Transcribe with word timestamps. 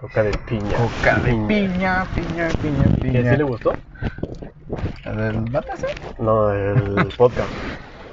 Coca 0.00 0.22
de 0.22 0.30
piña. 0.46 0.76
Coca 0.76 1.18
de 1.20 1.32
piña, 1.48 2.04
piña, 2.14 2.48
piña, 2.62 2.84
¿Que 2.84 3.02
piña. 3.02 3.30
sí 3.32 3.36
le 3.36 3.44
gustó? 3.44 3.74
¿El 5.04 5.32
batazo? 5.50 5.86
No, 6.18 6.50
el 6.52 7.08
podcast. 7.16 7.48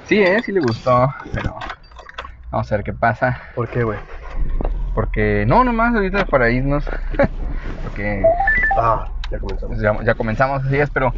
Sí, 0.04 0.20
eh, 0.20 0.40
sí 0.42 0.52
le 0.52 0.60
gustó, 0.60 1.12
pero 1.34 1.54
vamos 2.50 2.72
a 2.72 2.76
ver 2.76 2.84
qué 2.84 2.92
pasa. 2.92 3.40
¿Por 3.54 3.68
qué, 3.68 3.82
güey? 3.84 3.98
Porque, 4.94 5.44
no, 5.46 5.62
nomás 5.64 5.94
ahorita 5.94 6.24
para 6.26 6.50
irnos. 6.50 6.84
Porque 7.84 8.22
Ah, 8.78 9.06
ya 9.30 9.38
comenzamos. 9.38 9.78
ya, 9.80 10.02
ya 10.02 10.14
comenzamos, 10.14 10.64
así 10.64 10.76
es, 10.78 10.90
pero, 10.90 11.12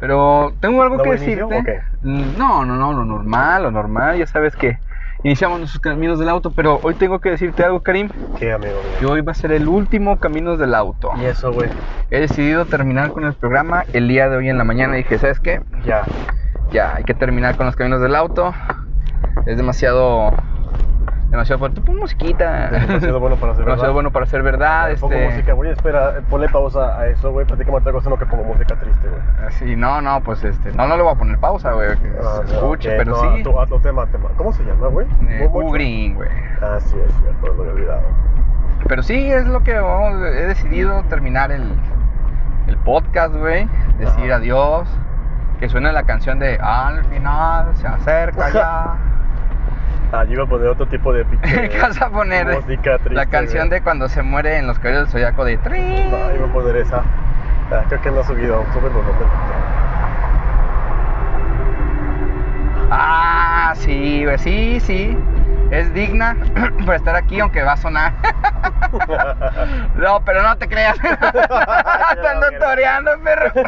pero 0.00 0.52
tengo 0.60 0.82
algo 0.82 0.96
¿No 0.96 1.02
que 1.02 1.10
inicio 1.10 1.48
decirte. 1.48 1.58
o 1.58 1.64
qué? 1.64 1.80
Mm, 2.02 2.38
No, 2.38 2.64
no, 2.64 2.76
no, 2.76 2.92
lo 2.92 3.04
normal, 3.04 3.64
lo 3.64 3.70
normal, 3.70 4.18
ya 4.18 4.26
sabes 4.26 4.54
que 4.56 4.78
iniciamos 5.22 5.58
nuestros 5.58 5.80
caminos 5.80 6.18
del 6.18 6.28
auto, 6.28 6.50
pero 6.50 6.80
hoy 6.82 6.94
tengo 6.94 7.20
que 7.20 7.30
decirte 7.30 7.64
algo, 7.64 7.80
Karim, 7.80 8.08
¿Qué, 8.38 8.52
amigo? 8.52 8.80
que 8.98 9.06
hoy 9.06 9.20
va 9.20 9.32
a 9.32 9.34
ser 9.34 9.52
el 9.52 9.68
último 9.68 10.18
caminos 10.18 10.58
del 10.58 10.74
auto. 10.74 11.10
Y 11.20 11.24
eso, 11.24 11.52
güey. 11.52 11.70
He 12.10 12.20
decidido 12.20 12.66
terminar 12.66 13.10
con 13.12 13.24
el 13.24 13.32
programa 13.34 13.84
el 13.92 14.08
día 14.08 14.28
de 14.28 14.36
hoy 14.36 14.48
en 14.48 14.58
la 14.58 14.64
mañana. 14.64 14.96
Dije, 14.96 15.18
¿sabes 15.18 15.40
qué? 15.40 15.60
Ya. 15.86 16.02
Ya, 16.72 16.94
hay 16.94 17.04
que 17.04 17.14
terminar 17.14 17.56
con 17.56 17.66
los 17.66 17.76
caminos 17.76 18.00
del 18.00 18.14
auto. 18.14 18.52
Es 19.46 19.56
demasiado. 19.56 20.32
Demasiado 21.32 21.58
fuerte. 21.58 21.80
Pon 21.80 21.96
musiquita. 21.96 22.68
Demasiado 22.68 23.18
bueno 23.18 23.36
para 23.36 23.54
ser 23.54 23.64
Demasiado 23.64 23.82
verdad. 23.82 23.92
bueno 23.94 24.10
para 24.12 24.26
ser 24.26 24.42
verdad. 24.42 24.90
Pongo 25.00 25.14
Este. 25.14 25.28
música, 25.30 25.52
güey. 25.54 25.70
Espera, 25.72 26.12
ponle 26.30 26.48
pausa 26.50 26.98
a 26.98 27.06
eso, 27.08 27.32
güey. 27.32 27.46
Platícame 27.46 27.78
otra 27.78 27.90
cosa, 27.92 28.10
no 28.10 28.18
que 28.18 28.26
pongo 28.26 28.44
música 28.44 28.76
triste, 28.76 29.08
güey. 29.08 29.50
Sí, 29.52 29.74
no, 29.74 30.00
no, 30.02 30.20
pues 30.22 30.44
este. 30.44 30.72
No, 30.72 30.86
no 30.86 30.96
le 30.96 31.02
voy 31.02 31.12
a 31.12 31.16
poner 31.16 31.38
pausa, 31.38 31.72
güey. 31.72 31.96
Que 31.98 32.12
Ah, 32.22 32.42
se 32.44 32.52
no, 32.52 32.58
escuche, 32.60 32.90
ok, 32.90 32.94
pero 32.98 33.10
no, 33.12 33.36
sí. 33.36 33.42
Tu, 33.42 33.60
a 33.60 33.66
tu 33.66 33.80
tema, 33.80 34.06
tema. 34.06 34.28
¿Cómo 34.36 34.52
se 34.52 34.62
llama, 34.62 34.88
güey? 34.88 35.06
Eh, 35.28 35.48
¿Cómo, 35.50 35.66
Hu 35.66 35.72
Green, 35.72 36.14
güey. 36.14 36.28
Ah, 36.60 36.78
sí, 36.78 36.96
es 37.04 37.14
cierto, 37.14 37.46
lo 37.46 37.62
había 37.62 37.72
olvidado. 37.72 38.02
Pero 38.86 39.02
sí, 39.02 39.30
es 39.32 39.46
lo 39.46 39.62
que 39.64 39.72
vamos- 39.78 40.20
he 40.26 40.46
decidido 40.46 41.02
terminar 41.04 41.50
el, 41.50 41.64
el 42.66 42.76
podcast, 42.78 43.34
güey. 43.34 43.66
Decir 43.98 44.30
adiós. 44.32 44.86
Que 45.60 45.68
suene 45.68 45.92
la 45.92 46.02
canción 46.02 46.40
de 46.40 46.58
Al 46.60 47.04
final 47.04 47.74
se 47.76 47.86
acerca 47.86 48.50
ya. 48.50 48.96
Ah, 50.12 50.24
yo 50.24 50.34
iba 50.34 50.44
a 50.44 50.46
poner 50.46 50.68
otro 50.68 50.86
tipo 50.86 51.10
de 51.12 51.24
pinche 51.24 51.68
¿Qué 51.70 51.78
vas 51.78 52.00
a 52.00 52.10
poner? 52.10 52.46
música 52.46 52.98
triste. 52.98 53.14
la 53.14 53.26
canción 53.26 53.68
güey. 53.68 53.80
de 53.80 53.82
cuando 53.82 54.08
se 54.08 54.22
muere 54.22 54.58
en 54.58 54.66
los 54.66 54.78
caballos 54.78 55.04
del 55.04 55.12
zodiaco 55.12 55.44
de 55.44 55.56
Trin. 55.56 56.10
No, 56.10 56.34
iba 56.34 56.46
a 56.46 56.52
poner 56.52 56.76
esa. 56.76 57.02
Ah, 57.70 57.84
creo 57.88 58.02
que 58.02 58.10
no 58.10 58.20
ha 58.20 58.24
subido. 58.24 58.62
Sube 58.74 58.88
el 58.88 58.92
volumen. 58.92 59.26
Ah, 62.90 63.72
sí, 63.74 64.26
sí, 64.36 64.80
sí. 64.80 65.16
Es 65.72 65.92
digna 65.94 66.36
por 66.84 66.94
estar 66.94 67.16
aquí, 67.16 67.40
aunque 67.40 67.62
va 67.62 67.72
a 67.72 67.76
sonar. 67.78 68.12
no, 69.96 70.22
pero 70.24 70.42
no 70.42 70.56
te 70.58 70.68
creas. 70.68 70.96
Te 71.00 72.28
ando 72.28 72.46
toreando, 72.60 73.10
perro. 73.24 73.50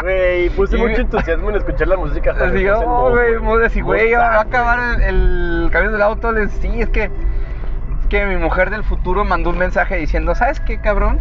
Güey, 0.00 0.48
puse 0.50 0.76
Y- 0.76 0.80
mucho 0.80 1.02
entusiasmo 1.02 1.50
en 1.50 1.56
escuchar 1.56 1.86
la 1.86 1.96
música. 1.96 2.32
hasta 2.32 2.46
me 2.46 2.52
Digo, 2.52 2.76
oh, 2.84 3.10
güey, 3.10 3.36
güey, 3.82 4.12
va 4.14 4.34
a 4.36 4.40
acabar 4.40 5.00
el, 5.00 5.02
el 5.64 5.70
camión 5.70 5.92
del 5.92 6.02
auto. 6.02 6.32
Les- 6.32 6.50
Sí, 6.50 6.80
es 6.80 6.88
que, 6.88 7.04
es 7.04 8.06
que 8.08 8.24
mi 8.26 8.36
mujer 8.36 8.70
del 8.70 8.82
futuro 8.84 9.24
mandó 9.24 9.50
un 9.50 9.58
mensaje 9.58 9.96
diciendo, 9.96 10.34
¿sabes 10.34 10.58
qué, 10.60 10.80
cabrón? 10.80 11.20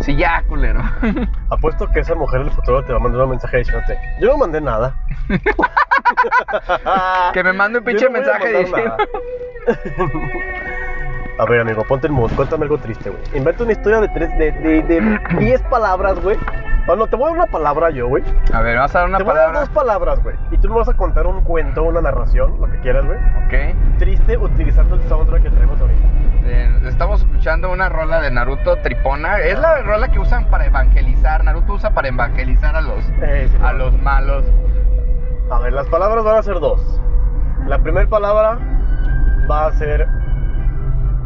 Sí, 0.00 0.16
ya, 0.16 0.42
culero. 0.48 0.82
Apuesto 1.50 1.90
que 1.90 2.00
esa 2.00 2.14
mujer 2.14 2.44
del 2.44 2.50
futuro 2.50 2.84
te 2.84 2.92
va 2.92 2.98
a 2.98 3.02
mandar 3.02 3.22
un 3.22 3.30
mensaje 3.30 3.58
diciéndote: 3.58 3.98
Yo 4.20 4.28
no 4.28 4.38
mandé 4.38 4.60
nada. 4.60 4.94
que 7.32 7.44
me 7.44 7.52
mande 7.52 7.78
un 7.78 7.84
pinche 7.84 8.06
no 8.06 8.12
mensaje 8.12 8.58
diciendo. 8.58 8.96
A 11.40 11.44
ver, 11.46 11.60
amigo, 11.60 11.82
ponte 11.88 12.06
el 12.06 12.12
mood, 12.12 12.30
cuéntame 12.36 12.64
algo 12.64 12.76
triste, 12.78 13.08
güey. 13.10 13.22
Inventa 13.34 13.62
una 13.62 13.72
historia 13.72 14.00
de 14.00 14.08
tres, 14.08 14.36
de, 14.38 14.52
de, 14.52 14.82
de 14.82 15.20
10 15.38 15.62
palabras, 15.62 16.20
güey. 16.20 16.36
O 16.86 16.96
no, 16.96 17.06
te 17.06 17.16
voy 17.16 17.26
a 17.26 17.28
dar 17.28 17.36
una 17.44 17.46
palabra 17.46 17.90
yo, 17.90 18.08
güey. 18.08 18.22
A 18.52 18.60
ver, 18.60 18.76
vamos 18.76 18.94
a 18.94 18.98
dar 19.00 19.08
una 19.08 19.18
Te 19.18 19.24
voy 19.24 19.32
a 19.32 19.36
dar 19.36 19.46
palabra. 19.46 19.60
dos 19.60 19.68
palabras, 19.70 20.22
güey. 20.22 20.36
Y 20.50 20.58
tú 20.58 20.68
me 20.68 20.74
vas 20.76 20.88
a 20.88 20.94
contar 20.94 21.26
un 21.26 21.40
cuento, 21.42 21.82
una 21.84 22.00
narración, 22.02 22.60
lo 22.60 22.66
que 22.70 22.78
quieras, 22.80 23.06
güey. 23.06 23.18
Ok. 23.46 23.98
Triste 23.98 24.36
utilizando 24.36 24.96
el 24.96 25.02
soundtrack 25.08 25.42
que 25.44 25.50
traemos 25.50 25.80
ahorita. 25.80 26.00
Eh, 26.44 26.80
estamos 26.88 27.20
escuchando 27.20 27.70
una 27.70 27.88
rola 27.88 28.20
de 28.20 28.30
Naruto 28.30 28.76
Tripona. 28.78 29.38
Es 29.38 29.58
la 29.58 29.82
rola 29.82 30.08
que 30.08 30.18
usan 30.18 30.46
para 30.50 30.66
evangelizar. 30.66 31.44
Naruto 31.44 31.74
usa 31.74 31.90
para 31.90 32.08
evangelizar 32.08 32.74
a 32.76 32.80
los, 32.80 33.04
Eh, 33.22 33.48
sí, 33.50 33.56
a 33.62 33.72
no. 33.72 33.78
los 33.78 34.02
malos. 34.02 34.44
A 35.50 35.58
ver, 35.60 35.72
las 35.72 35.86
palabras 35.88 36.24
van 36.24 36.36
a 36.36 36.42
ser 36.42 36.60
dos. 36.60 37.00
La 37.66 37.78
primera 37.78 38.08
palabra 38.08 38.58
va 39.50 39.66
a 39.66 39.72
ser 39.72 40.06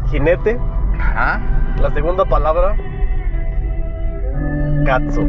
jinete. 0.09 0.59
Ajá. 0.99 1.41
La 1.81 1.91
segunda 1.91 2.25
palabra, 2.25 2.75
katsu. 4.85 5.27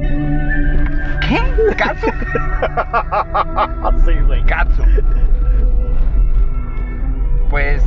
¿Qué? 1.29 1.41
¿Katsu? 1.77 2.07
sí, 4.05 4.15
güey. 4.27 4.45
Katsu. 4.45 4.83
Pues. 7.51 7.85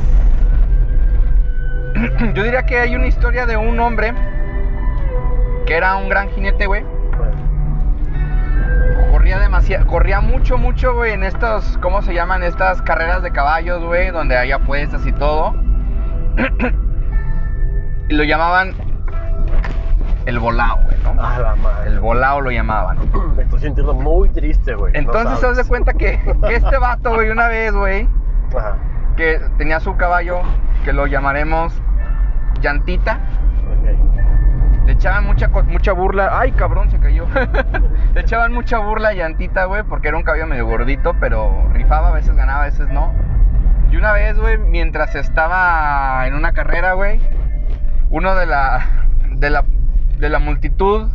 Yo 2.34 2.42
diría 2.42 2.64
que 2.64 2.78
hay 2.78 2.94
una 2.94 3.06
historia 3.06 3.46
de 3.46 3.56
un 3.56 3.80
hombre 3.80 4.12
que 5.66 5.74
era 5.74 5.96
un 5.96 6.08
gran 6.08 6.28
jinete, 6.30 6.66
güey. 6.66 6.84
Corría 9.10 9.38
demasiado, 9.38 9.86
corría 9.86 10.20
mucho, 10.20 10.56
mucho, 10.56 10.94
güey, 10.94 11.12
en 11.12 11.24
estos, 11.24 11.78
¿cómo 11.78 12.02
se 12.02 12.14
llaman? 12.14 12.42
Estas 12.42 12.80
carreras 12.82 13.22
de 13.22 13.30
caballos, 13.32 13.84
güey, 13.84 14.10
donde 14.10 14.36
hay 14.36 14.50
apuestas 14.52 15.06
y 15.06 15.12
todo. 15.12 15.54
Y 18.08 18.14
lo 18.14 18.24
llamaban 18.24 18.74
el 20.26 20.38
volao, 20.38 20.78
güey, 20.84 20.96
¿no? 21.02 21.22
A 21.22 21.38
la 21.38 21.54
madre. 21.56 21.90
El 21.90 22.00
volao 22.00 22.40
lo 22.40 22.50
llamaban. 22.50 22.98
Me 23.36 23.42
estoy 23.42 23.60
sintiendo 23.60 23.94
muy 23.94 24.28
triste, 24.30 24.74
güey. 24.74 24.92
no 24.92 24.98
Entonces, 24.98 25.32
haz 25.32 25.40
sabes. 25.40 25.56
de 25.58 25.64
cuenta 25.64 25.92
que, 25.94 26.20
que 26.46 26.54
este 26.54 26.76
vato, 26.80 27.14
güey, 27.14 27.30
una 27.30 27.48
vez, 27.48 27.72
güey, 27.72 28.08
Ajá. 28.56 28.76
que 29.16 29.40
tenía 29.58 29.80
su 29.80 29.96
caballo, 29.96 30.40
que 30.84 30.92
lo 30.92 31.06
llamaremos 31.06 31.72
Llantita. 32.60 33.18
Le 34.86 34.92
echaban 34.92 35.24
mucha, 35.24 35.48
mucha 35.48 35.92
burla. 35.92 36.30
Ay, 36.38 36.52
cabrón, 36.52 36.90
se 36.90 36.98
cayó. 36.98 37.26
Le 38.14 38.20
echaban 38.22 38.52
mucha 38.52 38.78
burla 38.78 39.10
a 39.10 39.12
Llantita, 39.12 39.66
güey, 39.66 39.82
porque 39.84 40.08
era 40.08 40.16
un 40.16 40.22
caballo 40.24 40.46
medio 40.46 40.66
gordito, 40.66 41.14
pero 41.20 41.68
rifaba, 41.72 42.08
a 42.08 42.12
veces 42.12 42.34
ganaba, 42.34 42.62
a 42.62 42.64
veces 42.66 42.88
no. 42.88 43.12
Y 43.90 43.96
una 43.96 44.12
vez, 44.12 44.38
güey, 44.38 44.56
mientras 44.56 45.14
estaba 45.14 46.26
en 46.26 46.34
una 46.34 46.52
carrera, 46.52 46.92
güey, 46.92 47.20
uno 48.10 48.34
de 48.36 48.46
la, 48.46 48.86
de 49.30 49.50
la, 49.50 49.64
de 50.18 50.28
la 50.28 50.38
multitud 50.38 51.10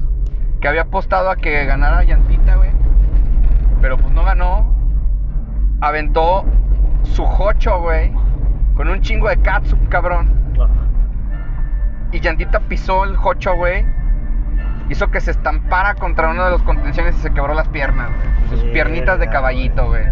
que 0.59 0.68
había 0.68 0.81
apostado 0.81 1.30
a 1.30 1.38
que 1.38 1.66
ganara 1.66 2.03
Llantita, 2.03 2.56
güey, 2.56 2.69
pero 3.81 3.97
pues 3.97 4.13
no 4.13 4.24
ganó, 4.24 4.75
aventó 5.80 6.44
su 7.03 7.24
jocho, 7.25 7.80
güey, 7.80 8.12
con 8.75 8.90
un 8.90 9.02
chingo 9.02 9.30
de 9.30 9.38
katsu, 9.38 9.78
cabrón. 9.90 10.34
Y 12.12 12.19
Llantita 12.19 12.59
pisó 12.62 13.03
el 13.03 13.16
jocho, 13.16 13.56
güey. 13.56 13.86
Hizo 14.90 15.09
que 15.12 15.19
se 15.19 15.31
estampara 15.31 15.96
contra 15.96 16.30
uno 16.30 16.46
de 16.46 16.52
los 16.52 16.62
contenciones 16.63 17.16
y 17.18 17.19
se 17.19 17.34
quebró 17.34 17.53
las 17.53 17.68
piernas, 17.69 18.09
güey. 18.09 18.50
Sus 18.50 18.69
piernitas 18.72 19.19
de 19.19 19.30
caballito, 19.30 19.88
güey. 19.88 20.03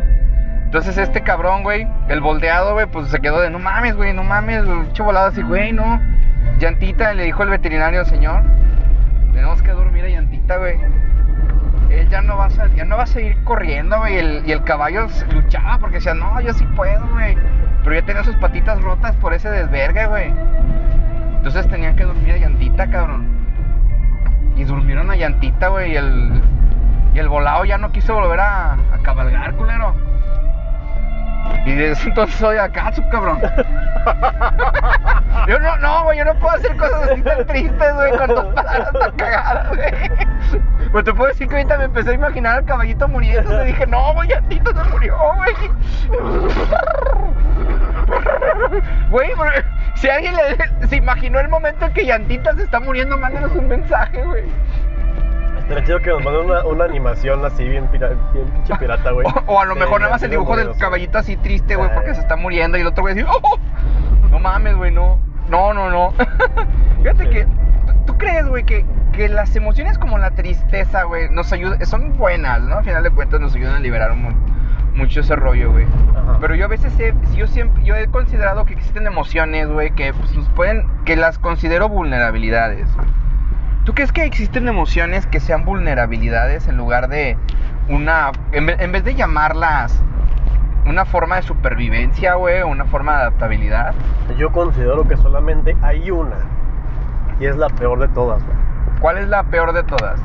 Entonces 0.74 0.98
este 0.98 1.22
cabrón, 1.22 1.62
güey, 1.62 1.88
el 2.08 2.20
volteado, 2.20 2.74
güey, 2.74 2.88
pues 2.88 3.08
se 3.10 3.20
quedó 3.20 3.40
de 3.42 3.52
no 3.52 3.60
mames, 3.60 3.96
güey, 3.96 4.12
no 4.12 4.24
mames, 4.24 4.64
pinche 4.64 5.04
volado 5.04 5.28
así, 5.28 5.44
güey, 5.44 5.72
no. 5.72 6.02
Llantita 6.58 7.14
le 7.14 7.26
dijo 7.26 7.44
el 7.44 7.50
veterinario, 7.50 8.04
señor, 8.06 8.42
tenemos 9.34 9.62
que 9.62 9.70
dormir 9.70 10.04
a 10.06 10.10
Llantita, 10.10 10.58
güey. 10.58 10.80
Él 11.92 12.10
ya 12.10 12.24
no 12.24 12.38
va 12.38 12.46
a, 12.48 12.68
ya 12.76 12.86
no 12.86 12.98
va 12.98 13.04
a 13.04 13.06
seguir 13.06 13.38
corriendo, 13.44 14.00
güey. 14.00 14.18
el- 14.18 14.42
y 14.48 14.52
el 14.52 14.64
caballo 14.64 15.06
luchaba 15.32 15.78
porque 15.78 15.98
decía, 15.98 16.16
no, 16.16 16.42
yo 16.42 16.52
sí 16.54 16.66
puedo, 16.76 17.06
güey. 17.10 17.38
Pero 17.84 17.96
ya 17.96 18.02
tenía 18.08 18.24
sus 18.24 18.36
patitas 18.38 18.82
rotas 18.82 19.16
por 19.18 19.36
ese 19.36 19.52
desvergue, 19.52 20.08
güey. 20.08 20.34
Entonces 21.36 21.68
tenían 21.68 21.96
que 21.96 22.04
dormir 22.06 22.34
a 22.34 22.38
llantita, 22.38 22.90
cabrón. 22.90 23.28
Y 24.56 24.64
durmieron 24.64 25.12
a 25.12 25.16
llantita, 25.18 25.68
güey. 25.68 25.92
Y 25.92 25.98
el, 25.98 26.42
y 27.14 27.20
el 27.20 27.30
volado 27.30 27.64
ya 27.64 27.78
no 27.78 27.92
quiso 27.92 28.16
volver 28.16 28.40
a, 28.40 28.74
a 28.74 28.98
cabalgar, 29.04 29.54
culero. 29.54 30.12
Y 31.66 31.74
desde 31.74 32.10
entonces 32.10 32.36
soy 32.36 32.58
acá, 32.58 32.92
cabrón. 33.12 33.42
Yo 35.48 35.60
no, 35.60 35.78
no, 35.78 36.04
güey, 36.04 36.18
yo 36.18 36.26
no 36.26 36.34
puedo 36.36 36.56
hacer 36.56 36.76
cosas 36.78 37.10
así 37.10 37.22
tan 37.22 37.46
tristes, 37.46 37.96
güey, 37.96 38.18
con 38.18 38.28
dos 38.28 38.46
palabras 38.54 38.92
tan 38.94 39.12
cagadas, 39.18 39.76
güey. 39.76 39.92
Pues 40.92 41.06
te 41.06 41.14
puedo 41.14 41.30
decir 41.30 41.48
que 41.48 41.56
ahorita 41.56 41.78
me 41.80 41.86
empecé 41.86 42.12
a 42.12 42.14
imaginar 42.14 42.60
al 42.60 42.66
caballito 42.66 43.08
muriendo. 43.08 43.64
Y 43.64 43.68
dije, 43.68 43.88
no, 43.88 44.14
güey, 44.14 44.30
llantita 44.30 44.72
se 44.72 44.90
murió, 44.92 45.18
güey. 45.38 45.54
Güey, 49.10 49.32
si 49.96 50.10
alguien 50.10 50.36
le, 50.36 50.88
se 50.88 50.96
imaginó 50.96 51.40
el 51.40 51.50
momento 51.50 51.86
en 51.86 51.94
que 51.94 52.06
Llantita 52.06 52.54
se 52.56 52.64
está 52.64 52.80
muriendo, 52.80 53.18
mándenos 53.18 53.52
un 53.54 53.68
mensaje, 53.68 54.24
güey. 54.24 54.44
Estaría 55.64 55.84
chido 55.86 56.00
que 56.00 56.10
nos 56.10 56.24
manden 56.24 56.52
una, 56.66 56.84
animación 56.84 57.46
así, 57.46 57.64
bien, 57.68 57.88
pinche 57.88 58.06
ah, 58.06 58.78
pirata, 58.80 59.12
güey. 59.12 59.26
O, 59.48 59.60
a 59.60 59.66
lo 59.66 59.76
mejor 59.76 60.02
nada 60.02 60.14
más 60.14 60.24
el 60.24 60.32
dibujo 60.32 60.58
del 60.58 60.76
caballito 60.78 61.18
así 61.18 61.38
triste, 61.38 61.76
güey, 61.76 61.90
porque 61.94 62.12
ah. 62.12 62.16
se 62.16 62.22
está 62.22 62.36
muriendo. 62.36 62.78
Y 62.78 62.82
el 62.82 62.88
otro 62.88 63.04
güey 63.04 63.14
así, 63.14 63.24
oh, 63.28 63.40
¡oh! 63.42 63.60
No 64.30 64.40
mames, 64.40 64.76
güey, 64.76 64.92
no. 64.92 65.20
No, 65.50 65.74
no, 65.74 65.90
no. 65.90 66.14
Fíjate 67.02 67.30
que. 67.30 67.48
¿Tú 68.06 68.18
crees, 68.18 68.46
güey, 68.46 68.66
que, 68.66 68.86
que 69.14 69.30
las 69.30 69.56
emociones 69.56 69.98
como 69.98 70.18
la 70.18 70.32
tristeza, 70.32 71.04
güey, 71.04 71.30
nos 71.30 71.54
ayudan. 71.54 71.86
Son 71.86 72.18
buenas, 72.18 72.62
¿no? 72.62 72.80
Al 72.80 72.84
final 72.84 73.04
de 73.04 73.12
cuentas 73.12 73.40
nos 73.40 73.56
ayudan 73.56 73.76
a 73.76 73.80
liberar 73.80 74.14
mucho 74.94 75.22
ese 75.22 75.36
rollo, 75.36 75.72
güey. 75.72 75.86
Pero 76.42 76.56
yo 76.56 76.66
a 76.66 76.68
veces 76.68 76.98
he, 77.00 77.14
yo 77.36 77.48
siempre, 77.48 77.84
yo 77.86 77.96
he 77.96 78.08
considerado 78.08 78.66
que 78.66 78.74
existen 78.74 79.08
emociones, 79.08 79.70
güey, 79.70 79.92
que 79.92 80.14
pues, 80.14 80.36
nos 80.36 80.50
pueden, 80.50 80.86
que 81.06 81.16
las 81.16 81.40
considero 81.40 81.88
vulnerabilidades, 81.88 82.94
güey. 82.96 83.23
¿Tú 83.84 83.94
crees 83.94 84.12
que 84.12 84.24
existen 84.26 84.68
emociones 84.68 85.28
que 85.28 85.40
sean 85.40 85.66
vulnerabilidades 85.66 86.68
en 86.68 86.78
lugar 86.78 87.10
de 87.10 87.38
una, 87.90 88.32
en, 88.54 88.66
ve- 88.66 88.78
en 88.80 88.92
vez 88.94 89.04
de 89.04 89.14
llamarlas 89.16 90.02
una 90.86 91.04
forma 91.06 91.36
de 91.38 91.42
supervivencia, 91.42 92.36
güey, 92.36 92.62
o 92.62 92.68
una 92.68 92.86
forma 92.86 93.14
de 93.18 93.22
adaptabilidad? 93.24 93.94
Yo 94.38 94.52
considero 94.52 95.06
que 95.08 95.18
solamente 95.18 95.76
hay 95.82 96.10
una. 96.12 96.38
Y 97.40 97.46
es 97.46 97.58
la 97.58 97.68
peor 97.70 98.00
de 98.00 98.08
todas, 98.10 98.42
güey. 98.44 98.58
¿Cuál 99.02 99.18
es 99.18 99.28
la 99.28 99.44
peor 99.44 99.74
de 99.74 99.84
todas? 99.84 100.18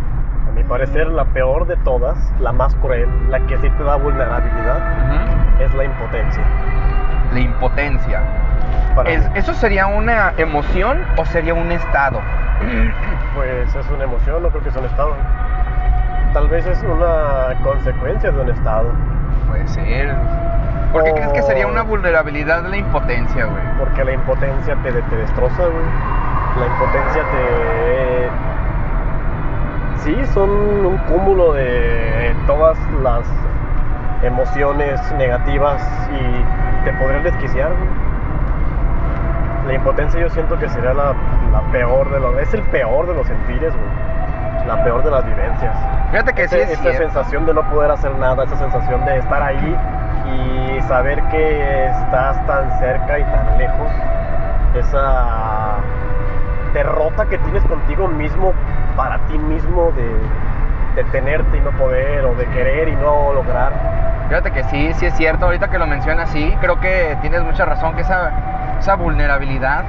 A 0.48 0.52
mi 0.54 0.62
parecer, 0.62 1.08
la 1.08 1.24
peor 1.24 1.66
de 1.66 1.76
todas, 1.78 2.16
la 2.40 2.52
más 2.52 2.74
cruel, 2.76 3.08
la 3.28 3.40
que 3.40 3.56
sí 3.58 3.68
te 3.70 3.82
da 3.82 3.96
vulnerabilidad, 3.96 5.60
es 5.60 5.74
la 5.74 5.84
impotencia. 5.84 6.42
La 7.32 7.40
impotencia. 7.40 8.22
Para 8.98 9.10
Es- 9.10 9.24
mí. 9.30 9.38
¿Eso 9.38 9.54
sería 9.54 9.86
una 9.86 10.32
emoción 10.38 10.98
o 11.16 11.24
sería 11.24 11.54
un 11.54 11.70
estado? 11.70 12.20
Pues 13.36 13.72
es 13.72 13.88
una 13.90 14.02
emoción, 14.02 14.42
no 14.42 14.48
creo 14.50 14.62
que 14.64 14.70
es 14.70 14.76
un 14.76 14.84
estado. 14.86 15.14
Tal 16.32 16.48
vez 16.48 16.66
es 16.66 16.82
una 16.82 17.54
consecuencia 17.62 18.32
de 18.32 18.40
un 18.40 18.48
estado. 18.48 18.90
Puede 19.48 19.68
ser. 19.68 20.12
¿Por 20.92 21.04
qué 21.04 21.10
O- 21.10 21.14
crees 21.14 21.32
que 21.32 21.42
sería 21.42 21.68
una 21.68 21.82
vulnerabilidad 21.82 22.64
la 22.64 22.76
impotencia, 22.76 23.44
güey? 23.46 23.62
Porque 23.78 24.04
la 24.04 24.12
impotencia 24.14 24.74
te, 24.82 24.90
te 24.90 25.16
destroza, 25.16 25.62
güey. 25.62 25.86
La 26.58 26.66
impotencia 26.66 27.22
te... 27.30 28.28
Sí, 30.02 30.26
son 30.34 30.50
un 30.50 30.98
cúmulo 31.08 31.52
de 31.52 32.34
todas 32.48 32.76
las 33.02 33.22
emociones 34.24 35.00
negativas 35.12 35.80
y 36.10 36.84
te 36.84 36.92
podrías 36.94 37.22
desquiciar, 37.22 37.68
güey. 37.68 38.07
La 39.68 39.74
impotencia 39.74 40.18
yo 40.18 40.28
siento 40.30 40.58
que 40.58 40.68
sería 40.68 40.94
la, 40.94 41.12
la 41.52 41.60
peor 41.70 42.10
de 42.10 42.18
los... 42.18 42.36
Es 42.38 42.52
el 42.54 42.62
peor 42.62 43.06
de 43.06 43.14
los 43.14 43.26
sentires, 43.26 43.72
güey. 43.72 44.66
La 44.66 44.82
peor 44.82 45.04
de 45.04 45.10
las 45.10 45.24
vivencias. 45.24 45.76
Fíjate 46.10 46.32
que 46.32 46.48
sí 46.48 46.56
es 46.56 46.70
esa 46.70 46.82
cierto. 46.82 46.98
sensación 46.98 47.46
de 47.46 47.54
no 47.54 47.62
poder 47.70 47.90
hacer 47.90 48.14
nada, 48.16 48.44
esa 48.44 48.56
sensación 48.56 49.04
de 49.04 49.18
estar 49.18 49.42
ahí 49.42 49.76
y 50.26 50.80
saber 50.82 51.22
que 51.24 51.86
estás 51.86 52.44
tan 52.46 52.70
cerca 52.78 53.18
y 53.18 53.24
tan 53.24 53.58
lejos, 53.58 53.88
esa 54.74 55.76
derrota 56.74 57.26
que 57.26 57.38
tienes 57.38 57.62
contigo 57.64 58.08
mismo, 58.08 58.52
para 58.96 59.18
ti 59.26 59.38
mismo, 59.38 59.92
de, 59.92 61.02
de 61.02 61.10
tenerte 61.10 61.56
y 61.56 61.60
no 61.60 61.70
poder, 61.72 62.24
o 62.24 62.34
de 62.34 62.46
querer 62.46 62.88
y 62.88 62.96
no 62.96 63.32
lograr. 63.34 63.72
Fíjate 64.28 64.50
que 64.50 64.64
sí, 64.64 64.92
sí 64.94 65.06
es 65.06 65.14
cierto. 65.14 65.46
Ahorita 65.46 65.68
que 65.68 65.78
lo 65.78 65.86
mencionas, 65.86 66.28
sí, 66.30 66.54
creo 66.60 66.78
que 66.80 67.16
tienes 67.22 67.42
mucha 67.42 67.64
razón, 67.64 67.94
que 67.94 68.02
esa, 68.02 68.30
esa 68.78 68.94
vulnerabilidad 68.94 69.84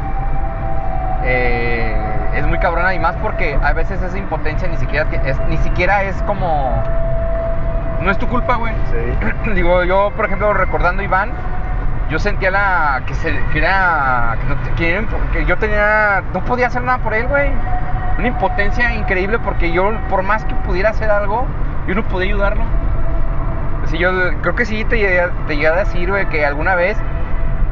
eh, 1.23 1.95
es 2.33 2.45
muy 2.47 2.59
cabrona 2.59 2.93
y 2.93 2.99
más 2.99 3.15
porque 3.17 3.57
a 3.61 3.73
veces 3.73 4.01
esa 4.01 4.17
impotencia 4.17 4.67
ni 4.67 4.77
siquiera, 4.77 5.07
es, 5.25 5.39
ni 5.47 5.57
siquiera 5.57 6.03
es 6.03 6.21
como... 6.23 6.83
No 8.01 8.11
es 8.11 8.17
tu 8.17 8.27
culpa, 8.27 8.55
güey. 8.55 8.73
Sí. 8.85 9.51
Digo, 9.55 9.83
yo, 9.83 10.11
por 10.15 10.25
ejemplo, 10.25 10.53
recordando 10.53 11.01
a 11.01 11.05
Iván, 11.05 11.31
yo 12.09 12.17
sentía 12.17 12.49
la 12.49 13.03
que, 13.05 13.13
se, 13.13 13.37
que 13.51 13.59
era 13.59 14.37
que, 14.39 14.47
no 14.47 14.75
que 14.75 15.39
que 15.39 15.45
yo 15.45 15.57
tenía 15.57 16.23
no 16.33 16.43
podía 16.43 16.67
hacer 16.67 16.81
nada 16.81 16.99
por 16.99 17.13
él, 17.13 17.27
güey. 17.27 17.51
Una 18.17 18.27
impotencia 18.27 18.93
increíble 18.95 19.37
porque 19.39 19.71
yo 19.71 19.93
por 20.09 20.23
más 20.23 20.43
que 20.45 20.55
pudiera 20.55 20.89
hacer 20.89 21.11
algo, 21.11 21.45
yo 21.87 21.95
no 21.95 22.03
podía 22.03 22.29
ayudarlo. 22.29 22.63
Yo 23.97 24.11
creo 24.41 24.55
que 24.55 24.65
sí 24.65 24.85
te 24.85 24.97
te 25.47 25.55
llegué 25.55 25.67
a 25.67 25.75
decir, 25.75 26.09
güey, 26.09 26.25
que 26.27 26.45
alguna 26.45 26.75
vez 26.75 26.97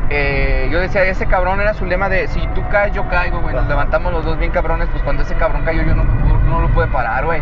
eh, 0.10 0.70
yo 0.72 0.80
decía, 0.80 1.04
ese 1.04 1.26
cabrón 1.26 1.60
era 1.60 1.74
su 1.74 1.86
lema 1.86 2.08
de 2.08 2.28
si 2.28 2.40
tú 2.56 2.64
caes, 2.70 2.94
yo 2.94 3.08
caigo, 3.10 3.42
güey. 3.42 3.54
Nos 3.54 3.68
levantamos 3.68 4.14
los 4.14 4.24
dos 4.24 4.38
bien 4.38 4.52
cabrones, 4.52 4.88
pues 4.90 5.04
cuando 5.04 5.24
ese 5.24 5.36
cabrón 5.36 5.64
cayó 5.66 5.84
yo 5.84 5.96
no, 5.96 6.04
no, 6.04 6.62
lo 6.62 6.70
pude 6.70 6.88
parar, 6.88 7.26
güey. 7.26 7.42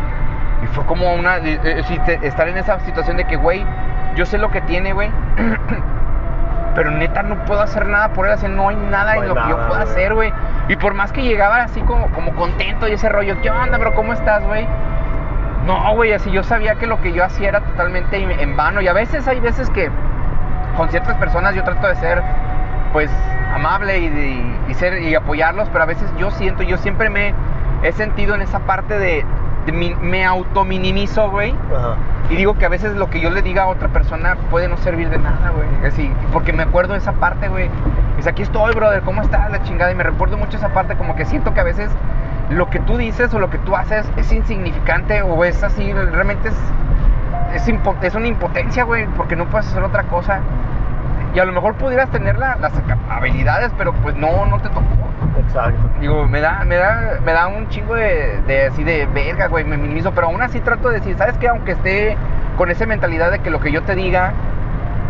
Y 0.64 0.68
fue 0.68 0.84
como 0.86 1.14
una, 1.14 1.38
eh, 1.38 1.60
eh, 1.64 2.20
estar 2.24 2.48
en 2.48 2.58
esa 2.58 2.80
situación 2.80 3.18
de 3.18 3.26
que, 3.26 3.36
güey, 3.36 3.64
yo 4.16 4.26
sé 4.26 4.38
lo 4.38 4.50
que 4.50 4.62
tiene, 4.62 4.94
güey. 4.94 5.12
Pero 6.76 6.92
neta 6.92 7.24
no 7.24 7.46
puedo 7.46 7.62
hacer 7.62 7.86
nada 7.86 8.10
por 8.10 8.26
él, 8.26 8.34
así 8.34 8.48
no 8.48 8.68
hay 8.68 8.76
nada 8.76 9.16
No 9.16 9.22
en 9.24 9.30
lo 9.30 9.36
que 9.36 9.50
yo 9.50 9.56
pueda 9.56 9.84
güey. 9.84 9.92
hacer, 9.92 10.14
güey. 10.14 10.34
Y 10.68 10.76
por 10.76 10.94
más 10.94 11.12
que 11.12 11.22
llegaba 11.22 11.64
así 11.64 11.80
como, 11.82 12.08
como 12.12 12.34
contento 12.36 12.88
y 12.88 12.94
ese 12.94 13.08
rollo, 13.08 13.40
¿qué 13.42 13.50
onda, 13.50 13.78
bro? 13.78 13.94
¿Cómo 13.94 14.12
estás, 14.12 14.44
güey? 14.44 14.68
No, 15.66 15.94
güey, 15.96 16.14
así 16.14 16.32
yo 16.32 16.44
sabía 16.44 16.76
que 16.76 16.86
lo 16.86 17.00
que 17.02 17.14
yo 17.14 17.24
hacía 17.24 17.50
era 17.50 17.62
totalmente 17.62 18.18
en 18.18 18.32
en 18.32 18.58
vano. 18.58 18.82
Y 18.82 18.88
a 18.88 18.94
veces 18.94 19.28
hay 19.28 19.40
veces 19.40 19.70
que 19.70 19.90
con 20.76 20.90
ciertas 20.90 21.16
personas 21.16 21.56
yo 21.56 21.64
trato 21.64 21.88
de 21.88 21.96
ser, 21.96 22.22
pues, 22.95 23.12
amable 23.53 24.00
y, 24.69 24.74
ser, 24.74 25.01
y 25.01 25.13
apoyarlos, 25.15 25.68
pero 25.68 25.83
a 25.83 25.86
veces 25.86 26.09
yo 26.18 26.31
siento, 26.31 26.63
yo 26.63 26.77
siempre 26.77 27.09
me 27.09 27.33
he 27.83 27.92
sentido 27.92 28.36
en 28.36 28.42
esa 28.42 28.59
parte 28.59 28.97
de, 28.97 29.25
de 29.65 29.71
mi- 29.74 29.95
me 29.95 30.24
autominimizo, 30.24 31.30
güey. 31.30 31.53
Ajá. 31.75 31.95
Y 32.30 32.38
digo 32.38 32.57
que 32.57 32.63
a 32.65 32.69
veces 32.69 32.95
lo 32.95 33.09
que 33.09 33.19
yo 33.19 33.31
le 33.31 33.42
diga 33.42 33.63
a 33.63 33.68
otra 33.68 33.89
persona 33.89 34.38
puede 34.50 34.69
no 34.69 34.77
servir 34.77 35.09
de 35.09 35.18
nada, 35.18 35.50
güey. 35.53 35.68
Así, 35.86 36.09
porque 36.31 36.53
me 36.53 36.63
acuerdo 36.63 36.94
de 36.94 37.00
esa 37.00 37.12
parte, 37.12 37.50
güey. 37.50 37.69
Dice, 38.15 38.30
aquí 38.30 38.44
estoy, 38.44 38.74
brother, 38.74 39.01
¿cómo 39.01 39.21
estás? 39.21 39.51
La 39.51 39.62
chingada. 39.63 39.92
Y 39.92 39.95
me 39.95 40.03
recuerdo 40.03 40.38
mucho 40.38 40.56
esa 40.56 40.69
parte, 40.69 40.95
como 40.95 41.18
que 41.18 41.25
siento 41.25 41.53
que 41.53 41.59
a 41.59 41.63
veces 41.65 41.92
lo 42.50 42.69
que 42.69 42.80
tú 42.80 42.95
dices 42.95 43.33
o 43.33 43.39
lo 43.39 43.50
que 43.50 43.57
tú 43.57 43.75
haces 43.75 44.09
es 44.15 44.31
insignificante 44.31 45.21
o 45.21 45.44
es 45.44 45.62
así, 45.63 45.92
realmente 45.92 46.47
es, 46.47 46.56
es, 47.56 47.68
impo- 47.68 47.97
es 48.01 48.15
una 48.15 48.27
impotencia, 48.27 48.86
güey, 48.86 49.06
porque 49.18 49.36
no 49.36 49.47
puedes 49.47 49.68
hacer 49.68 49.83
otra 49.83 50.03
cosa. 50.03 50.39
Y 51.36 51.40
a 51.40 51.46
lo 51.46 51.52
mejor 51.52 51.76
pudieras 51.76 52.10
tener 52.10 52.38
la- 52.38 52.56
las 52.56 52.72
habilidades, 53.10 53.72
pero 53.78 53.92
pues 53.94 54.16
no, 54.16 54.46
no 54.46 54.58
te 54.60 54.70
tocó. 54.70 54.82
Exacto. 55.40 55.80
Digo, 56.00 56.26
me 56.28 56.40
da, 56.40 56.64
me 56.66 56.76
da, 56.78 57.20
me 57.26 57.34
da 57.34 57.48
un 57.48 57.68
chingo 57.68 57.94
de, 57.96 58.40
de 58.48 58.68
así 58.68 58.84
de 58.86 59.06
verga, 59.08 59.48
güey, 59.48 59.66
me 59.66 59.76
minimizo, 59.78 60.12
pero 60.14 60.28
aún 60.28 60.42
así 60.42 60.60
trato 60.62 60.90
de 60.90 61.00
decir, 61.00 61.18
¿sabes 61.18 61.38
qué? 61.38 61.50
Aunque 61.50 61.74
esté 61.74 62.16
con 62.58 62.72
esa 62.72 62.86
mentalidad 62.86 63.32
de 63.32 63.40
que 63.40 63.50
lo 63.50 63.60
que 63.60 63.72
yo 63.72 63.84
te 63.84 63.96
diga 63.96 64.32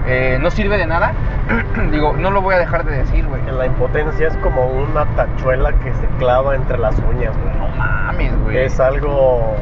eh, 0.08 0.38
no 0.42 0.50
sirve 0.50 0.78
de 0.78 0.88
nada, 0.88 1.14
digo, 1.92 2.14
no 2.14 2.32
lo 2.32 2.42
voy 2.42 2.56
a 2.56 2.60
dejar 2.60 2.86
de 2.86 2.98
decir, 2.98 3.26
güey. 3.28 3.42
La 3.56 3.68
impotencia 3.68 4.28
es 4.28 4.38
como 4.38 4.66
una 4.66 5.06
tachuela 5.16 5.74
que 5.74 5.94
se 5.94 6.08
clava 6.18 6.56
entre 6.56 6.78
las 6.80 6.98
uñas, 7.00 7.34
güey. 7.38 7.56
No 7.58 7.68
mames, 7.78 8.36
güey. 8.44 8.58
Es 8.58 8.80
algo 8.80 9.56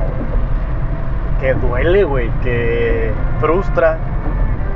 que 1.42 1.54
duele, 1.56 2.04
güey, 2.06 2.30
que 2.42 3.12
frustra, 3.42 3.98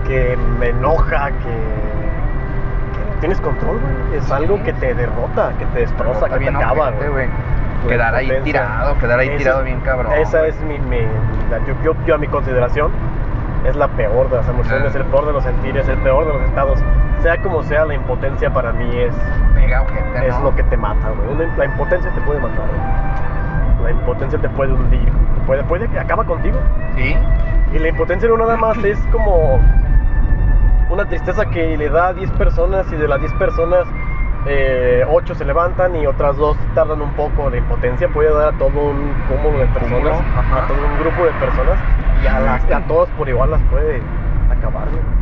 que 0.07 0.37
me 0.59 0.69
enoja, 0.69 1.27
que, 1.27 1.33
que 1.43 3.13
no 3.13 3.19
tienes 3.19 3.41
control, 3.41 3.79
güey. 3.79 4.17
Es 4.19 4.31
algo 4.31 4.61
que 4.63 4.73
te 4.73 4.93
derrota, 4.93 5.51
que 5.59 5.65
te 5.65 5.79
destroza, 5.79 6.29
que 6.29 6.39
te 6.39 6.49
acaba, 6.49 6.91
güey. 6.91 7.27
Quedar 7.87 8.15
ahí 8.15 8.31
tirado, 8.43 8.97
quedar 8.97 9.19
ahí 9.19 9.27
Esa 9.29 9.37
tirado 9.37 9.63
bien 9.63 9.79
cabrón. 9.81 10.11
Esa 10.13 10.45
es 10.47 10.59
mi, 10.61 10.79
mi- 10.79 11.01
la- 11.51 11.59
yo, 11.65 11.73
yo, 11.83 11.93
yo 12.05 12.15
a 12.15 12.17
mi 12.17 12.27
consideración, 12.27 12.91
es 13.65 13.75
la 13.75 13.87
peor 13.89 14.29
de 14.29 14.37
las 14.37 14.47
emociones, 14.49 14.93
Ah. 14.95 14.97
el 14.97 15.05
peor 15.05 15.25
de 15.27 15.33
los 15.33 15.43
sentires, 15.43 15.87
el 15.87 15.97
peor 15.99 16.25
de 16.27 16.33
los 16.33 16.41
estados. 16.43 16.79
Sea 17.21 17.37
como 17.41 17.63
sea, 17.63 17.85
la 17.85 17.93
impotencia 17.93 18.49
para 18.51 18.71
mí 18.73 18.89
es, 18.97 19.13
Pega, 19.55 19.81
ojete, 19.83 20.27
es 20.27 20.37
¿no? 20.37 20.45
lo 20.45 20.55
que 20.55 20.63
te 20.63 20.75
mata, 20.77 21.07
güey. 21.09 21.47
La 21.57 21.65
impotencia 21.65 22.11
te 22.11 22.21
puede 22.21 22.39
matar, 22.39 22.65
güey. 22.67 23.83
La 23.83 23.91
impotencia 23.91 24.39
te 24.39 24.49
puede 24.49 24.73
hundir, 24.73 25.11
puede, 25.45 25.63
puede 25.63 25.87
que 25.87 25.99
acaba 25.99 26.23
contigo. 26.25 26.57
Sí, 26.95 27.15
Y 27.73 27.79
la 27.79 27.89
impotencia 27.89 28.27
no 28.29 28.37
nada 28.37 28.55
más 28.57 28.77
es 28.83 28.97
como 29.11 29.59
una 30.89 31.05
tristeza 31.05 31.45
que 31.45 31.77
le 31.77 31.89
da 31.89 32.07
a 32.09 32.13
10 32.13 32.31
personas 32.31 32.91
y 32.91 32.95
de 32.95 33.07
las 33.07 33.19
10 33.19 33.33
personas 33.33 33.87
8 35.09 35.35
se 35.35 35.45
levantan 35.45 35.95
y 35.95 36.07
otras 36.07 36.37
2 36.37 36.57
tardan 36.73 37.01
un 37.01 37.11
poco. 37.13 37.49
La 37.49 37.57
impotencia 37.57 38.07
puede 38.09 38.33
dar 38.33 38.53
a 38.53 38.57
todo 38.57 38.67
un 38.67 39.13
cúmulo 39.27 39.59
de 39.59 39.65
personas, 39.67 40.19
ajá. 40.37 40.63
a 40.63 40.67
todo 40.67 40.77
un 40.77 40.99
grupo 40.99 41.25
de 41.25 41.31
personas 41.31 41.77
y 42.23 42.27
a, 42.27 42.39
las, 42.39 42.71
a 42.71 42.87
todos 42.87 43.09
por 43.09 43.27
igual 43.27 43.51
las 43.51 43.61
puede 43.63 44.01
acabar. 44.49 44.87
güey. 44.89 45.17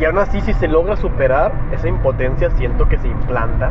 Y 0.00 0.04
aún 0.06 0.18
así, 0.18 0.40
si 0.40 0.52
se 0.54 0.66
logra 0.66 0.96
superar 0.96 1.52
esa 1.72 1.88
impotencia, 1.88 2.50
siento 2.50 2.88
que 2.88 2.98
se 2.98 3.08
implanta. 3.08 3.70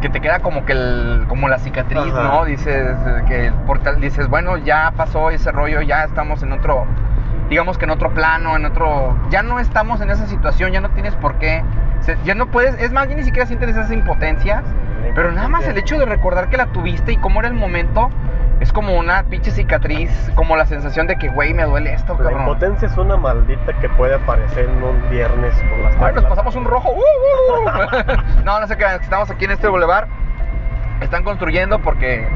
que 0.00 0.08
te 0.08 0.20
queda 0.20 0.38
como 0.40 0.64
que 0.64 0.72
el, 0.72 1.24
como 1.28 1.48
la 1.48 1.58
cicatriz, 1.58 2.12
Ajá. 2.12 2.22
¿no? 2.22 2.44
Dices 2.44 2.96
eh, 3.06 3.22
que 3.26 3.52
dices, 4.00 4.28
bueno, 4.28 4.56
ya 4.58 4.92
pasó 4.96 5.30
ese 5.30 5.50
rollo, 5.50 5.80
ya 5.82 6.04
estamos 6.04 6.42
en 6.42 6.52
otro, 6.52 6.84
digamos 7.48 7.78
que 7.78 7.84
en 7.84 7.90
otro 7.90 8.10
plano, 8.10 8.56
en 8.56 8.64
otro, 8.64 9.16
ya 9.30 9.42
no 9.42 9.58
estamos 9.60 10.00
en 10.00 10.10
esa 10.10 10.26
situación, 10.26 10.72
ya 10.72 10.80
no 10.80 10.90
tienes 10.90 11.14
por 11.16 11.34
qué, 11.36 11.62
se- 12.00 12.16
ya 12.24 12.34
no 12.34 12.46
puedes, 12.46 12.74
es 12.80 12.92
más, 12.92 13.08
ya 13.08 13.14
ni 13.16 13.22
siquiera 13.22 13.46
sientes 13.46 13.70
esas 13.70 13.90
impotencias, 13.92 14.62
la 14.64 15.14
pero 15.14 15.32
nada 15.32 15.48
más 15.48 15.66
el 15.68 15.78
hecho 15.78 15.98
de 15.98 16.06
recordar 16.06 16.48
que 16.48 16.56
la 16.56 16.66
tuviste 16.66 17.12
y 17.12 17.16
cómo 17.16 17.40
era 17.40 17.48
el 17.48 17.54
momento, 17.54 18.10
es 18.60 18.72
como 18.72 18.96
una 18.98 19.24
pinche 19.24 19.50
cicatriz, 19.50 20.10
como 20.34 20.56
la 20.56 20.64
sensación 20.66 21.06
de 21.06 21.16
que, 21.16 21.28
güey, 21.28 21.52
me 21.54 21.64
duele 21.64 21.92
esto, 21.92 22.14
La 22.14 22.18
cabrón. 22.24 22.40
impotencia 22.40 22.88
es 22.88 22.96
una 22.96 23.16
maldita 23.16 23.74
que 23.80 23.88
puede 23.90 24.14
aparecer 24.14 24.64
en 24.64 24.82
un 24.82 25.10
viernes 25.10 25.54
por 25.68 25.78
las 25.78 25.94
Ay, 25.96 26.00
nos 26.00 26.14
tardes. 26.14 26.24
pasamos 26.24 26.56
un 26.56 26.64
rojo. 26.64 26.90
¡Uh, 26.90 26.96
uh, 26.96 27.68
uh! 27.68 28.44
no, 28.44 28.58
no 28.60 28.66
sé 28.66 28.76
qué, 28.78 28.86
estamos 29.02 29.30
aquí 29.30 29.44
en 29.44 29.50
este 29.52 29.68
bulevar. 29.68 30.08
están 31.02 31.22
construyendo 31.22 31.78
porque 31.80 32.26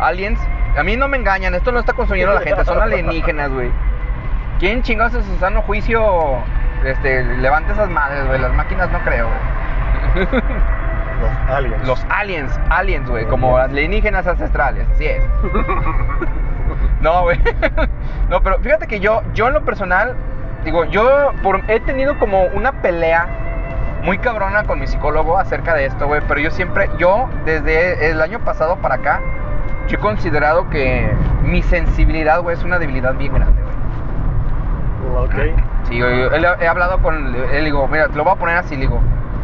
aliens, 0.00 0.40
a 0.78 0.82
mí 0.82 0.96
no 0.96 1.08
me 1.08 1.18
engañan, 1.18 1.54
esto 1.54 1.72
no 1.72 1.78
está 1.78 1.92
construyendo 1.92 2.32
la 2.34 2.40
gente, 2.46 2.64
son 2.64 2.80
alienígenas, 2.80 3.50
güey. 3.50 3.70
¿Quién 4.58 4.82
chingados 4.82 5.14
en 5.14 5.22
su 5.24 5.36
sano 5.38 5.62
juicio 5.62 6.38
este, 6.84 7.24
levanta 7.24 7.72
esas 7.72 7.90
madres, 7.90 8.26
güey? 8.26 8.40
Las 8.40 8.54
máquinas 8.54 8.90
no 8.90 8.98
creo, 9.00 9.26
güey. 9.28 10.26
Los 11.20 11.50
aliens. 11.50 11.86
Los 11.86 12.06
aliens, 12.10 12.60
aliens, 12.70 13.08
güey, 13.08 13.24
como 13.26 13.56
alienígenas 13.56 14.26
ancestrales, 14.26 14.86
así 14.94 15.06
es. 15.06 15.22
No, 17.00 17.22
güey. 17.22 17.38
No, 18.30 18.40
pero 18.42 18.58
fíjate 18.58 18.86
que 18.86 18.98
yo, 19.00 19.22
yo 19.34 19.48
en 19.48 19.54
lo 19.54 19.64
personal, 19.64 20.16
digo, 20.64 20.84
yo 20.86 21.32
por- 21.42 21.62
he 21.68 21.78
tenido 21.80 22.18
como 22.18 22.42
una 22.46 22.72
pelea 22.82 23.26
muy 24.02 24.18
cabrona 24.18 24.64
con 24.64 24.80
mi 24.80 24.86
psicólogo 24.86 25.38
acerca 25.38 25.74
de 25.74 25.86
esto, 25.86 26.06
güey. 26.06 26.20
Pero 26.26 26.40
yo 26.40 26.50
siempre, 26.50 26.90
yo 26.98 27.28
desde 27.44 28.10
el 28.10 28.20
año 28.20 28.40
pasado 28.40 28.76
para 28.76 28.96
acá, 28.96 29.20
yo 29.88 29.96
he 29.98 30.00
considerado 30.00 30.68
que 30.70 31.08
mi 31.44 31.62
sensibilidad, 31.62 32.40
güey, 32.40 32.56
es 32.56 32.64
una 32.64 32.78
debilidad 32.78 33.14
bien 33.14 33.34
grande, 33.34 33.62
Ok. 35.24 35.34
Sí, 35.84 35.96
yo, 35.98 36.08
yo- 36.10 36.30
él- 36.32 36.46
he 36.60 36.68
hablado 36.68 36.98
con 36.98 37.14
él, 37.14 37.32
le 37.50 37.60
digo, 37.64 37.86
mira, 37.88 38.08
te 38.08 38.16
lo 38.16 38.24
voy 38.24 38.32
a 38.34 38.36
poner 38.36 38.56
así, 38.56 38.74
le 38.74 38.82
digo, 38.82 39.00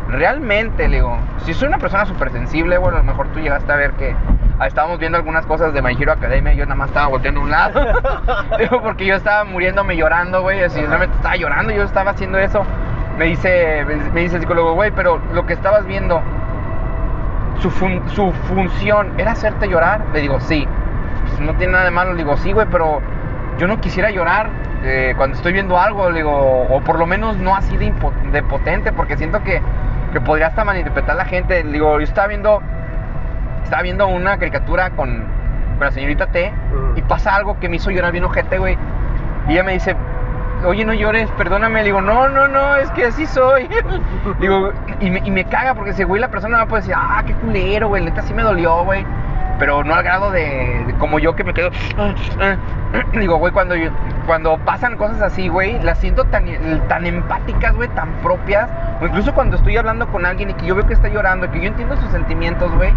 realmente, 0.09 0.89
le 0.89 0.97
digo, 0.97 1.17
si 1.39 1.55
soy 1.55 1.69
una 1.69 1.79
persona 1.79 2.05
súper 2.05 2.31
sensible, 2.31 2.77
bueno, 2.79 2.99
a 2.99 3.01
lo 3.01 3.07
mejor 3.07 3.29
tú 3.29 3.41
llegaste 3.41 3.73
a 3.73 3.77
ver 3.77 3.93
que 3.93 4.15
ah, 4.59 4.67
estábamos 4.67 4.99
viendo 4.99 5.17
algunas 5.19 5.47
cosas 5.47 5.73
de 5.73 5.81
My 5.83 5.97
Hero 5.99 6.13
Academia 6.13 6.53
y 6.53 6.57
yo 6.57 6.65
nada 6.65 6.75
más 6.77 6.89
estaba 6.89 7.07
volteando 7.09 7.41
a 7.41 7.45
un 7.45 7.51
lado, 7.51 7.81
digo, 8.59 8.83
porque 8.83 9.07
yo 9.07 9.15
estaba 9.15 9.45
muriéndome 9.45 9.97
llorando, 9.97 10.43
güey, 10.43 10.63
así, 10.63 10.81
realmente 10.85 11.17
estaba 11.17 11.37
llorando, 11.37 11.73
yo 11.73 11.83
estaba 11.85 12.11
haciendo 12.11 12.39
eso, 12.39 12.65
me 13.19 13.27
dice, 13.27 13.85
me 14.13 14.21
dice 14.21 14.37
el 14.37 14.43
psicólogo, 14.43 14.75
güey, 14.75 14.91
pero 14.91 15.21
lo 15.33 15.47
que 15.47 15.53
estabas 15.55 15.87
viendo, 15.87 16.21
su, 17.61 17.71
fun- 17.71 18.03
su 18.09 18.33
función 18.33 19.13
era 19.19 19.33
hacerte 19.33 19.69
llorar, 19.69 20.01
le 20.13 20.21
digo, 20.21 20.41
sí, 20.41 20.67
pues 21.27 21.41
no 21.41 21.55
tiene 21.55 21.73
nada 21.75 21.85
de 21.85 21.91
malo, 21.93 22.13
le 22.13 22.19
digo, 22.19 22.37
sí, 22.37 22.53
güey, 22.53 22.67
pero 22.71 23.01
yo 23.59 23.67
no 23.69 23.81
quisiera 23.81 24.11
llorar 24.11 24.51
eh, 24.85 25.15
cuando 25.17 25.37
estoy 25.37 25.53
viendo 25.53 25.79
algo, 25.79 26.11
le 26.11 26.19
digo, 26.19 26.67
o 26.69 26.81
por 26.81 26.99
lo 26.99 27.07
menos 27.07 27.37
no 27.37 27.55
así 27.55 27.77
de, 27.77 27.93
de 28.33 28.43
potente, 28.43 28.93
porque 28.93 29.17
siento 29.17 29.43
que, 29.43 29.61
que 30.13 30.21
podría 30.21 30.49
hasta 30.49 30.65
malinterpretar 30.65 31.17
la 31.17 31.25
gente. 31.25 31.63
Le 31.63 31.73
digo, 31.73 31.99
yo 31.99 32.05
estaba 32.05 32.29
viendo, 32.29 32.61
estaba 33.65 33.83
viendo 33.83 34.07
una 34.09 34.39
caricatura 34.39 34.91
con, 34.91 35.25
con 35.79 35.81
la 35.81 35.93
señorita 35.93 36.27
T 36.27 36.53
y 36.97 37.03
pasa 37.03 37.35
algo 37.37 37.59
que 37.61 37.69
me 37.69 37.77
hizo 37.77 37.91
llorar 37.91 38.13
bien 38.13 38.25
ojete, 38.25 38.59
güey. 38.59 38.77
Y 39.49 39.53
ella 39.53 39.63
me 39.63 39.73
dice, 39.73 39.97
oye, 40.65 40.85
no 40.85 40.93
llores, 40.95 41.31
perdóname. 41.33 41.81
Le 41.81 41.87
digo, 41.87 42.01
no, 42.01 42.29
no, 42.29 42.49
no, 42.49 42.77
es 42.77 42.91
que 42.93 43.07
así 43.07 43.27
soy. 43.27 43.69
digo, 44.41 44.73
y 45.01 45.11
me, 45.11 45.21
y 45.25 45.31
me 45.31 45.45
caga 45.45 45.75
porque 45.75 45.91
ese 45.91 46.05
güey, 46.05 46.21
la 46.21 46.29
persona 46.29 46.59
me 46.59 46.67
puede 46.67 46.83
decir, 46.83 46.95
ah, 46.97 47.23
qué 47.27 47.35
culero, 47.35 47.89
güey, 47.89 48.05
neta 48.05 48.23
sí 48.23 48.33
me 48.35 48.43
dolió, 48.43 48.85
güey. 48.85 49.05
Pero 49.59 49.85
no 49.85 49.95
al 49.95 50.03
grado 50.03 50.31
de, 50.33 50.83
de 50.87 50.95
como 50.99 51.19
yo 51.21 51.37
que 51.37 51.45
me 51.45 51.55
quedo. 51.55 51.71
"Ah, 51.97 52.15
ah". 52.41 52.57
Digo, 53.13 53.37
güey, 53.37 53.53
cuando, 53.53 53.77
yo- 53.77 53.91
cuando 54.27 54.59
pasan 54.59 54.97
cosas 54.97 55.23
así, 55.23 55.49
güey, 55.49 55.81
las 55.83 55.99
siento 55.99 56.25
tan, 56.25 56.45
tan 56.89 57.07
empáticas, 57.07 57.75
güey, 57.77 57.89
tan 57.91 58.09
propias. 58.23 58.69
O 59.01 59.07
incluso 59.07 59.33
cuando 59.35 59.57
estoy 59.57 59.77
hablando 59.77 60.09
con 60.09 60.27
alguien 60.27 60.51
y 60.51 60.55
que 60.55 60.67
yo 60.67 60.75
veo 60.75 60.87
que 60.87 60.95
está 60.95 61.09
llorando, 61.09 61.47
y 61.47 61.49
que 61.51 61.61
yo 61.61 61.69
entiendo 61.69 61.97
sus 61.97 62.11
sentimientos, 62.11 62.75
güey. 62.75 62.93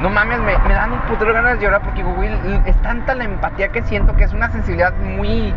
No 0.00 0.08
mames, 0.08 0.38
me, 0.40 0.56
me 0.66 0.72
dan 0.74 0.92
un 0.92 1.00
putero 1.00 1.34
ganas 1.34 1.58
de 1.58 1.64
llorar 1.66 1.82
porque, 1.82 2.02
digo, 2.02 2.14
güey, 2.14 2.30
es 2.64 2.76
tanta 2.80 3.14
la 3.14 3.24
empatía 3.24 3.68
que 3.68 3.82
siento 3.82 4.16
que 4.16 4.24
es 4.24 4.32
una 4.32 4.50
sensibilidad 4.50 4.94
muy, 4.96 5.52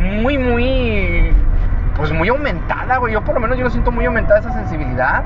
muy, 0.00 0.38
muy, 0.38 1.32
pues 1.96 2.12
muy 2.12 2.28
aumentada, 2.28 2.96
güey. 2.96 3.12
Yo 3.12 3.22
por 3.22 3.34
lo 3.34 3.40
menos 3.40 3.58
yo 3.58 3.64
lo 3.64 3.70
siento 3.70 3.92
muy 3.92 4.06
aumentada 4.06 4.40
esa 4.40 4.52
sensibilidad. 4.52 5.22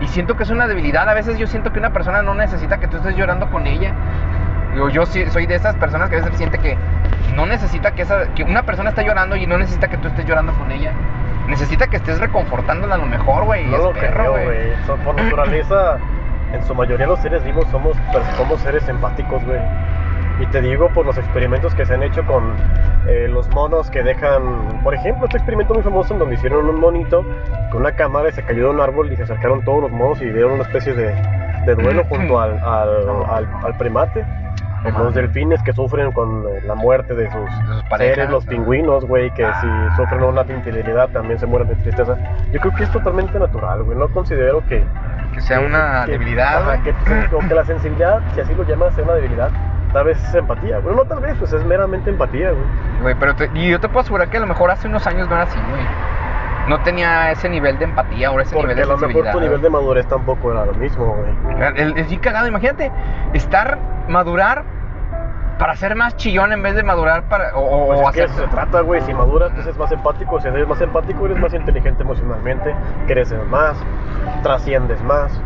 Y 0.00 0.08
siento 0.08 0.36
que 0.36 0.42
es 0.42 0.50
una 0.50 0.66
debilidad. 0.66 1.08
A 1.08 1.14
veces 1.14 1.38
yo 1.38 1.46
siento 1.46 1.72
que 1.72 1.78
una 1.78 1.92
persona 1.92 2.22
no 2.22 2.34
necesita 2.34 2.78
que 2.78 2.88
tú 2.88 2.98
estés 2.98 3.16
llorando 3.16 3.50
con 3.50 3.66
ella. 3.66 3.92
Yo 4.92 5.06
sí 5.06 5.24
soy 5.26 5.46
de 5.46 5.54
esas 5.54 5.76
personas 5.76 6.10
que 6.10 6.16
a 6.16 6.20
veces 6.20 6.36
siente 6.36 6.58
que 6.58 6.76
no 7.34 7.46
necesita 7.46 7.92
que, 7.92 8.02
esa, 8.02 8.34
que 8.34 8.42
una 8.42 8.64
persona 8.64 8.90
esté 8.90 9.04
llorando 9.04 9.36
y 9.36 9.46
no 9.46 9.56
necesita 9.56 9.88
que 9.88 9.96
tú 9.96 10.08
estés 10.08 10.26
llorando 10.26 10.52
con 10.54 10.70
ella. 10.72 10.92
Necesita 11.48 11.86
que 11.86 11.96
estés 11.96 12.18
reconfortándola 12.18 12.96
a 12.96 12.98
lo 12.98 13.06
mejor, 13.06 13.44
güey. 13.44 13.66
No 13.66 13.76
es 13.76 13.82
lo 13.84 13.92
perro, 13.92 14.34
creo, 14.34 14.44
güey. 14.44 14.98
Por 15.04 15.14
naturaleza, 15.22 15.98
en 16.52 16.64
su 16.64 16.74
mayoría 16.74 17.06
los 17.06 17.20
seres 17.20 17.44
vivos 17.44 17.66
somos 17.70 17.96
seres 18.62 18.88
empáticos, 18.88 19.44
güey. 19.44 19.60
Y 20.40 20.46
te 20.46 20.60
digo 20.60 20.88
por 20.88 21.06
los 21.06 21.16
experimentos 21.16 21.74
que 21.74 21.86
se 21.86 21.94
han 21.94 22.02
hecho 22.02 22.24
con 22.26 22.54
eh, 23.06 23.28
los 23.28 23.48
monos 23.50 23.88
que 23.90 24.02
dejan, 24.02 24.80
por 24.82 24.92
ejemplo, 24.94 25.26
este 25.26 25.36
experimento 25.38 25.74
muy 25.74 25.82
famoso 25.84 26.12
en 26.14 26.18
donde 26.18 26.34
hicieron 26.34 26.68
un 26.68 26.80
monito 26.80 27.24
con 27.70 27.82
una 27.82 27.92
cámara 27.92 28.28
y 28.28 28.32
se 28.32 28.42
cayó 28.42 28.64
de 28.64 28.70
un 28.70 28.80
árbol 28.80 29.12
y 29.12 29.16
se 29.16 29.22
acercaron 29.22 29.62
todos 29.64 29.82
los 29.82 29.90
monos 29.92 30.20
y 30.20 30.24
dieron 30.24 30.52
una 30.52 30.62
especie 30.64 30.92
de, 30.92 31.14
de 31.66 31.74
duelo 31.76 32.04
junto 32.08 32.40
al, 32.40 32.58
al, 32.58 33.08
al, 33.30 33.48
al 33.64 33.76
primate. 33.78 34.24
Los 34.98 35.14
delfines 35.14 35.62
que 35.62 35.72
sufren 35.72 36.12
con 36.12 36.44
la 36.66 36.74
muerte 36.74 37.14
de 37.14 37.30
sus, 37.30 37.50
sus 37.68 37.82
parejas, 37.84 38.16
seres, 38.16 38.30
los 38.30 38.44
¿no? 38.44 38.50
pingüinos, 38.50 39.06
güey, 39.06 39.30
que 39.30 39.46
si 39.46 39.66
sufren 39.96 40.22
una 40.24 40.42
infidelidad 40.42 41.08
también 41.08 41.38
se 41.38 41.46
mueren 41.46 41.68
de 41.68 41.76
tristeza. 41.76 42.16
Yo 42.52 42.60
creo 42.60 42.74
que 42.74 42.82
es 42.82 42.90
totalmente 42.90 43.38
natural, 43.38 43.82
güey. 43.84 43.96
No 43.96 44.08
considero 44.08 44.62
que. 44.66 44.84
Que 45.32 45.40
sea 45.40 45.60
una 45.60 46.02
que- 46.04 46.12
debilidad, 46.12 46.70
ajá, 46.70 46.82
que, 46.82 46.90
o 47.34 47.38
que 47.38 47.54
la 47.54 47.64
sensibilidad, 47.64 48.20
si 48.34 48.40
así 48.42 48.54
lo 48.54 48.62
llamas, 48.64 48.94
sea 48.94 49.04
una 49.04 49.14
debilidad. 49.14 49.48
Tal 49.94 50.04
vez 50.04 50.22
es 50.22 50.34
empatía. 50.34 50.80
Bueno, 50.80 50.98
no 50.98 51.04
tal 51.08 51.20
vez, 51.20 51.34
pues 51.38 51.52
es 51.54 51.64
meramente 51.64 52.10
empatía, 52.10 52.50
güey. 52.50 52.64
Güey, 53.00 53.14
pero 53.18 53.34
te- 53.36 53.50
y 53.54 53.70
yo 53.70 53.80
te 53.80 53.88
puedo 53.88 54.00
asegurar 54.00 54.28
que 54.28 54.36
a 54.36 54.40
lo 54.40 54.46
mejor 54.46 54.70
hace 54.70 54.88
unos 54.88 55.06
años 55.06 55.26
no 55.28 55.34
era 55.36 55.44
así, 55.44 55.58
güey. 55.70 55.82
No 56.68 56.80
tenía 56.80 57.30
ese 57.30 57.48
nivel 57.48 57.78
de 57.78 57.84
empatía 57.84 58.30
o 58.30 58.40
ese 58.40 58.54
Porque 58.54 58.74
nivel 58.74 58.76
de 58.88 58.92
a 58.92 58.96
lo 58.96 59.06
mejor 59.06 59.30
tu 59.32 59.40
nivel 59.40 59.60
de 59.62 59.70
madurez 59.70 60.06
tampoco 60.08 60.50
era 60.52 60.64
lo 60.66 60.74
mismo, 60.74 61.14
güey. 61.14 61.72
El 61.76 62.06
sí 62.08 62.16
cagado, 62.18 62.46
imagínate, 62.48 62.90
estar, 63.34 63.78
madurar 64.08 64.64
para 65.58 65.76
ser 65.76 65.94
más 65.94 66.16
chillón 66.16 66.52
en 66.52 66.62
vez 66.62 66.74
de 66.74 66.82
madurar 66.82 67.22
para. 67.28 67.54
O, 67.54 67.86
Pues 67.86 68.00
o 68.00 68.02
es 68.02 68.08
hacer. 68.08 68.24
eso 68.24 68.34
se 68.38 68.48
trata, 68.48 68.80
güey. 68.80 69.00
Si 69.02 69.14
maduras, 69.14 69.52
pues 69.54 69.66
es 69.66 69.76
más 69.78 69.92
empático. 69.92 70.40
Si 70.40 70.48
eres 70.48 70.66
más 70.66 70.80
empático, 70.80 71.26
eres 71.26 71.38
más 71.38 71.54
inteligente 71.54 72.02
emocionalmente. 72.02 72.74
Creces 73.06 73.38
más. 73.46 73.76
Trasciendes 74.42 75.00
más. 75.02 75.40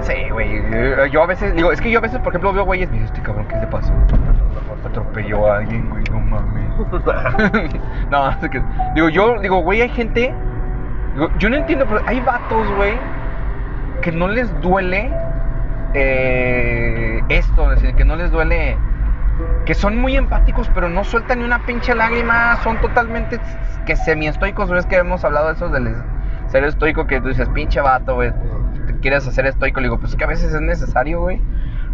Sé, 0.00 0.28
güey. 0.30 0.56
eh, 0.72 1.08
Yo 1.10 1.22
a 1.22 1.26
veces, 1.26 1.54
digo, 1.54 1.72
es 1.72 1.80
que 1.80 1.90
yo 1.90 1.98
a 1.98 2.02
veces, 2.02 2.18
por 2.20 2.28
ejemplo, 2.32 2.52
veo 2.52 2.64
güeyes 2.64 2.88
y 2.92 2.98
este 2.98 3.20
cabrón, 3.22 3.46
¿qué 3.48 3.56
le 3.56 3.66
pasó? 3.66 3.92
Atropelló 4.84 5.50
a 5.50 5.58
alguien, 5.58 5.88
güey, 5.88 6.04
no 6.10 6.20
mames. 6.20 6.70
no, 8.10 8.30
es 8.30 8.36
que, 8.50 8.62
digo, 8.94 9.08
yo, 9.08 9.38
digo, 9.40 9.60
güey, 9.62 9.82
hay 9.82 9.88
gente. 9.88 10.34
digo, 11.14 11.30
yo 11.38 11.48
no 11.50 11.56
entiendo, 11.56 11.86
pero 11.88 12.00
hay 12.06 12.20
vatos, 12.20 12.66
güey, 12.76 12.94
que 14.02 14.12
no 14.12 14.28
les 14.28 14.52
duele 14.60 15.10
eh, 15.94 17.22
esto, 17.28 17.72
es 17.72 17.80
decir, 17.80 17.96
que 17.96 18.04
no 18.04 18.16
les 18.16 18.30
duele. 18.30 18.76
Que 19.64 19.74
son 19.74 19.98
muy 19.98 20.16
empáticos, 20.16 20.70
pero 20.74 20.88
no 20.88 21.02
sueltan 21.02 21.38
ni 21.40 21.44
una 21.44 21.64
pinche 21.66 21.94
lágrima. 21.94 22.56
Son 22.62 22.80
totalmente 22.80 23.40
que 23.86 23.96
semi-estoicos. 23.96 24.70
¿Ves 24.70 24.86
que 24.86 24.96
hemos 24.96 25.24
hablado 25.24 25.48
de 25.48 25.54
eso 25.54 25.68
del 25.70 25.92
ser 26.48 26.62
estoico? 26.64 27.06
Que 27.06 27.20
tú 27.20 27.28
dices, 27.28 27.48
pinche 27.48 27.80
vato, 27.80 28.14
güey. 28.14 28.32
Quieres 29.04 29.28
hacer 29.28 29.44
estoico. 29.44 29.80
Le 29.80 29.88
digo, 29.88 29.98
pues 29.98 30.12
es 30.12 30.16
que 30.16 30.24
a 30.24 30.26
veces 30.28 30.54
es 30.54 30.60
necesario, 30.62 31.20
güey. 31.20 31.38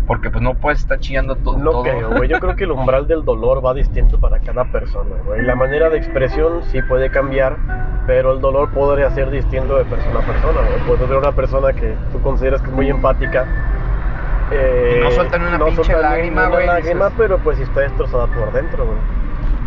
Porque 0.07 0.31
pues 0.31 0.43
no 0.43 0.55
puedes 0.55 0.79
estar 0.79 1.01
chillando 1.01 1.35
to- 1.35 1.59
No 1.59 1.71
todo. 1.73 1.83
creo, 1.83 2.11
güey. 2.17 2.29
Yo 2.29 2.39
creo 2.39 2.55
que 2.55 2.63
el 2.63 2.71
umbral 2.71 3.09
del 3.09 3.25
dolor 3.25 3.65
va 3.67 3.75
distinto 3.75 4.21
para 4.21 4.39
cada 4.39 4.65
persona, 4.67 5.17
güey. 5.27 5.43
La 5.43 5.57
manera 5.57 5.89
de 5.91 5.99
expresión 5.99 6.63
sí 6.71 6.81
puede 6.83 7.11
cambiar, 7.11 7.57
pero 8.07 8.33
el 8.33 8.41
dolor 8.41 8.71
podría 8.71 9.11
ser 9.11 9.29
distinto 9.31 9.77
de 9.77 9.85
persona 9.87 10.21
a 10.21 10.23
persona, 10.23 10.61
güey. 10.61 10.81
Puedes 10.87 11.09
ver 11.09 11.19
una 11.19 11.33
persona 11.33 11.73
que 11.73 11.97
tú 12.13 12.21
consideras 12.23 12.63
que 12.63 12.69
es 12.69 12.75
muy 12.75 12.89
empática. 12.89 13.45
eh, 14.53 14.97
Y 14.99 15.05
no 15.05 15.11
suelta 15.11 15.39
ni 15.39 15.47
una 15.47 15.65
pinche 15.65 15.85
suelta 15.85 16.11
ni 16.11 16.17
lágrima, 16.17 16.41
una 16.43 16.51
güey, 16.51 16.67
lágrima, 16.67 17.05
dices- 17.07 17.15
pero 17.19 17.39
pues 17.39 17.57
sí 17.57 17.63
está 17.65 17.81
destrozada 17.81 18.27
por 18.29 18.53
dentro, 18.53 18.85
güey. 18.85 18.99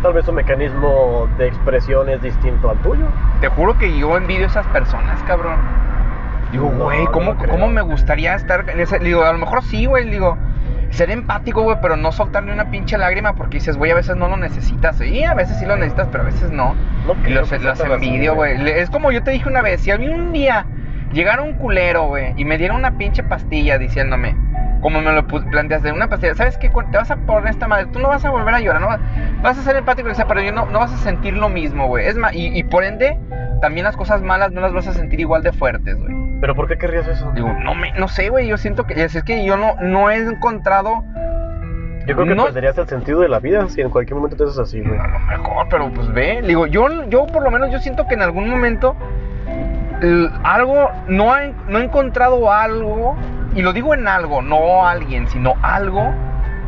Tal 0.02 0.12
vez 0.12 0.24
su 0.26 0.32
mecanismo 0.32 1.28
de 1.38 1.46
expresión 1.48 2.08
es 2.10 2.20
distinto 2.20 2.68
al 2.70 2.76
tuyo. 2.78 3.06
Te 3.40 3.48
juro 3.48 3.76
que 3.78 3.96
yo 3.98 4.16
envidio 4.16 4.44
a 4.44 4.48
esas 4.48 4.66
personas, 4.68 5.22
cabrón. 5.24 5.56
Digo, 6.54 6.68
güey, 6.68 7.04
¿cómo. 7.06 7.36
¿cómo 7.36 7.66
me 7.66 7.82
gustaría 7.82 8.36
estar 8.36 8.70
en 8.70 8.78
ese? 8.78 9.00
Digo, 9.00 9.24
a 9.24 9.32
lo 9.32 9.38
mejor 9.38 9.64
sí, 9.64 9.86
güey, 9.86 10.08
digo, 10.08 10.38
ser 10.90 11.10
empático, 11.10 11.62
güey, 11.62 11.78
pero 11.82 11.96
no 11.96 12.12
soltar 12.12 12.44
ni 12.44 12.52
una 12.52 12.70
pinche 12.70 12.96
lágrima 12.96 13.34
porque 13.34 13.58
dices, 13.58 13.76
güey, 13.76 13.90
a 13.90 13.96
veces 13.96 14.14
no 14.14 14.28
lo 14.28 14.36
necesitas. 14.36 15.00
Y 15.00 15.24
a 15.24 15.34
veces 15.34 15.58
sí 15.58 15.66
lo 15.66 15.74
necesitas, 15.74 16.06
pero 16.12 16.22
a 16.22 16.26
veces 16.26 16.52
no. 16.52 16.76
No 17.08 17.16
Y 17.28 17.32
los, 17.32 17.50
los 17.50 17.80
envidio, 17.80 18.36
güey. 18.36 18.70
Es 18.70 18.88
como 18.88 19.10
yo 19.10 19.24
te 19.24 19.32
dije 19.32 19.48
una 19.48 19.62
vez, 19.62 19.80
si 19.80 19.90
a 19.90 19.98
mí 19.98 20.08
un 20.08 20.32
día 20.32 20.64
llegara 21.12 21.42
un 21.42 21.54
culero, 21.54 22.06
güey, 22.06 22.34
y 22.36 22.44
me 22.44 22.56
diera 22.56 22.74
una 22.74 22.98
pinche 22.98 23.24
pastilla 23.24 23.76
diciéndome, 23.76 24.36
como 24.84 25.00
me 25.00 25.12
lo 25.12 25.26
planteaste, 25.26 25.90
una 25.92 26.08
pastilla, 26.08 26.34
¿sabes 26.34 26.58
qué? 26.58 26.68
Te 26.68 26.98
vas 26.98 27.10
a 27.10 27.16
poner 27.16 27.48
esta 27.48 27.66
madre, 27.66 27.86
tú 27.86 28.00
no 28.00 28.08
vas 28.08 28.22
a 28.22 28.28
volver 28.28 28.52
a 28.52 28.60
llorar, 28.60 28.82
no 28.82 28.88
vas, 28.88 29.00
vas 29.42 29.58
a 29.58 29.62
ser 29.62 29.76
empático, 29.76 30.12
sea, 30.14 30.26
pero 30.26 30.42
yo 30.42 30.52
no, 30.52 30.66
no 30.66 30.80
vas 30.80 30.92
a 30.92 30.98
sentir 30.98 31.34
lo 31.38 31.48
mismo, 31.48 31.88
güey. 31.88 32.04
Es 32.06 32.16
más, 32.18 32.34
y, 32.34 32.48
y 32.54 32.64
por 32.64 32.84
ende, 32.84 33.18
también 33.62 33.84
las 33.84 33.96
cosas 33.96 34.20
malas 34.20 34.52
no 34.52 34.60
las 34.60 34.74
vas 34.74 34.86
a 34.86 34.92
sentir 34.92 35.20
igual 35.20 35.42
de 35.42 35.52
fuertes, 35.52 35.96
güey. 35.98 36.12
¿Pero 36.38 36.54
por 36.54 36.68
qué 36.68 36.76
querrías 36.76 37.08
eso? 37.08 37.32
Digo, 37.34 37.50
no 37.64 37.74
me, 37.74 37.92
no 37.92 38.08
sé, 38.08 38.28
güey, 38.28 38.46
yo 38.46 38.58
siento 38.58 38.84
que, 38.84 39.02
es, 39.02 39.14
es 39.14 39.24
que 39.24 39.42
yo 39.42 39.56
no, 39.56 39.74
no 39.80 40.10
he 40.10 40.18
encontrado, 40.18 41.02
Yo 42.06 42.14
creo 42.14 42.26
que 42.26 42.34
no- 42.34 42.44
perderías 42.44 42.76
el 42.76 42.86
sentido 42.86 43.20
de 43.20 43.30
la 43.30 43.38
vida 43.40 43.66
si 43.70 43.80
en 43.80 43.88
cualquier 43.88 44.16
momento 44.16 44.36
te 44.36 44.44
haces 44.44 44.58
así, 44.58 44.82
güey. 44.82 44.98
a 45.00 45.06
lo 45.06 45.18
mejor, 45.20 45.66
pero 45.70 45.90
pues 45.94 46.12
ve, 46.12 46.42
digo, 46.46 46.66
yo, 46.66 47.04
yo 47.08 47.26
por 47.26 47.42
lo 47.42 47.50
menos 47.50 47.70
yo 47.72 47.78
siento 47.78 48.06
que 48.06 48.12
en 48.16 48.20
algún 48.20 48.50
momento 48.50 48.94
el- 50.02 50.30
algo, 50.42 50.90
no 51.08 51.34
he, 51.38 51.54
no 51.68 51.78
he 51.78 51.84
encontrado 51.84 52.52
algo 52.52 53.16
y 53.54 53.62
lo 53.62 53.72
digo 53.72 53.94
en 53.94 54.06
algo, 54.08 54.42
no 54.42 54.86
alguien, 54.86 55.28
sino 55.28 55.54
algo 55.62 56.12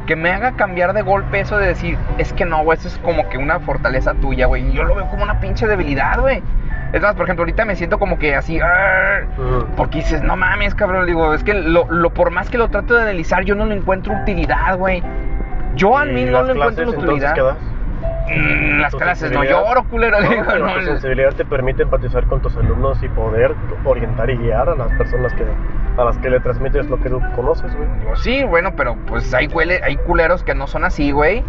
que 0.07 0.14
me 0.16 0.31
haga 0.31 0.52
cambiar 0.52 0.93
de 0.93 1.02
golpe 1.02 1.40
eso 1.40 1.59
de 1.59 1.66
decir, 1.66 1.99
es 2.19 2.33
que 2.33 2.45
no, 2.45 2.62
güey, 2.62 2.78
eso 2.78 2.87
es 2.88 2.99
como 2.99 3.28
que 3.28 3.38
una 3.38 3.59
fortaleza 3.61 4.14
tuya, 4.14 4.47
güey. 4.47 4.69
Y 4.69 4.73
yo 4.73 4.85
lo 4.85 4.95
veo 4.95 5.09
como 5.09 5.25
una 5.25 5.40
pinche 5.40 5.66
debilidad, 5.66 6.21
güey. 6.21 6.43
Es 6.93 7.02
más, 7.02 7.14
por 7.16 7.25
ejemplo, 7.25 7.43
ahorita 7.43 7.64
me 7.64 7.75
siento 7.75 7.99
como 7.99 8.16
que 8.19 8.37
así, 8.37 8.61
porque 9.76 9.99
dices, 9.99 10.23
no 10.23 10.37
mames, 10.37 10.75
cabrón. 10.76 11.07
Digo, 11.07 11.35
es 11.35 11.43
que 11.43 11.55
lo, 11.55 11.87
lo- 11.90 12.11
por 12.11 12.31
más 12.31 12.49
que 12.49 12.59
lo 12.59 12.69
trato 12.69 12.95
de 12.95 13.02
analizar, 13.02 13.43
yo 13.45 13.57
no 13.57 13.66
le 13.66 13.75
encuentro 13.75 14.14
utilidad, 14.14 14.78
güey. 14.78 15.02
Yo 15.75 15.99
a 15.99 16.07
¿Y 16.07 16.12
mí 16.12 16.25
no 16.25 16.43
le 16.45 16.52
encuentro 16.52 16.88
utilidad. 16.90 17.35
¿qué 17.35 17.43
das? 17.43 17.57
Mm, 18.28 18.80
las 18.80 18.95
clases, 18.95 19.30
no 19.30 19.45
lloro, 19.45 19.85
culero. 19.85 20.21
le 20.21 20.26
No, 20.26 20.30
digo, 20.30 20.45
pero 20.47 20.66
no, 20.66 20.75
tu 20.75 20.80
sensibilidad 20.83 21.33
te 21.35 21.45
permite 21.45 21.83
empatizar 21.83 22.26
con 22.26 22.40
tus 22.40 22.56
alumnos 22.56 23.02
y 23.02 23.09
poder 23.09 23.54
orientar 23.85 24.30
y 24.30 24.37
guiar 24.37 24.68
a 24.68 24.75
las 24.75 24.92
personas 24.92 25.33
que 25.35 25.45
a 25.97 26.04
las 26.04 26.18
que 26.18 26.28
le 26.28 26.40
transmites 26.40 26.90
lo 26.90 27.00
que 27.00 27.09
tú 27.09 27.21
conoces, 27.35 27.75
güey. 27.75 27.88
Sí, 28.16 28.45
bueno, 28.45 28.75
pero 28.76 28.97
pues 29.06 29.33
hay, 29.33 29.47
huele, 29.47 29.80
hay 29.83 29.97
culeros 29.97 30.42
que 30.42 30.54
no 30.54 30.66
son 30.66 30.85
así, 30.85 31.11
güey. 31.11 31.42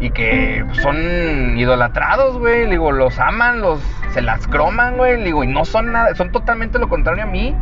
Y 0.00 0.10
que 0.10 0.64
son 0.82 1.58
idolatrados, 1.58 2.38
güey. 2.38 2.70
Digo, 2.70 2.92
los 2.92 3.18
aman, 3.18 3.60
los 3.60 3.80
se 4.10 4.22
las 4.22 4.46
croman, 4.46 4.96
güey. 4.96 5.22
Digo, 5.24 5.42
y 5.42 5.48
no 5.48 5.64
son 5.64 5.92
nada, 5.92 6.14
son 6.14 6.30
totalmente 6.30 6.78
lo 6.78 6.88
contrario 6.88 7.24
a 7.24 7.26
mí. 7.26 7.56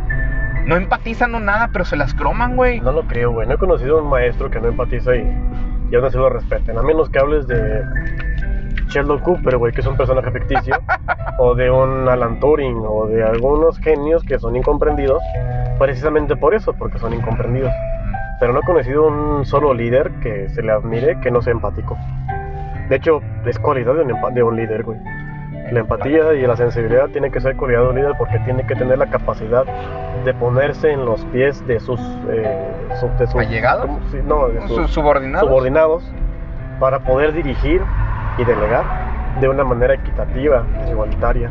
No 0.65 0.75
empatizan 0.75 1.33
o 1.33 1.39
nada, 1.39 1.69
pero 1.71 1.85
se 1.85 1.95
las 1.95 2.13
croman, 2.13 2.55
güey. 2.55 2.79
No 2.81 2.91
lo 2.91 3.03
creo, 3.03 3.31
güey. 3.31 3.47
No 3.47 3.55
he 3.55 3.57
conocido 3.57 3.97
a 3.97 4.01
un 4.03 4.09
maestro 4.09 4.51
que 4.51 4.59
no 4.59 4.67
empatiza 4.67 5.15
y, 5.15 5.21
y 5.89 5.95
aún 5.95 6.05
así 6.05 6.17
lo 6.17 6.29
respeten. 6.29 6.77
A 6.77 6.83
menos 6.83 7.09
que 7.09 7.17
hables 7.17 7.47
de 7.47 7.81
Sheldon 8.87 9.19
Cooper, 9.19 9.57
güey, 9.57 9.73
que 9.73 9.81
es 9.81 9.87
un 9.87 9.95
personaje 9.97 10.31
ficticio. 10.31 10.75
o 11.39 11.53
de 11.55 11.69
un 11.69 12.07
Alan 12.07 12.39
Turing, 12.39 12.81
o 12.87 13.07
de 13.07 13.23
algunos 13.23 13.79
genios 13.79 14.23
que 14.23 14.39
son 14.39 14.55
incomprendidos. 14.55 15.21
Precisamente 15.79 16.35
por 16.35 16.55
eso, 16.55 16.73
porque 16.73 16.97
son 16.99 17.13
incomprendidos. 17.13 17.71
Pero 18.39 18.53
no 18.53 18.59
he 18.59 18.63
conocido 18.63 19.07
un 19.07 19.45
solo 19.45 19.73
líder 19.73 20.11
que 20.21 20.49
se 20.49 20.61
le 20.61 20.71
admire 20.71 21.19
que 21.21 21.31
no 21.31 21.41
sea 21.41 21.53
empático. 21.53 21.97
De 22.89 22.95
hecho, 22.95 23.21
es 23.45 23.59
cualidad 23.59 23.93
de 23.95 24.01
un, 24.03 24.09
empa- 24.11 24.31
de 24.33 24.43
un 24.43 24.55
líder, 24.55 24.83
güey. 24.83 24.97
La 25.71 25.81
empatía 25.81 26.33
y 26.33 26.47
la 26.47 26.55
sensibilidad 26.55 27.09
tiene 27.09 27.29
que 27.29 27.41
ser 27.41 27.57
cualidad 27.57 27.81
de 27.81 27.87
un 27.89 27.95
líder 27.95 28.13
porque 28.17 28.39
tiene 28.39 28.65
que 28.65 28.73
tener 28.75 28.97
la 28.97 29.07
capacidad 29.07 29.65
de 30.23 30.33
ponerse 30.35 30.91
en 30.91 31.03
los 31.05 31.25
pies 31.25 31.65
de 31.67 31.79
sus... 31.79 31.99
Eh, 32.29 32.57
su- 32.99 33.09
de 33.19 33.27
sus 33.27 33.35
¿Allegados? 33.41 33.89
no, 34.25 34.47
de 34.47 34.61
Sus 34.61 34.77
sus 34.77 34.91
subordinados. 34.91 35.47
subordinados 35.47 36.11
para 36.79 36.99
poder 36.99 37.33
dirigir 37.33 37.81
y 38.37 38.43
delegar 38.43 38.83
de 39.39 39.47
una 39.47 39.63
manera 39.63 39.93
equitativa, 39.93 40.63
igualitaria. 40.89 41.49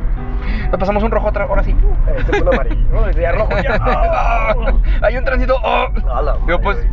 Nos 0.71 0.78
pasamos 0.78 1.02
un 1.02 1.11
rojo 1.11 1.28
otra, 1.28 1.45
ahora 1.45 1.62
sí. 1.62 1.75
Este 2.16 2.37
es 2.37 2.43
un 2.43 2.52
amarillo, 2.52 3.11
ya 3.21 3.33
rojo 3.33 3.52
ya. 3.62 4.55
Hay 5.02 5.16
un 5.16 5.25
tránsito. 5.25 5.57
oh. 5.62 5.88
A 6.09 6.59
pues, 6.62 6.87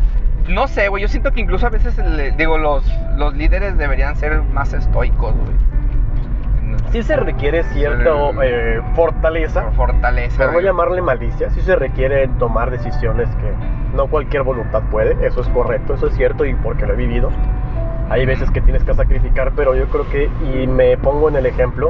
no 0.48 0.68
sé, 0.68 0.90
güey. 0.90 1.02
Yo 1.02 1.08
siento 1.08 1.32
que 1.32 1.42
incluso 1.42 1.66
a 1.66 1.70
veces, 1.70 2.00
digo, 2.38 2.58
los, 2.58 2.86
los 3.18 3.36
líderes 3.36 3.78
deberían 3.78 4.16
ser 4.16 4.42
más 4.42 4.74
estoicos, 4.74 5.34
güey. 5.36 5.74
Sí 6.92 7.02
se 7.02 7.16
requiere 7.16 7.64
cierta 7.64 8.12
eh, 8.44 8.80
fortaleza, 8.96 9.72
fortaleza. 9.72 10.38
por 10.38 10.46
no 10.48 10.54
güey. 10.54 10.66
llamarle 10.66 11.02
malicia, 11.02 11.50
sí 11.50 11.62
se 11.62 11.76
requiere 11.76 12.28
tomar 12.40 12.70
decisiones 12.70 13.30
que 13.36 13.52
no 13.96 14.08
cualquier 14.08 14.44
voluntad 14.44 14.84
puede, 14.92 15.16
eso 15.26 15.42
es 15.42 15.48
correcto, 15.50 15.96
eso 15.96 16.08
es 16.08 16.16
cierto 16.16 16.46
y 16.46 16.54
porque 16.56 16.86
lo 16.86 16.94
he 16.94 16.96
vivido. 16.96 17.32
Hay 18.10 18.26
veces 18.26 18.52
que 18.52 18.62
tienes 18.62 18.84
que 18.84 18.94
sacrificar, 18.94 19.54
pero 19.56 19.76
yo 19.76 19.88
creo 19.88 20.08
que, 20.10 20.30
y 20.54 20.68
me 20.68 20.98
pongo 20.98 21.30
en 21.30 21.36
el 21.38 21.46
ejemplo, 21.46 21.90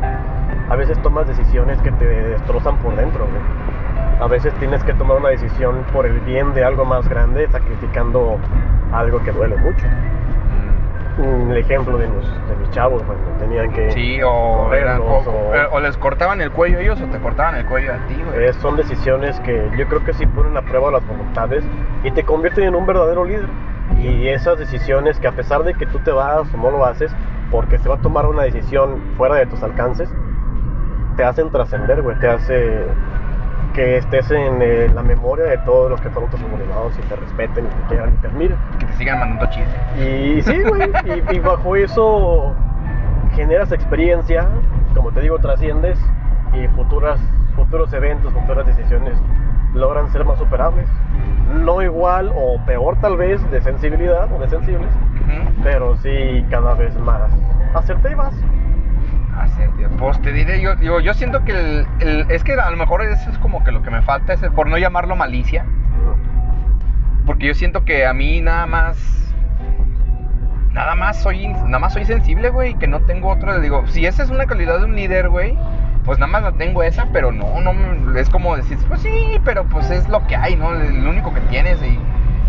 a 0.69 0.75
veces 0.75 0.97
tomas 1.01 1.27
decisiones 1.27 1.81
que 1.81 1.91
te 1.91 2.05
destrozan 2.05 2.77
por 2.77 2.95
dentro. 2.95 3.27
A 4.19 4.27
veces 4.27 4.53
tienes 4.55 4.83
que 4.83 4.93
tomar 4.93 5.17
una 5.17 5.29
decisión 5.29 5.83
por 5.91 6.05
el 6.05 6.19
bien 6.21 6.53
de 6.53 6.63
algo 6.63 6.85
más 6.85 7.07
grande, 7.09 7.47
sacrificando 7.51 8.37
algo 8.93 9.21
que 9.23 9.31
duele 9.31 9.57
mucho. 9.57 9.85
El 11.19 11.55
ejemplo 11.57 11.97
de, 11.97 12.07
los, 12.07 12.25
de 12.49 12.55
mis 12.55 12.69
chavos, 12.71 13.03
cuando 13.03 13.23
tenían 13.39 13.71
que... 13.71 13.91
Sí, 13.91 14.19
o, 14.23 14.73
eran- 14.73 14.99
o, 15.01 15.17
o- 15.17 15.75
o 15.75 15.79
les 15.79 15.95
cortaban 15.97 16.41
el 16.41 16.51
cuello 16.51 16.79
ellos 16.79 16.99
o 17.01 17.05
te 17.05 17.19
cortaban 17.19 17.55
el 17.55 17.65
cuello 17.65 17.93
a 17.93 17.97
ti, 18.07 18.15
güey. 18.25 18.45
Eh, 18.45 18.53
son 18.53 18.75
decisiones 18.75 19.39
que 19.41 19.69
yo 19.77 19.87
creo 19.87 20.03
que 20.03 20.13
sí 20.13 20.25
ponen 20.25 20.57
a 20.57 20.61
prueba 20.63 20.89
las 20.91 21.05
voluntades 21.07 21.63
y 22.03 22.11
te 22.11 22.23
convierten 22.23 22.63
en 22.65 22.75
un 22.75 22.85
verdadero 22.87 23.25
líder. 23.25 23.47
Y 23.99 24.27
esas 24.29 24.57
decisiones 24.57 25.19
que 25.19 25.27
a 25.27 25.33
pesar 25.33 25.63
de 25.63 25.75
que 25.75 25.85
tú 25.85 25.99
te 25.99 26.11
vas 26.11 26.51
o 26.51 26.57
no 26.57 26.71
lo 26.71 26.83
haces, 26.85 27.15
porque 27.51 27.77
se 27.77 27.87
va 27.87 27.95
a 27.95 27.99
tomar 27.99 28.25
una 28.25 28.41
decisión 28.43 28.99
fuera 29.17 29.35
de 29.35 29.45
tus 29.45 29.61
alcances, 29.61 30.09
te 31.15 31.23
hacen 31.23 31.51
trascender, 31.51 32.01
güey, 32.01 32.17
te 32.17 32.27
hace 32.27 32.85
que 33.73 33.97
estés 33.97 34.29
en 34.31 34.61
eh, 34.61 34.89
la 34.93 35.01
memoria 35.01 35.45
de 35.45 35.57
todos 35.59 35.89
los 35.89 36.01
que 36.01 36.09
fueron 36.09 36.29
tus 36.29 36.39
subordinados 36.39 36.97
y 36.97 37.01
te 37.03 37.15
respeten 37.15 37.65
y 37.65 37.69
te 37.69 37.87
quieran 37.87 38.13
y 38.13 38.17
te 38.17 38.27
admiren. 38.27 38.57
Que 38.79 38.85
te 38.85 38.93
sigan 38.93 39.19
mandando 39.19 39.45
chistes. 39.47 39.75
Y 39.97 40.41
sí, 40.41 40.63
güey, 40.63 40.91
y, 41.05 41.35
y 41.35 41.39
bajo 41.39 41.75
eso 41.75 42.55
generas 43.35 43.71
experiencia, 43.71 44.47
como 44.93 45.11
te 45.11 45.21
digo, 45.21 45.39
trasciendes 45.39 45.99
y 46.53 46.67
futuras, 46.69 47.19
futuros 47.55 47.91
eventos, 47.93 48.31
futuras 48.33 48.65
decisiones 48.65 49.17
logran 49.73 50.11
ser 50.11 50.23
más 50.25 50.37
superables. 50.37 50.87
No 51.63 51.81
igual 51.81 52.31
o 52.35 52.63
peor 52.65 52.97
tal 53.01 53.17
vez 53.17 53.41
de 53.51 53.61
sensibilidad 53.61 54.31
o 54.31 54.39
de 54.39 54.47
sensibles, 54.49 54.89
pero 55.63 55.95
sí 55.97 56.45
cada 56.49 56.73
vez 56.75 56.97
más 56.99 57.31
asertivas. 57.73 58.33
Pues 59.97 60.21
te 60.21 60.31
diré, 60.31 60.61
yo, 60.61 60.99
yo 60.99 61.13
siento 61.13 61.43
que 61.43 61.51
el, 61.99 62.25
es 62.29 62.43
que 62.43 62.53
a 62.53 62.69
lo 62.69 62.77
mejor 62.77 63.01
eso 63.03 63.29
es 63.29 63.37
como 63.39 63.63
que 63.63 63.71
lo 63.71 63.81
que 63.81 63.89
me 63.89 64.01
falta, 64.01 64.33
es 64.33 64.43
el- 64.43 64.51
por 64.51 64.67
no 64.67 64.77
llamarlo 64.77 65.15
malicia, 65.15 65.65
porque 67.25 67.47
yo 67.47 67.53
siento 67.53 67.85
que 67.85 68.05
a 68.05 68.13
mí 68.13 68.41
nada 68.41 68.65
más, 68.65 69.33
nada 70.71 70.95
más 70.95 71.21
soy, 71.21 71.47
nada 71.47 71.79
más 71.79 71.93
soy 71.93 72.05
sensible, 72.05 72.49
güey, 72.49 72.73
que 72.75 72.87
no 72.87 73.01
tengo 73.01 73.29
otra, 73.29 73.59
digo, 73.59 73.85
si 73.87 74.05
esa 74.05 74.23
es 74.23 74.29
una 74.29 74.45
calidad 74.45 74.79
de 74.79 74.85
un 74.85 74.95
líder, 74.95 75.29
güey, 75.29 75.57
pues 76.03 76.19
nada 76.19 76.31
más 76.31 76.43
la 76.43 76.51
tengo 76.53 76.83
esa, 76.83 77.07
pero 77.13 77.31
no, 77.31 77.61
no, 77.61 78.17
es 78.17 78.29
como 78.29 78.55
decir, 78.57 78.77
pues 78.87 79.01
sí, 79.01 79.39
pero 79.45 79.65
pues 79.65 79.89
es 79.89 80.09
lo 80.09 80.25
que 80.27 80.35
hay, 80.35 80.55
¿no? 80.55 80.73
El 80.75 81.07
único 81.07 81.33
que 81.33 81.39
tienes 81.41 81.81
y 81.81 81.97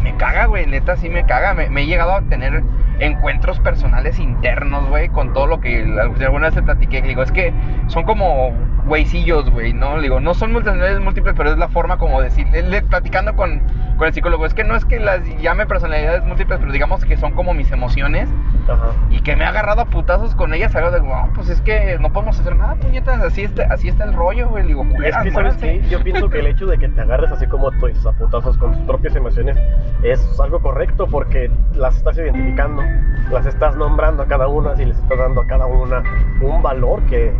me 0.05 0.17
caga, 0.17 0.45
güey, 0.47 0.67
neta, 0.67 0.97
sí 0.97 1.09
me 1.09 1.25
caga, 1.27 1.55
me, 1.55 1.69
me 1.71 1.83
he 1.83 1.87
llegado 1.87 2.13
a 2.13 2.21
tener 2.23 2.63
encuentros 3.01 3.59
personales 3.59 4.21
internos, 4.21 4.89
güey, 4.89 5.09
con 5.09 5.33
todo 5.33 5.47
lo 5.49 5.61
que 5.61 5.83
alguna 6.21 6.47
vez 6.47 6.55
te 6.55 6.63
platiqué, 6.63 7.03
digo, 7.03 7.23
es 7.25 7.33
que 7.33 7.53
son 7.89 8.05
como 8.05 8.53
güeycillos, 8.87 9.51
güey, 9.51 9.73
¿no? 9.73 10.01
Digo, 10.01 10.21
no 10.21 10.35
son 10.35 10.53
personalidades 10.53 11.01
múltiples, 11.01 11.35
pero 11.37 11.51
es 11.51 11.59
la 11.59 11.69
forma 11.69 11.97
como 11.97 12.21
decir, 12.21 12.47
le- 12.53 12.83
platicando 12.83 13.35
con, 13.35 13.61
con 13.97 14.07
el 14.07 14.13
psicólogo, 14.13 14.45
es 14.47 14.55
que 14.55 14.63
no 14.63 14.77
es 14.77 14.85
que 14.85 15.01
las 15.01 15.23
llame 15.41 15.67
personalidades 15.67 16.23
múltiples, 16.25 16.59
pero 16.61 16.71
digamos 16.71 17.05
que 17.05 17.17
son 17.17 17.33
como 17.33 17.55
mis 17.55 17.73
emociones 17.73 18.29
Ajá. 18.69 18.89
y 19.11 19.23
que 19.23 19.35
me 19.37 19.45
ha 19.45 19.49
agarrado 19.49 19.81
a 19.81 19.85
putazos 19.87 20.35
con 20.35 20.53
ellas, 20.55 20.77
algo 20.77 20.91
de, 20.91 21.01
"No, 21.01 21.31
pues 21.35 21.49
es 21.49 21.61
que 21.63 21.97
no 21.99 22.13
podemos 22.13 22.39
hacer 22.39 22.55
nada, 22.57 22.75
puñetas, 22.77 23.21
así 23.23 23.43
está, 23.45 23.67
así 23.73 23.89
está 23.89 24.05
el 24.05 24.13
rollo, 24.13 24.49
güey, 24.51 24.67
digo, 24.67 24.85
Es 25.03 25.03
que, 25.03 25.13
¿sabes 25.13 25.33
muéranse". 25.33 25.81
qué? 25.81 25.89
Yo 25.89 26.03
pienso 26.05 26.29
que 26.29 26.41
el 26.41 26.47
hecho 26.49 26.67
de 26.67 26.79
que 26.79 26.89
te 26.91 27.01
agarres 27.01 27.33
así 27.33 27.47
como 27.47 27.71
tú 27.73 27.87
dices, 27.87 28.05
a 28.07 28.13
putazos 28.13 28.57
con 28.59 28.73
tus 28.75 28.83
propias 28.83 29.17
emociones 29.17 29.57
es 30.03 30.41
algo 30.41 30.61
correcto 30.61 31.07
porque 31.07 31.51
las 31.75 31.97
estás 31.97 32.17
identificando, 32.19 32.83
las 33.31 33.47
estás 33.47 33.77
nombrando 33.77 34.23
a 34.23 34.27
cada 34.27 34.49
una 34.49 34.75
y 34.81 34.85
les 34.85 34.99
estás 34.99 35.19
dando 35.19 35.41
a 35.41 35.47
cada 35.47 35.67
una 35.67 36.03
un 36.41 36.63
valor 36.63 37.03
que, 37.07 37.33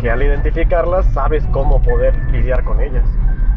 que 0.00 0.10
al 0.10 0.22
identificarlas 0.22 1.06
sabes 1.12 1.44
cómo 1.52 1.80
poder 1.82 2.14
lidiar 2.30 2.64
con 2.64 2.80
ellas. 2.80 3.04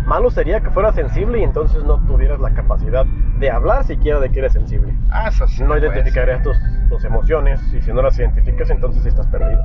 Malo 0.06 0.30
sería 0.30 0.60
que 0.60 0.70
fueras 0.70 0.96
sensible 0.96 1.40
y 1.40 1.44
entonces 1.44 1.84
no 1.84 1.98
tuvieras 2.06 2.40
la 2.40 2.54
capacidad 2.54 3.06
de 3.40 3.50
hablar 3.50 3.86
siquiera 3.86 4.20
de 4.20 4.30
que 4.30 4.40
eres 4.40 4.54
sensible. 4.54 4.94
Ah, 5.10 5.30
eso 5.30 5.48
sí. 5.48 5.62
No 5.62 5.70
puede 5.70 5.88
identificarías 5.88 6.44
tus, 6.44 6.58
tus 6.90 7.04
emociones 7.06 7.62
y 7.74 7.82
si 7.82 7.92
no 7.94 8.02
las 8.02 8.18
identificas 8.20 8.70
entonces 8.70 9.06
estás 9.06 9.28
perdido. 9.28 9.64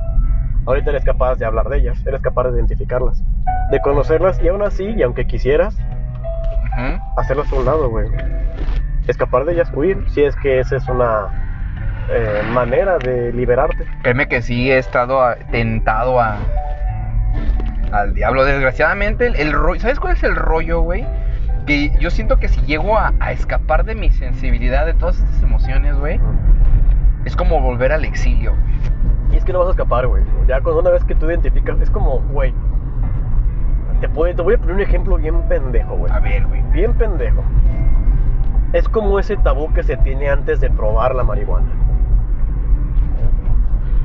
Ahorita 0.65 0.91
eres 0.91 1.03
capaz 1.03 1.35
de 1.35 1.45
hablar 1.45 1.67
de 1.69 1.77
ellas, 1.77 2.05
eres 2.05 2.21
capaz 2.21 2.49
de 2.49 2.57
identificarlas, 2.57 3.23
de 3.71 3.79
conocerlas 3.81 4.41
y 4.41 4.47
aún 4.47 4.61
así, 4.61 4.85
y 4.85 5.01
aunque 5.03 5.25
quisieras. 5.25 5.77
Ujú. 6.61 7.01
hacerlas 7.17 7.51
a 7.51 7.55
un 7.55 7.65
lado, 7.65 7.89
güey. 7.89 8.07
Escapar 9.09 9.45
de 9.45 9.53
ellas, 9.53 9.71
huir, 9.73 10.03
si 10.09 10.23
es 10.23 10.35
que 10.35 10.59
esa 10.59 10.75
es 10.77 10.87
una 10.87 11.27
eh, 12.09 12.41
manera 12.53 12.97
de 12.99 13.33
liberarte. 13.33 13.85
Créeme 14.03 14.27
que 14.27 14.41
sí 14.41 14.71
he 14.71 14.77
estado 14.77 15.21
a- 15.23 15.35
tentado 15.51 16.19
a 16.21 16.37
al 17.91 18.13
diablo. 18.13 18.45
Desgraciadamente, 18.45 19.25
el, 19.27 19.35
el 19.35 19.51
rollo. 19.51 19.81
¿Sabes 19.81 19.99
cuál 19.99 20.13
es 20.13 20.23
el 20.23 20.35
rollo, 20.35 20.81
güey? 20.81 21.05
Que 21.65 21.91
yo 21.99 22.09
siento 22.11 22.37
que 22.37 22.47
si 22.47 22.61
llego 22.61 22.97
a, 22.97 23.13
a 23.19 23.31
escapar 23.31 23.83
de 23.83 23.95
mi 23.95 24.11
sensibilidad, 24.11 24.85
de 24.85 24.93
todas 24.93 25.19
estas 25.19 25.41
emociones, 25.43 25.95
güey, 25.97 26.19
es 27.25 27.35
como 27.35 27.59
volver 27.61 27.91
al 27.91 28.05
exilio. 28.05 28.53
Y 29.31 29.37
es 29.37 29.43
que 29.45 29.53
no 29.53 29.59
vas 29.59 29.67
a 29.69 29.71
escapar, 29.71 30.05
güey. 30.07 30.23
Ya 30.47 30.61
cuando 30.61 30.81
una 30.81 30.91
vez 30.91 31.03
que 31.03 31.15
tú 31.15 31.27
identificas, 31.27 31.79
es 31.81 31.89
como, 31.89 32.19
güey, 32.31 32.53
te, 34.01 34.09
puede- 34.09 34.33
te 34.35 34.41
voy 34.43 34.53
a 34.53 34.57
poner 34.57 34.75
un 34.75 34.81
ejemplo 34.81 35.17
bien 35.17 35.41
pendejo, 35.47 35.95
güey. 35.95 36.11
A 36.11 36.19
ver, 36.19 36.45
güey. 36.45 36.61
Bien 36.71 36.93
pendejo. 36.93 37.43
Es 38.73 38.87
como 38.87 39.17
ese 39.17 39.35
tabú 39.37 39.73
que 39.73 39.83
se 39.83 39.97
tiene 39.97 40.29
antes 40.29 40.61
de 40.61 40.69
probar 40.69 41.15
la 41.15 41.23
marihuana. 41.23 41.67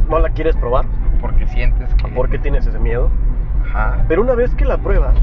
No 0.08 0.18
la 0.18 0.30
quieres 0.30 0.56
probar 0.56 0.86
Porque 1.20 1.46
sientes 1.46 1.94
que. 1.94 2.08
porque 2.08 2.38
tienes 2.38 2.66
ese 2.66 2.78
miedo. 2.78 3.10
Ajá. 3.66 4.04
Pero 4.08 4.22
una 4.22 4.34
vez 4.34 4.54
que 4.54 4.64
la 4.64 4.78
pruebas, 4.78 5.14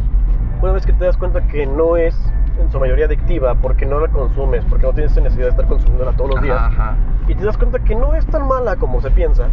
una 0.62 0.74
vez 0.74 0.86
que 0.86 0.94
te 0.94 1.06
das 1.06 1.18
cuenta 1.18 1.42
que 1.48 1.66
no 1.66 1.98
es 1.98 2.16
en 2.60 2.70
su 2.72 2.80
mayoría 2.80 3.06
adictiva 3.06 3.56
porque 3.56 3.86
no 3.86 4.00
la 4.00 4.10
consumes, 4.10 4.64
porque 4.66 4.86
no 4.86 4.94
tienes 4.94 5.16
necesidad 5.16 5.46
de 5.46 5.52
estar 5.52 5.68
consumiéndola 5.68 6.12
todos 6.14 6.36
los 6.36 6.42
días. 6.42 6.58
Ajá, 6.58 6.68
ajá. 6.68 6.96
Y 7.28 7.36
te 7.36 7.44
das 7.44 7.58
cuenta 7.58 7.80
que 7.80 7.96
no 7.96 8.14
es 8.14 8.26
tan 8.28 8.48
mala 8.48 8.76
como 8.76 9.02
se 9.02 9.10
piensa. 9.10 9.48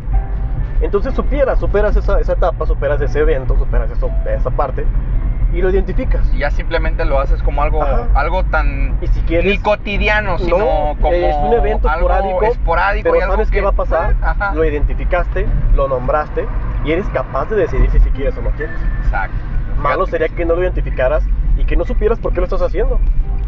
Entonces 0.81 1.15
supieras, 1.15 1.59
superas 1.59 1.97
esa, 1.97 2.21
esa 2.21 2.35
etapa, 2.35 2.67
superas 2.67 3.01
ese 3.01 3.21
evento, 3.21 3.57
superas 3.57 3.91
eso, 3.91 4.11
esa 4.27 4.51
parte 4.51 4.85
y 5.59 5.63
lo 5.63 5.71
identificas. 5.71 6.29
Y 6.33 6.39
ya 6.39 6.51
simplemente 6.51 7.05
lo 7.05 7.19
haces 7.21 7.43
como 7.43 7.63
algo, 7.63 7.83
Ajá. 7.83 8.07
algo 8.15 8.45
tan 8.45 8.97
Y 9.01 9.07
si 9.09 9.21
quieres... 9.23 9.51
ni 9.53 9.59
cotidiano, 9.59 10.39
sino 10.39 10.59
no, 10.59 10.97
como 11.01 11.13
es 11.13 11.37
un 11.37 11.53
evento 11.55 11.89
algo 11.89 12.09
esporádico, 12.09 12.45
esporádico 12.45 13.11
pero 13.13 13.17
y 13.17 13.29
sabes 13.31 13.51
qué 13.51 13.61
va 13.61 13.71
a 13.71 13.73
pasar, 13.73 14.15
Ajá. 14.23 14.55
lo 14.55 14.65
identificaste, 14.65 15.47
lo 15.75 15.89
nombraste 15.89 16.47
y 16.85 16.93
eres 16.93 17.07
capaz 17.09 17.47
de 17.51 17.57
decidir 17.57 17.91
si 17.91 17.99
sí 17.99 18.11
quieres 18.11 18.37
o 18.39 18.43
no 18.43 18.51
quieres. 18.51 18.77
Exacto. 19.05 19.37
Malo 19.79 20.07
sería 20.07 20.29
que 20.29 20.45
no 20.45 20.55
lo 20.55 20.63
identificaras 20.63 21.25
y 21.57 21.65
que 21.65 21.77
no 21.77 21.85
supieras 21.85 22.19
por 22.19 22.33
qué 22.33 22.39
lo 22.41 22.45
estás 22.45 22.63
haciendo. 22.63 22.99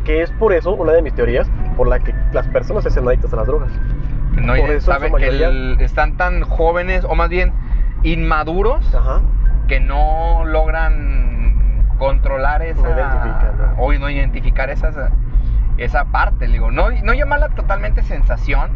Que 0.04 0.22
es 0.22 0.30
por 0.32 0.52
eso 0.52 0.72
una 0.74 0.92
de 0.92 1.02
mis 1.02 1.14
teorías 1.14 1.48
por 1.76 1.86
la 1.86 1.98
que 2.00 2.14
las 2.32 2.46
personas 2.48 2.82
se 2.82 2.88
hacen 2.88 3.06
adictas 3.06 3.32
a 3.32 3.36
las 3.36 3.46
drogas. 3.46 3.70
no 4.34 4.54
por 4.54 4.70
eso 4.70 4.72
en 4.72 4.80
saben 4.80 5.14
que 5.14 5.28
el- 5.28 5.76
están 5.80 6.16
tan 6.16 6.42
jóvenes 6.42 7.04
o 7.04 7.14
más 7.14 7.28
bien 7.28 7.52
inmaduros 8.02 8.94
Ajá. 8.94 9.20
que 9.68 9.78
no 9.80 10.44
logran 10.44 11.39
controlar 12.00 12.62
esa 12.62 12.82
No 12.82 12.90
identifican, 12.98 13.58
¿no? 13.58 13.82
o 13.82 13.92
no 13.92 14.08
identificar 14.10 14.70
esas, 14.70 14.96
esa 15.76 16.06
parte, 16.06 16.46
le 16.48 16.54
digo, 16.54 16.70
no, 16.72 16.90
no 16.90 17.12
llamarla 17.14 17.50
totalmente 17.50 18.02
sensación, 18.02 18.70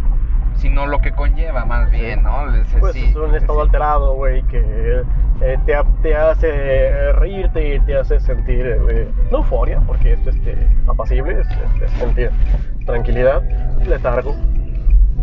sino 0.57 0.87
lo 0.87 1.01
que 1.01 1.13
conlleva 1.13 1.65
más 1.65 1.91
bien, 1.91 2.23
¿no? 2.23 2.47
Les- 2.47 2.69
Pues 2.79 2.93
sí, 2.93 3.07
es 3.07 3.17
un 3.17 3.35
estado 3.35 3.61
sí. 3.61 3.67
alterado, 3.67 4.15
güey, 4.15 4.43
que 4.45 5.03
eh, 5.41 5.59
te, 5.67 5.75
te 6.03 6.15
hace 6.15 6.49
eh, 6.51 7.13
reírte 7.15 7.75
y 7.75 7.81
te 7.81 7.97
hace 7.97 8.21
sentir, 8.21 8.67
eh, 8.89 9.09
no 9.33 9.39
euforia, 9.39 9.81
porque 9.87 10.13
es 10.13 10.27
este, 10.27 10.69
apacible, 10.87 11.41
es, 11.41 11.49
es- 11.51 11.83
es 11.83 11.91
sentir 11.93 12.31
tranquilidad, 12.85 13.43
letargo, 13.87 14.37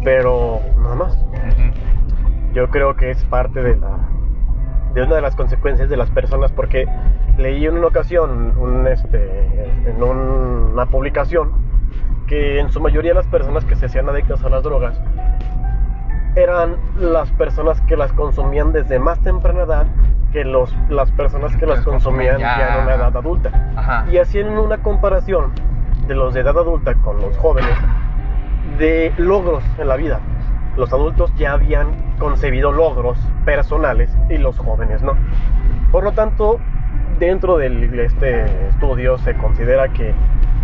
pero 0.03 0.59
nada 0.81 0.95
más. 0.95 1.13
Ujú. 1.15 2.53
Yo 2.53 2.67
creo 2.69 2.95
que 2.95 3.11
es 3.11 3.23
parte 3.25 3.61
de 3.61 3.75
la 3.77 3.97
de 4.93 5.01
una 5.03 5.15
de 5.15 5.21
las 5.21 5.35
consecuencias 5.35 5.89
de 5.89 5.97
las 5.97 6.09
personas 6.09 6.51
porque 6.51 6.85
leí 7.37 7.65
en 7.65 7.77
una 7.77 7.87
ocasión 7.87 8.53
un, 8.57 8.87
este, 8.87 9.29
en 9.85 10.01
un- 10.03 10.71
una 10.73 10.85
publicación 10.87 11.51
que 12.27 12.59
en 12.59 12.69
su 12.71 12.79
mayoría 12.79 13.13
las 13.13 13.27
personas 13.27 13.65
que 13.65 13.75
se 13.75 13.85
hacían 13.87 14.07
adictas 14.09 14.43
a 14.43 14.49
las 14.49 14.63
drogas 14.63 14.99
eran 16.35 16.77
las 16.97 17.29
personas 17.33 17.81
que 17.81 17.97
las 17.97 18.13
consumían 18.13 18.71
desde 18.71 18.99
más 18.99 19.19
temprana 19.19 19.61
edad 19.63 19.85
que 20.31 20.45
los, 20.45 20.73
las 20.89 21.11
personas 21.11 21.55
que 21.57 21.65
las 21.65 21.77
las 21.77 21.85
consumían 21.85 22.37
ya. 22.39 22.57
ya 22.57 22.75
en 22.77 22.83
una 22.83 22.93
edad 22.95 23.17
adulta. 23.17 23.73
Ajá. 23.75 24.05
Y 24.09 24.17
hacían 24.17 24.57
una 24.57 24.77
comparación 24.77 25.51
de 26.07 26.15
los 26.15 26.33
de 26.33 26.39
edad 26.39 26.57
adulta 26.57 26.93
con 26.95 27.19
los 27.19 27.37
jóvenes 27.37 27.75
de 28.77 29.13
logros 29.17 29.61
en 29.77 29.89
la 29.89 29.97
vida. 29.97 30.19
Los 30.77 30.91
adultos 30.93 31.33
ya 31.35 31.53
habían 31.53 31.87
concebido 32.17 32.71
logros 32.71 33.17
personales 33.45 34.15
y 34.29 34.37
los 34.37 34.57
jóvenes 34.57 35.01
no. 35.01 35.13
Por 35.91 36.03
lo 36.03 36.13
tanto, 36.13 36.59
dentro 37.19 37.57
de 37.57 37.67
este 38.05 38.67
estudio 38.69 39.17
se 39.19 39.33
considera 39.35 39.89
que 39.89 40.13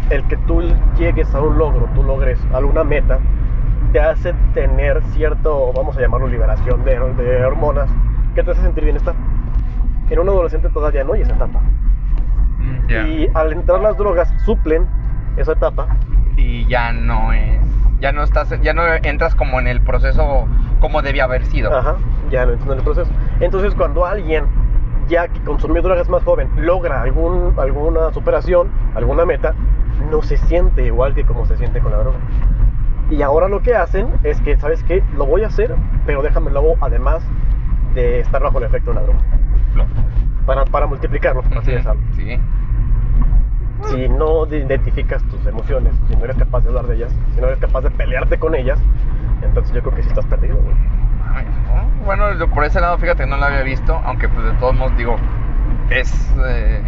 el 0.10 0.24
que 0.28 0.38
tú 0.38 0.64
llegues 0.98 1.34
a 1.36 1.42
un 1.42 1.58
logro, 1.58 1.90
tú 1.94 2.04
logres 2.04 2.40
alguna 2.54 2.84
meta, 2.84 3.20
te 3.92 4.00
hace 4.00 4.34
tener 4.54 5.02
cierto, 5.14 5.74
vamos 5.74 5.98
a 5.98 6.02
llamarlo 6.02 6.28
liberación 6.28 6.84
de, 6.86 6.98
de 7.16 7.46
hormonas, 7.46 7.90
que 8.36 8.44
te 8.44 8.52
hace 8.52 8.62
sentir 8.62 8.86
bienestar. 8.86 9.16
En 10.10 10.20
un 10.20 10.30
adolescente 10.30 10.70
todavía 10.70 11.04
no 11.04 11.14
hay 11.14 11.22
esa 11.22 11.34
etapa. 11.34 11.60
Mm. 12.60 12.90
Y 12.90 13.28
al 13.34 13.54
entrar 13.54 13.82
las 13.82 13.98
drogas 13.98 14.34
suplen 14.46 14.88
esa 15.38 15.52
etapa 15.52 15.88
y 16.38 16.66
ya 16.68 16.94
no 16.94 17.34
es 17.34 17.60
ya 18.00 18.12
no 18.12 18.24
estás 18.24 18.50
ya 18.62 18.74
no 18.74 18.84
entras 19.04 19.36
como 19.36 19.60
en 19.60 19.68
el 19.68 19.82
proceso 19.82 20.48
como 20.80 21.02
debía 21.02 21.24
haber 21.24 21.46
sido 21.46 21.76
Ajá, 21.76 21.96
ya 22.30 22.46
no 22.46 22.52
entiendo 22.52 22.76
el 22.76 22.84
proceso. 22.84 23.12
Entonces, 23.40 23.74
cuando 23.76 24.06
alguien 24.06 24.46
ya 25.08 25.28
que 25.28 25.40
consumió 25.42 25.82
drogas 25.82 26.10
más 26.10 26.24
joven 26.24 26.50
logra 26.58 27.02
algún, 27.02 27.54
alguna 27.58 28.12
superación, 28.12 28.70
alguna 28.94 29.26
meta, 29.26 29.54
no 30.12 30.22
se 30.22 30.38
siente 30.38 30.86
igual 30.86 31.14
que 31.14 31.24
como 31.24 31.46
se 31.46 31.58
siente 31.58 31.80
con 31.80 31.92
la 31.92 32.00
droga. 32.00 32.18
Y 33.10 33.22
ahora 33.22 33.48
lo 33.48 33.62
que 33.62 33.74
hacen 33.74 34.10
es 34.24 34.42
que, 34.42 34.58
¿sabes 34.58 34.84
qué? 34.84 35.02
Lo 35.16 35.26
voy 35.26 35.44
a 35.44 35.48
hacer, 35.48 35.74
pero 36.06 36.22
déjame 36.22 36.52
luego, 36.52 36.76
además 36.82 37.24
de 37.96 38.20
estar 38.20 38.44
bajo 38.44 38.58
el 38.58 38.66
efecto 38.66 38.92
de 38.92 38.96
la 38.96 39.02
droga. 39.04 39.20
Para, 40.46 40.66
para 40.66 40.88
multiplicarlo, 40.88 41.42
por 41.42 41.58
así 41.60 41.72
decirlo. 41.72 41.96
sí 42.16 42.38
Si 43.86 44.10
no 44.10 44.46
de- 44.46 44.60
identificas 44.60 45.24
tus 45.24 45.46
emociones, 45.46 45.94
si 46.08 46.16
no 46.16 46.24
eres 46.26 46.38
capaz 46.38 46.62
de 46.62 46.70
hablar 46.70 46.88
de 46.88 46.96
ellas, 46.96 47.14
si 47.36 47.42
no 47.42 47.48
eres 47.48 47.60
capaz 47.60 47.82
de 47.82 47.92
pelearte 47.92 48.38
con 48.38 48.56
ellas, 48.56 48.80
entonces 49.42 49.74
yo 49.74 49.82
creo 49.82 49.96
que 49.96 50.04
sí 50.04 50.10
estás 50.10 50.26
perdido, 50.26 50.58
güey. 50.58 50.76
Bueno 52.06 52.26
por 52.54 52.64
ese 52.64 52.80
lado 52.80 52.98
fíjate 52.98 53.26
no 53.28 53.38
lo 53.38 53.46
había 53.46 53.62
visto 53.64 54.00
aunque 54.06 54.30
pues 54.30 54.46
de 54.46 54.54
todos 54.54 54.76
modos 54.76 54.96
digo 54.98 55.18
es 55.90 56.34
eh, 56.48 56.82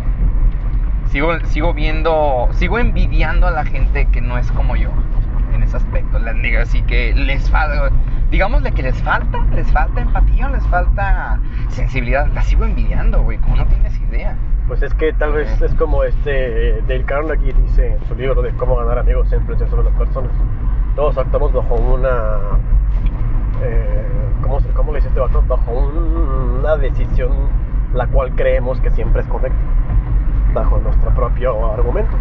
sigo 1.08 1.38
sigo 1.46 1.74
viendo 1.74 2.48
sigo 2.52 2.80
envidiando 2.80 3.48
a 3.48 3.52
la 3.52 3.66
gente 3.66 4.06
que 4.06 4.22
no 4.22 4.38
es 4.38 4.50
como 4.54 4.76
yo 4.76 4.90
en 5.54 5.64
ese 5.64 5.78
aspecto. 5.78 6.20
Les 6.20 6.42
digo 6.42 6.62
así 6.62 6.82
que 6.84 7.14
les 7.14 7.50
falta 7.50 7.90
digamos 8.32 8.64
de 8.64 8.72
que 8.72 8.82
les 8.84 9.02
falta 9.04 9.40
les 9.54 9.70
falta 9.72 10.02
empatía 10.02 10.50
les 10.50 10.66
falta 10.68 11.40
sensibilidad 11.70 12.28
la 12.34 12.42
sigo 12.44 12.64
envidiando 12.66 13.22
güey 13.22 13.38
como 13.40 13.58
no 13.58 13.66
tienes 13.66 14.00
idea 14.10 14.36
Pues 14.70 14.84
es 14.84 14.94
que 14.94 15.12
tal 15.14 15.34
vez 15.34 15.62
es 15.62 15.74
como 15.76 16.04
este 16.04 16.78
eh, 16.78 16.84
Dale 16.88 17.04
Carnegie 17.04 17.54
dice 17.54 17.94
en 17.96 18.06
su 18.08 18.14
libro 18.16 18.42
de 18.42 18.52
cómo 18.54 18.76
ganar 18.78 19.00
amigos 19.00 19.30
e 19.34 19.36
influenciar 19.36 19.70
sobre 19.70 19.84
las 19.86 19.94
personas. 19.96 20.32
Todos 20.96 21.18
actuamos 21.18 21.52
bajo 21.52 21.76
una. 21.76 22.38
Eh, 23.64 24.06
¿cómo, 24.44 24.60
se- 24.62 24.70
¿Cómo 24.70 24.94
le 24.94 25.00
este? 25.00 25.20
Bajo 25.20 25.72
un- 25.72 26.60
una 26.60 26.78
decisión 26.78 27.32
la 27.94 28.06
cual 28.08 28.32
creemos 28.36 28.80
que 28.80 28.92
siempre 28.92 29.22
es 29.24 29.28
correcta. 29.28 29.58
Bajo 30.54 30.78
nuestro 30.78 31.10
propio 31.16 31.74
argumento, 31.74 32.16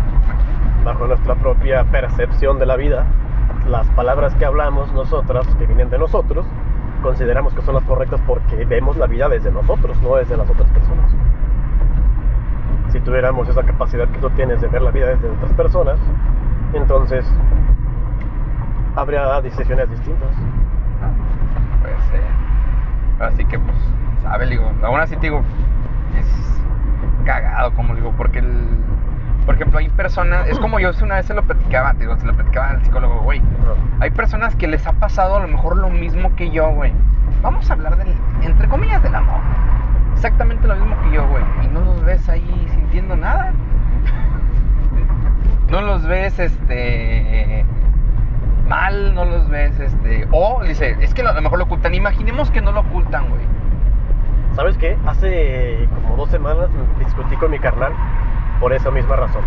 bajo 0.85 1.07
nuestra 1.07 1.35
propia 1.37 1.85
percepción 1.85 2.59
de 2.59 2.67
la 2.67 2.77
vida. 2.77 3.05
Las 3.69 3.87
palabras 3.91 4.35
que 4.37 4.47
hablamos 4.47 4.91
nosotras, 4.95 5.47
que 5.59 5.67
vienen 5.67 5.91
de 5.91 5.99
nosotros, 5.99 6.47
consideramos 7.03 7.53
que 7.55 7.61
son 7.63 7.75
las 7.75 7.85
correctas 7.85 8.21
porque 8.27 8.65
vemos 8.65 8.97
la 8.97 9.07
vida 9.07 9.29
desde 9.29 9.51
nosotros, 9.53 10.01
no 10.03 10.17
desde 10.17 10.37
las 10.37 10.49
otras 10.49 10.69
personas 10.71 11.13
si 12.91 13.01
tuviéramos 13.01 13.49
esa 13.49 13.63
capacidad 13.63 14.09
que 14.09 14.19
tú 14.19 14.31
tienes 14.31 14.61
de 14.61 14.69
ver 14.69 14.83
la 14.83 14.91
vida 14.91 15.07
desde 15.09 15.29
otras 15.29 15.53
personas, 15.53 15.99
entonces 16.73 17.31
habría 18.97 19.41
decisiones 19.41 19.91
distintas. 19.91 20.31
Puede 21.81 21.97
ser. 22.11 22.23
Así 23.21 23.45
que, 23.45 23.59
pues, 23.59 23.77
sabe, 24.23 24.47
digo, 24.47 24.71
aún 24.83 25.01
así 25.01 25.17
te 25.17 25.23
digo, 25.23 25.43
es 26.19 26.27
cagado, 27.25 27.73
como 27.75 27.95
digo, 27.95 28.13
porque 28.17 28.41
el. 28.41 28.79
Por 29.45 29.55
ejemplo, 29.55 29.79
hay 29.79 29.89
personas, 29.89 30.47
es 30.49 30.59
como 30.59 30.79
yo 30.79 30.91
una 31.03 31.15
vez 31.15 31.25
se 31.25 31.33
lo 31.33 31.43
platicaba, 31.43 31.95
te 31.95 32.01
digo, 32.01 32.15
se 32.19 32.27
lo 32.27 32.35
platicaba 32.35 32.69
al 32.69 32.85
psicólogo, 32.85 33.21
güey. 33.23 33.41
Hay 33.99 34.11
personas 34.11 34.55
que 34.57 34.69
les 34.69 34.87
ha 34.87 34.93
pasado 34.93 35.37
a 35.37 35.41
lo 35.41 35.49
mejor 35.49 35.79
lo 35.79 35.89
mismo 35.89 36.35
que 36.37 36.51
yo, 36.51 36.69
güey. 36.71 36.93
Vamos 37.41 37.71
a 37.71 37.73
hablar 37.73 37.97
del, 37.97 38.15
entre 38.43 38.69
comillas, 38.69 39.03
del 39.03 39.15
amor. 39.15 39.41
Exactamente 40.19 40.67
lo 40.67 40.75
mismo 40.75 41.01
que 41.03 41.13
yo, 41.13 41.29
güey. 41.29 41.45
Y 41.63 41.69
no 41.69 41.79
los 41.79 42.05
ves 42.05 42.29
ahí 42.29 42.67
sintiendo 42.75 43.17
nada. 43.17 43.53
No 45.71 45.83
los 45.83 46.07
ves, 46.07 46.39
este. 46.39 47.63
Mal, 48.67 49.15
no 49.15 49.27
los 49.27 49.51
ves, 49.51 49.79
este. 49.79 50.27
O, 50.33 50.65
dice, 50.65 50.97
es 51.01 51.13
que 51.13 51.21
a 51.21 51.33
lo 51.35 51.43
mejor 51.43 51.59
lo 51.59 51.67
ocultan. 51.67 51.93
Imaginemos 51.93 52.51
que 52.51 52.63
no 52.63 52.73
lo 52.73 52.81
ocultan, 52.81 53.29
güey. 53.29 53.43
¿Sabes 54.57 54.79
qué? 54.79 54.97
Hace 55.07 55.87
como 55.95 56.17
dos 56.17 56.31
semanas 56.31 56.69
discutí 56.99 57.37
con 57.37 57.51
mi 57.51 57.59
carnal 57.59 57.93
por 58.61 58.73
esa 58.73 58.91
misma 58.91 59.17
razón. 59.17 59.43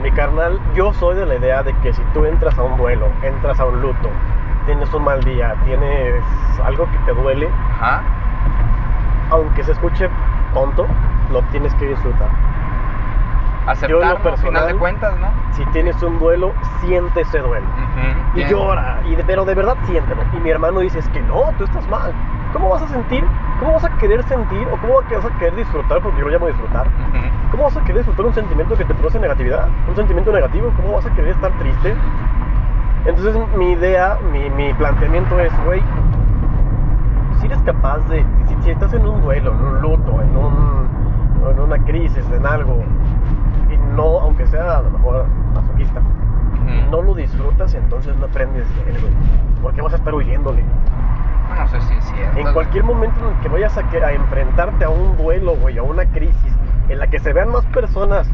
Mi 0.00 0.12
carnal, 0.12 0.60
yo 0.76 0.94
soy 0.94 1.16
de 1.16 1.26
la 1.26 1.34
idea 1.34 1.64
de 1.64 1.74
que 1.78 1.92
si 1.92 2.02
tú 2.14 2.24
entras 2.24 2.56
a 2.56 2.62
un 2.62 2.76
duelo, 2.78 3.08
entras 3.24 3.58
a 3.58 3.66
un 3.66 3.82
luto, 3.82 4.08
tienes 4.66 4.94
un 4.94 5.02
mal 5.02 5.20
día, 5.24 5.56
tienes 5.64 6.22
algo 6.64 6.88
que 6.92 6.98
te 6.98 7.12
duele, 7.12 7.48
Ajá. 7.48 8.02
Aunque 9.30 9.62
se 9.64 9.72
escuche 9.72 10.08
tonto, 10.54 10.86
lo 11.32 11.42
tienes 11.44 11.74
que 11.74 11.86
disfrutar. 11.86 12.28
Aceptarlo, 13.66 14.04
al 14.06 14.16
final 14.18 14.32
personal- 14.34 14.66
de 14.68 14.74
cuentas, 14.74 15.18
¿no? 15.20 15.28
Si 15.52 15.64
tienes 15.66 16.02
un 16.02 16.18
duelo, 16.18 16.52
siente 16.80 17.20
ese 17.20 17.38
duelo. 17.40 17.66
Y 18.34 18.40
llora, 18.50 18.98
y 19.06 19.14
de- 19.16 19.24
pero 19.24 19.44
de 19.44 19.54
verdad 19.54 19.76
siéntelo. 19.84 20.22
Y 20.32 20.40
mi 20.40 20.50
hermano 20.50 20.80
dice, 20.80 20.98
es 20.98 21.08
que 21.10 21.20
no, 21.22 21.52
tú 21.58 21.64
estás 21.64 21.86
mal. 21.88 22.12
¿Cómo 22.52 22.68
vas 22.70 22.82
a 22.82 22.88
sentir? 22.88 23.24
¿Cómo 23.60 23.74
vas 23.74 23.84
a 23.84 23.90
querer 23.98 24.22
sentir? 24.24 24.66
¿O 24.72 24.76
cómo 24.78 24.94
vas 25.02 25.24
a 25.24 25.30
querer 25.38 25.54
disfrutar? 25.56 26.00
Porque 26.00 26.18
yo 26.18 26.24
lo 26.24 26.30
llamo 26.32 26.46
disfrutar. 26.48 26.86
¿Cómo 27.52 27.64
vas 27.64 27.76
a 27.76 27.80
querer 27.80 27.98
disfrutar 27.98 28.26
un 28.26 28.34
sentimiento 28.34 28.76
que 28.76 28.84
te 28.84 28.94
produce 28.94 29.18
negatividad? 29.20 29.68
¿Un 29.88 29.94
sentimiento 29.96 30.32
negativo? 30.32 30.72
¿Cómo 30.76 30.94
vas 30.94 31.06
a 31.06 31.10
querer 31.10 31.30
estar 31.32 31.52
triste? 31.58 31.94
Entonces 33.04 33.36
mi 33.56 33.72
idea, 33.72 34.16
mi, 34.32 34.50
mi 34.50 34.72
planteamiento 34.74 35.38
es, 35.40 35.52
güey, 35.64 35.82
si 37.40 37.46
eres 37.46 37.60
capaz 37.62 37.98
de, 38.08 38.24
si, 38.46 38.54
si 38.62 38.70
estás 38.70 38.92
en 38.92 39.06
un 39.06 39.20
duelo, 39.22 39.52
en 39.52 39.58
un 39.64 39.80
luto, 39.80 40.20
en, 40.22 40.36
un, 40.36 40.88
en 41.50 41.60
una 41.60 41.78
crisis, 41.84 42.24
en 42.34 42.46
algo, 42.46 42.82
y 43.70 43.76
no, 43.96 44.20
aunque 44.20 44.46
sea 44.46 44.78
a 44.78 44.82
lo 44.82 44.90
mejor 44.90 45.26
masoquista, 45.54 46.00
no 46.90 47.02
lo 47.02 47.14
disfrutas, 47.14 47.74
entonces 47.74 48.16
no 48.16 48.26
aprendes 48.26 48.64
de 48.76 48.90
él, 48.92 49.00
güey. 49.00 49.12
¿Por 49.62 49.72
qué 49.74 49.82
vas 49.82 49.92
a 49.92 49.96
estar 49.96 50.14
huyéndole? 50.14 50.62
No 51.58 51.66
sé 51.68 51.80
si 51.82 51.94
es 51.94 52.04
cierto. 52.04 52.38
En 52.38 52.52
cualquier 52.52 52.84
momento 52.84 53.18
en 53.28 53.34
el 53.34 53.40
que 53.42 53.48
vayas 53.48 53.76
a, 53.76 53.82
que- 53.88 54.02
a 54.04 54.12
enfrentarte 54.12 54.84
a 54.84 54.88
un 54.90 55.16
duelo, 55.16 55.56
güey, 55.56 55.78
a 55.78 55.82
una 55.82 56.04
crisis, 56.06 56.52
en 56.88 56.98
la 56.98 57.06
que 57.08 57.18
se 57.18 57.32
vean 57.32 57.50
más 57.50 57.64
personas 57.66 58.30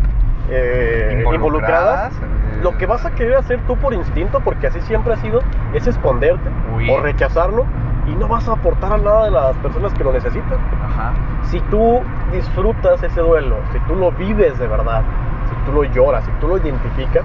eh, 0.51 1.23
Involucradas, 1.25 2.13
involucradas, 2.13 2.13
eh. 2.13 2.61
lo 2.63 2.77
que 2.79 2.87
vas 2.87 3.05
a 3.07 3.11
querer 3.11 3.37
hacer 3.37 3.61
tú 3.67 3.77
por 3.77 3.93
instinto, 3.95 4.41
porque 4.45 4.67
así 4.69 4.81
siempre 4.83 5.15
ha 5.15 5.17
sido, 5.17 5.41
es 5.75 5.87
esconderte 5.87 6.49
o 6.91 7.01
rechazarlo 7.01 7.65
y 8.07 8.15
no 8.15 8.29
vas 8.29 8.49
a 8.49 8.53
aportar 8.53 8.93
a 8.93 8.99
nada 8.99 9.25
de 9.25 9.31
las 9.31 9.57
personas 9.57 9.93
que 9.95 10.05
lo 10.05 10.13
necesitan. 10.13 10.59
Ajá. 10.85 11.13
Si 11.45 11.61
tú 11.63 12.01
disfrutas 12.33 13.03
ese 13.03 13.21
duelo, 13.21 13.57
si 13.73 13.81
tú 13.81 13.97
lo 13.97 14.13
vives 14.13 14.59
de 14.59 14.67
verdad, 14.67 15.03
si 15.49 15.55
tú 15.67 15.73
lo 15.73 15.85
lloras, 15.85 16.25
si 16.25 16.31
tú 16.41 16.49
lo 16.49 16.59
identificas, 16.59 17.25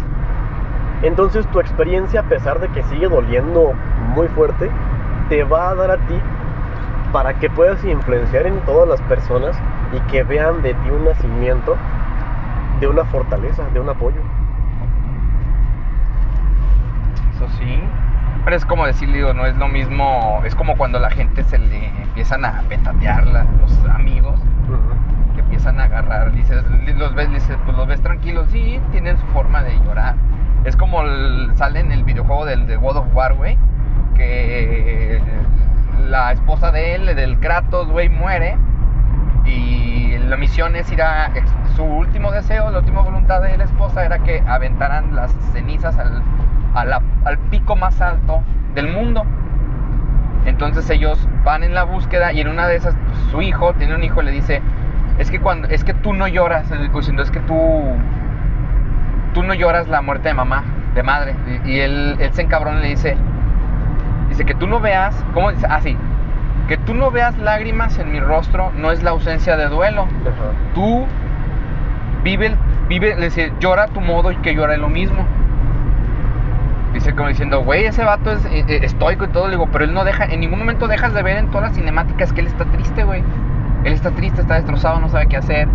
entonces 1.03 1.47
tu 1.47 1.59
experiencia, 1.59 2.21
a 2.21 2.23
pesar 2.23 2.59
de 2.59 2.67
que 2.69 2.83
sigue 2.83 3.07
doliendo 3.07 3.73
muy 4.15 4.27
fuerte, 4.29 4.69
te 5.29 5.43
va 5.43 5.69
a 5.69 5.75
dar 5.75 5.91
a 5.91 5.97
ti 5.97 6.19
para 7.11 7.33
que 7.35 7.49
puedas 7.49 7.83
influenciar 7.83 8.47
en 8.47 8.59
todas 8.61 8.87
las 8.87 9.01
personas 9.01 9.57
y 9.93 9.99
que 10.11 10.23
vean 10.23 10.61
de 10.61 10.73
ti 10.73 10.89
un 10.89 11.05
nacimiento 11.05 11.75
de 12.79 12.87
una 12.87 13.03
fortaleza, 13.05 13.63
de 13.73 13.79
un 13.79 13.89
apoyo. 13.89 14.21
Eso 17.35 17.47
sí. 17.59 17.83
Pero 18.43 18.55
es 18.55 18.65
como 18.65 18.85
decir, 18.85 19.11
digo, 19.11 19.33
no 19.33 19.45
es 19.45 19.55
lo 19.57 19.67
mismo. 19.67 20.41
Es 20.45 20.55
como 20.55 20.75
cuando 20.75 20.99
la 20.99 21.09
gente 21.11 21.43
se 21.43 21.57
le 21.59 21.87
empiezan 22.01 22.43
a 22.45 22.61
petatear 22.67 23.27
la- 23.27 23.45
los 23.61 23.85
amigos, 23.89 24.39
que 25.35 25.41
empiezan 25.41 25.79
a 25.79 25.83
agarrar. 25.83 26.31
Dices, 26.31 26.63
los 26.97 27.13
ves, 27.13 27.29
dices, 27.31 27.57
pues 27.65 27.77
los 27.77 27.87
ves 27.87 28.01
tranquilos. 28.01 28.47
Sí, 28.51 28.79
tienen 28.91 29.17
su 29.17 29.25
forma 29.27 29.61
de 29.63 29.77
llorar. 29.85 30.15
Es 30.65 30.75
como 30.75 31.01
el- 31.03 31.51
sale 31.55 31.79
en 31.81 31.91
el 31.91 32.03
videojuego 32.03 32.45
del 32.45 32.65
de 32.67 32.77
God 32.77 32.97
of 32.97 33.15
War, 33.15 33.35
güey. 33.35 33.57
Que 34.15 35.21
la 36.07 36.31
esposa 36.31 36.71
de 36.71 36.95
él, 36.95 37.15
del 37.15 37.39
Kratos, 37.39 37.89
güey, 37.89 38.09
muere. 38.09 38.57
Y 39.45 40.17
la 40.27 40.37
misión 40.37 40.75
es 40.75 40.91
ir 40.91 41.01
a. 41.01 41.31
Su 41.75 41.83
último 41.83 42.31
deseo, 42.31 42.69
la 42.69 42.79
última 42.79 43.01
voluntad 43.01 43.41
de 43.41 43.57
la 43.57 43.63
esposa 43.63 44.03
era 44.05 44.19
que 44.19 44.43
aventaran 44.47 45.15
las 45.15 45.31
cenizas 45.53 45.97
al, 45.97 46.21
a 46.73 46.85
la- 46.85 47.01
al 47.25 47.37
pico 47.37 47.75
más 47.75 48.01
alto 48.01 48.41
del 48.75 48.87
mundo. 48.91 49.23
Entonces 50.45 50.89
ellos 50.89 51.27
van 51.43 51.63
en 51.63 51.73
la 51.75 51.83
búsqueda 51.83 52.33
y 52.33 52.41
en 52.41 52.47
una 52.47 52.67
de 52.67 52.75
esas, 52.75 52.95
pues, 53.05 53.17
su 53.31 53.41
hijo, 53.41 53.73
tiene 53.73 53.95
un 53.95 54.03
hijo, 54.03 54.21
le 54.21 54.31
dice: 54.31 54.61
Es 55.19 55.29
que 55.29 55.39
cuando, 55.39 55.67
es 55.67 55.83
que 55.83 55.93
tú 55.93 56.13
no 56.13 56.27
lloras, 56.27 56.67
diciendo, 56.93 57.21
es 57.23 57.31
que 57.31 57.39
tú. 57.41 57.55
Tú 59.33 59.43
no 59.43 59.53
lloras 59.53 59.87
la 59.87 60.01
muerte 60.01 60.27
de 60.29 60.33
mamá, 60.33 60.63
de 60.93 61.03
madre. 61.03 61.35
Y, 61.65 61.71
y 61.71 61.79
él, 61.79 62.17
él 62.19 62.33
se 62.33 62.41
encabrona 62.41 62.79
y 62.79 62.83
le 62.83 62.89
dice: 62.89 63.15
Dice 64.29 64.45
que 64.45 64.55
tú 64.55 64.67
no 64.67 64.79
veas, 64.79 65.23
¿cómo 65.33 65.51
dice? 65.51 65.67
Ah, 65.69 65.79
sí. 65.81 65.95
Que 66.67 66.77
tú 66.77 66.93
no 66.93 67.11
veas 67.11 67.37
lágrimas 67.37 67.97
en 67.99 68.11
mi 68.11 68.19
rostro 68.19 68.71
no 68.77 68.91
es 68.91 69.03
la 69.03 69.11
ausencia 69.11 69.57
de 69.57 69.67
duelo. 69.67 70.03
Ajá. 70.03 70.51
Tú 70.73 71.05
vive, 72.23 72.47
el- 72.47 72.57
vive, 72.87 73.15
le 73.15 73.25
dice, 73.25 73.51
llora 73.59 73.83
a 73.83 73.87
tu 73.87 73.99
modo 74.01 74.31
y 74.31 74.37
que 74.37 74.55
llora 74.55 74.75
lo 74.77 74.89
mismo. 74.89 75.25
Dice 76.93 77.13
como 77.15 77.29
diciendo, 77.29 77.63
güey, 77.63 77.85
ese 77.85 78.03
vato 78.03 78.31
es 78.31 78.43
eh, 78.45 78.65
eh, 78.67 78.79
estoico 78.83 79.25
y 79.25 79.27
todo. 79.29 79.45
Le 79.47 79.51
digo, 79.51 79.69
pero 79.71 79.85
él 79.85 79.93
no 79.93 80.03
deja, 80.03 80.25
en 80.25 80.39
ningún 80.41 80.59
momento 80.59 80.87
dejas 80.87 81.13
de 81.13 81.23
ver 81.23 81.37
en 81.37 81.47
todas 81.49 81.69
las 81.69 81.75
cinemáticas 81.77 82.33
que 82.33 82.41
él 82.41 82.47
está 82.47 82.65
triste, 82.65 83.03
güey. 83.03 83.23
Él 83.85 83.93
está 83.93 84.11
triste, 84.11 84.41
está 84.41 84.55
destrozado, 84.55 84.99
no 84.99 85.09
sabe 85.09 85.27
qué 85.27 85.37
hacer. 85.37 85.67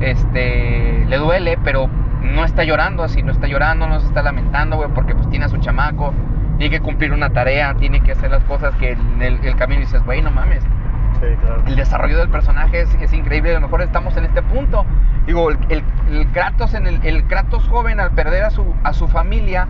Este, 0.00 1.04
le 1.06 1.16
duele, 1.16 1.58
pero 1.62 1.88
no 2.22 2.44
está 2.44 2.64
llorando, 2.64 3.02
así, 3.02 3.22
no 3.22 3.32
está 3.32 3.46
llorando, 3.46 3.86
no 3.86 4.00
se 4.00 4.06
está 4.06 4.22
lamentando, 4.22 4.76
güey, 4.76 4.88
porque 4.94 5.14
pues 5.14 5.28
tiene 5.30 5.44
a 5.44 5.48
su 5.48 5.56
chamaco, 5.58 6.12
tiene 6.58 6.76
que 6.76 6.80
cumplir 6.82 7.12
una 7.12 7.30
tarea, 7.30 7.74
tiene 7.74 8.00
que 8.00 8.12
hacer 8.12 8.30
las 8.30 8.42
cosas 8.44 8.74
que 8.76 8.92
en 8.92 9.22
el, 9.22 9.44
el 9.44 9.56
camino 9.56 9.80
dices, 9.80 10.02
güey, 10.04 10.22
no 10.22 10.30
mames 10.30 10.62
Sí, 11.20 11.26
claro. 11.40 11.62
el 11.66 11.76
desarrollo 11.76 12.18
del 12.18 12.30
personaje 12.30 12.80
es, 12.80 12.94
es 13.00 13.12
increíble. 13.12 13.50
A 13.50 13.54
lo 13.54 13.60
mejor 13.66 13.82
estamos 13.82 14.16
en 14.16 14.24
este 14.24 14.42
punto. 14.42 14.84
Digo, 15.26 15.50
el, 15.50 15.58
el- 15.68 15.84
el 16.10 16.26
Kratos, 16.32 16.74
en 16.74 16.86
el, 16.88 16.98
el 17.04 17.24
Kratos 17.24 17.68
joven, 17.68 18.00
al 18.00 18.10
perder 18.10 18.42
a 18.42 18.50
su, 18.50 18.74
a 18.82 18.92
su 18.92 19.06
familia, 19.06 19.68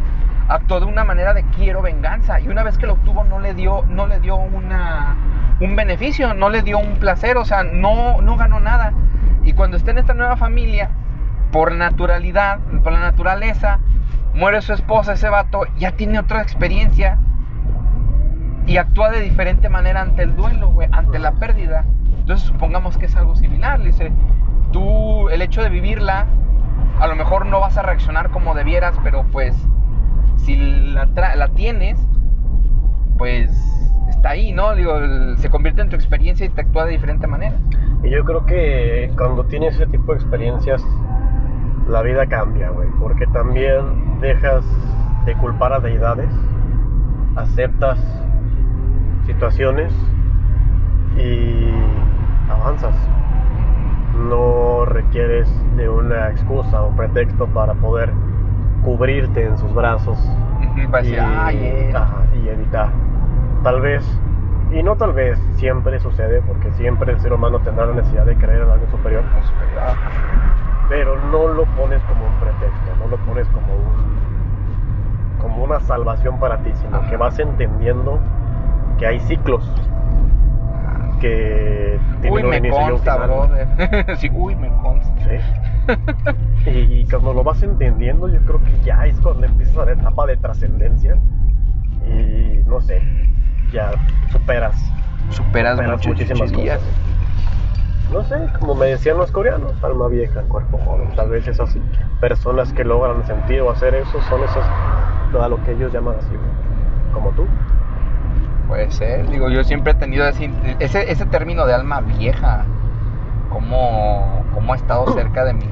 actuó 0.53 0.81
de 0.81 0.87
una 0.87 1.05
manera 1.05 1.33
de 1.35 1.45
quiero 1.45 1.83
venganza. 1.83 2.41
Y 2.41 2.49
una 2.49 2.63
vez 2.63 2.79
que 2.79 2.87
lo 2.87 2.95
obtuvo, 2.95 3.25
no 3.25 3.41
le 3.41 3.55
dio, 3.55 3.85
no 3.89 4.07
le 4.07 4.21
dio 4.21 4.37
una, 4.37 5.17
un 5.61 5.75
beneficio, 5.77 6.35
no 6.35 6.51
le 6.51 6.63
dio 6.63 6.79
un 6.79 6.97
placer, 6.97 7.37
o 7.37 7.45
sea, 7.45 7.65
no, 7.65 8.21
no 8.21 8.37
ganó 8.37 8.61
nada. 8.61 8.93
Y 9.45 9.55
cuando 9.55 9.77
está 9.77 9.91
en 9.91 9.99
esta 9.99 10.15
nueva 10.15 10.37
familia, 10.37 10.91
por 11.51 11.73
naturalidad, 11.73 12.59
por 12.85 12.93
la 12.93 13.01
naturaleza, 13.01 13.81
muere 14.35 14.61
su 14.61 14.73
esposa, 14.73 15.15
ese 15.15 15.29
vato, 15.29 15.63
ya 15.79 15.93
tiene 15.93 16.19
otra 16.19 16.43
experiencia 16.43 17.19
y 18.67 18.77
actúa 18.77 19.11
de 19.11 19.21
diferente 19.21 19.69
manera 19.69 20.03
ante 20.03 20.23
el 20.23 20.37
duelo, 20.37 20.69
güey, 20.71 20.89
ante 20.93 21.19
la 21.19 21.33
pérdida. 21.33 21.85
Entonces 22.21 22.47
supongamos 22.47 22.99
que 22.99 23.07
es 23.07 23.17
algo 23.17 23.35
similar, 23.37 23.81
le 23.81 23.87
dice, 23.87 24.13
tú 24.71 25.29
el 25.31 25.43
hecho 25.43 25.63
de 25.63 25.71
vivirla, 25.71 26.27
a 27.01 27.07
lo 27.07 27.17
mejor 27.17 27.47
no 27.47 27.59
vas 27.59 27.77
a 27.79 27.83
reaccionar 27.83 28.31
como 28.31 28.55
debieras, 28.55 28.95
pero 29.03 29.25
pues 29.33 29.57
si 30.45 30.57
la, 30.57 31.07
tra- 31.09 31.35
la 31.37 31.49
tienes, 31.49 31.99
pues 33.19 33.51
está 34.09 34.31
ahí, 34.31 34.53
¿no? 34.53 34.75
Digo, 34.75 34.95
se 35.37 35.51
convierte 35.51 35.83
en 35.83 35.89
tu 35.89 35.97
experiencia 35.97 36.47
y 36.47 36.49
te 36.51 36.61
actúa 36.63 36.85
de 36.85 36.93
diferente 36.93 37.27
manera. 37.27 37.57
Y 38.03 38.11
yo 38.11 38.25
creo 38.25 38.45
que 38.47 39.11
cuando 39.17 39.45
tienes 39.45 39.75
ese 39.77 39.87
tipo 39.87 40.13
de 40.13 40.19
experiencias, 40.19 40.85
la 41.89 42.03
vida 42.03 42.27
cambia, 42.27 42.71
güey. 42.71 42.89
Porque 42.99 43.27
también 43.29 44.21
dejas 44.21 44.65
de 45.25 45.35
culpar 45.37 45.73
a 45.73 45.81
deidades, 45.81 46.31
aceptas 47.37 47.99
situaciones 49.27 49.93
y 51.17 51.71
avanzas. 52.51 52.95
No 54.29 54.85
requieres 54.85 55.49
de 55.77 55.89
una 55.89 56.29
excusa 56.31 56.83
o 56.83 56.91
pretexto 56.95 57.47
para 57.47 57.75
poder 57.75 58.13
cubrirte 58.85 59.47
en 59.47 59.57
sus 59.59 59.73
brazos 59.75 60.19
y 62.35 62.49
evitar. 62.49 62.89
Tal 63.63 63.81
vez, 63.81 64.05
y 64.73 64.83
no 64.83 64.97
tal 64.97 65.13
vez, 65.13 65.39
siempre 65.55 66.01
sucede, 66.01 66.43
porque 66.43 66.71
siempre 66.73 67.13
el 67.13 67.21
ser 67.21 67.33
humano 67.33 67.61
tendrá 67.61 67.87
la 67.87 67.95
necesidad 67.95 68.27
de 68.27 68.37
creer 68.37 68.63
en 68.63 68.71
algo 68.71 68.87
superior, 68.91 69.23
pero 70.89 71.17
no 71.31 71.49
lo 71.49 71.65
pones 71.77 72.03
como 72.03 72.27
un 72.27 72.35
pretexto, 72.41 72.97
no 72.99 73.07
lo 73.09 73.17
pones 73.19 73.47
como 73.49 73.75
un 73.75 74.23
como 75.41 75.65
una 75.65 75.81
salvación 75.81 76.39
para 76.39 76.59
ti, 76.59 76.71
sino 76.75 76.99
Ajá. 76.99 77.11
que 77.11 77.17
vas 77.17 77.37
entendiendo 77.41 78.21
que 78.99 79.07
hay 79.09 79.19
ciclos 79.21 79.69
que 81.21 81.99
tienen 82.21 82.33
Uy, 82.33 82.43
un 82.45 82.51
me 82.51 82.57
inicio 82.59 82.81
y 82.81 82.85
un 82.85 82.91
consta, 82.91 83.13
final. 83.15 83.29
brother. 83.29 84.17
sí, 84.19 84.31
uy, 84.33 84.55
me 84.55 84.69
consta. 84.83 85.13
Sí. 85.25 85.37
y 86.67 87.05
cuando 87.07 87.33
lo 87.33 87.45
vas 87.45 87.63
entendiendo, 87.63 88.29
yo 88.29 88.41
creo 88.41 88.63
que 88.63 88.73
ya 88.85 89.07
es 89.07 89.19
cuando 89.21 89.47
empiezas 89.47 89.87
la 89.87 89.93
etapa 89.93 90.27
de 90.27 90.37
trascendencia. 90.37 91.17
Y 92.07 92.63
no 92.67 92.81
sé, 92.81 93.03
ya 93.73 93.93
superas. 94.31 94.77
Superas, 95.31 95.79
muchísimas 96.07 96.53
cosas. 96.53 96.81
No 98.13 98.23
sé, 98.25 98.37
como 98.59 98.75
me 98.75 98.87
decían 98.87 99.17
los 99.17 99.31
coreanos, 99.31 99.73
alma 99.83 100.09
vieja, 100.09 100.43
cuerpo 100.43 100.79
joven. 100.79 101.09
Tal 101.17 101.31
vez 101.31 101.49
esas 101.49 101.75
personas 102.21 102.73
que 102.75 102.85
logran 102.85 103.27
sentir 103.27 103.63
o 103.63 103.71
hacer 103.71 103.95
eso 103.95 104.21
son 104.29 104.43
esas, 104.43 104.65
a 105.41 105.49
lo 105.49 105.63
que 105.65 105.73
ellos 105.73 105.93
llaman 105.93 106.17
así, 106.19 106.35
como 107.15 107.31
tú. 107.31 107.47
Puede 108.69 108.91
ser, 108.91 109.29
digo, 109.31 109.49
yo 109.49 109.65
siempre 109.65 109.93
he 109.93 109.95
tenido 109.95 110.27
ese, 110.27 110.51
ese, 110.79 111.11
ese 111.11 111.25
término 111.27 111.67
de 111.67 111.73
alma 111.75 112.03
vieja, 112.03 112.67
como, 113.53 114.43
como 114.55 114.73
ha 114.73 114.77
estado 114.77 115.13
cerca 115.13 115.45
de 115.45 115.55
mí, 115.55 115.69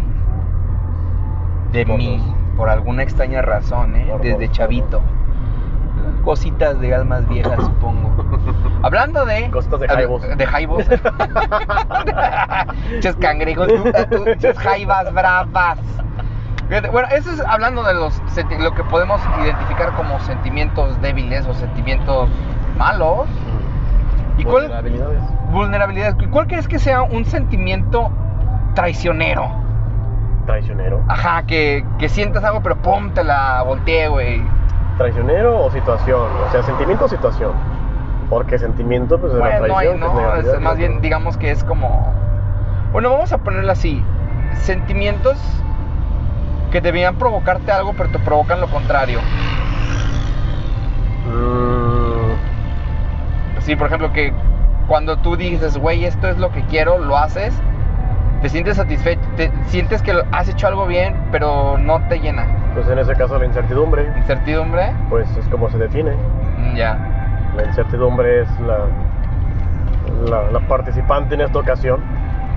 de 1.72 1.86
Por 1.86 1.96
mí, 1.98 2.18
dos. 2.18 2.56
por 2.56 2.68
alguna 2.68 3.02
extraña 3.02 3.42
razón, 3.42 3.94
¿eh? 3.96 4.06
Por 4.10 4.20
desde 4.22 4.46
dos, 4.46 4.56
chavito. 4.56 5.00
Cositas 6.24 6.78
de 6.80 6.94
almas 6.94 7.26
viejas, 7.28 7.64
supongo. 7.64 8.10
Hablando 8.82 9.24
de... 9.24 9.50
Cositas 9.50 9.80
de 9.80 9.88
jaibos. 9.88 10.22
De 10.36 10.46
jaibos. 10.46 10.84
Ches 13.00 13.16
cangrejos, 13.16 13.68
ches 14.38 14.58
jaibas 14.58 15.12
bravas. 15.14 15.78
Bueno, 16.92 17.08
eso 17.10 17.32
es 17.32 17.40
hablando 17.40 17.82
de 17.82 17.94
los 17.94 18.20
lo 18.60 18.72
que 18.74 18.84
podemos 18.84 19.20
identificar 19.42 19.92
como 19.94 20.20
sentimientos 20.20 21.00
débiles 21.00 21.46
o 21.46 21.54
sentimientos 21.54 22.28
malos. 22.78 23.26
¿Y 24.38 24.44
cuál- 24.44 24.70
¿Y 25.52 26.26
¿Cuál 26.26 26.46
crees 26.46 26.68
que 26.68 26.78
sea 26.78 27.02
un 27.02 27.24
sentimiento 27.24 28.10
traicionero? 28.74 29.50
Traicionero. 30.46 31.02
Ajá, 31.08 31.42
que, 31.44 31.84
que 31.98 32.08
sientas 32.08 32.44
algo, 32.44 32.62
pero 32.62 32.76
pum, 32.76 33.10
te 33.10 33.24
la 33.24 33.62
volteé, 33.62 34.08
güey. 34.08 34.42
¿Traicionero 34.96 35.64
o 35.64 35.70
situación? 35.70 36.20
O 36.46 36.50
sea, 36.52 36.62
sentimiento 36.62 37.06
o 37.06 37.08
situación. 37.08 37.52
Porque 38.28 38.58
sentimiento, 38.58 39.18
pues, 39.18 39.32
es 39.32 39.38
la 39.38 39.44
Bueno, 39.44 39.66
no, 39.66 39.76
hay- 39.78 39.86
traición. 39.88 40.00
que 40.00 40.38
es 40.40 40.46
no, 40.46 40.52
es 40.54 40.60
más 40.60 40.76
bien, 40.76 41.00
digamos 41.00 41.36
que 41.36 41.50
es 41.50 41.64
como. 41.64 42.12
Bueno, 42.92 43.10
vamos 43.10 43.32
a 43.32 43.38
ponerlo 43.38 43.72
así: 43.72 44.04
sentimientos 44.54 45.36
que 46.70 46.80
debían 46.80 47.16
provocarte 47.16 47.72
algo, 47.72 47.92
pero 47.96 48.08
te 48.10 48.18
provocan 48.20 48.60
lo 48.60 48.68
contrario. 48.68 49.18
Mm, 51.26 52.20
Sí, 53.60 53.76
por 53.76 53.88
ejemplo, 53.88 54.12
que 54.12 54.32
cuando 54.90 55.16
tú 55.18 55.36
dices, 55.36 55.78
güey, 55.78 56.04
esto 56.04 56.26
es 56.26 56.36
lo 56.38 56.50
que 56.50 56.62
quiero, 56.62 56.98
lo 56.98 57.16
haces, 57.16 57.54
te 58.42 58.48
sientes 58.48 58.76
satisfecho, 58.76 59.20
te 59.36 59.48
sientes 59.66 60.02
que 60.02 60.12
has 60.32 60.48
hecho 60.48 60.66
algo 60.66 60.84
bien, 60.84 61.14
pero 61.30 61.78
no 61.78 62.00
te 62.08 62.18
llena. 62.18 62.44
pues 62.74 62.88
en 62.88 62.98
ese 62.98 63.14
caso 63.14 63.38
la 63.38 63.46
incertidumbre, 63.46 64.12
Incertidumbre, 64.16 64.90
pues 65.08 65.30
es 65.36 65.46
como 65.46 65.70
se 65.70 65.78
define. 65.78 66.10
Mm, 66.58 66.74
ya. 66.74 66.98
La 67.56 67.66
incertidumbre 67.66 68.40
es 68.40 68.48
la, 68.62 68.78
la, 70.28 70.50
la 70.50 70.60
participante 70.66 71.36
en 71.36 71.42
esta 71.42 71.60
ocasión, 71.60 72.00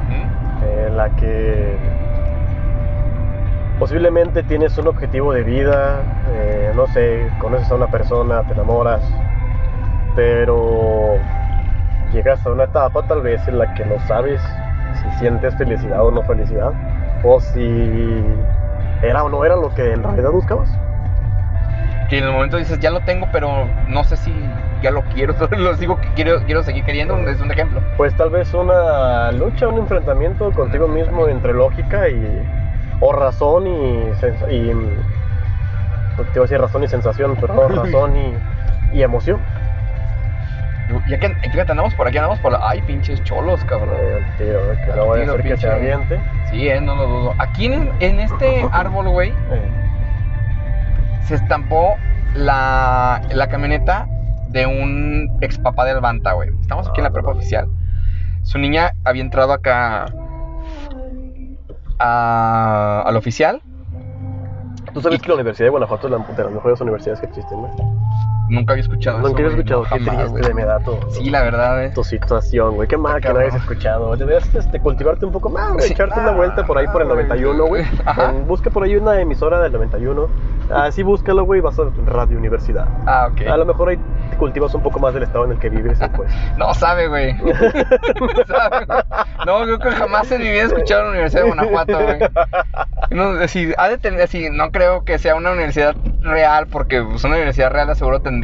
¿Mm? 0.09 0.63
eh, 0.65 0.89
la 0.91 1.11
que 1.11 1.77
posiblemente 3.77 4.41
tienes 4.41 4.75
un 4.79 4.87
objetivo 4.87 5.33
de 5.33 5.43
vida, 5.43 6.01
eh, 6.31 6.71
no 6.75 6.87
sé, 6.87 7.29
conoces 7.37 7.69
a 7.69 7.75
una 7.75 7.91
persona, 7.91 8.41
te 8.41 8.53
enamoras, 8.53 9.03
pero 10.15 11.19
llegas 12.13 12.45
a 12.45 12.51
una 12.51 12.65
etapa 12.65 13.01
tal 13.07 13.21
vez 13.21 13.45
en 13.47 13.57
la 13.57 13.73
que 13.73 13.83
no 13.85 13.99
sabes 14.07 14.41
si 15.01 15.19
sientes 15.19 15.55
felicidad 15.55 16.05
o 16.05 16.11
no 16.11 16.21
felicidad, 16.23 16.71
o 17.23 17.39
si 17.39 18.23
era 19.01 19.23
o 19.23 19.29
no 19.29 19.43
era 19.43 19.55
lo 19.55 19.73
que 19.73 19.93
en 19.93 20.03
realidad 20.03 20.31
buscabas. 20.31 20.69
Que 22.09 22.19
en 22.19 22.25
el 22.25 22.31
momento 22.31 22.57
dices, 22.57 22.79
ya 22.79 22.91
lo 22.91 22.99
tengo, 23.01 23.27
pero 23.31 23.67
no 23.87 24.03
sé 24.03 24.15
si 24.17 24.31
ya 24.81 24.91
lo 24.91 25.01
quiero, 25.03 25.33
lo 25.57 25.75
digo 25.75 25.99
que 25.99 26.07
quiero, 26.13 26.43
quiero 26.45 26.61
seguir 26.63 26.83
queriendo, 26.83 27.17
es 27.27 27.41
un 27.41 27.51
ejemplo. 27.51 27.81
Pues 27.97 28.15
tal 28.15 28.29
vez 28.29 28.53
una 28.53 29.31
lucha, 29.31 29.67
un 29.67 29.79
enfrentamiento 29.79 30.51
contigo 30.51 30.87
mismo 30.87 31.27
entre 31.27 31.53
lógica 31.53 32.07
y 32.09 32.47
o 32.99 33.11
razón 33.11 33.67
y, 33.67 34.03
y 34.49 34.71
te 36.15 36.35
iba 36.35 36.39
a 36.39 36.41
decir 36.41 36.61
razón 36.61 36.83
y 36.83 36.87
sensación, 36.87 37.35
pero 37.41 37.53
no, 37.55 37.67
razón 37.83 38.15
y, 38.15 38.35
y 38.93 39.01
emoción. 39.01 39.41
Ya 41.07 41.19
que, 41.19 41.29
fíjate, 41.29 41.71
andamos 41.71 41.93
por 41.95 42.07
aquí, 42.07 42.17
andamos 42.17 42.39
por 42.39 42.51
la... 42.51 42.59
Ay, 42.67 42.81
pinches 42.83 43.23
cholos, 43.23 43.63
cabrón. 43.65 43.95
Eh, 43.99 44.17
el 44.19 44.37
tiro, 44.37 44.59
que 44.85 44.95
no 44.95 45.07
vaya 45.07 45.23
a 45.23 45.27
ser 45.27 45.43
que 45.43 45.57
se 45.57 45.69
aviente. 45.69 46.19
Sí, 46.51 46.67
eh, 46.67 46.79
no 46.81 46.95
lo 46.95 47.07
dudo. 47.07 47.33
Aquí 47.39 47.65
en, 47.65 47.91
en 47.99 48.19
este 48.19 48.67
árbol, 48.71 49.09
güey, 49.09 49.29
Eh, 49.29 49.71
se 51.25 51.35
estampó 51.35 51.95
la, 52.35 53.21
la 53.31 53.47
camioneta 53.47 54.07
de 54.49 54.65
un 54.65 55.37
ex 55.41 55.57
papá 55.57 55.85
de 55.85 55.91
Albanta, 55.91 56.33
güey. 56.33 56.49
Estamos 56.61 56.87
aquí 56.87 56.99
en 56.99 57.03
la 57.03 57.09
Ah, 57.09 57.13
prepa 57.13 57.31
no 57.31 57.37
oficial. 57.37 57.67
Su 58.43 58.59
niña 58.59 58.91
había 59.05 59.21
entrado 59.21 59.53
acá 59.53 60.05
a, 61.99 63.03
al 63.05 63.15
oficial. 63.17 63.61
Tú 64.93 65.01
sabes 65.01 65.21
que 65.21 65.27
la 65.29 65.35
Universidad 65.35 65.67
de 65.67 65.69
Guanajuato 65.71 66.07
es 66.07 66.11
la, 66.11 66.17
de 66.35 66.43
las 66.43 66.51
mejores 66.53 66.79
universidades 66.81 67.19
que 67.19 67.25
existen, 67.27 67.61
¿no? 67.61 68.12
Nunca 68.53 68.73
había 68.73 68.81
escuchado 68.83 69.17
Nunca 69.19 69.29
eso, 69.29 69.37
había 69.37 69.49
escuchado, 69.57 69.83
qué 69.83 69.89
jamás, 69.89 70.15
triste 70.33 70.41
güey. 70.41 70.53
me 70.53 70.65
da 70.65 70.79
tu, 70.79 70.97
Sí, 71.09 71.29
la 71.29 71.41
verdad, 71.41 71.83
eh. 71.85 71.91
tu 71.93 72.03
situación, 72.03 72.75
güey. 72.75 72.87
Qué 72.87 72.97
mal 72.97 73.19
que 73.21 73.33
no 73.33 73.39
hayas 73.39 73.55
escuchado. 73.55 74.15
Deberías 74.15 74.53
este, 74.55 74.79
cultivarte 74.79 75.25
un 75.25 75.31
poco 75.31 75.49
más, 75.49 75.73
güey. 75.73 75.87
Sí. 75.87 75.93
Echarte 75.93 76.19
una 76.19 76.29
Ah, 76.31 76.35
vuelta 76.35 76.65
por 76.65 76.77
ahí 76.77 76.85
por 76.87 77.01
el 77.01 77.07
güey. 77.07 77.23
91, 77.27 77.65
güey. 77.65 77.83
En- 78.29 78.47
Busca 78.47 78.69
por 78.69 78.83
ahí 78.83 78.95
una 78.95 79.19
emisora 79.19 79.59
del 79.61 79.71
91. 79.73 80.29
Así 80.73 81.03
búscalo, 81.03 81.43
güey, 81.43 81.61
vas 81.61 81.77
a 81.79 81.83
Radio 82.05 82.37
Universidad. 82.37 82.87
Ah, 83.05 83.29
ok. 83.31 83.47
A 83.47 83.57
lo 83.57 83.65
mejor 83.65 83.89
ahí 83.89 83.97
te 84.29 84.37
cultivas 84.37 84.73
un 84.73 84.81
poco 84.81 84.99
más 84.99 85.13
del 85.13 85.23
estado 85.23 85.45
en 85.45 85.51
el 85.51 85.59
que 85.59 85.69
vives, 85.69 85.99
pues. 86.15 86.31
No 86.57 86.73
sabe, 86.73 87.07
güey. 87.07 87.33
No 87.33 87.53
sabe, 88.47 88.85
güey. 88.85 88.99
No, 89.45 89.65
yo 89.67 89.77
creo 89.79 89.91
que 89.91 89.97
jamás 89.97 90.31
en 90.31 90.41
mi 90.41 90.49
vida 90.49 90.61
he 90.61 90.65
escuchado 90.65 91.03
la 91.05 91.09
Universidad 91.11 91.41
de 91.43 91.47
Guanajuato, 91.47 91.99
güey. 92.01 92.19
No, 93.11 93.47
si, 93.47 93.73
ha 93.77 93.89
de 93.89 93.97
tener, 93.97 94.27
si, 94.27 94.49
no 94.49 94.71
creo 94.71 95.03
que 95.03 95.19
sea 95.19 95.35
una 95.35 95.51
universidad 95.51 95.95
real, 96.21 96.67
porque 96.67 97.01
pues, 97.03 97.23
una 97.25 97.35
universidad 97.35 97.69
real 97.71 97.93
seguro 97.95 98.21
tendría, 98.21 98.42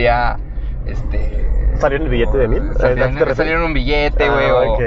este... 0.85 1.49
¿Salió 1.79 1.97
en 1.97 2.03
el 2.03 2.09
billete 2.09 2.37
de 2.37 2.47
mil? 2.47 2.73
Salió 2.77 3.55
en 3.57 3.61
un 3.63 3.73
billete, 3.73 4.25
Ah, 4.25 4.33
güey, 4.33 4.49
o, 4.49 4.73
ok. 4.73 4.79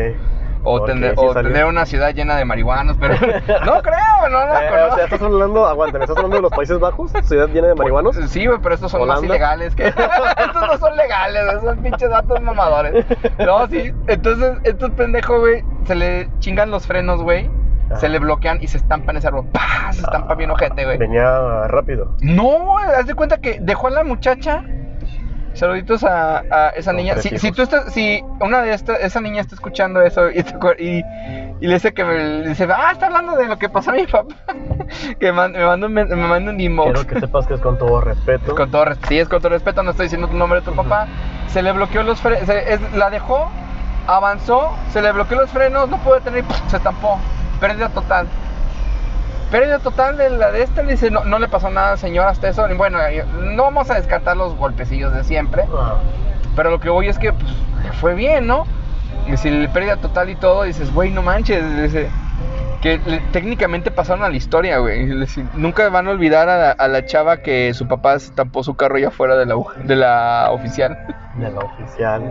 o, 0.65 0.75
Ok, 0.81 0.87
tener, 0.87 1.15
sí 1.17 1.25
o 1.25 1.33
salió. 1.33 1.51
tener 1.51 1.65
una 1.67 1.87
ciudad 1.87 2.11
llena 2.15 2.37
de 2.37 2.45
marihuanos, 2.45 2.97
pero 3.01 3.15
no 3.65 3.83
creo, 3.83 4.29
no 4.31 4.45
la 4.47 4.65
Eh, 4.65 4.69
o 4.69 4.71
conozco. 4.71 4.95
sea, 4.97 5.05
estás 5.05 5.23
hablando, 5.23 5.67
aguanta, 5.67 5.99
¿me 5.99 6.05
estás 6.05 6.17
hablando 6.19 6.37
de 6.37 6.43
los 6.43 6.53
Países 6.53 6.79
Bajos? 6.79 7.13
¿Ciudad 7.25 7.49
llena 7.49 7.69
de 7.69 7.75
marihuanos? 7.75 8.17
Sí, 8.29 8.47
güey, 8.47 8.59
pero 8.63 8.75
estos 8.75 8.91
son 8.91 9.01
más 9.07 9.19
¿Holanda? 9.19 9.35
ilegales 9.35 9.75
que. 9.75 9.87
estos 9.89 10.67
no 10.67 10.79
son 10.79 10.97
legales, 10.97 11.43
son 11.63 11.79
pinches 11.79 12.11
datos 12.11 12.41
mamadores. 12.43 13.05
No, 13.39 13.67
sí. 13.69 13.93
Entonces, 14.07 14.59
estos 14.65 14.91
pendejos, 14.91 15.41
güey, 15.41 15.65
se 15.87 15.95
le 15.95 16.29
chingan 16.41 16.71
los 16.71 16.87
frenos, 16.87 17.23
güey. 17.23 17.51
Ah. 17.91 17.97
Se 17.97 18.09
le 18.09 18.19
bloquean 18.19 18.63
y 18.63 18.69
se 18.69 18.77
estampan 18.77 19.17
ese 19.17 19.29
árbol. 19.29 19.47
¡Pah! 19.53 19.93
Se 19.93 20.03
estampa 20.03 20.35
bien 20.35 20.51
ojete, 20.51 20.85
güey. 20.85 20.99
Venía 20.99 21.67
rápido. 21.69 22.15
No, 22.21 22.79
haz 22.79 23.07
de 23.07 23.15
cuenta 23.15 23.39
que 23.39 23.59
dejó 23.61 23.89
a 23.89 23.91
la 23.91 24.05
muchacha. 24.05 24.63
Saluditos 25.55 26.03
a, 26.05 26.39
a 26.51 26.69
esa 26.71 26.93
niña. 26.93 27.17
Si, 27.19 27.29
si 27.39 27.53
tú 27.53 27.63
estás, 27.63 27.93
si 27.93 28.23
una 28.41 28.63
de 28.63 28.73
estas, 28.73 29.01
esa 29.01 29.21
niña 29.21 29.41
está 29.43 29.55
escuchando 29.55 30.01
eso 30.03 30.31
y, 30.31 30.39
y, 30.79 31.05
y 31.61 31.67
le 31.67 31.75
dice 31.75 31.93
que 31.93 32.05
me 32.05 32.49
dice, 32.49 32.67
ah, 32.75 32.91
está 32.93 33.07
hablando 33.07 33.37
de 33.37 33.47
lo 33.47 33.59
que 33.59 33.69
pasó 33.69 33.91
a 33.91 33.95
mi 33.95 34.07
papá. 34.07 34.35
que 35.21 35.31
man- 35.33 35.53
me 35.53 35.65
manda 35.65 35.87
un, 35.87 35.93
me 35.93 36.05
manda 36.05 36.51
un 36.53 36.61
inbox. 36.61 36.93
Quiero 36.93 37.07
que 37.07 37.21
sepas 37.21 37.47
que 37.47 37.55
es 37.55 37.61
con 37.61 37.79
todo 37.79 38.01
respeto. 38.01 38.55
Con 38.55 38.71
todo, 38.71 38.85
res- 38.87 38.99
sí, 39.09 39.19
es 39.19 39.29
con 39.29 39.41
todo 39.41 39.51
respeto, 39.51 39.83
no 39.83 39.91
estoy 39.91 40.07
diciendo 40.07 40.29
tu 40.29 40.37
nombre 40.37 40.61
de 40.61 40.65
tu 40.67 40.75
papá. 40.75 41.07
Se 41.49 41.63
le 41.63 41.71
bloqueó 41.73 42.03
los 42.03 42.19
frenos, 42.21 42.49
la 42.97 43.11
dejó, 43.11 43.51
avanzó, 44.07 44.75
se 44.91 45.03
le 45.03 45.13
bloqueó 45.13 45.39
los 45.39 45.51
frenos, 45.51 45.89
no 45.89 45.99
pudo 45.99 46.15
detener 46.15 46.41
y 46.41 46.43
¡pum! 46.45 46.57
se 46.69 46.77
estampó. 46.79 47.19
Pérdida 47.61 47.89
total. 47.91 48.27
Pérdida 49.53 49.79
total 49.79 50.17
de 50.17 50.31
la 50.31 50.51
de 50.51 50.63
esta, 50.63 50.83
le 50.83 50.93
dice, 50.93 51.11
no, 51.11 51.25
no 51.25 51.39
le 51.39 51.47
pasó 51.47 51.71
nada, 51.71 51.97
señor, 51.97 52.27
hasta 52.27 52.49
eso. 52.49 52.69
Y 52.69 52.75
Bueno, 52.75 52.99
no 53.41 53.63
vamos 53.63 53.89
a 53.91 53.95
descartar 53.95 54.37
los 54.37 54.57
golpecillos 54.57 55.13
de 55.15 55.23
siempre, 55.25 55.65
Ah, 55.73 55.97
pero 56.57 56.71
lo 56.71 56.81
que 56.81 56.89
voy 56.89 57.09
es 57.09 57.19
que 57.19 57.33
pues, 57.33 57.53
le 57.85 57.93
fue 57.93 58.15
bien, 58.15 58.47
¿no? 58.47 58.65
Y 59.29 59.37
si 59.37 59.51
le 59.51 59.69
pérdida 59.69 59.97
total 59.99 60.31
y 60.31 60.35
todo, 60.37 60.65
dices, 60.65 60.93
güey, 60.93 61.11
no 61.11 61.23
manches, 61.23 61.63
dice, 61.81 62.09
que 62.81 62.99
le- 63.07 63.21
técnicamente 63.31 63.91
pasaron 63.93 64.25
a 64.25 64.29
la 64.31 64.37
historia, 64.37 64.79
güey. 64.79 65.07
Nunca 65.55 65.89
van 65.91 66.09
a 66.09 66.11
olvidar 66.11 66.49
a 66.49 66.57
la, 66.59 66.71
a 66.73 66.89
la 66.89 67.05
chava 67.05 67.37
que 67.37 67.73
su 67.75 67.87
papá 67.87 68.15
estampó 68.15 68.65
su 68.65 68.75
carro 68.75 68.99
ya 68.99 69.11
fuera 69.13 69.37
de 69.37 69.47
la, 69.47 69.55
de 69.85 69.97
la 69.97 70.49
oficial. 70.51 70.99
de 71.37 71.51
la 71.51 71.61
oficial. 71.61 72.23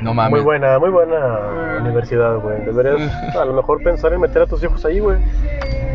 No 0.00 0.14
mames. 0.14 0.32
Muy 0.32 0.40
buena, 0.40 0.78
muy 0.78 0.90
buena 0.90 1.78
universidad, 1.80 2.36
güey. 2.38 2.64
Deberías 2.64 3.34
a 3.34 3.44
lo 3.44 3.54
mejor 3.54 3.82
pensar 3.82 4.12
en 4.12 4.20
meter 4.20 4.42
a 4.42 4.46
tus 4.46 4.62
hijos 4.62 4.84
ahí, 4.84 4.98
güey. 4.98 5.18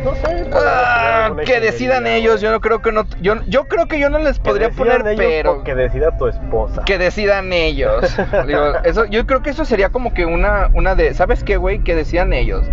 No 0.04 0.16
sé. 0.16 0.50
Ah, 0.54 1.32
que 1.46 1.60
decidan 1.60 2.08
ellos, 2.08 2.42
yo 2.42 2.52
no 2.52 2.60
creo 2.60 2.82
que 2.82 2.92
no, 2.92 3.06
yo, 3.22 3.36
yo 3.46 3.66
creo 3.66 3.86
que 3.88 4.00
yo 4.00 4.10
no 4.10 4.18
les 4.18 4.40
podría 4.40 4.72
poner 4.72 5.04
pero 5.16 5.64
que 5.64 5.76
decida 5.76 6.18
tu 6.18 6.28
esposa. 6.28 6.84
que 6.86 6.98
decidan 6.98 7.54
ellos. 7.54 8.04
Digo, 8.48 8.74
eso, 8.84 9.06
yo 9.06 9.28
creo 9.28 9.44
que 9.44 9.52
eso 9.52 9.64
sería 9.64 9.90
como 9.90 10.14
que 10.14 10.26
una, 10.26 10.72
una 10.74 10.96
de, 10.96 11.14
¿sabes 11.14 11.44
qué, 11.44 11.58
güey? 11.58 11.84
Que 11.84 11.96
decidan 11.96 12.34
ellos. 12.34 12.66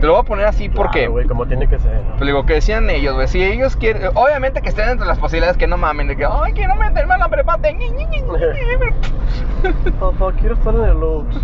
Te 0.00 0.06
lo 0.06 0.12
voy 0.12 0.20
a 0.20 0.24
poner 0.24 0.46
así 0.46 0.68
porque, 0.68 1.08
güey, 1.08 1.26
como 1.26 1.46
tiene 1.46 1.66
que 1.68 1.78
ser. 1.78 2.02
¿no? 2.02 2.16
pues 2.16 2.26
digo, 2.26 2.44
que 2.44 2.54
decían 2.54 2.90
ellos, 2.90 3.14
güey. 3.14 3.28
Si 3.28 3.42
ellos 3.42 3.76
quieren, 3.76 4.10
obviamente 4.14 4.60
que 4.60 4.68
estén 4.68 4.90
entre 4.90 5.06
las 5.06 5.18
posibilidades 5.18 5.56
que 5.56 5.66
no 5.66 5.78
mamen, 5.78 6.08
de 6.08 6.16
que, 6.16 6.26
ay, 6.26 6.52
quiero 6.52 6.74
meterme 6.76 7.14
a 7.14 7.18
la 7.18 7.28
prepa. 7.28 7.56
de 7.56 7.72
ñi, 7.72 7.90
ñi, 7.90 8.06
ñi, 8.06 8.22
ñi". 8.22 9.90
Papá, 10.00 10.32
quiero 10.38 10.54
estar 10.54 10.74
en 10.74 10.84
el 10.84 11.00
Lux. 11.00 11.36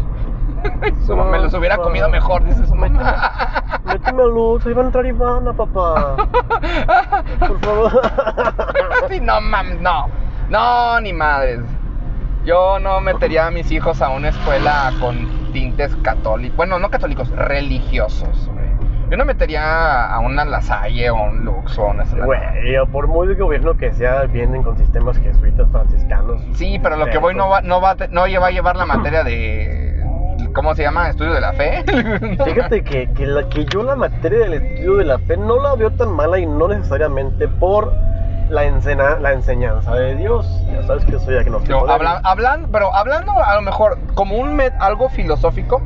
Su 1.06 1.16
mamá 1.16 1.30
me 1.30 1.38
los 1.38 1.54
hubiera 1.54 1.76
comido 1.78 2.08
mejor, 2.08 2.44
dice 2.44 2.66
su 2.66 2.74
mamá. 2.74 3.80
Méteme 3.84 4.22
al 4.22 4.28
Lux, 4.28 4.66
ahí 4.66 4.74
va 4.74 4.82
a 4.82 4.84
entrar 4.86 5.06
Ivana, 5.06 5.52
papá. 5.52 6.16
Por 7.40 7.60
favor. 7.60 8.02
Sí, 9.08 9.20
no 9.20 9.40
mames, 9.40 9.80
no. 9.80 10.08
No, 10.50 11.00
ni 11.00 11.12
madres. 11.12 11.60
Yo 12.44 12.78
no 12.78 13.00
metería 13.00 13.46
a 13.46 13.50
mis 13.50 13.70
hijos 13.70 14.02
a 14.02 14.10
una 14.10 14.28
escuela 14.28 14.92
con 15.00 15.41
tintes 15.52 15.94
católicos. 15.96 16.56
Bueno, 16.56 16.78
no 16.78 16.90
católicos, 16.90 17.30
religiosos. 17.30 18.50
güey. 18.52 18.62
Yo 19.12 19.18
no 19.18 19.26
metería 19.26 20.06
a 20.06 20.20
una 20.20 20.42
Lasalle 20.46 21.10
o 21.10 21.22
un 21.22 21.44
Lux 21.44 21.76
o 21.76 21.84
una 21.88 22.04
Güey, 22.04 22.40
por 22.90 23.08
muy 23.08 23.28
de 23.28 23.34
gobierno 23.34 23.76
que 23.76 23.92
sea, 23.92 24.22
vienen 24.22 24.62
con 24.62 24.78
sistemas 24.78 25.18
jesuitas 25.18 25.68
franciscanos. 25.70 26.40
Sí, 26.54 26.80
pero 26.82 26.96
lo 26.96 27.04
que 27.04 27.18
voy 27.18 27.34
no 27.34 27.50
va, 27.50 27.60
no 27.60 27.82
va, 27.82 27.94
no 28.10 28.22
va 28.22 28.46
a 28.46 28.50
llevar 28.50 28.76
la 28.76 28.86
materia 28.86 29.22
de. 29.22 30.02
¿Cómo 30.54 30.74
se 30.74 30.84
llama? 30.84 31.10
¿Estudio 31.10 31.34
de 31.34 31.42
la 31.42 31.52
fe? 31.52 31.84
Fíjate 32.44 32.82
que, 32.84 33.10
que, 33.12 33.26
la, 33.26 33.48
que 33.50 33.66
yo 33.66 33.82
la 33.82 33.96
materia 33.96 34.38
del 34.38 34.54
estudio 34.54 34.96
de 34.96 35.04
la 35.04 35.18
fe 35.18 35.36
no 35.36 35.62
la 35.62 35.74
veo 35.74 35.90
tan 35.90 36.10
mala 36.10 36.38
y 36.38 36.46
no 36.46 36.68
necesariamente 36.68 37.48
por 37.48 37.92
la, 38.48 38.64
enseñanza 39.32 39.94
de 39.94 40.14
Dios. 40.16 40.46
Ya 40.70 40.82
sabes 40.86 41.04
que 41.04 41.18
soy 41.18 41.36
agnóstico. 41.36 41.86
No, 41.86 41.92
habla- 41.92 42.20
hablan- 42.24 42.68
pero 42.70 42.94
hablando 42.94 43.32
a 43.42 43.54
lo 43.54 43.62
mejor 43.62 43.98
como 44.14 44.36
un 44.36 44.56
met- 44.56 44.74
algo 44.78 45.08
filosófico, 45.08 45.80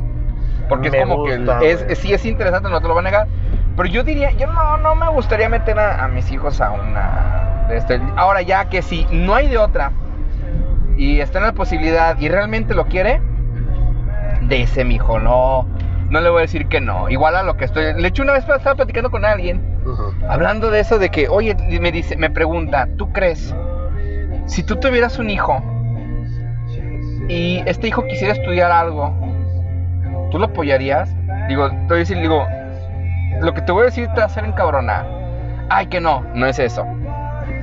porque 0.69 0.89
Me 0.91 0.97
es 0.99 1.03
como 1.03 1.17
gusta, 1.17 1.59
que 1.59 1.71
es, 1.71 1.83
güey. 1.83 1.95
sí 1.95 2.13
es 2.13 2.25
interesante, 2.25 2.69
no 2.69 2.81
te 2.81 2.87
lo 2.87 2.93
voy 2.93 3.01
a 3.01 3.05
negar, 3.05 3.27
pero 3.75 3.87
yo 3.89 4.03
diría, 4.03 4.31
yo 4.31 4.47
no, 4.47 4.77
no 4.77 4.95
me 4.95 5.07
gustaría 5.09 5.47
meter 5.49 5.79
a, 5.79 6.03
a 6.03 6.07
mis 6.07 6.29
hijos 6.31 6.59
a 6.61 6.71
una... 6.71 7.67
este- 7.71 8.01
ahora 8.15 8.41
ya 8.41 8.65
que 8.69 8.81
si 8.81 9.05
no 9.11 9.35
hay 9.35 9.47
de 9.47 9.57
otra 9.57 9.91
y 10.97 11.19
está 11.21 11.39
en 11.39 11.45
la 11.45 11.53
posibilidad 11.53 12.17
y 12.19 12.27
realmente 12.27 12.73
lo 12.73 12.85
quiere, 12.87 13.21
de 14.41 14.63
ese 14.63 14.83
mijo, 14.83 15.19
no, 15.19 15.67
no 16.09 16.21
le 16.21 16.29
voy 16.29 16.39
a 16.39 16.41
decir 16.41 16.67
que 16.67 16.81
no. 16.81 17.09
Igual 17.09 17.35
a 17.35 17.43
lo 17.43 17.55
que 17.57 17.65
estoy... 17.65 17.93
Le 17.93 18.07
hecho 18.07 18.23
una 18.23 18.33
vez 18.33 18.47
estaba 18.47 18.75
platicando 18.75 19.11
con 19.11 19.23
alguien 19.25 19.76
Hablando 20.27 20.71
de 20.71 20.79
eso 20.79 20.99
de 20.99 21.09
que, 21.09 21.29
oye, 21.29 21.55
me 21.79 21.91
dice, 21.91 22.17
me 22.17 22.29
pregunta, 22.29 22.87
¿tú 22.97 23.11
crees 23.11 23.53
si 24.47 24.63
tú 24.63 24.77
tuvieras 24.77 25.19
un 25.19 25.29
hijo 25.29 25.61
y 27.27 27.61
este 27.65 27.89
hijo 27.89 28.05
quisiera 28.07 28.33
estudiar 28.33 28.71
algo, 28.71 29.13
¿tú 30.31 30.39
lo 30.39 30.45
apoyarías? 30.45 31.13
Digo, 31.49 31.69
te 31.69 31.75
voy 31.87 31.95
a 31.97 31.99
decir, 31.99 32.17
digo, 32.17 32.45
lo 33.41 33.53
que 33.53 33.61
te 33.61 33.71
voy 33.71 33.83
a 33.83 33.85
decir 33.85 34.07
te 34.09 34.15
va 34.15 34.23
a 34.23 34.25
hacer 34.25 34.45
encabronar. 34.45 35.05
Ay, 35.69 35.87
que 35.87 35.99
no, 35.99 36.23
no 36.33 36.47
es 36.47 36.59
eso. 36.59 36.85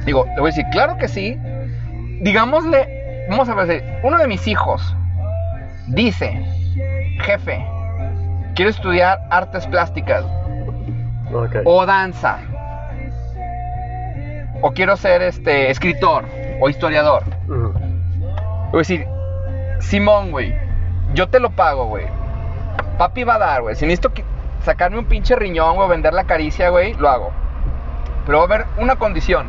Digo, 0.04 0.26
le 0.26 0.40
voy 0.40 0.50
a 0.50 0.54
decir, 0.54 0.66
claro 0.70 0.96
que 0.98 1.08
sí. 1.08 1.38
Digámosle, 2.20 3.26
vamos 3.30 3.48
a 3.48 3.54
ver, 3.54 4.00
uno 4.02 4.18
de 4.18 4.28
mis 4.28 4.46
hijos 4.46 4.94
dice, 5.86 6.38
jefe, 7.22 7.66
quiero 8.54 8.70
estudiar 8.70 9.20
artes 9.30 9.66
plásticas 9.66 10.24
O 11.64 11.84
danza. 11.86 12.38
O 14.62 14.70
quiero 14.72 14.96
ser 14.96 15.22
este 15.22 15.70
escritor 15.70 16.24
o 16.60 16.68
historiador. 16.68 17.24
Voy 17.46 18.74
a 18.74 18.78
decir, 18.78 19.06
Simón, 19.80 20.30
güey, 20.30 20.54
yo 21.14 21.28
te 21.28 21.40
lo 21.40 21.50
pago, 21.50 21.86
güey. 21.86 22.06
Papi 22.98 23.24
va 23.24 23.34
a 23.34 23.38
dar, 23.38 23.62
güey. 23.62 23.74
Si 23.76 23.84
necesito 23.84 24.12
que- 24.12 24.24
sacarme 24.62 24.98
un 24.98 25.04
pinche 25.06 25.36
riñón 25.36 25.76
o 25.78 25.88
vender 25.88 26.14
la 26.14 26.24
caricia, 26.24 26.70
güey, 26.70 26.94
lo 26.94 27.08
hago. 27.10 27.30
Pero 28.24 28.38
va 28.38 28.44
a 28.44 28.46
haber 28.46 28.66
una 28.78 28.96
condición. 28.96 29.48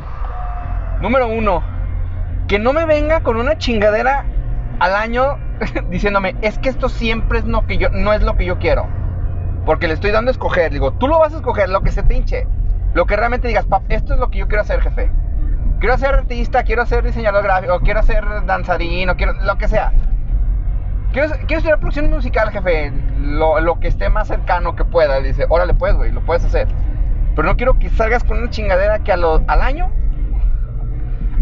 Número 1.02 1.28
uno, 1.28 1.64
que 2.48 2.60
no 2.60 2.74
me 2.74 2.86
venga 2.86 3.22
con 3.22 3.38
una 3.38 3.58
chingadera 3.58 4.26
al 4.80 4.96
año 4.96 5.38
diciéndome, 5.90 6.36
es 6.42 6.60
que 6.60 6.70
esto 6.70 6.90
siempre 6.90 7.40
es 7.40 7.46
lo 7.46 7.66
que 7.66 7.78
yo, 7.78 7.90
no 7.90 8.12
es 8.12 8.22
lo 8.24 8.36
que 8.36 8.46
yo 8.46 8.60
quiero. 8.60 8.88
Porque 9.66 9.88
le 9.88 9.94
estoy 9.96 10.12
dando 10.12 10.30
a 10.30 10.34
escoger. 10.34 10.72
Digo, 10.72 10.94
tú 10.94 11.08
lo 11.08 11.20
vas 11.20 11.34
a 11.34 11.38
escoger, 11.38 11.70
lo 11.70 11.82
que 11.82 11.92
se 11.92 12.04
te 12.04 12.16
hinche. 12.16 12.48
Lo 12.94 13.06
que 13.06 13.16
realmente 13.16 13.48
digas, 13.48 13.66
pap, 13.66 13.84
esto 13.90 14.14
es 14.14 14.20
lo 14.20 14.30
que 14.30 14.40
yo 14.40 14.48
quiero 14.48 14.62
hacer, 14.62 14.82
jefe. 14.82 15.10
Quiero 15.80 15.98
ser 15.98 16.14
artista, 16.16 16.64
quiero 16.64 16.86
ser 16.86 17.04
diseñador 17.04 17.44
gráfico, 17.44 17.80
quiero 17.82 18.02
ser 18.04 18.24
danzarín, 18.46 19.10
o 19.10 19.16
quiero 19.18 19.34
lo 19.34 19.58
que 19.58 19.68
sea. 19.68 19.92
Quiero, 21.12 21.30
quiero 21.48 21.58
estudiar 21.58 21.80
producción 21.80 22.10
musical, 22.10 22.52
jefe. 22.52 22.92
Lo, 23.22 23.60
lo 23.60 23.80
que 23.80 23.88
esté 23.88 24.10
más 24.10 24.28
cercano 24.28 24.76
que 24.76 24.86
pueda. 24.86 25.20
Dice, 25.20 25.46
órale, 25.50 25.74
pues, 25.74 25.96
güey, 25.96 26.12
lo 26.12 26.22
puedes 26.22 26.46
hacer. 26.46 26.68
Pero 27.36 27.48
no 27.48 27.58
quiero 27.58 27.78
que 27.80 27.90
salgas 27.90 28.24
con 28.24 28.38
una 28.38 28.50
chingadera 28.50 29.00
que 29.00 29.12
a 29.12 29.18
lo- 29.18 29.44
al 29.48 29.62
año. 29.62 29.92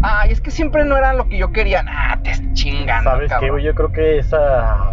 Ay, 0.02 0.32
es 0.32 0.40
que 0.40 0.50
siempre 0.50 0.84
no 0.84 0.96
era 0.96 1.12
lo 1.14 1.28
que 1.28 1.38
yo 1.38 1.52
quería. 1.52 1.82
Nah, 1.82 2.16
te 2.22 2.30
estás 2.32 2.52
chingando. 2.54 3.10
¿Sabes 3.10 3.32
qué, 3.38 3.50
güey? 3.50 3.64
Yo 3.64 3.74
creo 3.74 3.92
que 3.92 4.18
esa. 4.18 4.92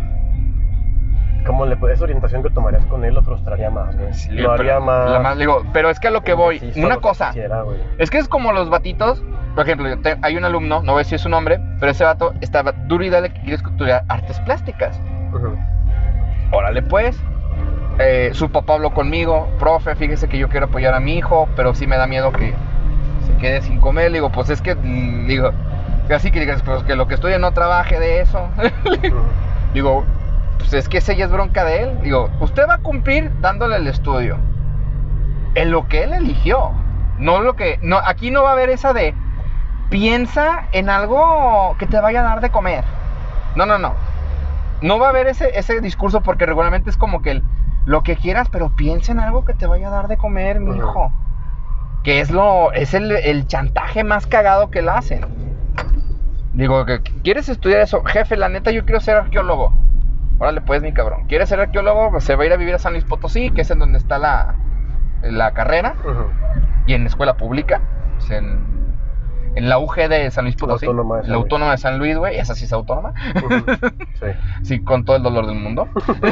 ¿Cómo 1.45 1.65
le 1.65 1.75
esa 1.91 2.03
orientación 2.03 2.43
que 2.43 2.49
tomarías 2.51 2.85
con 2.85 3.03
él 3.03 3.15
lo 3.15 3.23
frustraría 3.23 3.69
más, 3.69 3.95
güey? 3.97 4.13
Sí, 4.13 4.29
lo 4.31 4.51
haría 4.51 4.73
pero, 4.75 4.85
más. 4.85 5.09
la 5.11 5.19
más- 5.19 5.37
digo, 5.37 5.63
pero 5.73 5.89
es 5.89 5.99
que 5.99 6.07
a 6.07 6.11
lo 6.11 6.21
que 6.21 6.33
voy, 6.33 6.61
una 6.75 6.97
cosa, 6.97 7.27
quisiera, 7.29 7.63
es 7.97 8.09
que 8.11 8.19
es 8.19 8.27
como 8.27 8.51
los 8.53 8.69
batitos, 8.69 9.23
por 9.55 9.65
ejemplo, 9.65 9.89
yo 9.89 9.99
te- 9.99 10.17
hay 10.21 10.37
un 10.37 10.45
alumno, 10.45 10.81
no 10.83 10.91
voy 10.93 11.01
a 11.01 11.03
decir 11.03 11.19
su 11.19 11.29
nombre, 11.29 11.59
pero 11.79 11.91
ese 11.91 12.03
vato 12.03 12.33
estaba 12.41 12.71
duro 12.71 13.03
y 13.03 13.09
dale 13.09 13.29
que 13.31 13.39
quiere 13.41 13.55
estudiar 13.55 14.03
artes 14.07 14.39
plásticas. 14.41 14.99
Ujú. 15.33 15.57
Órale 16.51 16.81
pues. 16.83 17.19
Eh, 17.99 18.31
su 18.33 18.49
papá 18.49 18.75
habló 18.75 18.93
conmigo, 18.93 19.47
profe, 19.59 19.95
fíjese 19.95 20.27
que 20.29 20.37
yo 20.37 20.47
quiero 20.49 20.67
apoyar 20.67 20.93
a 20.93 20.99
mi 20.99 21.17
hijo, 21.17 21.47
pero 21.55 21.73
sí 21.75 21.85
me 21.87 21.97
da 21.97 22.07
miedo 22.07 22.31
que 22.31 22.53
se 23.27 23.35
quede 23.39 23.61
sin 23.61 23.79
comer. 23.79 24.11
Le 24.11 24.17
digo, 24.19 24.31
pues 24.31 24.49
es 24.49 24.61
que, 24.61 24.75
digo, 24.75 25.51
así 26.09 26.31
que 26.31 26.39
digas, 26.39 26.63
pues 26.63 26.83
que 26.83 26.95
lo 26.95 27.07
que 27.07 27.15
estudie 27.15 27.37
no 27.39 27.51
trabaje 27.51 27.99
de 27.99 28.21
eso. 28.21 28.47
Digo, 29.73 30.03
pues 30.62 30.74
es 30.74 30.89
que 30.89 30.99
esa 30.99 31.14
ya 31.14 31.26
es 31.26 31.32
bronca 31.32 31.64
de 31.64 31.84
él. 31.84 31.99
Digo, 32.01 32.30
usted 32.39 32.68
va 32.68 32.76
a 32.76 32.78
cumplir 32.78 33.32
dándole 33.41 33.76
el 33.78 33.88
estudio. 33.88 34.38
En 35.55 35.72
lo 35.72 35.88
que 35.88 36.03
él 36.03 36.14
eligió. 36.14 36.72
No 37.18 37.41
lo 37.41 37.55
que. 37.55 37.80
No, 37.82 37.97
aquí 37.97 38.32
no 38.32 38.43
va 38.43 38.49
a 38.49 38.53
haber 38.53 38.70
esa 38.70 38.93
de. 38.93 39.14
Piensa 39.89 40.68
en 40.72 40.89
algo 40.89 41.76
que 41.78 41.86
te 41.86 41.99
vaya 41.99 42.22
a 42.22 42.24
dar 42.24 42.41
de 42.41 42.49
comer. 42.49 42.84
No, 43.55 43.66
no, 43.66 43.78
no. 43.78 43.93
No 44.82 44.97
va 44.97 45.07
a 45.07 45.09
haber 45.09 45.28
ese, 45.28 45.51
ese 45.59 45.82
discurso 45.82 46.22
porque 46.22 46.45
regularmente 46.45 46.89
es 46.89 46.97
como 46.97 47.22
que 47.22 47.32
el, 47.32 47.43
lo 47.86 48.01
que 48.01 48.16
quieras, 48.16 48.47
pero 48.49 48.70
piensa 48.76 49.12
en 49.12 49.20
algo 49.20 49.45
que 49.45 49.53
te 49.53 49.68
vaya 49.68 49.89
a 49.89 49.91
dar 49.91 50.07
de 50.07 50.18
comer, 50.18 50.59
mi 50.59 50.78
hijo. 50.78 51.12
Que 52.03 52.22
es 52.22 52.32
lo. 52.32 52.72
es 52.72 52.93
el, 52.93 53.12
el 53.12 53.47
chantaje 53.47 54.03
más 54.03 54.26
cagado 54.26 54.72
que 54.72 54.82
le 54.82 54.91
hacen. 54.91 55.26
Digo, 56.53 56.86
que 56.86 57.01
¿quieres 57.01 57.49
estudiar 57.49 57.82
eso? 57.82 58.03
Jefe, 58.03 58.36
la 58.38 58.49
neta, 58.49 58.72
yo 58.72 58.86
quiero 58.86 58.99
ser 58.99 59.18
arqueólogo. 59.18 59.74
Órale, 60.41 60.61
pues, 60.61 60.81
mi 60.81 60.91
cabrón. 60.91 61.25
¿Quieres 61.27 61.49
ser 61.49 61.59
arqueólogo? 61.59 62.09
Pues 62.09 62.23
se 62.23 62.35
va 62.35 62.41
a 62.41 62.45
ir 62.47 62.53
a 62.53 62.57
vivir 62.57 62.73
a 62.73 62.79
San 62.79 62.93
Luis 62.93 63.05
Potosí, 63.05 63.51
que 63.51 63.61
es 63.61 63.69
en 63.69 63.77
donde 63.77 63.99
está 63.99 64.17
la, 64.17 64.55
la 65.21 65.51
carrera. 65.51 65.93
Y 66.87 66.95
en 66.95 67.05
escuela 67.05 67.37
pública. 67.37 67.79
pues, 68.17 68.31
en, 68.31 68.59
en 69.53 69.69
la 69.69 69.77
UG 69.77 69.95
de 70.09 70.31
San 70.31 70.45
Luis 70.45 70.55
Potosí. 70.55 70.87
Autónoma 70.87 71.17
de 71.17 71.21
San 71.21 71.31
la 71.31 71.37
autónoma 71.37 71.71
de 71.73 71.77
San 71.77 71.99
Luis, 71.99 72.17
güey. 72.17 72.39
Esa 72.39 72.55
sí 72.55 72.65
es 72.65 72.73
autónoma. 72.73 73.13
Sí. 74.19 74.25
sí, 74.63 74.83
con 74.83 75.05
todo 75.05 75.17
el 75.17 75.21
dolor 75.21 75.45
del 75.45 75.57
mundo. 75.57 75.87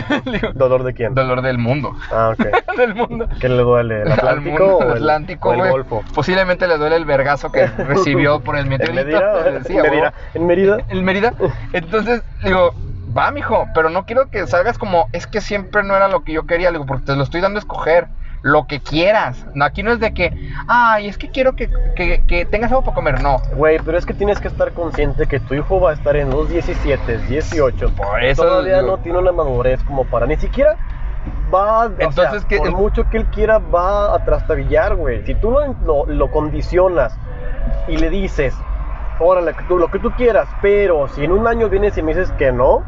¿Dolor 0.55 0.83
de 0.85 0.93
quién? 0.95 1.13
dolor 1.13 1.43
del 1.43 1.59
mundo. 1.59 1.95
Ah, 2.11 2.33
ok. 2.33 2.47
del 2.77 2.95
mundo. 2.95 3.29
¿Qué 3.39 3.47
le 3.47 3.61
duele? 3.61 4.01
¿El 4.01 4.11
Atlántico 4.11 4.63
mundo 4.63 4.77
o 4.77 4.83
el, 4.83 4.91
Atlántico, 4.93 5.49
o 5.49 5.53
el 5.53 5.59
güey. 5.59 5.71
Golfo? 5.71 6.03
Posiblemente 6.15 6.67
le 6.67 6.79
duele 6.79 6.95
el 6.95 7.05
vergazo 7.05 7.51
que 7.51 7.67
recibió 7.67 8.39
por 8.39 8.55
el 8.55 8.63
¿En 8.63 8.69
meteorito. 8.69 9.05
Mérida? 9.05 9.63
Sí, 9.65 9.77
¿En. 9.77 9.83
Mérida? 9.83 10.13
¿En 10.33 10.47
Mérida? 10.47 10.77
en 10.89 11.05
Mérida. 11.05 11.33
Entonces, 11.73 12.23
digo, 12.43 12.73
va, 13.15 13.31
mijo, 13.31 13.65
pero 13.73 13.89
no 13.89 14.05
quiero 14.05 14.29
que 14.29 14.45
salgas 14.47 14.77
como, 14.77 15.07
es 15.11 15.27
que 15.27 15.41
siempre 15.41 15.83
no 15.83 15.95
era 15.95 16.07
lo 16.07 16.23
que 16.23 16.33
yo 16.33 16.45
quería, 16.45 16.71
digo, 16.71 16.85
porque 16.85 17.05
te 17.05 17.15
lo 17.15 17.23
estoy 17.23 17.41
dando 17.41 17.57
a 17.57 17.61
escoger. 17.61 18.07
Lo 18.41 18.67
que 18.67 18.79
quieras. 18.79 19.45
No, 19.53 19.65
aquí 19.65 19.83
no 19.83 19.91
es 19.91 19.99
de 19.99 20.13
que, 20.13 20.31
ay, 20.69 21.09
es 21.09 21.17
que 21.17 21.29
quiero 21.29 21.57
que, 21.57 21.69
que, 21.97 22.23
que 22.25 22.45
tengas 22.45 22.71
algo 22.71 22.83
para 22.85 22.95
comer. 22.95 23.21
No. 23.21 23.41
Güey, 23.53 23.79
pero 23.83 23.97
es 23.97 24.05
que 24.05 24.13
tienes 24.13 24.39
que 24.39 24.47
estar 24.47 24.71
consciente 24.71 25.27
que 25.27 25.41
tu 25.41 25.55
hijo 25.55 25.81
va 25.81 25.89
a 25.91 25.93
estar 25.93 26.15
en 26.15 26.29
los 26.29 26.47
17, 26.49 27.17
18. 27.27 27.89
Por 27.95 28.23
eso 28.23 28.43
Todavía 28.43 28.81
no 28.81 28.97
tiene 28.99 29.17
una 29.17 29.33
madurez 29.33 29.83
como 29.83 30.05
para 30.05 30.25
ni 30.25 30.37
siquiera 30.37 30.77
va, 31.53 31.87
o 31.87 31.91
Entonces, 31.99 32.39
sea, 32.39 32.47
¿qué- 32.47 32.59
por 32.59 32.71
mucho 32.71 33.09
que 33.09 33.17
él 33.17 33.25
quiera 33.25 33.57
va 33.57 34.15
a 34.15 34.23
trastabillar, 34.23 34.95
güey. 34.95 35.25
Si 35.25 35.35
tú 35.35 35.51
lo, 35.51 35.75
lo, 35.85 36.05
lo 36.05 36.31
condicionas 36.31 37.19
y 37.89 37.97
le 37.97 38.09
dices, 38.09 38.55
órale, 39.19 39.53
que 39.53 39.63
tú- 39.65 39.77
lo 39.77 39.89
que 39.89 39.99
tú 39.99 40.11
quieras, 40.11 40.49
pero 40.61 41.07
si 41.07 41.23
en 41.25 41.31
un 41.31 41.47
año 41.47 41.69
vienes 41.69 41.97
y 41.97 42.01
me 42.03 42.13
dices 42.15 42.31
que 42.33 42.51
no, 42.51 42.83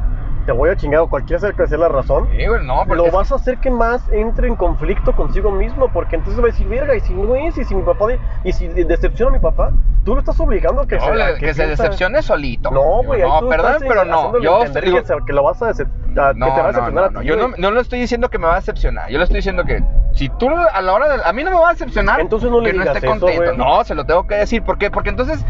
te 0.46 0.52
voy 0.52 0.70
a 0.72 0.76
chingar 0.76 1.02
o 1.02 1.08
cualquiera 1.08 1.40
sea 1.40 1.52
que 1.54 1.68
sea 1.68 1.78
la 1.78 1.88
razón. 1.90 2.28
Sí, 2.36 2.48
güey, 2.48 2.66
no, 2.66 2.84
Lo 2.86 3.06
es- 3.06 3.14
vas 3.14 3.32
a 3.32 3.36
hacer 3.36 3.60
que 3.60 3.70
más 3.70 4.10
entre 4.12 4.48
en 4.48 4.56
conflicto 4.56 5.14
consigo 5.14 5.52
mismo, 5.52 5.90
porque 5.90 6.16
entonces 6.16 6.42
va 6.42 6.48
a 6.48 6.52
decir, 6.52 6.68
verga, 6.68 6.96
y 6.96 7.00
si 7.02 7.14
no 7.14 7.36
es, 7.36 7.58
y 7.60 7.64
si 7.64 7.76
mi 7.76 7.84
papá, 7.84 8.08
de- 8.08 8.20
y 8.44 8.52
si 8.52 8.68
de- 8.68 8.86
decepciona 8.86 9.30
a 9.30 9.34
mi 9.34 9.40
papá, 9.40 9.72
tú 10.04 10.14
lo 10.16 10.20
estás 10.20 10.40
obligando 10.40 10.82
a 10.82 10.88
que 10.88 10.96
no, 10.98 11.04
se, 11.06 11.12
a 11.22 11.28
que 11.36 11.54
se 11.54 11.64
piensa- 11.64 11.84
decepcione 11.84 12.24
solito. 12.24 12.72
No, 12.72 13.04
güey, 13.04 13.22
No, 13.22 13.48
perdón, 13.48 13.76
pero 13.88 14.04
no. 14.04 14.40
Yo 14.40 14.64
digo, 14.82 15.00
que, 15.28 15.34
lo 15.34 15.44
vas 15.44 15.62
a, 15.62 15.70
decep- 15.74 15.90
a- 16.20 16.34
no, 16.34 16.46
que 16.48 16.52
te 16.52 16.60
va 16.62 16.64
a 16.66 16.68
decepcionar 16.72 16.94
no, 16.94 17.02
a 17.02 17.12
no, 17.12 17.20
ti, 17.22 17.28
Yo 17.28 17.36
no, 17.36 17.48
güey. 17.50 17.62
no 17.62 17.72
le 17.72 17.82
estoy 17.82 18.00
diciendo 18.00 18.30
que 18.30 18.38
me 18.38 18.48
va 18.48 18.54
a 18.54 18.56
decepcionar. 18.58 19.10
Yo 19.10 19.18
le 19.18 19.24
estoy 19.24 19.38
diciendo 19.38 19.64
que 19.64 19.84
si 20.14 20.30
tú 20.30 20.50
a 20.50 20.82
la 20.82 20.94
hora 20.94 21.18
de. 21.18 21.24
A 21.24 21.32
mí 21.34 21.44
no 21.44 21.52
me 21.52 21.58
va 21.58 21.70
a 21.70 21.74
decepcionar. 21.74 22.20
Entonces 22.20 22.50
no 22.52 22.60
le 22.60 22.72
que 22.72 22.78
no 22.78 22.82
digas 22.84 22.96
esté 22.98 23.08
eso, 23.08 23.20
contento. 23.20 23.44
güey. 23.44 23.58
no, 23.58 23.84
se 23.84 23.96
lo 23.96 24.06
tengo 24.06 24.28
que 24.28 24.36
decir. 24.36 24.62
¿Por 24.64 24.78
qué? 24.78 24.92
Porque 24.92 25.10
entonces. 25.10 25.46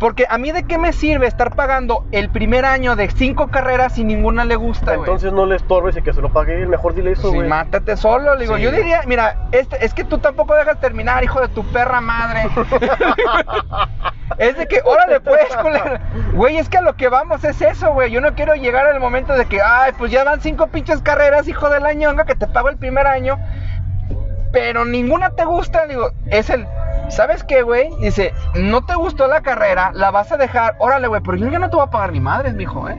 Porque 0.00 0.24
a 0.30 0.38
mí 0.38 0.50
de 0.50 0.62
qué 0.62 0.78
me 0.78 0.94
sirve 0.94 1.26
estar 1.26 1.54
pagando 1.54 2.06
el 2.10 2.30
primer 2.30 2.64
año 2.64 2.96
de 2.96 3.10
cinco 3.10 3.48
carreras 3.48 3.92
si 3.96 4.02
ninguna 4.02 4.46
le 4.46 4.56
gusta, 4.56 4.92
güey? 4.96 5.00
Entonces 5.00 5.30
no 5.30 5.44
le 5.44 5.56
estorbes 5.56 5.94
y 5.94 6.00
que 6.00 6.14
se 6.14 6.22
lo 6.22 6.32
pague 6.32 6.54
él, 6.62 6.68
mejor 6.68 6.94
dile 6.94 7.12
eso, 7.12 7.20
Pues 7.20 7.32
sí, 7.32 7.36
güey. 7.36 7.48
mátate 7.50 7.98
solo, 7.98 8.34
le 8.34 8.40
digo, 8.44 8.56
Sí. 8.56 8.62
yo 8.62 8.72
diría, 8.72 9.02
mira, 9.06 9.36
este, 9.52 9.84
es 9.84 9.92
que 9.92 10.04
tú 10.04 10.16
tampoco 10.16 10.54
dejas 10.54 10.80
terminar, 10.80 11.22
hijo 11.22 11.38
de 11.42 11.48
tu 11.48 11.62
perra 11.70 12.00
madre. 12.00 12.48
es 14.38 14.56
de 14.56 14.66
que, 14.66 14.80
órale 14.84 15.20
pues. 15.20 15.40
Güey, 16.32 16.56
es 16.56 16.68
que 16.70 16.78
a 16.78 16.82
lo 16.82 16.94
que 16.96 17.08
vamos 17.08 17.44
es 17.44 17.60
eso, 17.60 17.92
güey. 17.92 18.10
Yo 18.10 18.20
no 18.22 18.34
quiero 18.34 18.54
llegar 18.54 18.86
al 18.86 19.00
momento 19.00 19.34
de 19.34 19.44
que, 19.46 19.60
ay, 19.60 19.92
pues 20.00 20.10
ya 20.10 20.24
van 20.24 20.40
cinco 20.40 20.68
pinches 20.68 21.02
carreras, 21.02 21.46
hijo 21.46 21.68
de 21.68 21.78
la 21.78 21.92
ñonga, 21.92 22.24
que 22.24 22.34
te 22.34 22.46
pago 22.46 22.70
el 22.70 22.78
primer 22.78 23.06
año. 23.06 23.38
Pero 24.50 24.86
ninguna 24.86 25.30
te 25.30 25.44
gusta, 25.44 25.86
digo, 25.86 26.10
es 26.30 26.48
el, 26.48 26.66
¿sabes 27.10 27.44
qué, 27.44 27.60
güey? 27.60 27.90
Dice, 28.00 28.32
no 28.54 28.84
te 28.86 28.94
gustó 28.94 29.28
la 29.28 29.42
carrera, 29.42 29.92
la 29.92 30.10
vas 30.10 30.32
a 30.32 30.38
dejar, 30.38 30.74
órale, 30.78 31.06
güey, 31.06 31.20
pero 31.20 31.36
yo 31.36 31.58
no 31.58 31.68
te 31.68 31.76
voy 31.76 31.84
a 31.86 31.90
pagar 31.90 32.12
ni 32.12 32.18
madres, 32.18 32.54
mijo, 32.54 32.88
¿eh? 32.88 32.98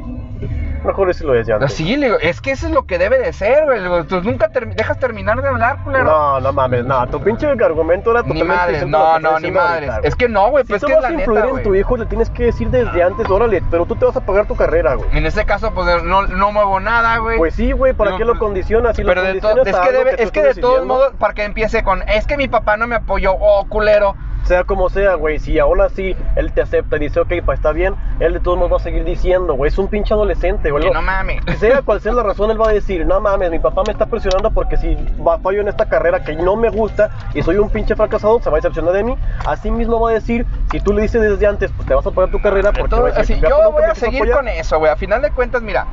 Mejor 0.84 1.12
eso 1.12 1.28
lo 1.28 1.34
decía 1.34 1.56
antes. 1.56 1.74
Sí, 1.74 1.96
le 1.96 2.08
digo, 2.08 2.18
es 2.20 2.42
que 2.42 2.52
eso 2.52 2.66
es 2.66 2.74
lo 2.74 2.88
que 2.88 2.98
debe 2.98 3.20
de 3.20 3.32
ser, 3.34 3.66
güey. 3.66 4.04
Tú 4.08 4.20
nunca 4.22 4.50
termi- 4.52 4.74
dejas 4.74 4.98
terminar 4.98 5.40
de 5.40 5.48
hablar, 5.48 5.84
culero. 5.84 6.06
No, 6.06 6.40
no 6.40 6.52
mames, 6.54 6.84
no, 6.86 7.06
tu 7.08 7.22
pinche 7.22 7.46
argumento 7.48 8.10
era 8.12 8.22
ni 8.24 8.30
totalmente 8.30 8.56
madres, 8.56 8.82
lo 8.82 8.88
no, 8.88 9.14
que 9.14 9.20
no, 9.22 9.30
ni 9.30 9.36
diciendo 9.36 9.60
madres. 9.60 9.74
ahorita, 9.90 9.98
güey. 10.00 10.08
Es 10.08 10.16
que 10.16 10.30
no, 10.30 10.50
güey, 10.50 10.64
Si 10.64 10.70
pues 10.70 10.82
tú 10.82 10.88
es 10.88 10.92
que 10.92 10.94
es 10.98 11.02
vas 11.02 11.06
a 11.06 11.10
neta, 11.12 11.22
influir 11.32 11.58
en 11.58 11.64
tu 11.64 11.76
hijo, 11.76 11.98
le 11.98 12.06
tienes 12.08 12.30
que 12.32 12.44
decir 12.46 12.70
desde 12.72 13.04
antes, 13.04 13.30
órale, 13.30 13.62
pero 13.70 13.86
tú 13.86 13.96
te 13.96 14.06
vas 14.06 14.18
a 14.18 14.26
pagar 14.26 14.48
tu 14.48 14.56
carrera, 14.56 14.96
güey. 14.96 15.08
En 15.14 15.26
este 15.28 15.46
caso, 15.46 15.72
pues 15.72 16.04
no, 16.04 16.24
no 16.26 16.52
muevo 16.52 16.80
nada, 16.80 17.18
güey. 17.20 17.38
Pues 17.38 17.54
sí, 17.54 17.72
güey, 17.74 17.94
¿para 17.94 18.12
Digo, 18.12 18.18
qué 18.18 18.26
lo 18.26 18.32
pues, 18.34 18.40
condicionas? 18.40 18.96
Si 18.96 19.04
lo 19.04 19.10
Pero 19.10 19.22
de 19.22 19.40
to- 19.40 19.50
condicionas 19.50 19.68
es 19.68 19.76
a 19.76 19.82
que, 19.84 19.92
debe, 19.98 20.18
tú 20.18 20.24
es 20.24 20.32
que 20.32 20.42
de 20.42 20.56
todos 20.56 20.86
modos, 20.88 21.14
para 21.20 21.34
que 21.36 21.44
empiece 21.44 21.84
con, 21.84 22.02
es 22.10 22.26
que 22.26 22.38
mi 22.38 22.48
papá 22.48 22.76
no 22.78 22.88
me 22.88 22.96
apoyó, 22.96 23.34
oh, 23.40 23.68
culero. 23.70 24.16
Sea 24.46 24.64
como 24.64 24.90
sea, 24.90 25.14
güey, 25.14 25.38
si 25.38 25.60
aún 25.60 25.82
así 25.82 26.16
él 26.36 26.52
te 26.52 26.62
acepta 26.64 26.96
y 26.96 27.02
dice, 27.02 27.20
ok, 27.20 27.32
pues 27.46 27.60
está 27.60 27.74
bien, 27.74 27.94
él 28.20 28.34
de 28.34 28.40
todos 28.40 28.58
modos 28.58 28.72
va 28.72 28.78
a 28.78 28.80
seguir 28.80 29.04
diciendo, 29.04 29.54
güey, 29.54 29.70
es 29.70 29.78
un 29.78 29.88
pinche 29.88 30.16
adolescente, 30.16 30.31
güey. 30.72 30.84
Que 30.84 30.90
no- 30.90 30.96
no 30.96 31.02
mames. 31.02 31.42
Sea 31.60 31.82
cual 31.82 32.02
sea 32.02 32.14
la 32.14 32.24
razón, 32.24 32.52
él 32.52 32.60
va 32.62 32.70
a 32.70 32.74
decir, 32.74 33.06
no 33.06 33.20
mames, 33.22 33.52
mi 33.52 33.60
papá 33.60 33.84
me 33.86 33.92
está 33.94 34.06
presionando 34.06 34.52
porque 34.52 34.78
si 34.78 34.96
fallo 35.44 35.62
en 35.62 35.68
esta 35.68 35.86
carrera 35.86 36.24
que 36.24 36.36
no 36.36 36.56
me 36.56 36.70
gusta 36.70 37.10
y 37.34 37.42
soy 37.42 37.58
un 37.58 37.70
pinche 37.70 37.96
fracasado, 37.96 38.40
se 38.42 38.50
va 38.50 38.58
a 38.58 38.60
decepcionar 38.60 38.94
de 38.94 39.04
mí. 39.04 39.18
Así 39.46 39.72
mismo 39.72 40.00
va 40.00 40.12
a 40.12 40.14
decir, 40.14 40.46
si 40.72 40.80
tú 40.80 40.94
le 40.94 41.02
dices 41.04 41.22
desde 41.22 41.48
antes, 41.48 41.72
pues 41.72 41.88
te 41.88 41.94
vas 41.94 42.06
a 42.06 42.12
pagar 42.12 42.32
tu 42.32 42.42
carrera 42.42 42.70
porque 42.72 42.82
Entonces, 42.84 43.12
va 43.14 43.18
a 43.18 43.20
decir, 43.22 43.36
así, 43.36 43.42
"Ya, 43.42 43.50
pues, 43.50 43.58
yo 43.58 43.64
nunca 43.66 43.82
voy 43.82 43.92
a 43.92 43.96
seguir 43.96 44.20
apoyar". 44.22 44.38
con 44.38 44.48
eso, 44.48 44.80
güey. 44.80 44.92
A 44.92 44.96
final 44.96 45.22
de 45.22 45.32
cuentas, 45.32 45.62
mira, 45.62 45.86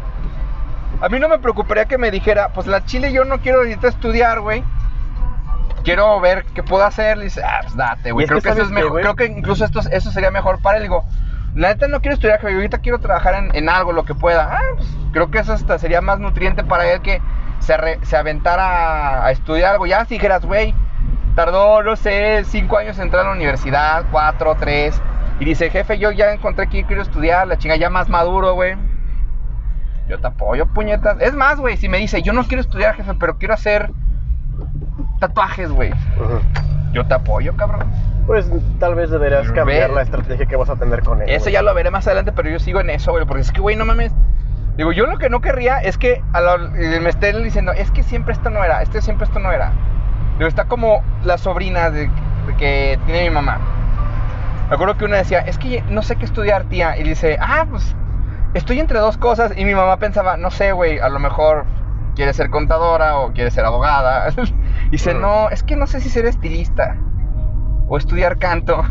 a 1.00 1.08
mí 1.08 1.18
no 1.20 1.28
me 1.28 1.38
preocuparía 1.38 1.84
que 1.84 1.98
me 1.98 2.10
dijera, 2.10 2.48
pues 2.52 2.66
la 2.66 2.84
chile 2.84 3.12
yo 3.12 3.24
no 3.24 3.38
quiero 3.40 3.58
ahorita 3.58 3.88
estudiar, 3.88 4.40
güey. 4.40 4.64
Quiero 5.84 6.20
ver 6.20 6.44
qué 6.54 6.62
puedo 6.62 6.84
hacer. 6.84 7.16
Le 7.18 7.24
dice, 7.24 7.42
ah, 7.42 7.60
pues 7.62 7.76
date, 7.76 8.12
güey. 8.12 8.26
Creo 8.26 8.38
que 8.38 8.42
que, 8.42 8.48
eso 8.48 8.56
¿sabes 8.56 8.68
es 8.68 8.72
mejor. 8.74 9.00
Creo 9.00 9.14
que 9.14 9.26
incluso 9.26 9.64
esto, 9.64 9.80
eso 9.90 10.10
sería 10.10 10.30
mejor 10.30 10.60
para 10.60 10.76
él. 10.78 10.82
Digo, 10.82 11.04
la 11.54 11.68
neta 11.68 11.88
no 11.88 12.00
quiero 12.00 12.14
estudiar, 12.14 12.40
güey. 12.40 12.54
Ahorita 12.54 12.78
quiero 12.78 12.98
trabajar 12.98 13.34
en, 13.34 13.54
en 13.54 13.68
algo, 13.68 13.92
lo 13.92 14.04
que 14.04 14.14
pueda. 14.14 14.56
Ah, 14.56 14.60
pues 14.76 14.88
creo 15.12 15.30
que 15.30 15.38
eso 15.38 15.52
hasta 15.52 15.78
sería 15.78 16.00
más 16.00 16.18
nutriente 16.18 16.64
para 16.64 16.90
él 16.90 17.00
que 17.00 17.20
se, 17.60 17.76
se 18.02 18.16
aventara 18.16 19.24
a 19.24 19.30
estudiar 19.30 19.72
algo. 19.72 19.86
Ya 19.86 20.04
si 20.04 20.14
dijeras, 20.14 20.44
güey, 20.44 20.74
tardó, 21.34 21.82
no 21.82 21.96
sé, 21.96 22.44
cinco 22.44 22.78
años 22.78 22.98
en 22.98 23.04
entrar 23.04 23.24
a 23.24 23.28
la 23.28 23.34
universidad, 23.34 24.04
cuatro, 24.10 24.56
tres. 24.58 25.00
Y 25.40 25.44
dice, 25.44 25.70
jefe, 25.70 25.98
yo 25.98 26.10
ya 26.10 26.32
encontré 26.32 26.68
que 26.68 26.84
quiero 26.84 27.02
estudiar, 27.02 27.46
la 27.46 27.58
chinga 27.58 27.76
ya 27.76 27.90
más 27.90 28.08
maduro, 28.08 28.54
güey. 28.54 28.76
Yo 30.08 30.18
te 30.18 30.26
apoyo, 30.26 30.66
puñetas. 30.66 31.18
Es 31.20 31.34
más, 31.34 31.60
güey, 31.60 31.76
si 31.76 31.88
me 31.88 31.98
dice, 31.98 32.22
yo 32.22 32.32
no 32.32 32.44
quiero 32.44 32.62
estudiar, 32.62 32.96
jefe, 32.96 33.14
pero 33.14 33.36
quiero 33.38 33.54
hacer 33.54 33.90
tatuajes, 35.20 35.70
güey. 35.70 35.92
Yo 36.92 37.06
te 37.06 37.14
apoyo, 37.14 37.54
cabrón. 37.56 37.88
Pues 38.28 38.50
tal 38.78 38.94
vez 38.94 39.08
deberías 39.08 39.50
cambiar 39.52 39.88
la 39.88 40.02
estrategia 40.02 40.44
que 40.44 40.54
vas 40.54 40.68
a 40.68 40.76
tener 40.76 41.02
con 41.02 41.22
él. 41.22 41.30
Eso 41.30 41.44
güey. 41.44 41.54
ya 41.54 41.62
lo 41.62 41.72
veré 41.74 41.90
más 41.90 42.06
adelante, 42.06 42.30
pero 42.32 42.50
yo 42.50 42.58
sigo 42.58 42.78
en 42.78 42.90
eso, 42.90 43.10
güey. 43.10 43.24
Porque 43.24 43.40
es 43.40 43.50
que, 43.50 43.62
güey, 43.62 43.74
no 43.74 43.86
mames. 43.86 44.12
Digo, 44.76 44.92
yo 44.92 45.06
lo 45.06 45.16
que 45.16 45.30
no 45.30 45.40
querría 45.40 45.78
es 45.78 45.96
que 45.96 46.22
a 46.34 46.42
la- 46.42 46.70
eh, 46.76 47.00
me 47.00 47.08
estén 47.08 47.42
diciendo, 47.42 47.72
es 47.72 47.90
que 47.90 48.02
siempre 48.02 48.34
esto 48.34 48.50
no 48.50 48.62
era, 48.62 48.82
este 48.82 49.00
siempre 49.00 49.24
esto 49.26 49.38
no 49.38 49.50
era. 49.50 49.72
Digo, 50.36 50.46
está 50.46 50.66
como 50.66 51.02
la 51.24 51.38
sobrina 51.38 51.90
de, 51.90 52.02
de 52.46 52.56
que 52.58 52.98
tiene 53.06 53.24
mi 53.24 53.30
mamá. 53.30 53.58
Me 54.68 54.74
acuerdo 54.74 54.98
que 54.98 55.06
una 55.06 55.16
decía, 55.16 55.38
es 55.40 55.56
que 55.56 55.82
no 55.88 56.02
sé 56.02 56.16
qué 56.16 56.26
estudiar, 56.26 56.64
tía. 56.64 56.98
Y 56.98 57.04
dice, 57.04 57.38
ah, 57.40 57.64
pues 57.68 57.96
estoy 58.52 58.78
entre 58.78 58.98
dos 58.98 59.16
cosas. 59.16 59.52
Y 59.56 59.64
mi 59.64 59.74
mamá 59.74 59.96
pensaba, 59.96 60.36
no 60.36 60.50
sé, 60.50 60.72
güey, 60.72 60.98
a 61.00 61.08
lo 61.08 61.18
mejor 61.18 61.64
quiere 62.14 62.34
ser 62.34 62.50
contadora 62.50 63.16
o 63.16 63.32
quiere 63.32 63.50
ser 63.50 63.64
abogada. 63.64 64.28
y 64.88 64.90
dice, 64.90 65.14
no, 65.14 65.48
es 65.48 65.62
que 65.62 65.76
no 65.76 65.86
sé 65.86 66.00
si 66.02 66.10
ser 66.10 66.26
estilista 66.26 66.94
o 67.88 67.96
estudiar 67.98 68.38
canto. 68.38 68.82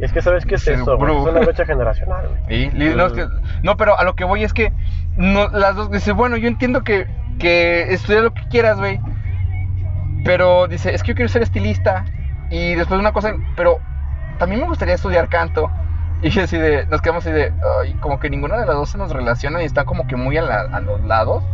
Es 0.00 0.12
que 0.12 0.20
sabes 0.22 0.44
qué 0.44 0.56
es 0.56 0.62
eso, 0.82 0.96
güey? 0.96 1.12
Es 1.16 1.22
una 1.36 1.40
brecha 1.46 1.64
generacional, 1.64 2.28
güey. 2.28 2.64
No, 3.62 3.76
pero 3.76 3.98
a 3.98 4.04
lo 4.04 4.14
que 4.14 4.24
voy 4.24 4.42
es 4.44 4.52
que 4.52 4.72
no, 5.16 5.48
las 5.48 5.76
dos 5.76 5.90
dice, 5.90 6.12
bueno, 6.12 6.36
yo 6.36 6.48
entiendo 6.48 6.82
que, 6.82 7.06
que 7.38 7.92
estudia 7.94 8.20
lo 8.22 8.34
que 8.34 8.42
quieras, 8.48 8.78
güey. 8.78 8.98
Pero 10.24 10.66
dice, 10.68 10.94
es 10.94 11.02
que 11.02 11.08
yo 11.12 11.14
quiero 11.14 11.28
ser 11.28 11.42
estilista. 11.42 12.04
Y 12.50 12.74
después 12.74 12.98
una 13.00 13.12
cosa, 13.12 13.34
pero 13.56 13.78
también 14.38 14.60
me 14.60 14.66
gustaría 14.66 14.94
estudiar 14.94 15.28
canto. 15.28 15.70
Y 16.22 16.38
así 16.38 16.56
de, 16.56 16.86
nos 16.86 17.02
quedamos 17.02 17.24
así 17.26 17.34
de, 17.34 17.52
ay, 17.82 17.94
como 18.00 18.18
que 18.18 18.30
ninguna 18.30 18.56
de 18.58 18.66
las 18.66 18.74
dos 18.74 18.90
se 18.90 18.98
nos 18.98 19.12
relaciona 19.12 19.62
y 19.62 19.66
está 19.66 19.84
como 19.84 20.06
que 20.06 20.16
muy 20.16 20.36
a, 20.38 20.42
la- 20.42 20.68
a 20.72 20.80
los 20.80 21.02
lados. 21.04 21.44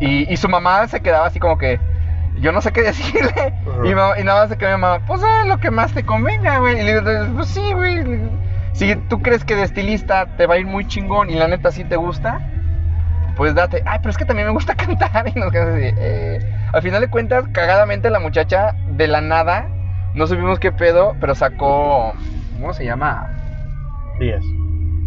Y, 0.00 0.32
y 0.32 0.36
su 0.36 0.48
mamá 0.48 0.86
se 0.88 1.00
quedaba 1.00 1.26
así 1.26 1.38
como 1.38 1.58
que, 1.58 1.78
yo 2.40 2.52
no 2.52 2.60
sé 2.60 2.72
qué 2.72 2.82
decirle. 2.82 3.54
Y, 3.84 3.94
nada 3.94 4.42
más 4.42 4.48
se 4.48 4.58
quedó 4.58 4.76
mi 4.76 4.80
mamá, 4.80 5.04
pues 5.06 5.22
ah, 5.24 5.44
lo 5.46 5.58
que 5.58 5.70
más 5.70 5.92
te 5.92 6.04
convenga, 6.04 6.58
güey. 6.58 6.80
Y 6.80 6.84
le 6.84 7.00
digo, 7.00 7.34
pues 7.36 7.48
sí, 7.48 7.72
güey. 7.72 8.20
Si 8.72 8.96
tú 8.96 9.20
crees 9.20 9.44
que 9.44 9.54
de 9.54 9.62
estilista 9.62 10.26
te 10.36 10.46
va 10.46 10.54
a 10.54 10.58
ir 10.58 10.66
muy 10.66 10.86
chingón 10.86 11.30
y 11.30 11.34
la 11.34 11.46
neta 11.46 11.70
sí 11.70 11.84
te 11.84 11.96
gusta, 11.96 12.40
pues 13.36 13.54
date. 13.54 13.82
Ay, 13.86 13.98
pero 13.98 14.10
es 14.10 14.16
que 14.16 14.24
también 14.24 14.48
me 14.48 14.54
gusta 14.54 14.74
cantar. 14.76 15.28
Y 15.28 15.38
nos 15.38 15.52
quedamos 15.52 15.74
así, 15.74 15.94
eh. 15.98 16.40
Al 16.72 16.82
final 16.82 17.00
de 17.00 17.08
cuentas, 17.08 17.44
cagadamente 17.52 18.10
la 18.10 18.20
muchacha 18.20 18.74
de 18.88 19.08
la 19.08 19.20
nada, 19.20 19.68
no 20.14 20.26
supimos 20.26 20.58
qué 20.58 20.72
pedo, 20.72 21.14
pero 21.20 21.34
sacó, 21.34 22.12
¿cómo 22.54 22.72
se 22.72 22.84
llama? 22.84 23.30
10. 24.18 24.61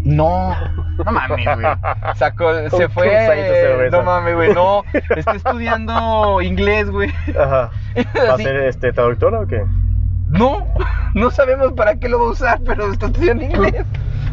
No, 0.06 0.56
no 1.04 1.12
mames, 1.12 1.46
güey. 1.46 1.68
Sacó, 2.16 2.54
se 2.70 2.88
fue. 2.90 3.90
No 3.92 4.04
mames, 4.04 4.36
güey. 4.36 4.54
No, 4.54 4.84
está 5.16 5.32
estudiando 5.34 6.42
inglés, 6.42 6.90
güey. 6.92 7.12
Ajá. 7.38 7.72
¿Va 8.30 8.34
a 8.36 8.38
ser 8.38 8.56
este 8.58 8.94
traductora 8.94 9.40
o 9.42 9.48
qué? 9.48 9.66
No, 10.30 10.68
no 11.16 11.32
sabemos 11.32 11.74
para 11.74 11.96
qué 11.96 12.08
lo 12.08 12.20
va 12.20 12.26
a 12.28 12.30
usar, 12.30 12.60
pero 12.66 12.92
está 12.92 13.08
estudiando 13.08 13.44
inglés. 13.44 13.86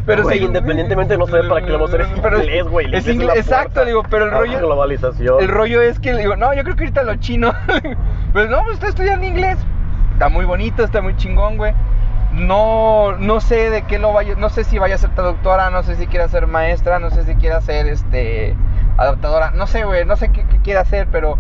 Pero 0.05 0.25
Güey, 0.25 0.45
independientemente 0.45 1.16
no 1.16 1.27
sabe 1.27 1.49
para 1.49 1.64
qué 1.64 1.70
lo 1.70 1.79
va 1.79 1.85
a 1.85 1.89
usar, 1.89 2.01
es 2.01 2.09
pero 2.20 2.39
inglés, 2.39 2.64
güey, 2.64 2.87
Es 2.87 2.91
inglés 2.91 3.07
es 3.07 3.14
inglés, 3.14 3.35
la 3.35 3.41
exacto, 3.41 3.85
digo, 3.85 4.03
pero 4.11 4.25
el 4.25 4.31
a 4.31 4.35
la 4.35 4.41
rollo. 4.41 4.59
globalización. 4.59 5.41
El 5.41 5.49
rollo 5.49 5.81
es 5.81 6.01
que 6.01 6.14
digo, 6.16 6.35
no, 6.37 6.53
yo 6.55 6.64
creo 6.64 6.75
que 6.75 6.85
ahorita 6.85 7.05
lo 7.05 7.14
chino. 7.16 7.53
Pues 8.33 8.51
no, 8.51 8.62
pues 8.64 8.75
está 8.75 8.89
estudiando 8.89 9.25
inglés. 9.27 9.59
Está 10.14 10.29
muy 10.29 10.45
bonito, 10.45 10.83
está 10.83 11.01
muy 11.03 11.16
chingón, 11.16 11.57
güey. 11.57 11.73
No, 12.33 13.12
no 13.18 13.41
sé 13.41 13.68
de 13.70 13.83
qué 13.83 13.99
lo 13.99 14.12
vaya, 14.12 14.35
no 14.37 14.49
sé 14.49 14.64
si 14.64 14.78
vaya 14.78 14.95
a 14.95 14.99
ser 14.99 15.11
traductora, 15.14 15.70
no 15.70 15.83
sé 15.83 15.97
si 15.97 16.07
quiera 16.07 16.28
ser 16.28 16.47
maestra, 16.47 16.99
no 16.99 17.11
sé 17.11 17.24
si 17.24 17.35
quiera 17.35 17.61
ser 17.61 17.87
este 17.87 18.57
adaptadora, 18.97 19.51
no 19.51 19.66
sé, 19.66 19.85
güey, 19.85 20.05
no 20.07 20.16
sé 20.16 20.30
qué, 20.30 20.45
qué 20.47 20.59
quiere 20.59 20.80
hacer, 20.80 21.09
pero 21.12 21.39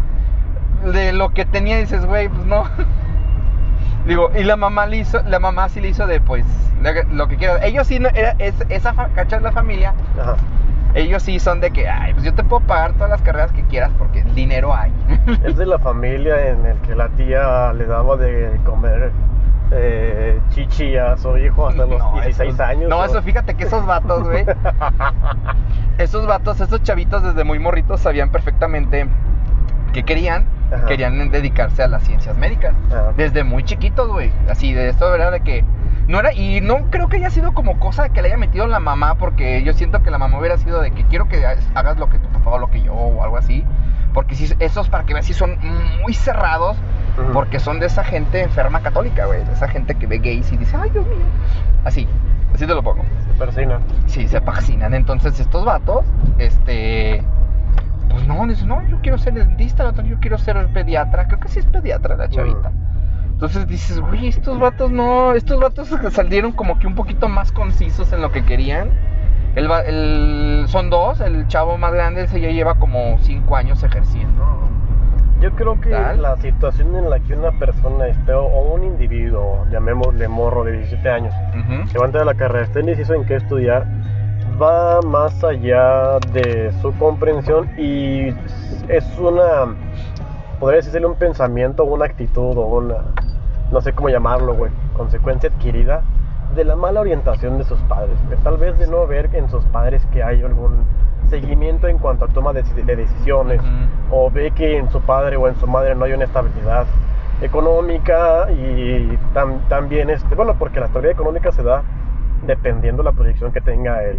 de 0.84 1.12
lo 1.12 1.30
que 1.32 1.44
tenía 1.46 1.78
dices, 1.78 2.04
güey, 2.04 2.28
pues 2.28 2.44
no. 2.44 2.64
Digo, 4.06 4.30
y 4.34 4.42
la 4.42 4.56
mamá 4.56 4.86
le 4.86 4.98
hizo, 4.98 5.22
la 5.22 5.38
mamá 5.38 5.68
sí 5.68 5.80
le 5.80 5.88
hizo 5.88 6.06
de 6.06 6.20
pues 6.20 6.44
lo- 7.10 7.28
que 7.28 7.36
quiera. 7.36 7.64
Ellos 7.64 7.86
sí 7.86 7.98
no, 8.00 8.08
era, 8.08 8.34
es, 8.38 8.54
esa 8.68 8.92
¿cachas 9.14 9.42
la 9.42 9.52
familia? 9.52 9.94
Ajá. 10.20 10.36
Ellos 10.94 11.22
sí 11.22 11.38
son 11.38 11.60
de 11.60 11.70
que, 11.70 11.88
ay, 11.88 12.12
pues 12.12 12.24
yo 12.24 12.34
te 12.34 12.42
puedo 12.44 12.66
pagar 12.66 12.92
todas 12.94 13.08
las 13.10 13.22
carreras 13.22 13.52
que 13.52 13.62
quieras 13.62 13.90
porque 13.96 14.22
dinero 14.34 14.74
hay. 14.74 14.92
Es 15.44 15.56
de 15.56 15.64
la 15.66 15.78
familia 15.78 16.48
en 16.48 16.66
el 16.66 16.76
que 16.80 16.94
la 16.94 17.08
tía 17.10 17.72
le 17.72 17.86
daba 17.86 18.16
de 18.16 18.60
comer 18.66 19.10
eh, 19.74 20.38
chichi 20.50 20.96
a 20.96 21.16
su 21.16 21.36
hijo 21.38 21.68
hasta 21.68 21.86
los 21.86 21.98
No, 21.98 22.12
16 22.14 22.50
esos- 22.54 22.60
años. 22.60 22.88
No, 22.90 22.98
¿o? 22.98 23.04
eso 23.04 23.22
fíjate 23.22 23.54
que 23.54 23.64
esos 23.64 23.84
vatos, 23.86 24.22
güey. 24.24 24.44
esos 25.98 26.26
vatos, 26.26 26.60
esos 26.60 26.82
chavitos 26.82 27.22
desde 27.22 27.44
muy 27.44 27.58
morritos 27.58 28.00
sabían 28.00 28.30
perfectamente 28.30 29.06
que 29.92 30.02
querían. 30.04 30.46
Ajá. 30.72 30.86
Querían 30.86 31.30
dedicarse 31.30 31.82
a 31.82 31.86
las 31.88 32.02
ciencias 32.02 32.36
médicas. 32.38 32.74
Ah. 32.90 33.12
Desde 33.16 33.44
muy 33.44 33.62
chiquitos, 33.62 34.08
güey. 34.08 34.32
Así, 34.48 34.72
de 34.72 34.88
esto, 34.88 35.10
¿verdad? 35.10 35.30
De 35.30 35.40
que 35.40 35.64
no 36.08 36.18
era. 36.18 36.32
Y 36.32 36.62
no 36.62 36.90
creo 36.90 37.08
que 37.08 37.18
haya 37.18 37.28
sido 37.28 37.52
como 37.52 37.78
cosa 37.78 38.08
que 38.08 38.22
le 38.22 38.28
haya 38.28 38.38
metido 38.38 38.66
la 38.66 38.80
mamá, 38.80 39.16
porque 39.16 39.62
yo 39.64 39.74
siento 39.74 40.02
que 40.02 40.10
la 40.10 40.16
mamá 40.16 40.38
hubiera 40.38 40.56
sido 40.56 40.80
de 40.80 40.92
que 40.92 41.04
quiero 41.04 41.28
que 41.28 41.44
hagas 41.74 41.98
lo 41.98 42.08
que 42.08 42.18
tu 42.18 42.28
papá 42.28 42.52
o 42.52 42.58
lo 42.58 42.68
que 42.70 42.80
yo 42.80 42.94
o 42.94 43.22
algo 43.22 43.36
así. 43.36 43.66
Porque 44.12 44.34
si 44.34 44.54
esos, 44.58 44.88
para 44.88 45.04
que 45.04 45.14
veas, 45.14 45.26
sí 45.26 45.32
son 45.32 45.58
muy 46.02 46.14
cerrados. 46.14 46.76
Porque 47.32 47.60
son 47.60 47.78
de 47.78 47.86
esa 47.86 48.04
gente 48.04 48.42
enferma 48.42 48.80
católica, 48.80 49.26
güey. 49.26 49.44
De 49.44 49.52
esa 49.52 49.68
gente 49.68 49.94
que 49.94 50.06
ve 50.06 50.18
gays 50.18 50.50
y 50.52 50.56
dice, 50.56 50.76
ay, 50.76 50.90
Dios 50.90 51.06
mío. 51.06 51.24
Así, 51.84 52.08
así 52.54 52.66
te 52.66 52.74
lo 52.74 52.82
pongo. 52.82 53.04
Se 53.26 53.34
persina. 53.38 53.80
Sí, 54.06 54.28
se 54.28 54.40
fascinan. 54.40 54.94
Entonces, 54.94 55.38
estos 55.38 55.64
vatos, 55.64 56.04
este. 56.38 57.22
Pues 58.08 58.26
no, 58.26 58.46
dicen, 58.46 58.68
no, 58.68 58.86
yo 58.88 58.98
quiero 59.00 59.18
ser 59.18 59.34
dentista, 59.34 59.86
otro, 59.86 60.04
yo 60.04 60.18
quiero 60.20 60.38
ser 60.38 60.66
pediatra. 60.68 61.26
Creo 61.26 61.40
que 61.40 61.48
sí 61.48 61.58
es 61.58 61.66
pediatra 61.66 62.16
la 62.16 62.28
chavita. 62.28 62.72
Entonces 63.30 63.66
dices, 63.66 63.98
güey, 64.00 64.28
estos 64.28 64.58
vatos 64.58 64.90
no. 64.90 65.34
Estos 65.34 65.60
vatos 65.60 65.88
salieron 66.12 66.52
como 66.52 66.78
que 66.78 66.86
un 66.86 66.94
poquito 66.94 67.28
más 67.28 67.52
concisos 67.52 68.12
en 68.12 68.20
lo 68.20 68.30
que 68.30 68.44
querían. 68.44 68.90
El, 69.54 69.70
el- 69.86 70.64
son 70.68 70.88
dos, 70.90 71.20
el 71.20 71.46
chavo 71.48 71.76
más 71.76 71.92
grande, 71.92 72.22
ese 72.24 72.40
ya 72.40 72.48
lleva 72.50 72.74
como 72.76 73.18
cinco 73.20 73.56
años 73.56 73.82
ejerciendo. 73.82 74.42
Yo 75.40 75.50
creo 75.52 75.80
que 75.80 75.90
Tal. 75.90 76.22
la 76.22 76.36
situación 76.36 76.94
en 76.94 77.10
la 77.10 77.18
que 77.18 77.34
una 77.34 77.50
persona 77.58 78.06
esté, 78.06 78.32
o 78.32 78.46
un 78.74 78.84
individuo, 78.84 79.66
llamémosle 79.70 80.28
morro 80.28 80.62
de 80.64 80.72
17 80.72 81.10
años, 81.10 81.34
Ujú. 81.50 81.88
que 81.90 81.98
va 81.98 82.04
a 82.04 82.06
entrar 82.06 82.22
a 82.22 82.26
la 82.26 82.34
carrera, 82.34 82.64
esté 82.64 82.80
indeciso 82.80 83.14
en 83.14 83.24
qué 83.24 83.36
estudiar, 83.36 83.84
va 84.60 85.00
más 85.02 85.42
allá 85.42 86.18
de 86.32 86.72
su 86.80 86.92
comprensión 86.96 87.68
y 87.76 88.28
es 88.88 89.18
una, 89.18 89.74
podría 90.60 90.80
decirle 90.80 91.06
un 91.08 91.16
pensamiento, 91.16 91.84
una 91.84 92.04
actitud 92.04 92.56
o 92.56 92.66
una, 92.66 92.94
no 93.72 93.80
sé 93.80 93.92
cómo 93.92 94.08
llamarlo, 94.10 94.54
güey, 94.54 94.70
consecuencia 94.96 95.50
adquirida 95.50 96.02
de 96.54 96.64
la 96.64 96.76
mala 96.76 97.00
orientación 97.00 97.58
de 97.58 97.64
sus 97.64 97.78
padres, 97.82 98.16
que 98.28 98.36
tal 98.36 98.56
vez 98.56 98.78
de 98.78 98.86
no 98.86 99.06
ver 99.06 99.30
en 99.34 99.48
sus 99.48 99.64
padres 99.66 100.04
que 100.12 100.22
hay 100.22 100.42
algún 100.42 100.84
seguimiento 101.30 101.88
en 101.88 101.98
cuanto 101.98 102.26
a 102.26 102.28
toma 102.28 102.52
de, 102.52 102.62
de 102.62 102.96
decisiones 102.96 103.60
o 104.10 104.30
ve 104.30 104.50
que 104.50 104.76
en 104.76 104.90
su 104.90 105.00
padre 105.00 105.36
o 105.36 105.48
en 105.48 105.54
su 105.56 105.66
madre 105.66 105.94
no 105.94 106.04
hay 106.04 106.12
una 106.12 106.24
estabilidad 106.24 106.84
económica 107.40 108.46
y 108.50 109.18
tam- 109.34 109.66
también 109.68 110.10
este 110.10 110.34
bueno 110.34 110.54
porque 110.58 110.80
la 110.80 110.86
estabilidad 110.86 111.14
económica 111.14 111.50
se 111.52 111.62
da 111.62 111.82
dependiendo 112.46 113.02
la 113.02 113.12
proyección 113.12 113.52
que 113.52 113.60
tenga 113.60 114.02
el, 114.04 114.18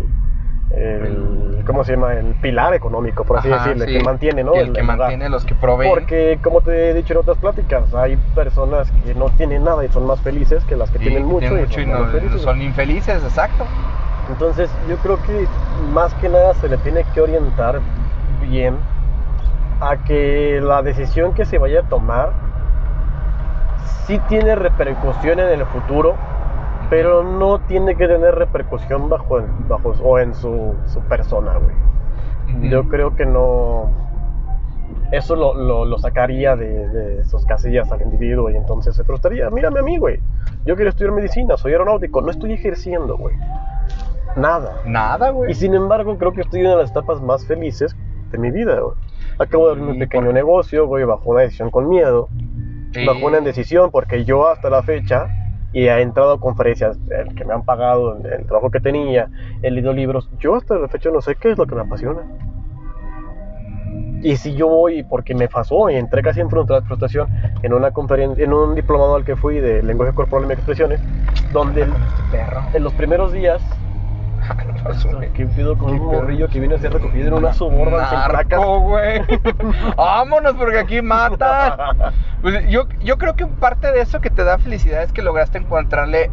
el 0.74 1.64
cómo 1.66 1.84
se 1.84 1.94
llama 1.94 2.14
el 2.14 2.34
pilar 2.36 2.74
económico 2.74 3.24
por 3.24 3.38
así 3.38 3.50
Ajá, 3.52 3.64
decirlo 3.70 3.86
sí. 3.86 3.94
que 3.94 4.04
mantiene 4.04 4.44
no 4.44 4.54
El, 4.56 4.74
que 4.74 4.84
mantiene 4.84 5.30
los 5.30 5.46
que 5.46 5.56
proveen. 5.56 5.90
porque 5.90 6.40
como 6.44 6.62
te 6.62 6.90
he 6.90 6.94
dicho 6.94 7.14
en 7.14 7.20
otras 7.20 7.38
pláticas 7.38 7.94
hay 7.94 8.18
personas 8.36 8.92
que 9.06 9.14
no 9.16 9.30
tienen 9.30 9.64
nada 9.64 9.86
y 9.86 9.90
son 9.90 10.06
más 10.06 10.20
felices 10.22 10.64
que 10.66 10.76
las 10.76 10.90
que 10.90 11.00
tienen 11.00 11.26
mucho, 11.26 11.40
tienen 11.40 11.60
y 11.60 11.62
mucho 11.62 11.74
son 11.76 12.24
y 12.24 12.30
no- 12.30 12.38
son 12.40 12.62
infelices, 12.62 13.24
exacto. 13.24 13.66
Entonces 14.30 14.70
yo 14.90 14.98
creo 14.98 15.22
que 15.22 15.48
más 15.94 16.14
que 16.16 16.28
nada 16.30 16.54
se 16.56 16.68
le 16.68 16.78
tiene 16.78 17.04
que 17.14 17.22
orientar 17.22 17.80
bien 18.42 18.76
a 19.80 19.98
que 19.98 20.60
la 20.62 20.82
decisión 20.82 21.34
que 21.34 21.46
se 21.46 21.58
vaya 21.60 21.82
a 21.82 21.84
tomar 21.84 22.32
sí 24.06 24.20
tiene 24.28 24.56
repercusión 24.56 25.40
en 25.40 25.50
el 25.60 25.66
futuro, 25.68 26.16
pero 26.96 27.24
no 27.24 27.60
tiene 27.62 27.96
que 27.96 28.08
tener 28.08 28.36
repercusión 28.36 29.10
bajo, 29.10 29.42
bajo 29.68 29.90
o 30.04 30.20
en 30.20 30.36
su, 30.36 30.76
su 30.86 31.00
persona, 31.02 31.54
güey. 31.58 32.70
Yo 32.70 32.88
creo 32.88 33.16
que 33.16 33.26
no. 33.26 33.90
Eso 35.12 35.36
lo, 35.36 35.56
lo- 35.56 35.86
lo 35.86 35.98
sacaría 35.98 36.56
de, 36.56 36.88
de 36.90 37.26
sus 37.26 37.46
casillas 37.46 37.92
al 37.92 38.02
individuo 38.04 38.50
y 38.52 38.58
entonces 38.58 38.96
se 38.96 39.04
frustraría. 39.04 39.50
Mírame 39.50 39.80
a 39.80 39.84
mí, 39.84 39.98
güey. 39.98 40.20
Yo 40.66 40.76
quiero 40.76 40.90
estudiar 40.90 41.14
medicina, 41.14 41.58
soy 41.58 41.72
aeronáutico, 41.72 42.22
no 42.22 42.30
estoy 42.30 42.54
ejerciendo, 42.54 43.18
güey. 43.18 43.36
Nada. 44.36 44.74
Nada, 44.86 45.30
güey. 45.32 45.50
Y 45.52 45.54
sin 45.56 45.74
embargo, 45.74 46.18
creo 46.18 46.34
que 46.34 46.42
estoy 46.42 46.60
en 46.62 46.68
una 46.68 46.76
de 46.76 46.82
las 46.84 46.92
etapas 46.92 47.22
más 47.22 47.46
felices 47.48 47.96
de 48.32 48.38
mi 48.38 48.52
vida, 48.52 48.80
güey. 48.80 48.96
Acabo 49.40 49.66
de 49.68 49.72
abrir 49.74 49.88
un 49.88 49.94
Sí, 49.94 50.00
pequeño 50.00 50.26
por- 50.26 50.34
negocio, 50.34 50.86
güey, 50.88 51.06
bajo 51.06 51.30
una 51.32 51.42
decisión 51.42 51.70
con 51.72 51.88
miedo, 51.90 52.30
Sí. 52.92 53.04
bajo 53.06 53.26
una 53.26 53.40
indecisión, 53.40 53.90
porque 53.92 54.26
yo 54.26 54.48
hasta 54.48 54.70
la 54.70 54.84
fecha, 54.84 55.28
y 55.74 55.88
he 55.88 56.02
entrado 56.02 56.34
a 56.34 56.40
conferencias 56.40 56.98
que 57.36 57.44
me 57.46 57.54
han 57.54 57.64
pagado 57.64 58.16
el 58.18 58.46
trabajo 58.46 58.70
que 58.70 58.80
tenía, 58.80 59.30
he 59.62 59.72
leído 59.72 59.92
libros, 59.92 60.30
yo 60.40 60.56
hasta 60.56 60.76
la 60.76 60.88
fecha 60.88 61.10
no 61.10 61.20
sé 61.20 61.36
qué 61.36 61.52
es 61.52 61.58
lo 61.58 61.66
que 61.66 61.76
me 61.76 61.82
apasiona. 61.82 62.22
Y 64.22 64.38
si 64.38 64.56
yo 64.56 64.70
voy, 64.70 65.04
porque 65.04 65.36
me 65.36 65.50
pasó 65.50 65.90
y 65.90 65.96
entré 65.96 66.22
casi 66.22 66.40
en 66.40 66.50
frustra- 66.50 66.82
frustración 66.84 67.28
en 67.62 67.74
una 67.74 67.92
conferencia, 67.92 68.46
en 68.46 68.54
un 68.54 68.74
diplomado 68.74 69.16
al 69.16 69.26
que 69.26 69.36
fui 69.36 69.60
de 69.60 69.84
lenguaje 69.84 70.14
corporal 70.14 70.50
y 70.50 70.54
expresiones, 70.54 71.02
donde 71.52 71.86
en 72.74 72.84
los 72.84 72.94
primeros 72.94 73.34
días 73.34 73.62
¿Qué 75.34 75.46
pido 75.46 75.78
con 75.78 75.92
un 75.92 76.06
morrillo 76.06 76.48
que 76.48 76.60
viene 76.60 76.76
a 76.76 76.78
ser 76.78 76.94
recogido 76.94 77.28
en 77.28 77.34
una 77.34 77.54
suburban? 77.54 78.02
Narco, 78.02 78.80
güey. 78.82 79.22
Vámonos 79.98 80.54
porque 80.54 80.80
aquí 80.80 81.02
matan. 81.02 82.14
Pues 82.42 82.68
yo, 82.70 82.88
yo 83.02 83.18
creo 83.18 83.36
que 83.36 83.46
parte 83.48 83.92
de 83.92 84.02
eso 84.02 84.22
que 84.22 84.30
te 84.30 84.44
da 84.44 84.58
felicidad 84.58 85.04
es 85.04 85.12
que 85.12 85.22
lograste 85.22 85.58
encontrarle, 85.58 86.30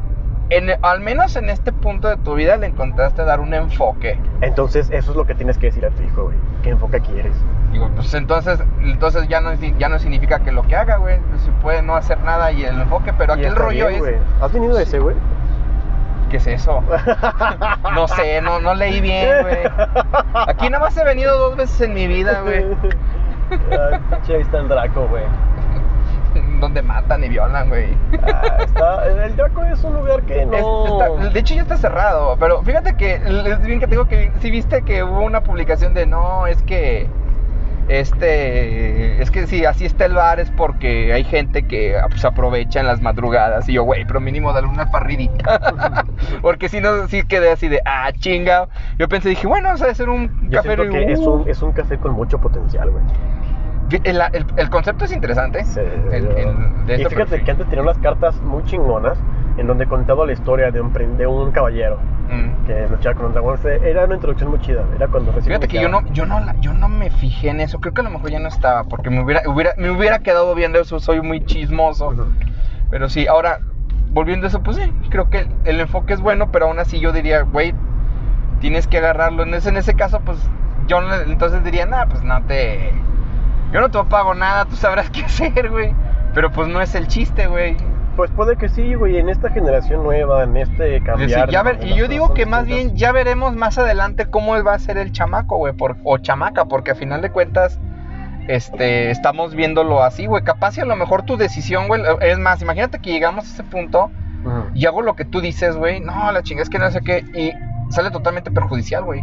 en, 0.50 0.70
al 0.82 1.00
menos 1.00 1.36
en 1.36 1.48
este 1.48 1.72
punto 1.72 2.08
de 2.08 2.16
tu 2.16 2.34
vida, 2.34 2.56
le 2.56 2.66
encontraste 2.66 3.24
dar 3.24 3.40
un 3.40 3.54
enfoque. 3.54 4.18
Entonces, 4.40 4.90
eso 4.90 5.12
es 5.12 5.16
lo 5.16 5.24
que 5.24 5.34
tienes 5.34 5.56
que 5.58 5.66
decir 5.66 5.86
a 5.86 5.90
tu 5.90 6.02
hijo, 6.02 6.24
güey. 6.24 6.36
¿Qué 6.62 6.70
enfoque 6.70 7.00
quieres? 7.00 7.34
Digo, 7.72 7.88
pues 7.94 8.12
entonces, 8.14 8.58
entonces 8.82 9.28
ya 9.28 9.40
no, 9.40 9.54
ya 9.54 9.88
no 9.88 9.98
significa 10.00 10.40
que 10.40 10.50
lo 10.50 10.62
que 10.64 10.74
haga, 10.74 10.96
güey, 10.96 11.20
pues, 11.30 11.42
se 11.42 11.52
puede 11.62 11.82
no 11.82 11.94
hacer 11.94 12.18
nada 12.24 12.50
y 12.50 12.64
el 12.64 12.80
enfoque, 12.80 13.12
pero 13.16 13.34
Y 13.36 13.38
aquí 13.38 13.46
el 13.46 13.54
rollo 13.54 13.86
bien, 13.86 13.94
es, 13.94 13.98
güey. 14.00 14.14
¿Has 14.40 14.52
venido 14.52 14.76
a 14.76 14.82
ese, 14.82 14.98
güey? 14.98 15.14
¿Qué 16.30 16.36
es 16.38 16.46
eso? 16.46 16.82
No 17.94 18.08
sé, 18.08 18.40
no, 18.40 18.60
no 18.60 18.74
leí 18.74 19.00
bien, 19.00 19.42
güey. 19.42 19.58
Aquí 20.46 20.70
nada 20.70 20.84
más 20.84 20.96
he 20.96 21.04
venido 21.04 21.36
dos 21.38 21.56
veces 21.56 21.80
en 21.82 21.92
mi 21.94 22.06
vida, 22.06 22.40
güey. 22.42 22.64
Pinche, 23.50 24.36
ahí 24.36 24.42
está 24.42 24.58
el 24.58 24.68
Draco, 24.68 25.06
güey. 25.08 25.24
Donde 26.60 26.82
matan 26.82 27.24
y 27.24 27.28
violan, 27.28 27.68
güey. 27.68 27.96
Ah, 28.22 28.58
está, 28.60 29.06
el 29.06 29.34
Draco 29.36 29.64
es 29.64 29.82
un 29.82 29.94
lugar 29.94 30.22
que 30.22 30.46
no... 30.46 30.54
Es- 30.54 30.92
está- 30.92 31.30
de 31.32 31.40
hecho 31.40 31.54
ya 31.54 31.62
está 31.62 31.76
cerrado, 31.76 32.36
pero 32.38 32.62
fíjate 32.62 32.96
que 32.96 33.14
es 33.14 33.60
bien 33.62 33.80
que 33.80 33.88
tengo 33.88 34.06
que 34.06 34.30
si 34.40 34.50
viste 34.50 34.82
que 34.82 35.02
hubo 35.02 35.20
una 35.22 35.40
publicación 35.42 35.92
de 35.94 36.06
no, 36.06 36.46
es 36.46 36.62
que 36.62 37.08
este 37.90 39.20
es 39.20 39.30
que 39.30 39.46
si 39.46 39.64
así 39.64 39.84
está 39.84 40.06
el 40.06 40.14
bar 40.14 40.38
es 40.38 40.50
porque 40.52 41.12
hay 41.12 41.24
gente 41.24 41.66
que 41.66 41.96
pues, 42.08 42.24
aprovecha 42.24 42.80
en 42.80 42.86
las 42.86 43.02
madrugadas 43.02 43.68
y 43.68 43.72
yo, 43.72 43.82
güey, 43.82 44.04
pero 44.04 44.20
mínimo 44.20 44.52
dale 44.52 44.68
una 44.68 44.90
parridita. 44.90 46.04
porque 46.42 46.68
si 46.68 46.80
no 46.80 47.08
sí 47.08 47.24
quedé 47.24 47.50
así 47.50 47.68
de 47.68 47.80
ah, 47.84 48.12
chinga. 48.12 48.68
Yo 48.98 49.08
pensé 49.08 49.30
dije, 49.30 49.46
bueno, 49.46 49.68
vamos 49.68 49.82
a 49.82 49.90
hacer 49.90 50.08
un 50.08 50.48
Yo 50.50 50.62
café 50.62 50.76
que 50.76 50.82
uh. 50.82 51.08
es, 51.10 51.18
un, 51.18 51.48
es 51.48 51.62
un 51.62 51.72
café 51.72 51.98
con 51.98 52.12
mucho 52.12 52.38
potencial, 52.38 52.90
güey. 52.90 53.04
El, 54.04 54.20
el- 54.32 54.46
el 54.56 54.70
concepto 54.70 55.04
es 55.04 55.12
interesante. 55.12 55.64
Sí, 55.64 55.80
El- 56.12 56.28
de 56.86 57.02
y 57.02 57.04
fíjate 57.04 57.42
que 57.42 57.50
antes 57.50 57.66
tenía 57.68 57.82
unas 57.82 57.98
cartas 57.98 58.40
muy 58.42 58.62
chingonas 58.64 59.18
en 59.56 59.66
donde 59.66 59.86
contaba 59.86 60.24
la 60.26 60.32
historia 60.32 60.70
de 60.70 60.80
un, 60.80 60.92
de 60.92 61.26
un 61.26 61.50
caballero 61.52 61.98
Mm. 62.30 62.64
que 62.66 62.86
luchaba 62.88 63.16
con 63.16 63.26
un 63.26 63.32
dragón. 63.32 63.58
Era 63.84 64.04
una 64.04 64.14
introducción 64.14 64.50
muy 64.50 64.60
chida. 64.60 64.84
Era 64.94 65.08
cuando 65.08 65.32
recién 65.32 65.46
Fíjate 65.46 65.66
que 65.66 65.82
yo 65.82 65.88
no, 65.88 66.06
yo 66.12 66.26
no, 66.26 66.38
la- 66.38 66.54
yo 66.60 66.72
no 66.72 66.88
me 66.88 67.10
fijé 67.10 67.48
en 67.50 67.60
eso. 67.60 67.80
Creo 67.80 67.92
que 67.92 68.02
a 68.02 68.04
lo 68.04 68.10
mejor 68.10 68.30
ya 68.30 68.38
no 68.38 68.46
estaba, 68.48 68.84
porque 68.84 69.10
me 69.10 69.20
hubiera, 69.24 69.42
hubiera, 69.48 69.72
me 69.76 69.90
hubiera 69.90 70.20
quedado 70.20 70.54
viendo 70.54 70.78
eso. 70.80 71.00
Soy 71.00 71.20
muy 71.22 71.44
chismoso. 71.44 72.08
Ujú. 72.10 72.26
Pero 72.88 73.08
sí, 73.08 73.26
ahora, 73.26 73.58
volviendo 74.12 74.46
a 74.46 74.48
eso, 74.48 74.62
pues 74.62 74.76
sí, 74.76 74.92
creo 75.10 75.28
que 75.28 75.48
el 75.64 75.80
enfoque 75.80 76.12
es 76.14 76.20
bueno, 76.20 76.52
pero 76.52 76.66
aún 76.66 76.78
así 76.78 77.00
yo 77.00 77.10
diría, 77.12 77.42
güey, 77.42 77.74
tienes 78.60 78.86
que 78.86 78.98
agarrarlo. 78.98 79.42
En 79.42 79.52
ese, 79.54 79.70
en 79.70 79.76
ese 79.76 79.94
caso, 79.94 80.20
pues 80.20 80.38
yo 80.86 80.98
entonces 81.26 81.64
diría, 81.64 81.84
nah, 81.86 82.06
pues 82.06 82.22
no 82.22 82.40
te. 82.44 82.92
Yo 83.72 83.80
no 83.80 83.90
te 83.90 84.02
pago 84.04 84.34
nada, 84.34 84.64
tú 84.64 84.76
sabrás 84.76 85.10
qué 85.12 85.24
hacer, 85.24 85.70
güey. 85.70 85.94
Pero 86.34 86.50
pues 86.50 86.68
no 86.68 86.80
es 86.80 86.94
el 86.94 87.06
chiste, 87.08 87.46
güey. 87.46 87.76
Pues 88.16 88.30
puede 88.32 88.56
que 88.56 88.68
sí, 88.68 88.94
güey, 88.94 89.18
en 89.18 89.28
esta 89.28 89.50
generación 89.50 90.02
nueva, 90.02 90.42
en 90.42 90.56
este 90.56 90.96
Es 90.96 91.02
cambiar. 91.04 91.48
ya 91.48 91.62
ver- 91.62 91.78
y 91.82 91.94
yo 91.94 92.06
digo 92.08 92.34
que 92.34 92.44
más 92.44 92.66
distintas. 92.66 92.92
bien 92.92 92.96
ya 92.98 93.12
veremos 93.12 93.54
más 93.56 93.78
adelante 93.78 94.26
cómo 94.26 94.62
va 94.62 94.74
a 94.74 94.78
ser 94.78 94.98
el 94.98 95.12
chamaco, 95.12 95.56
güey, 95.56 95.72
por- 95.72 95.96
o 96.04 96.18
chamaca, 96.18 96.66
porque 96.66 96.90
a 96.90 96.94
final 96.94 97.22
de 97.22 97.30
cuentas, 97.30 97.80
este, 98.48 99.10
estamos 99.10 99.54
viéndolo 99.54 100.02
así, 100.02 100.26
güey. 100.26 100.42
Capaz 100.42 100.76
y 100.76 100.80
a 100.80 100.84
lo 100.84 100.96
mejor 100.96 101.22
tu 101.22 101.36
decisión, 101.36 101.86
güey, 101.88 102.02
es 102.20 102.38
más, 102.38 102.60
imagínate 102.62 102.98
que 102.98 103.10
llegamos 103.10 103.48
a 103.48 103.52
ese 103.54 103.62
punto 103.64 104.10
y 104.74 104.86
hago 104.86 105.02
lo 105.02 105.14
que 105.16 105.24
tú 105.24 105.40
dices, 105.40 105.76
güey, 105.76 106.00
no, 106.00 106.32
la 106.32 106.42
chinga 106.42 106.62
es 106.62 106.68
que 106.70 106.78
no 106.78 106.90
sé 106.90 107.00
qué, 107.02 107.24
y 107.34 107.52
sale 107.92 108.10
totalmente 108.10 108.50
perjudicial, 108.50 109.04
güey. 109.04 109.22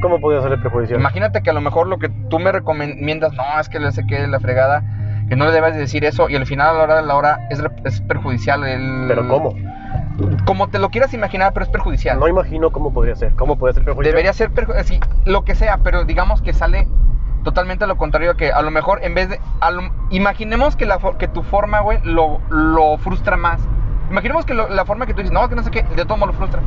¿Cómo 0.00 0.20
podría 0.20 0.42
ser 0.42 0.58
perjudicial? 0.60 1.00
Imagínate 1.00 1.42
que 1.42 1.50
a 1.50 1.52
lo 1.52 1.60
mejor 1.60 1.86
lo 1.86 1.98
que 1.98 2.08
tú 2.30 2.38
me 2.38 2.52
recomiendas, 2.52 3.32
no, 3.32 3.42
es 3.60 3.68
que 3.68 3.80
le 3.80 3.92
sé 3.92 4.06
que 4.06 4.26
la 4.26 4.40
fregada, 4.40 4.82
que 5.28 5.36
no 5.36 5.46
le 5.46 5.52
debes 5.52 5.74
decir 5.76 6.04
eso, 6.04 6.28
y 6.28 6.36
al 6.36 6.46
final 6.46 6.68
a 6.68 6.72
la 6.78 6.82
hora 6.84 6.96
de 6.96 7.02
la 7.02 7.14
hora 7.16 7.38
es, 7.84 8.00
perjudicial. 8.02 8.64
El, 8.64 9.06
¿Pero 9.08 9.26
cómo? 9.28 9.54
Como 10.44 10.68
te 10.68 10.78
lo 10.78 10.90
quieras 10.90 11.12
imaginar, 11.14 11.52
pero 11.52 11.64
es 11.64 11.70
perjudicial. 11.70 12.18
No 12.18 12.28
imagino 12.28 12.70
cómo 12.70 12.92
podría 12.92 13.16
ser. 13.16 13.32
¿Cómo 13.34 13.56
podría 13.56 13.74
ser 13.74 13.84
perjudicial? 13.84 14.12
Debería 14.12 14.32
ser 14.32 14.50
perju- 14.52 14.76
así, 14.78 15.00
lo 15.24 15.44
que 15.44 15.54
sea, 15.54 15.78
pero 15.78 16.04
digamos 16.04 16.40
que 16.42 16.52
sale 16.52 16.86
totalmente 17.44 17.86
lo 17.86 17.96
contrario 17.96 18.36
que 18.36 18.50
a 18.52 18.60
lo 18.62 18.70
mejor 18.70 18.98
en 19.04 19.14
vez 19.14 19.28
de 19.28 19.40
lo- 19.72 19.90
imaginemos 20.10 20.74
que 20.76 20.84
la 20.84 20.98
que 21.18 21.28
tu 21.28 21.42
forma, 21.42 21.80
güey, 21.80 21.98
lo, 22.02 22.40
lo 22.50 22.98
frustra 22.98 23.36
más. 23.36 23.60
Imaginemos 24.10 24.44
que 24.44 24.54
lo- 24.54 24.68
la 24.68 24.84
forma 24.84 25.06
que 25.06 25.14
tú 25.14 25.20
dices, 25.20 25.32
no, 25.32 25.48
que 25.48 25.54
no 25.54 25.62
sé 25.62 25.70
qué, 25.70 25.82
de 25.82 26.04
todo 26.04 26.16
modo 26.16 26.32
lo 26.32 26.38
frustra. 26.38 26.60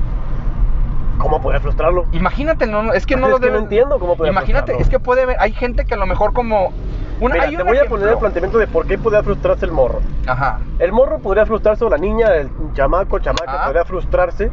¿Cómo 1.19 1.41
podría 1.41 1.59
frustrarlo? 1.59 2.05
Imagínate, 2.13 2.65
no, 2.65 2.93
es 2.93 3.05
que 3.05 3.15
no 3.15 3.27
Es 3.27 3.31
lo 3.33 3.39
que 3.39 3.51
no 3.51 3.59
entiendo 3.59 3.99
cómo 3.99 4.15
podría 4.15 4.31
Imagínate, 4.31 4.71
frustrarlo. 4.73 4.81
es 4.83 4.89
que 4.89 4.99
puede 4.99 5.21
haber, 5.23 5.37
hay 5.39 5.51
gente 5.53 5.85
que 5.85 5.93
a 5.93 5.97
lo 5.97 6.05
mejor 6.07 6.33
como 6.33 6.71
una, 7.19 7.33
Mira, 7.35 7.45
hay 7.45 7.55
te 7.57 7.63
voy 7.63 7.71
a 7.73 7.81
ejemplo. 7.81 7.97
poner 7.97 8.13
el 8.13 8.17
planteamiento 8.19 8.57
de 8.57 8.67
por 8.67 8.87
qué 8.87 8.97
podría 8.97 9.21
frustrarse 9.21 9.65
el 9.65 9.71
morro. 9.73 9.99
Ajá. 10.25 10.59
El 10.79 10.91
morro 10.93 11.19
podría 11.19 11.45
frustrarse 11.45 11.83
o 11.85 11.89
la 11.89 11.97
niña, 11.97 12.33
el 12.35 12.49
chamaco, 12.73 13.19
chamaca, 13.19 13.53
Ajá. 13.53 13.65
podría 13.65 13.83
frustrarse 13.85 14.49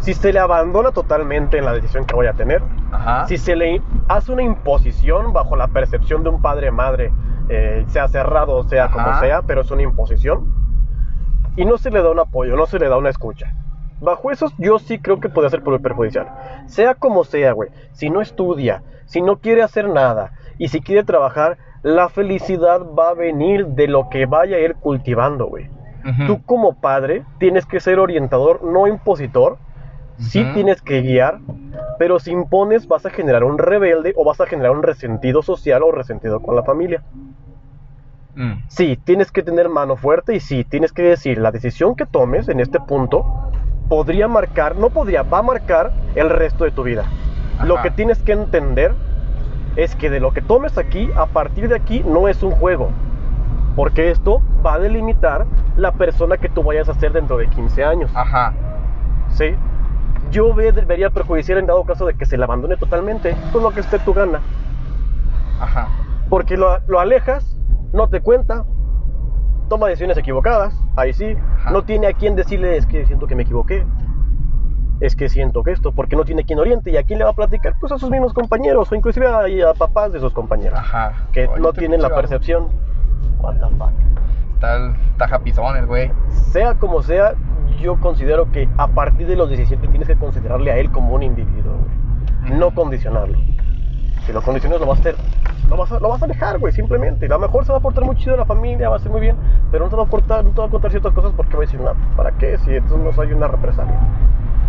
si 0.00 0.12
se 0.12 0.32
le 0.32 0.38
abandona 0.38 0.90
totalmente 0.90 1.56
en 1.56 1.64
la 1.64 1.72
decisión 1.72 2.04
que 2.04 2.14
vaya 2.14 2.30
a 2.32 2.34
tener. 2.34 2.62
Ajá. 2.92 3.26
Si 3.26 3.38
se 3.38 3.56
le 3.56 3.80
hace 4.08 4.30
una 4.32 4.42
imposición 4.42 5.32
bajo 5.32 5.56
la 5.56 5.68
percepción 5.68 6.22
de 6.22 6.28
un 6.28 6.42
padre 6.42 6.70
madre, 6.70 7.10
eh, 7.48 7.84
sea 7.88 8.08
cerrado 8.08 8.56
o 8.56 8.64
sea 8.64 8.90
como 8.90 9.08
Ajá. 9.08 9.20
sea, 9.20 9.42
pero 9.42 9.62
es 9.62 9.70
una 9.70 9.82
imposición. 9.82 10.52
Y 11.56 11.64
no 11.64 11.78
se 11.78 11.90
le 11.90 12.02
da 12.02 12.10
un 12.10 12.18
apoyo, 12.18 12.56
no 12.56 12.66
se 12.66 12.78
le 12.78 12.88
da 12.88 12.98
una 12.98 13.08
escucha. 13.08 13.54
Bajo 14.04 14.30
esos 14.30 14.52
yo 14.58 14.78
sí 14.78 14.98
creo 14.98 15.18
que 15.18 15.28
puede 15.28 15.50
ser 15.50 15.62
per- 15.62 15.80
perjudicial. 15.80 16.28
Sea 16.66 16.94
como 16.94 17.24
sea, 17.24 17.52
güey. 17.52 17.70
Si 17.92 18.10
no 18.10 18.20
estudia, 18.20 18.82
si 19.06 19.20
no 19.22 19.38
quiere 19.38 19.62
hacer 19.62 19.88
nada 19.88 20.32
y 20.58 20.68
si 20.68 20.80
quiere 20.80 21.04
trabajar, 21.04 21.58
la 21.82 22.08
felicidad 22.08 22.80
va 22.82 23.10
a 23.10 23.14
venir 23.14 23.66
de 23.66 23.88
lo 23.88 24.08
que 24.08 24.26
vaya 24.26 24.56
a 24.56 24.60
ir 24.60 24.74
cultivando, 24.76 25.46
güey. 25.46 25.68
Tú 26.26 26.42
como 26.44 26.74
padre 26.74 27.24
tienes 27.38 27.64
que 27.64 27.80
ser 27.80 27.98
orientador, 27.98 28.62
no 28.62 28.86
impositor. 28.86 29.56
Sí 30.18 30.44
tienes 30.54 30.80
que 30.80 31.00
guiar, 31.00 31.40
pero 31.98 32.20
si 32.20 32.30
impones 32.30 32.86
vas 32.86 33.04
a 33.04 33.10
generar 33.10 33.42
un 33.42 33.58
rebelde 33.58 34.12
o 34.16 34.24
vas 34.24 34.40
a 34.40 34.46
generar 34.46 34.70
un 34.72 34.82
resentido 34.82 35.42
social 35.42 35.82
o 35.82 35.90
resentido 35.90 36.40
con 36.40 36.54
la 36.54 36.62
familia. 36.62 37.02
Mm. 38.36 38.52
Sí, 38.68 38.96
tienes 39.02 39.30
que 39.32 39.42
tener 39.42 39.68
mano 39.68 39.96
fuerte 39.96 40.34
y 40.34 40.40
sí, 40.40 40.64
tienes 40.64 40.92
que 40.92 41.02
decir, 41.02 41.38
la 41.38 41.50
decisión 41.50 41.94
que 41.94 42.06
tomes 42.06 42.48
en 42.48 42.60
este 42.60 42.80
punto 42.80 43.24
podría 43.88 44.28
marcar, 44.28 44.76
no 44.76 44.90
podría, 44.90 45.22
va 45.22 45.38
a 45.38 45.42
marcar 45.42 45.92
el 46.14 46.30
resto 46.30 46.64
de 46.64 46.70
tu 46.70 46.82
vida. 46.82 47.04
Lo 47.64 47.80
que 47.82 47.90
tienes 47.90 48.22
que 48.22 48.32
entender 48.32 48.94
es 49.76 49.94
que 49.96 50.10
de 50.10 50.20
lo 50.20 50.32
que 50.32 50.42
tomes 50.42 50.78
aquí, 50.78 51.10
a 51.16 51.26
partir 51.26 51.68
de 51.68 51.76
aquí, 51.76 52.02
no 52.04 52.28
es 52.28 52.42
un 52.42 52.52
juego. 52.52 52.90
Porque 53.76 54.10
esto 54.10 54.42
va 54.64 54.74
a 54.74 54.78
delimitar 54.78 55.46
la 55.76 55.92
persona 55.92 56.36
que 56.36 56.48
tú 56.48 56.62
vayas 56.62 56.88
a 56.88 56.94
ser 56.94 57.12
dentro 57.12 57.36
de 57.36 57.48
15 57.48 57.84
años. 57.84 58.10
Ajá. 58.14 58.52
¿Sí? 59.30 59.54
Yo 60.30 60.52
debería 60.54 61.10
perjudiciar 61.10 61.58
en 61.58 61.66
dado 61.66 61.84
caso 61.84 62.06
de 62.06 62.14
que 62.14 62.24
se 62.24 62.36
le 62.36 62.44
abandone 62.44 62.76
totalmente. 62.76 63.36
Pues 63.52 63.62
lo 63.62 63.70
que 63.70 63.80
esté 63.80 63.98
tu 63.98 64.14
gana. 64.14 64.40
Ajá. 65.60 65.88
Porque 66.28 66.56
lo, 66.56 66.78
lo 66.86 67.00
alejas, 67.00 67.56
no 67.92 68.08
te 68.08 68.20
cuenta, 68.20 68.64
toma 69.68 69.88
decisiones 69.88 70.16
equivocadas, 70.18 70.74
ahí 70.96 71.12
sí, 71.12 71.36
Ajá. 71.58 71.70
no 71.70 71.82
tiene 71.82 72.06
a 72.06 72.12
quien 72.12 72.36
decirle 72.36 72.76
es 72.76 72.86
que 72.86 73.06
siento 73.06 73.26
que 73.26 73.34
me 73.34 73.42
equivoqué. 73.42 73.84
es 75.00 75.16
que 75.16 75.28
siento 75.28 75.62
que 75.64 75.72
esto, 75.72 75.92
porque 75.92 76.16
no 76.16 76.24
tiene 76.24 76.44
quien 76.44 76.58
oriente 76.60 76.90
y 76.90 76.96
a 76.96 77.02
quién 77.02 77.18
le 77.18 77.24
va 77.24 77.32
a 77.32 77.34
platicar, 77.34 77.74
pues 77.80 77.92
a 77.92 77.98
sus 77.98 78.10
mismos 78.10 78.32
compañeros 78.32 78.90
o 78.90 78.94
inclusive 78.94 79.26
a, 79.26 79.70
a 79.70 79.74
papás 79.74 80.12
de 80.12 80.20
sus 80.20 80.32
compañeros 80.32 80.78
Ajá. 80.78 81.12
que 81.32 81.46
Oye, 81.48 81.60
no 81.60 81.72
tienen 81.72 82.00
la 82.00 82.14
percepción. 82.14 82.68
What 83.40 83.54
the 83.56 83.66
fuck. 83.76 83.90
Está, 84.54 84.94
está 85.10 85.28
japizones, 85.28 85.86
güey. 85.86 86.10
Sea 86.52 86.74
como 86.74 87.02
sea, 87.02 87.34
yo 87.80 87.98
considero 88.00 88.50
que 88.52 88.68
a 88.78 88.86
partir 88.88 89.26
de 89.26 89.36
los 89.36 89.48
17 89.48 89.88
tienes 89.88 90.06
que 90.08 90.16
considerarle 90.16 90.70
a 90.70 90.76
él 90.78 90.90
como 90.92 91.14
un 91.14 91.22
individuo, 91.24 91.74
güey. 91.74 92.58
No 92.58 92.70
condicionarlo. 92.74 93.36
Si 94.26 94.32
lo 94.32 94.40
condicionas, 94.42 94.80
lo 94.80 94.86
vas 94.86 94.98
a 94.98 95.00
hacer. 95.00 95.16
Lo 95.68 95.76
vas 95.76 95.92
a, 95.92 95.98
lo 95.98 96.08
vas 96.08 96.22
a 96.22 96.26
dejar, 96.26 96.58
güey, 96.58 96.72
simplemente. 96.72 97.26
A 97.26 97.28
lo 97.30 97.40
mejor 97.40 97.64
se 97.64 97.72
va 97.72 97.78
a 97.78 97.80
portar 97.80 98.04
muy 98.04 98.16
chido 98.16 98.36
la 98.36 98.44
familia, 98.44 98.88
va 98.88 98.96
a 98.96 98.98
ser 98.98 99.10
muy 99.10 99.20
bien, 99.20 99.36
pero 99.70 99.84
no 99.84 99.90
te 99.90 99.96
va 99.96 100.02
a 100.02 100.06
aportar, 100.06 100.44
no 100.44 100.50
te 100.50 100.60
va 100.60 100.66
a 100.66 100.70
contar 100.70 100.90
ciertas 100.90 101.12
cosas 101.12 101.32
porque 101.36 101.54
va 101.54 101.62
a 101.62 101.66
decir, 101.66 101.80
no, 101.80 101.92
¿para 102.16 102.32
qué? 102.32 102.58
Si 102.58 102.74
entonces 102.74 103.16
no 103.16 103.22
hay 103.22 103.32
una 103.32 103.48
represalia. 103.48 103.98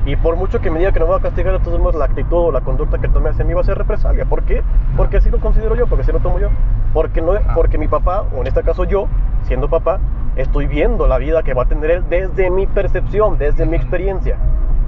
Y 0.06 0.16
por 0.18 0.36
mucho 0.36 0.62
que 0.62 0.70
me 0.70 0.80
diga 0.80 0.92
que 0.92 1.00
no 1.00 1.06
me 1.06 1.12
va 1.12 1.18
a 1.18 1.22
castigar, 1.22 1.60
todos 1.64 1.80
modos 1.80 1.96
la 1.96 2.06
actitud 2.06 2.38
o 2.38 2.52
la 2.52 2.62
conducta 2.62 3.00
que 3.00 3.08
tome 3.08 3.30
hacia 3.30 3.44
mí 3.44 3.54
va 3.54 3.62
a 3.62 3.64
ser 3.64 3.78
represalia. 3.78 4.26
¿Por 4.26 4.44
qué? 4.44 4.62
Porque 4.96 5.18
así 5.18 5.32
lo 5.32 5.40
considero 5.40 5.76
yo, 5.76 5.88
porque 5.88 6.04
así 6.04 6.12
lo 6.12 6.20
tomo 6.20 6.40
yo. 6.40 6.50
Porque, 6.94 7.22
no, 7.22 7.34
porque 7.56 7.78
mi 7.78 7.88
papá, 7.88 8.24
o 8.36 8.42
en 8.42 8.48
este 8.48 8.62
caso 8.62 8.84
yo, 8.84 9.08
siendo 9.44 9.68
papá, 9.68 10.00
estoy 10.36 10.68
viendo 10.68 11.08
la 11.08 11.18
vida 11.18 11.42
que 11.42 11.54
va 11.54 11.64
a 11.64 11.66
tener 11.66 11.90
él 11.90 12.04
desde 12.08 12.52
mi 12.52 12.68
percepción, 12.68 13.38
desde 13.40 13.66
mi 13.66 13.78
experiencia, 13.78 14.38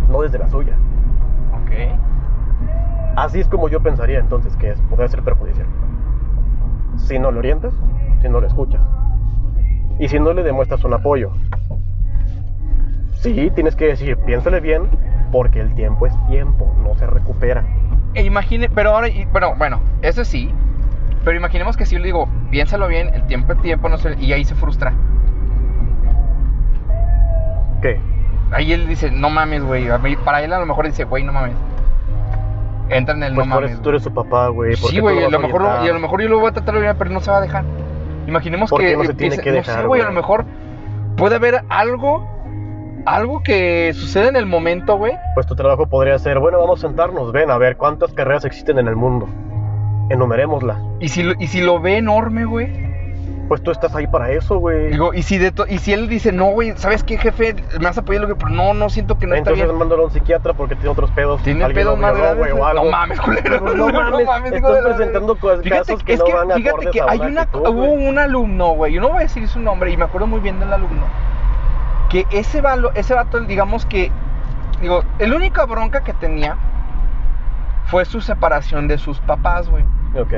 no 0.09 0.21
desde 0.21 0.37
la 0.37 0.47
suya. 0.49 0.77
Ok. 1.63 1.71
Así 3.17 3.39
es 3.39 3.47
como 3.47 3.67
yo 3.67 3.81
pensaría 3.81 4.19
entonces 4.19 4.55
que 4.57 4.69
es, 4.69 4.79
podría 4.91 5.07
ser 5.07 5.23
perjudicial. 5.23 5.65
Si 6.97 7.17
no 7.17 7.31
lo 7.31 7.39
orientas, 7.39 7.73
si 8.21 8.29
no 8.29 8.39
lo 8.39 8.45
escuchas. 8.45 8.79
Y 9.97 10.07
si 10.07 10.19
no 10.19 10.33
le 10.33 10.43
demuestras 10.43 10.83
un 10.83 10.93
apoyo. 10.93 11.31
Sí, 13.13 13.51
tienes 13.55 13.75
que 13.75 13.87
decir, 13.87 14.17
piénsale 14.17 14.59
bien, 14.59 14.83
porque 15.31 15.59
el 15.59 15.73
tiempo 15.73 16.05
es 16.05 16.13
tiempo, 16.27 16.71
no 16.83 16.93
se 16.93 17.07
recupera. 17.07 17.63
E 18.13 18.23
imagine, 18.23 18.69
pero 18.69 18.91
ahora, 18.91 19.07
y- 19.07 19.25
bueno, 19.25 19.79
eso 20.03 20.23
sí. 20.23 20.51
Pero 21.25 21.35
imaginemos 21.37 21.75
que 21.75 21.87
si 21.87 21.95
yo 21.95 21.99
le 21.99 22.05
digo, 22.05 22.29
piénsalo 22.51 22.87
bien, 22.87 23.15
el 23.15 23.23
tiempo 23.23 23.53
es 23.53 23.61
tiempo, 23.63 23.89
no 23.89 23.97
sé, 23.97 24.15
y 24.19 24.31
ahí 24.31 24.45
se 24.45 24.53
frustra. 24.53 24.93
¿Qué? 27.81 27.99
Ahí 28.51 28.73
él 28.73 28.87
dice, 28.87 29.09
no 29.09 29.31
mames, 29.31 29.63
güey. 29.63 29.87
Para 30.23 30.43
él 30.43 30.53
a 30.53 30.59
lo 30.59 30.67
mejor 30.67 30.85
dice, 30.85 31.03
güey, 31.05 31.23
no 31.23 31.33
mames. 31.33 31.55
Entra 32.89 33.15
en 33.15 33.23
el 33.23 33.35
Pues 33.35 33.47
no 33.47 33.55
mames. 33.55 33.71
eres, 33.71 33.81
tú 33.81 33.89
eres 33.89 34.03
su 34.03 34.13
papá, 34.13 34.47
güey. 34.47 34.75
¿por 34.75 34.89
Sí, 34.89 34.99
güey, 34.99 35.23
a 35.23 35.29
lo 35.29 35.39
mejor, 35.39 35.61
y 35.83 35.87
a 35.89 35.93
lo 35.93 35.99
mejor 35.99 36.21
yo 36.21 36.29
lo 36.29 36.39
voy 36.39 36.49
a 36.49 36.53
tratar 36.53 36.79
de 36.79 36.95
pero 36.95 37.09
no 37.09 37.19
se 37.19 37.31
va 37.31 37.37
a 37.37 37.41
dejar. 37.41 37.63
Imaginemos 38.27 38.69
¿Por 38.69 38.79
que. 38.81 38.87
qué 38.87 38.97
no 38.97 39.03
se 39.03 39.13
tiene 39.13 39.35
empiece- 39.35 39.43
que 39.43 39.49
no 39.51 39.55
dejar, 39.57 39.81
sé, 39.81 39.87
güey, 39.87 40.01
a 40.01 40.05
lo 40.05 40.11
mejor 40.13 40.45
puede 41.17 41.35
haber 41.35 41.61
algo. 41.69 42.35
Algo 43.05 43.41
que 43.41 43.93
sucede 43.93 44.27
en 44.27 44.35
el 44.35 44.45
momento, 44.45 44.97
güey. 44.97 45.13
Pues 45.33 45.45
tu 45.47 45.55
trabajo 45.55 45.87
podría 45.87 46.19
ser, 46.19 46.39
bueno, 46.39 46.59
vamos 46.59 46.83
a 46.83 46.87
sentarnos, 46.89 47.31
ven 47.31 47.49
a 47.51 47.57
ver 47.57 47.77
cuántas 47.77 48.13
carreras 48.13 48.43
existen 48.43 48.79
en 48.79 48.89
el 48.89 48.97
mundo. 48.97 49.29
Enumerémoslas. 50.09 50.77
Y 50.99 51.07
si, 51.09 51.23
lo- 51.23 51.33
y 51.39 51.47
si 51.47 51.61
lo 51.61 51.79
ve 51.79 51.97
enorme, 51.97 52.43
güey. 52.45 52.86
Pues 53.47 53.63
tú 53.63 53.71
estás 53.71 53.95
ahí 53.95 54.07
para 54.07 54.29
eso, 54.31 54.57
güey. 54.57 54.89
Digo, 54.91 55.13
y 55.13 55.23
si, 55.23 55.37
de 55.37 55.51
to- 55.51 55.65
y 55.67 55.77
si 55.77 55.93
él 55.93 56.09
dice, 56.09 56.33
no, 56.33 56.47
güey, 56.47 56.73
¿sabes 56.75 57.03
qué, 57.05 57.17
jefe? 57.17 57.55
Me 57.79 57.85
vas 57.85 57.97
a 57.97 58.01
apoyar 58.01 58.21
lo 58.23 58.27
que. 58.27 58.35
Pero 58.35 58.49
no, 58.49 58.73
no 58.73 58.89
siento 58.89 59.17
que 59.17 59.25
no 59.25 59.35
está 59.35 59.51
Entonces 59.51 59.67
bien. 59.67 59.77
mándalo 59.79 60.01
a 60.03 60.05
un 60.07 60.11
psiquiatra 60.11 60.53
porque 60.53 60.75
tiene 60.75 60.89
otros 60.89 61.09
pedos. 61.11 61.41
Tiene 61.43 61.65
pedos 61.69 61.97
más 61.97 62.13
o 62.13 62.65
algo. 62.65 62.83
No 62.83 62.91
mames, 62.91 63.19
culero. 63.21 63.59
Pues 63.59 63.75
no 63.75 63.87
mames, 64.25 64.51
estás 64.51 64.73
de 64.75 64.81
la- 64.81 64.95
presentando 64.95 65.35
cos- 65.37 65.61
Fíjate 65.63 65.79
casos 65.93 66.03
que 66.03 66.13
es 66.13 66.19
no 66.19 66.25
que, 66.25 66.33
van 66.33 66.51
fíjate 66.51 66.89
que 66.91 67.01
hay 67.01 67.19
una 67.19 67.41
actitud, 67.43 67.67
hubo 67.69 67.85
un 67.85 68.19
alumno, 68.19 68.69
güey, 68.73 68.91
yo 68.93 68.99
no 69.01 69.07
voy 69.09 69.17
a 69.19 69.21
decir 69.21 69.47
su 69.47 69.59
nombre 69.61 69.91
y 69.91 69.97
me 69.97 70.03
acuerdo 70.05 70.27
muy 70.27 70.41
bien 70.41 70.59
del 70.59 70.73
alumno, 70.73 71.03
que 72.09 72.25
ese, 72.31 72.59
valo, 72.61 72.91
ese 72.95 73.13
vato, 73.13 73.39
digamos 73.39 73.85
que, 73.85 74.11
digo, 74.81 75.03
el 75.19 75.33
única 75.33 75.65
bronca 75.65 76.01
que 76.03 76.13
tenía 76.13 76.57
fue 77.85 78.03
su 78.03 78.19
separación 78.19 78.87
de 78.89 78.97
sus 78.97 79.19
papás, 79.21 79.69
güey. 79.69 79.83
Ok. 80.19 80.33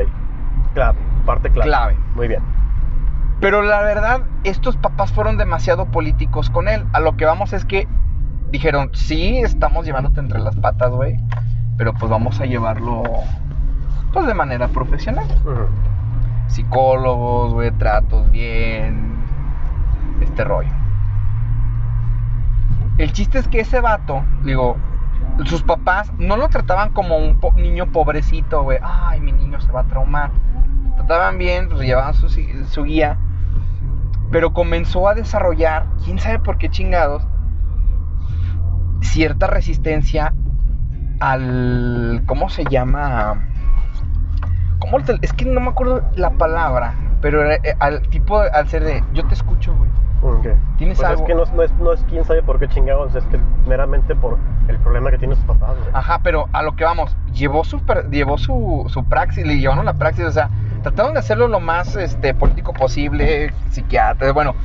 Clave. 0.76 0.99
Parte 1.26 1.49
clave. 1.49 1.68
Clave. 1.70 1.97
Muy 2.16 2.28
bien. 2.28 2.43
Pero 3.42 3.62
la 3.62 3.82
verdad, 3.82 4.22
estos 4.44 4.76
papás 4.78 5.12
fueron 5.14 5.38
demasiado 5.38 5.86
políticos 5.86 6.50
con 6.50 6.68
él. 6.68 6.84
A 6.94 7.00
lo 7.00 7.16
que 7.16 7.26
vamos 7.26 7.54
es 7.54 7.64
que 7.66 7.88
dijeron, 8.52 8.90
sí, 8.94 9.38
estamos 9.40 9.86
llevándote 9.86 10.20
entre 10.20 10.40
las 10.40 10.56
patas, 10.58 10.92
güey, 10.92 11.18
pero 11.78 11.94
pues 11.94 12.10
vamos 12.12 12.40
a 12.42 12.46
llevarlo, 12.46 13.04
pues 14.12 14.26
de 14.28 14.34
manera 14.34 14.68
profesional. 14.68 15.26
Psicólogos, 16.48 17.54
güey, 17.54 17.72
tratos 17.72 18.30
bien, 18.32 19.14
este 20.20 20.44
rollo. 20.44 20.72
El 22.98 23.14
chiste 23.14 23.40
es 23.40 23.48
que 23.48 23.62
ese 23.62 23.80
vato, 23.80 24.24
digo, 24.44 24.76
sus 25.46 25.64
papás 25.64 26.12
no 26.18 26.36
lo 26.36 26.50
trataban 26.50 26.90
como 26.92 27.16
un 27.18 27.40
po- 27.40 27.54
niño 27.54 27.86
pobrecito, 27.94 28.64
güey. 28.64 28.80
Ay, 28.82 29.22
mi 29.22 29.32
niño 29.32 29.62
se 29.62 29.72
va 29.72 29.82
a 29.82 29.86
traumar. 29.86 30.32
Trataban 30.98 31.38
bien, 31.38 31.70
pues 31.70 31.82
llevaban 31.82 32.14
su, 32.14 32.28
su 32.28 32.84
guía. 32.84 33.18
Pero 34.32 34.54
comenzó 34.54 35.08
a 35.08 35.16
desarrollar, 35.16 35.88
quién 36.04 36.20
sabe 36.20 36.40
por 36.40 36.58
qué 36.58 36.70
chingados, 36.70 37.26
cierta 39.02 39.48
resistencia 39.48 40.34
al. 41.20 42.24
¿Cómo 42.26 42.50
se 42.50 42.64
llama? 42.66 43.46
¿Cómo 44.80 45.00
es 45.22 45.34
que 45.34 45.46
no 45.46 45.60
me 45.60 45.70
acuerdo 45.70 46.10
la 46.16 46.32
palabra, 46.32 46.96
pero 47.22 47.52
eh, 47.52 47.60
al 47.80 48.02
tipo, 48.10 48.40
al 48.40 48.68
ser 48.70 48.84
de, 48.84 49.04
yo 49.14 49.28
te 49.28 49.34
escucho, 49.34 49.76
güey. 49.76 49.90
Ok. 50.22 50.48
¿Tienes 50.78 50.98
pues 50.98 51.08
algo? 51.10 51.22
es 51.22 51.28
que 51.28 51.36
no, 51.36 51.44
es- 51.44 51.52
no 51.54 51.64
es, 51.64 51.72
no 51.80 51.94
es 51.94 52.04
quién 52.10 52.26
sabe 52.26 52.44
por 52.44 52.60
qué 52.60 52.68
chingados, 52.68 53.16
es 53.16 53.24
que 53.26 53.40
meramente 53.68 54.16
por 54.16 54.38
el 54.68 54.78
problema 54.80 55.12
que 55.12 55.18
tienen 55.18 55.38
sus 55.38 55.46
papás, 55.46 55.78
güey. 55.78 55.90
Ajá, 55.94 56.20
pero 56.24 56.48
a 56.52 56.62
lo 56.64 56.76
que 56.76 56.84
vamos, 56.84 57.16
llevó 57.34 57.64
su, 57.64 57.82
llevó 58.12 58.38
su, 58.38 58.86
su 58.90 59.04
praxis, 59.06 59.46
le 59.46 59.58
llevaron 59.60 59.86
la 59.86 59.94
praxis, 59.94 60.26
o 60.26 60.32
sea, 60.32 60.50
trataron 60.84 61.14
de 61.14 61.20
hacerlo 61.20 61.48
lo 61.48 61.60
más 61.60 61.96
este, 61.96 62.34
político 62.34 62.74
posible, 62.74 63.54
psiquiatra, 63.70 64.32
bueno, 64.34 64.56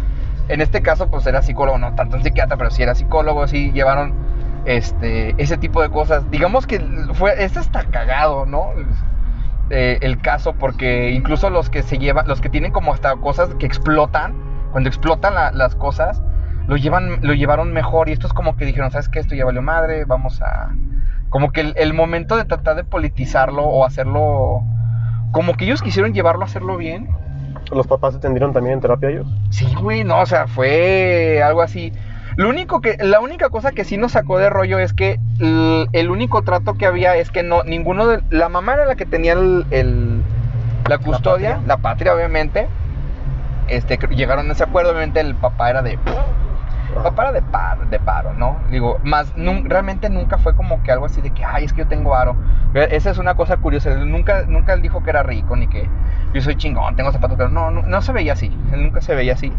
en 0.48 0.60
este 0.60 0.82
caso 0.82 1.08
pues 1.08 1.26
era 1.26 1.40
psicólogo, 1.42 1.78
no 1.78 1.94
tanto 1.94 2.16
un 2.16 2.22
psiquiatra, 2.22 2.56
pero 2.56 2.70
sí 2.70 2.82
era 2.82 2.94
psicólogo, 2.94 3.46
sí 3.48 3.70
llevaron 3.72 4.12
este, 4.66 5.34
ese 5.42 5.56
tipo 5.56 5.80
de 5.82 5.90
cosas. 5.90 6.30
Digamos 6.30 6.66
que 6.66 6.80
fue, 7.14 7.42
este 7.42 7.60
está 7.60 7.84
cagado, 7.84 8.44
¿no? 8.46 8.68
Eh, 9.70 9.98
el 10.02 10.20
caso, 10.20 10.52
porque 10.54 11.10
incluso 11.12 11.48
los 11.48 11.70
que 11.70 11.82
se 11.82 11.98
llevan, 11.98 12.28
los 12.28 12.40
que 12.40 12.50
tienen 12.50 12.72
como 12.72 12.92
hasta 12.92 13.16
cosas 13.16 13.54
que 13.54 13.64
explotan, 13.66 14.34
cuando 14.74 14.88
explotan 14.88 15.34
la- 15.36 15.52
las 15.52 15.76
cosas, 15.76 16.20
lo 16.66 16.76
llevan, 16.76 17.20
lo 17.22 17.32
llevaron 17.32 17.72
mejor. 17.72 18.08
Y 18.08 18.12
esto 18.12 18.26
es 18.26 18.32
como 18.32 18.56
que 18.56 18.64
dijeron, 18.64 18.90
¿sabes 18.90 19.08
qué? 19.08 19.20
Esto 19.20 19.36
ya 19.36 19.44
valió 19.44 19.62
madre, 19.62 20.04
vamos 20.04 20.42
a. 20.42 20.70
Como 21.28 21.52
que 21.52 21.60
el, 21.60 21.74
el 21.76 21.94
momento 21.94 22.36
de 22.36 22.44
tratar 22.44 22.74
de 22.74 22.82
politizarlo 22.82 23.62
o 23.62 23.84
hacerlo. 23.86 24.64
Como 25.30 25.54
que 25.54 25.64
ellos 25.64 25.80
quisieron 25.80 26.12
llevarlo 26.12 26.42
a 26.42 26.46
hacerlo 26.46 26.76
bien. 26.76 27.08
¿Los 27.70 27.86
papás 27.86 28.14
se 28.14 28.18
atendieron 28.18 28.52
también 28.52 28.74
en 28.74 28.80
terapia 28.80 29.10
ellos? 29.10 29.28
Sí, 29.50 29.72
güey, 29.80 30.02
no, 30.02 30.18
o 30.20 30.26
sea, 30.26 30.48
fue 30.48 31.40
algo 31.40 31.62
así. 31.62 31.92
Lo 32.34 32.48
único 32.48 32.80
que, 32.80 32.96
la 32.98 33.20
única 33.20 33.48
cosa 33.50 33.70
que 33.70 33.84
sí 33.84 33.96
nos 33.96 34.10
sacó 34.10 34.38
de 34.38 34.50
rollo 34.50 34.80
es 34.80 34.92
que 34.92 35.20
el, 35.38 35.88
el 35.92 36.10
único 36.10 36.42
trato 36.42 36.74
que 36.74 36.86
había 36.86 37.14
es 37.16 37.30
que 37.30 37.44
no, 37.44 37.62
ninguno 37.62 38.08
de, 38.08 38.22
la 38.30 38.48
mamá 38.48 38.74
era 38.74 38.86
la 38.86 38.96
que 38.96 39.06
tenía 39.06 39.34
el, 39.34 39.66
el- 39.70 40.20
la 40.88 40.98
custodia, 40.98 41.50
patria. 41.50 41.66
la 41.68 41.76
patria, 41.76 42.14
obviamente. 42.14 42.66
Este, 43.68 43.98
llegaron 44.10 44.48
a 44.48 44.52
ese 44.52 44.64
acuerdo, 44.64 44.90
obviamente 44.90 45.20
el 45.20 45.34
papá 45.34 45.70
era 45.70 45.82
de, 45.82 45.98
papá 47.02 47.22
era 47.22 47.32
de 47.32 47.42
paro, 47.42 47.84
de 47.86 47.98
paro, 47.98 48.34
¿no? 48.34 48.58
Digo, 48.70 48.98
más, 49.02 49.34
nun- 49.36 49.68
realmente 49.68 50.10
nunca 50.10 50.38
fue 50.38 50.54
como 50.54 50.82
que 50.82 50.92
algo 50.92 51.06
así 51.06 51.20
de 51.20 51.30
que, 51.30 51.44
ay, 51.44 51.64
es 51.64 51.72
que 51.72 51.80
yo 51.82 51.86
tengo 51.88 52.14
aro. 52.14 52.36
Esa 52.74 53.10
es 53.10 53.18
una 53.18 53.34
cosa 53.34 53.56
curiosa, 53.56 53.92
él 53.92 54.10
nunca, 54.10 54.42
nunca 54.46 54.74
él 54.74 54.82
dijo 54.82 55.02
que 55.02 55.10
era 55.10 55.22
rico, 55.22 55.56
ni 55.56 55.66
que 55.68 55.88
yo 56.32 56.40
soy 56.40 56.56
chingón, 56.56 56.94
tengo 56.96 57.10
zapatos 57.12 57.36
caros. 57.38 57.52
No, 57.52 57.70
no, 57.70 57.82
no 57.82 58.02
se 58.02 58.12
veía 58.12 58.32
así, 58.34 58.56
él 58.72 58.82
nunca 58.82 59.00
se 59.00 59.14
veía 59.14 59.32
así. 59.34 59.52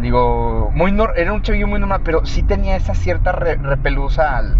Digo, 0.00 0.70
muy 0.74 0.92
nor- 0.92 1.14
era 1.16 1.32
un 1.32 1.42
chavillo 1.42 1.66
muy 1.66 1.80
normal, 1.80 2.02
pero 2.04 2.24
sí 2.24 2.42
tenía 2.44 2.76
esa 2.76 2.94
cierta 2.94 3.32
re- 3.32 3.56
repelusa 3.56 4.36
al... 4.36 4.56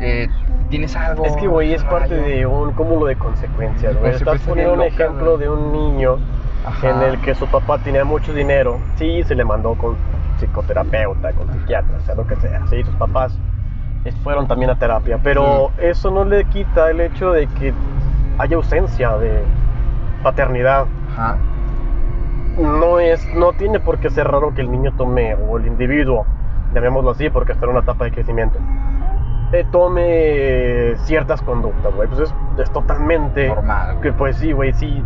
eh, 0.00 0.28
¿Tienes 0.70 0.96
algo? 0.96 1.26
Es 1.26 1.36
que, 1.36 1.46
güey, 1.46 1.74
es 1.74 1.84
parte 1.84 2.16
Rayo? 2.16 2.22
de 2.26 2.46
un 2.46 2.72
cúmulo 2.72 3.04
de 3.04 3.16
consecuencias, 3.16 3.94
güey. 3.98 4.12
Estás 4.14 4.40
poniendo 4.40 4.72
un 4.72 4.80
ejemplo 4.82 5.36
de 5.36 5.50
un 5.50 5.70
niño 5.72 6.16
Ajá. 6.64 6.90
en 6.90 7.02
el 7.02 7.20
que 7.20 7.34
su 7.34 7.46
papá 7.46 7.78
tenía 7.78 8.04
mucho 8.04 8.32
dinero. 8.32 8.78
Sí, 8.96 9.22
se 9.24 9.34
le 9.34 9.44
mandó 9.44 9.74
con 9.74 9.96
psicoterapeuta, 10.38 11.32
con 11.32 11.52
psiquiatra, 11.52 12.00
sea, 12.00 12.14
lo 12.14 12.26
que 12.26 12.36
sea. 12.36 12.66
Sí, 12.68 12.82
sus 12.84 12.94
papás 12.96 13.38
fueron 14.22 14.46
también 14.48 14.70
a 14.70 14.78
terapia. 14.78 15.18
Pero 15.22 15.70
eso 15.78 16.10
no 16.10 16.24
le 16.24 16.44
quita 16.46 16.90
el 16.90 17.00
hecho 17.00 17.32
de 17.32 17.46
que 17.46 17.72
haya 18.38 18.56
ausencia 18.56 19.16
de 19.18 19.42
paternidad. 20.22 20.86
Ajá. 21.12 21.36
No 22.58 22.98
es, 22.98 23.26
no 23.34 23.52
tiene 23.52 23.80
por 23.80 23.98
qué 23.98 24.10
ser 24.10 24.28
raro 24.28 24.52
que 24.54 24.60
el 24.60 24.70
niño 24.70 24.92
tome, 24.96 25.34
o 25.34 25.56
el 25.56 25.66
individuo, 25.66 26.26
llamémoslo 26.74 27.10
así, 27.10 27.30
porque 27.30 27.52
está 27.52 27.64
en 27.64 27.70
una 27.70 27.80
etapa 27.80 28.04
de 28.04 28.12
crecimiento, 28.12 28.58
eh, 29.52 29.64
tome 29.70 30.94
ciertas 31.04 31.40
conductas, 31.42 31.94
güey. 31.94 32.08
Pues 32.08 32.20
es, 32.20 32.34
es 32.58 32.70
totalmente 32.70 33.48
Normal. 33.48 34.00
Que 34.00 34.12
pues 34.12 34.36
sí, 34.36 34.52
güey, 34.52 34.72
sí. 34.72 35.02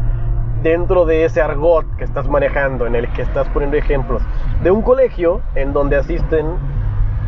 Dentro 0.66 1.06
de 1.06 1.24
ese 1.24 1.40
argot 1.40 1.86
que 1.96 2.02
estás 2.02 2.26
manejando, 2.26 2.88
en 2.88 2.96
el 2.96 3.08
que 3.12 3.22
estás 3.22 3.48
poniendo 3.50 3.76
ejemplos 3.76 4.20
de 4.64 4.72
un 4.72 4.82
colegio 4.82 5.40
en 5.54 5.72
donde 5.72 5.94
asisten 5.94 6.44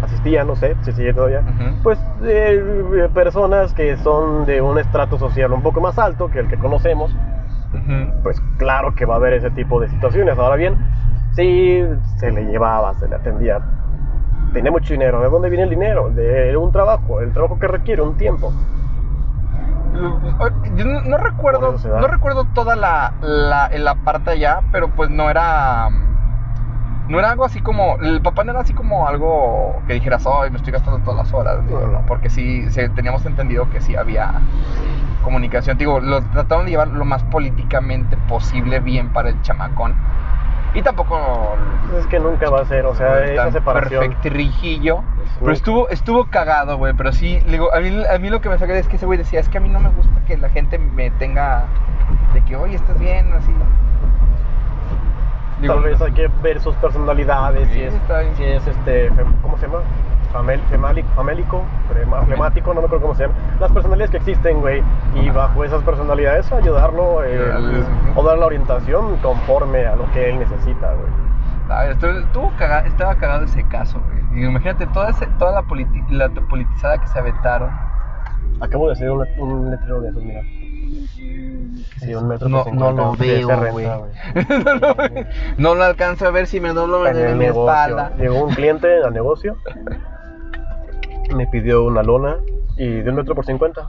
asistían, 0.03 0.49
no 0.49 0.57
sé 0.57 0.75
si 0.83 0.91
sigue 0.91 1.15
todavía, 1.15 1.45
pues 1.85 2.01
eh, 2.25 3.09
personas 3.15 3.73
que 3.75 3.97
son 3.99 4.45
de 4.45 4.61
un 4.61 4.77
estrato 4.77 5.21
social 5.21 5.53
un 5.53 5.63
poco 5.63 5.81
más 5.81 6.01
alto 6.01 6.29
que 6.29 6.41
el 6.41 6.49
que 6.49 6.59
conocemos, 6.59 7.15
pues 8.25 8.43
claro 8.57 8.97
que 8.97 9.05
va 9.05 9.15
a 9.15 9.19
haber 9.19 9.35
ese 9.35 9.51
tipo 9.53 9.81
de 9.81 9.89
situaciones. 9.89 10.37
Ahora 10.37 10.57
bien, 10.57 10.75
sí 11.37 11.85
se 12.17 12.33
le 12.33 12.45
llevaba, 12.45 12.95
se 12.95 13.07
le 13.07 13.15
atendía. 13.15 13.61
Tenía 14.53 14.73
mucho 14.73 14.95
dinero. 14.95 15.21
¿De 15.21 15.29
dónde 15.29 15.49
viene 15.49 15.63
el 15.63 15.71
dinero? 15.71 16.11
De 16.11 16.57
un 16.57 16.73
trabajo, 16.73 17.21
el 17.21 17.33
trabajo 17.33 17.57
que 17.61 17.69
requiere 17.69 18.03
un 18.03 18.17
tiempo. 18.17 18.53
Yo 20.77 20.85
no, 20.85 21.01
no 21.03 21.17
recuerdo, 21.19 21.77
no 22.01 22.07
recuerdo 22.09 22.45
toda 22.47 22.77
la, 22.77 23.15
la, 23.21 23.69
la 23.77 23.95
parte 23.97 24.31
allá, 24.31 24.61
pero 24.73 24.89
pues 24.91 25.11
no 25.11 25.29
era, 25.31 25.89
no 27.09 27.19
era 27.19 27.31
algo 27.31 27.45
así 27.45 27.61
como, 27.61 27.97
el 28.01 28.21
papá 28.23 28.45
no 28.45 28.53
era 28.53 28.61
así 28.61 28.75
como 28.75 29.09
algo 29.09 29.83
que 29.87 29.95
dijeras, 29.95 30.25
ay, 30.27 30.51
me 30.51 30.57
estoy 30.59 30.73
gastando 30.73 31.01
todas 31.01 31.17
las 31.27 31.33
horas, 31.35 31.67
digo, 31.67 31.81
No. 31.81 31.87
no, 32.01 32.07
porque 32.07 32.31
sí, 32.31 32.71
sí, 32.71 32.83
teníamos 32.95 33.25
entendido 33.27 33.69
que 33.71 33.81
sí 33.81 33.97
había 33.97 34.41
comunicación, 35.23 35.77
digo, 35.79 36.01
lo 36.01 36.23
trataron 36.23 36.65
de 36.67 36.71
llevar 36.73 36.89
lo 36.89 37.05
más 37.05 37.23
políticamente 37.25 38.17
posible 38.29 38.81
bien 38.81 39.13
para 39.13 39.31
el 39.31 39.43
chamacón, 39.43 39.95
y 40.75 40.83
tampoco 40.83 41.57
Es 41.99 42.07
que 42.07 42.21
nunca 42.21 42.51
va 42.51 42.61
a 42.61 42.65
ser, 42.65 42.87
o 42.87 42.95
sea, 42.95 43.25
esa 43.25 43.51
separación. 43.51 44.01
perfectrijillo. 44.01 45.03
Pues, 45.17 45.29
Pero 45.41 45.53
estuvo, 45.53 45.89
estuvo 45.89 46.25
cagado, 46.31 46.77
güey. 46.77 46.93
Pero 46.95 47.13
sí, 47.13 47.41
digo, 47.47 47.73
a 47.75 47.81
mí, 47.81 48.05
a 48.05 48.19
mí 48.19 48.29
lo 48.31 48.41
que 48.41 48.49
me 48.49 48.59
saca 48.59 48.77
es 48.77 48.89
que 48.89 48.97
ese 48.97 49.07
güey 49.07 49.19
decía, 49.19 49.41
es 49.41 49.49
que 49.49 49.59
a 49.59 49.61
mí 49.61 49.69
no 49.69 49.81
me 49.81 49.89
gusta 49.91 50.21
que 50.27 50.37
la 50.37 50.49
gente 50.51 50.79
me 50.79 51.11
tenga 51.13 51.65
de 52.35 52.43
que, 52.43 52.57
oye, 52.57 52.77
estás 52.77 52.99
bien, 52.99 53.33
así. 53.33 53.53
Digo, 55.61 55.75
Tal 55.75 55.83
vez 55.83 56.01
hay 56.01 56.13
que 56.13 56.29
ver 56.43 56.61
sus 56.61 56.75
personalidades, 56.77 57.69
Sí, 57.69 57.75
si 57.75 57.83
es, 57.83 57.95
si 58.37 58.45
es 58.45 58.67
este, 58.67 59.11
¿cómo 59.43 59.57
se 59.59 59.67
llama? 59.67 59.81
Famel, 60.33 60.61
femálico, 60.69 61.09
famélico, 61.17 61.63
flemático, 62.27 62.75
no 62.75 62.81
me 62.81 62.87
acuerdo 62.87 63.03
cómo 63.03 63.15
se 63.15 63.23
llama. 63.23 63.35
Las 63.61 63.73
personalidades 63.73 64.11
que 64.11 64.17
existen, 64.19 64.61
güey, 64.61 64.83
y 65.15 65.31
bajo 65.31 65.65
esas 65.65 65.83
personalidades 65.83 66.53
ayudarlo 66.53 67.23
ujú. 68.13 68.21
o 68.21 68.23
dar 68.25 68.39
la 68.39 68.47
orientación 68.47 69.17
conforme 69.23 69.87
a 69.87 69.97
lo 69.97 70.11
que 70.13 70.29
él 70.29 70.39
necesita, 70.39 70.93
güey. 70.93 71.09
caga- 72.59 72.87
estaba 72.87 73.15
cagado 73.15 73.45
ese 73.45 73.63
caso, 73.69 74.01
güey. 74.07 74.43
Y 74.43 74.47
imagínate 74.47 74.87
toda, 74.89 75.11
ese- 75.11 75.27
toda 75.39 75.53
la, 75.53 75.63
politi- 75.63 76.07
la 76.11 76.29
politizada 76.29 76.99
que 76.99 77.07
se 77.09 77.19
aventaron. 77.19 77.71
Acabo 78.61 78.87
de 78.89 78.93
hacer 78.95 79.11
un, 79.11 79.25
un 79.39 79.71
letrero 79.71 80.01
de 80.03 80.09
esos, 80.11 80.23
mira. 80.23 80.43
Sí, 81.99 82.15
un 82.15 82.29
metro 82.29 82.49
No, 82.49 82.65
no 82.73 82.93
lo 82.93 83.13
veo, 83.17 83.71
güey. 83.71 83.87
no, 84.65 84.75
lo, 84.75 84.97
no 85.59 85.75
lo 85.75 85.85
alcanzo 85.85 86.27
a 86.27 86.31
ver 86.31 86.47
si 86.47 86.61
me 86.61 86.71
doblo 86.73 87.07
En 87.07 87.17
en 87.17 87.39
mi 87.39 87.47
espalda. 87.47 88.13
Llegó 88.19 88.45
un 88.45 88.55
cliente 88.55 88.89
al 89.05 89.13
negocio, 89.13 89.57
me 91.35 91.47
pidió 91.47 91.85
una 91.85 92.03
lona 92.03 92.37
y 92.77 92.89
de 93.03 93.11
un 93.11 93.17
metro 93.17 93.35
por 93.35 93.45
50. 93.45 93.89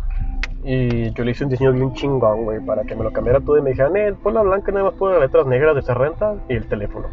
Y 0.63 1.11
yo 1.13 1.23
le 1.23 1.31
hice 1.31 1.43
un 1.45 1.49
diseño 1.49 1.71
bien 1.71 1.93
chingón, 1.93 2.43
güey, 2.43 2.59
para 2.59 2.83
que 2.83 2.95
me 2.95 3.03
lo 3.03 3.11
cambiara 3.11 3.39
todo. 3.39 3.57
Y 3.57 3.61
me 3.61 3.69
dijeron, 3.71 3.95
eh, 3.95 4.13
pon 4.21 4.33
la 4.33 4.41
blanca, 4.41 4.71
nada 4.71 4.85
más 4.85 4.93
pon 4.95 5.11
las 5.13 5.21
letras 5.21 5.45
negras 5.45 5.73
de 5.73 5.79
esa 5.81 5.93
renta 5.93 6.35
y 6.49 6.55
el 6.55 6.67
teléfono. 6.67 7.07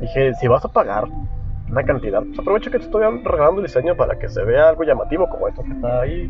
Dije, 0.00 0.34
si 0.34 0.48
vas 0.48 0.64
a 0.64 0.68
pagar 0.68 1.04
una 1.70 1.82
cantidad, 1.84 2.22
pues 2.24 2.38
aprovecha 2.38 2.70
que 2.70 2.78
te 2.78 2.84
estoy 2.86 3.02
regalando 3.22 3.60
el 3.60 3.66
diseño 3.66 3.94
para 3.94 4.18
que 4.18 4.28
se 4.28 4.42
vea 4.42 4.68
algo 4.70 4.82
llamativo 4.82 5.28
como 5.28 5.46
esto 5.46 5.62
que 5.62 5.70
está 5.72 6.00
ahí, 6.00 6.28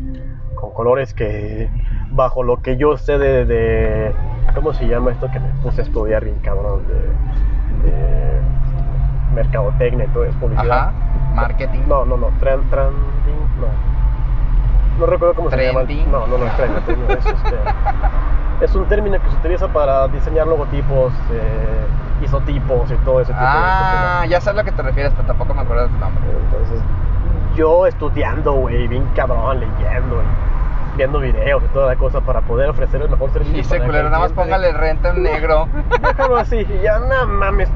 con 0.55 0.71
colores 0.73 1.13
que, 1.15 1.67
bajo 2.11 2.43
lo 2.43 2.61
que 2.61 2.77
yo 2.77 2.95
sé 2.97 3.17
de, 3.17 3.45
de- 3.45 4.11
¿cómo 4.53 4.73
se 4.73 4.87
llama 4.87 5.11
esto 5.11 5.27
que 5.31 5.39
me 5.39 5.49
puse 5.63 5.81
a 5.81 5.83
estudiar 5.85 6.23
bien 6.23 6.37
cabrón? 6.43 6.83
De, 6.87 7.89
de 7.89 8.41
mercadotecnia 9.33 10.05
y 10.05 10.09
todo 10.09 10.25
eso, 10.25 10.37
publicidad. 10.39 10.71
Ajá, 10.71 10.93
marketing. 11.33 11.81
No, 11.87 12.05
no, 12.05 12.17
no, 12.17 12.27
tran, 12.39 12.61
trending, 12.69 13.39
no. 13.59 13.67
No 14.99 15.05
recuerdo 15.05 15.33
cómo 15.35 15.49
se 15.49 15.57
llama. 15.57 15.81
Trending. 15.85 16.11
No, 16.11 16.27
no, 16.27 16.37
no, 16.37 16.45
es 16.45 16.55
trending, 16.55 17.05
es, 17.09 17.25
este, 17.25 17.55
es 18.61 18.75
un 18.75 18.85
término 18.85 19.19
que 19.21 19.29
se 19.29 19.35
utiliza 19.37 19.67
para 19.67 20.07
diseñar 20.09 20.47
logotipos, 20.47 21.11
eh, 21.31 22.23
isotipos 22.23 22.91
y 22.91 22.95
todo 22.97 23.21
ese 23.21 23.31
tipo 23.33 23.43
Ah, 23.43 24.19
de 24.23 24.29
ya 24.29 24.41
sé 24.41 24.49
a 24.51 24.53
lo 24.53 24.63
que 24.63 24.71
te 24.71 24.81
refieres, 24.83 25.11
pero 25.15 25.27
tampoco 25.27 25.53
me 25.53 25.61
acuerdo 25.61 25.83
del 25.87 25.99
nombre. 25.99 26.21
cosas. 26.25 26.43
Entonces, 26.51 26.81
yo 27.55 27.87
estudiando, 27.87 28.53
güey, 28.53 28.87
bien 28.87 29.05
cabrón, 29.15 29.59
leyendo 29.59 30.21
viendo 30.97 31.19
videos 31.19 31.63
y 31.63 31.67
toda 31.69 31.87
la 31.87 31.95
cosa 31.95 32.19
para 32.19 32.41
poder 32.41 32.69
ofrecer 32.69 33.01
el 33.01 33.09
mejor 33.09 33.31
servicio. 33.31 33.59
Y 33.61 33.79
que 33.79 33.85
culero, 33.85 34.09
nada 34.09 34.19
más 34.19 34.33
póngale 34.33 34.73
renta 34.73 35.09
en 35.11 35.23
negro. 35.23 35.67
Déjalo 36.01 36.35
así, 36.37 36.67
ya 36.83 36.99
no 36.99 37.27
mames. 37.27 37.69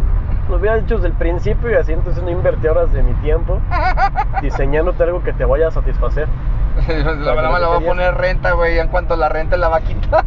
Lo 0.50 0.58
hubiera 0.58 0.78
hecho 0.78 0.96
desde 0.96 1.08
el 1.08 1.14
principio 1.14 1.72
y 1.72 1.74
así 1.76 1.92
entonces 1.94 2.22
no 2.24 2.30
invertí 2.30 2.68
horas 2.68 2.92
de 2.94 3.02
mi 3.02 3.14
tiempo 3.16 3.60
diseñándote 4.42 5.04
algo 5.04 5.24
que 5.24 5.34
te 5.34 5.44
vaya 5.46 5.70
a 5.70 5.72
satisfacer. 5.72 6.28
la 6.88 7.34
verdad 7.34 7.62
lo 7.62 7.70
voy 7.76 7.84
a 7.84 7.88
poner 7.88 8.16
renta, 8.16 8.52
güey. 8.52 8.78
En 8.80 8.90
cuanto 8.90 9.16
la 9.16 9.30
renta 9.30 9.58
la 9.58 9.70
va 9.70 9.78
a 9.78 9.82
quitar. 9.82 10.24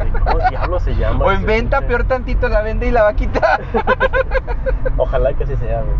Sí, 0.00 0.08
¿Cómo 0.24 0.48
diablo 0.50 0.80
se 0.80 0.94
llama? 0.96 1.24
O 1.24 1.30
en 1.32 1.46
venta, 1.46 1.78
pinche? 1.78 1.88
peor 1.88 2.04
tantito 2.04 2.48
la 2.48 2.62
vende 2.62 2.88
y 2.88 2.90
la 2.90 3.04
va 3.04 3.10
a 3.10 3.14
quitar. 3.14 3.60
Ojalá 4.96 5.32
que 5.34 5.44
así 5.44 5.56
sea, 5.56 5.80
güey. 5.82 5.94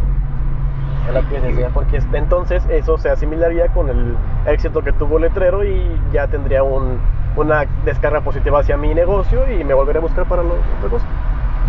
Ojalá 1.05 1.29
que 1.29 1.37
así 1.39 1.53
sea, 1.55 1.69
porque 1.71 1.97
es- 1.99 2.07
entonces 2.12 2.65
eso 2.69 2.99
se 2.99 3.11
asimilaría 3.11 3.69
con 3.69 3.89
el 3.89 4.17
éxito 4.47 4.83
que 4.83 4.93
tuvo 4.93 5.19
Letrero 5.19 5.65
y 5.65 6.01
ya 6.12 6.27
tendría 6.27 6.62
un, 6.62 6.99
una 7.37 7.65
descarga 7.85 8.21
positiva 8.23 8.61
hacia 8.61 8.77
mi 8.77 8.95
negocio 8.95 9.51
y 9.53 9.65
me 9.65 9.75
volveré 9.75 9.99
a 9.99 10.03
buscar 10.03 10.25
para 10.27 10.43
los 10.43 10.55
negocios. 10.83 11.03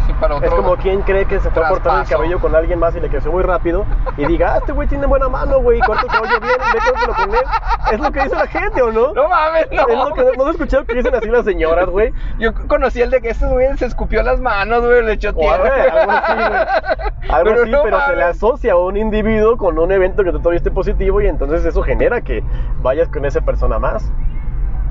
Sí, 0.05 0.13
para 0.19 0.35
otro- 0.35 0.47
Es 0.47 0.53
como 0.53 0.75
quien 0.77 1.01
cree 1.01 1.25
que 1.25 1.39
se 1.39 1.49
fue 1.49 1.65
a 1.65 1.69
cortar 1.69 2.01
el 2.01 2.07
cabello 2.07 2.39
con 2.39 2.55
alguien 2.55 2.77
más 2.79 2.95
y 2.95 2.99
le 2.99 3.09
creció 3.09 3.31
muy 3.31 3.43
rápido 3.43 3.85
y 4.17 4.25
diga, 4.25 4.53
ah, 4.53 4.57
este 4.59 4.71
güey 4.71 4.87
tiene 4.87 5.05
buena 5.07 5.27
mano, 5.29 5.59
güey, 5.61 5.79
corta 5.79 6.03
el 6.03 6.07
cabello 6.07 6.39
bien, 6.41 6.53
córtalo 6.71 7.13
con 7.15 7.35
él. 7.35 7.43
Es 7.91 7.99
lo 7.99 8.11
que 8.11 8.23
dice 8.23 8.35
la 8.35 8.47
gente, 8.47 8.81
¿o 8.81 8.91
no? 8.91 9.13
No 9.13 9.27
mames, 9.29 9.67
no. 9.71 9.87
Es 9.87 9.97
lo 9.97 10.13
que 10.13 10.37
no, 10.37 10.47
he 10.47 10.51
escuchado 10.51 10.85
que 10.85 10.93
dicen 10.95 11.15
así 11.15 11.27
las 11.29 11.45
señoras, 11.45 11.87
güey. 11.87 12.13
Yo 12.39 12.53
conocí 12.67 13.01
el 13.01 13.09
de 13.09 13.21
que 13.21 13.29
ese 13.29 13.47
güey 13.47 13.75
se 13.77 13.85
escupió 13.85 14.21
las 14.23 14.39
manos, 14.39 14.85
güey, 14.85 15.03
le 15.03 15.13
echó 15.13 15.33
tierra. 15.33 15.73
algo, 15.73 15.99
algo 15.99 16.11
así, 16.11 16.33
güey. 16.33 17.31
Algo 17.31 17.49
Pero 17.49 17.61
así, 17.63 17.71
no 17.71 17.83
pero 17.83 18.01
se 18.01 18.15
le 18.15 18.23
asocia 18.23 18.73
a 18.73 18.75
un 18.77 18.97
individuo 18.97 19.57
con 19.57 19.79
un 19.79 19.91
evento 19.91 20.23
que 20.23 20.31
todavía 20.31 20.57
esté 20.57 20.71
positivo 20.71 21.21
y 21.21 21.27
entonces 21.27 21.65
eso 21.65 21.81
genera 21.81 22.21
que 22.21 22.43
vayas 22.81 23.07
con 23.09 23.25
esa 23.25 23.41
persona 23.41 23.79
más. 23.79 24.11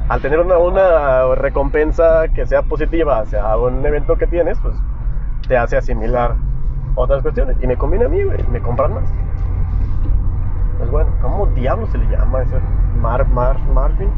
Al 0.08 0.20
tener 0.20 0.38
una, 0.40 0.58
una 0.58 1.34
recompensa 1.34 2.24
que 2.34 2.44
sea 2.46 2.62
positiva 2.62 3.20
hacia 3.20 3.56
un 3.56 3.84
evento 3.86 4.16
que 4.16 4.26
tienes, 4.26 4.58
pues 4.60 4.74
te 5.48 5.56
hace 5.56 5.76
asimilar 5.76 6.34
otras 6.94 7.22
cuestiones. 7.22 7.56
Y 7.62 7.66
me 7.66 7.76
conviene 7.76 8.06
a 8.06 8.08
mí, 8.08 8.22
güey, 8.22 8.42
me 8.50 8.60
compran 8.60 8.94
más. 8.94 9.04
Pues 10.78 10.90
bueno, 10.90 11.10
¿cómo 11.22 11.46
diablo 11.48 11.86
se 11.86 11.98
le 11.98 12.06
llama 12.08 12.42
ese? 12.42 12.56
Mar, 13.00 13.26
Mar, 13.28 13.58
Marvin. 13.72 14.10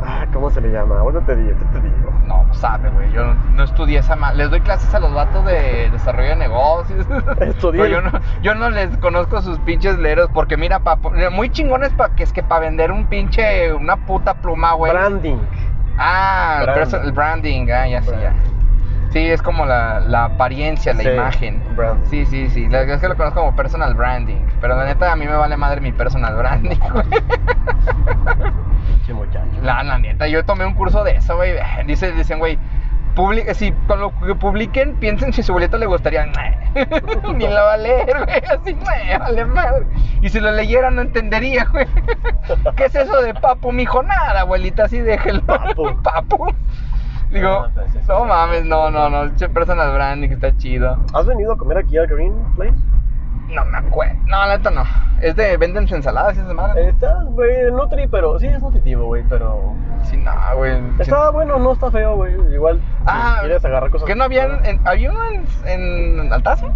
Ah, 0.00 0.26
¿cómo 0.32 0.48
se 0.50 0.60
le 0.60 0.70
llama? 0.70 1.00
Ahorita 1.00 1.22
te 1.26 1.36
digo, 1.36 1.56
te 1.72 1.80
digo. 1.80 2.12
No, 2.26 2.44
pues 2.46 2.58
sabe, 2.58 2.88
güey. 2.90 3.10
Yo 3.12 3.24
no, 3.24 3.34
no 3.56 3.64
estudié 3.64 3.98
esa 3.98 4.14
ma- 4.14 4.32
Les 4.32 4.48
doy 4.48 4.60
clases 4.60 4.94
a 4.94 5.00
los 5.00 5.12
vatos 5.12 5.44
de 5.44 5.90
desarrollo 5.90 6.28
de 6.28 6.36
negocios. 6.36 7.04
Estudié. 7.40 7.82
Pero 7.82 8.00
yo 8.00 8.00
no, 8.02 8.20
yo 8.42 8.54
no 8.54 8.70
les 8.70 8.96
conozco 8.98 9.42
sus 9.42 9.58
pinches 9.60 9.98
leros. 9.98 10.30
Porque 10.32 10.56
mira, 10.56 10.78
pa, 10.80 10.98
muy 11.32 11.50
chingones 11.50 11.90
para 11.94 12.14
que 12.14 12.22
es 12.22 12.32
que 12.32 12.42
para 12.44 12.60
vender 12.60 12.92
un 12.92 13.06
pinche, 13.06 13.72
una 13.74 13.96
puta 13.96 14.34
pluma, 14.34 14.74
güey. 14.74 14.92
Branding. 14.92 15.38
Ah, 15.98 16.58
el, 16.60 16.66
Brand. 16.66 16.80
perso- 16.80 17.02
el 17.02 17.12
branding, 17.12 17.66
ah, 17.72 17.88
ya 17.88 18.02
sí, 18.02 18.12
ya. 18.22 18.32
Sí, 19.10 19.20
es 19.20 19.40
como 19.40 19.64
la, 19.64 20.00
la 20.00 20.24
apariencia, 20.26 20.92
la 20.92 21.02
Sí, 21.02 21.08
imagen. 21.08 21.62
brand. 21.74 22.04
Sí, 22.10 22.26
sí, 22.26 22.48
sí. 22.50 22.68
La- 22.68 22.82
Es 22.82 23.00
que 23.00 23.08
lo 23.08 23.16
conozco 23.16 23.40
como 23.40 23.56
personal 23.56 23.94
branding. 23.94 24.40
Pero 24.60 24.76
la 24.76 24.84
neta, 24.84 25.10
a 25.12 25.16
mí 25.16 25.24
me 25.26 25.34
vale 25.34 25.56
madre 25.56 25.80
mi 25.80 25.92
personal 25.92 26.36
branding, 26.36 26.76
güey. 26.92 27.04
Che 29.06 29.14
muchacho. 29.14 29.46
La, 29.62 29.82
la 29.82 29.98
neta, 29.98 30.26
yo 30.28 30.44
tomé 30.44 30.66
un 30.66 30.74
curso 30.74 31.04
de 31.04 31.12
eso, 31.16 31.36
güey. 31.36 31.54
Dice, 31.86 32.12
dicen, 32.12 32.38
güey, 32.38 32.58
si 33.54 33.72
con 33.86 34.00
lo 34.00 34.12
que 34.20 34.34
publiquen, 34.34 34.94
piensen 34.96 35.32
si 35.32 35.42
su 35.42 35.52
boleto 35.52 35.78
le 35.78 35.86
gustaría. 35.86 36.26
Ni 37.34 37.46
lo 37.48 37.54
va 37.54 37.72
a 37.72 37.76
leer, 37.78 38.14
güey. 38.24 38.42
Así, 38.44 38.74
"Meh, 38.74 39.18
vale 39.18 39.44
madre. 39.46 39.86
Y 40.20 40.28
si 40.28 40.38
lo 40.38 40.50
leyera, 40.52 40.90
no 40.90 41.00
entendería, 41.02 41.64
güey. 41.72 41.86
¿Qué 42.76 42.84
es 42.84 42.94
eso 42.94 43.22
de 43.22 43.34
papu, 43.34 43.72
mijo? 43.72 44.02
Nada, 44.02 44.42
abuelita, 44.42 44.84
así 44.84 45.00
déjelo. 45.00 45.42
Papu. 45.46 45.96
papu. 46.02 46.54
Digo, 47.30 47.48
Ah, 47.66 47.70
pues, 47.74 47.94
es- 47.94 48.08
no 48.08 48.24
mames, 48.24 48.64
no, 48.64 48.90
no, 48.90 49.10
no. 49.10 49.34
Che, 49.36 49.48
personal 49.48 49.92
branding 49.92 50.30
está 50.30 50.56
chido. 50.56 50.96
¿Has 51.14 51.26
venido 51.26 51.52
a 51.52 51.58
comer 51.58 51.78
aquí 51.78 51.98
al 51.98 52.06
Green 52.06 52.34
Place? 52.56 52.74
No 53.50 53.64
me 53.66 53.78
acuerdo. 53.78 54.14
No, 54.26 54.46
la 54.46 54.56
neta 54.58 54.70
no. 54.70 54.82
Es 55.20 55.34
de, 55.36 55.56
venden 55.56 55.86
ensaladas 55.90 56.36
y 56.36 56.40
esas 56.40 56.52
madres. 56.54 56.88
Está, 56.88 57.22
güey, 57.24 57.70
nutri, 57.72 58.06
pero 58.06 58.38
sí 58.38 58.46
es 58.46 58.60
nutritivo, 58.60 59.06
güey, 59.06 59.24
pero... 59.28 59.74
Sí, 60.04 60.16
no, 60.18 60.30
güey. 60.56 60.76
Sí. 60.96 61.02
Está 61.02 61.30
bueno, 61.30 61.58
no 61.58 61.72
está 61.72 61.90
feo, 61.90 62.16
güey. 62.16 62.34
Igual, 62.52 62.80
Ah, 63.06 63.36
si 63.40 63.46
quieres 63.46 63.64
agarrar 63.64 63.90
cosas... 63.90 64.06
¿Que 64.06 64.14
no 64.14 64.24
habían, 64.24 64.64
en, 64.66 64.86
había 64.86 65.10
uno 65.10 65.20
en, 65.30 65.44
en 66.20 66.32
Altaza? 66.32 66.66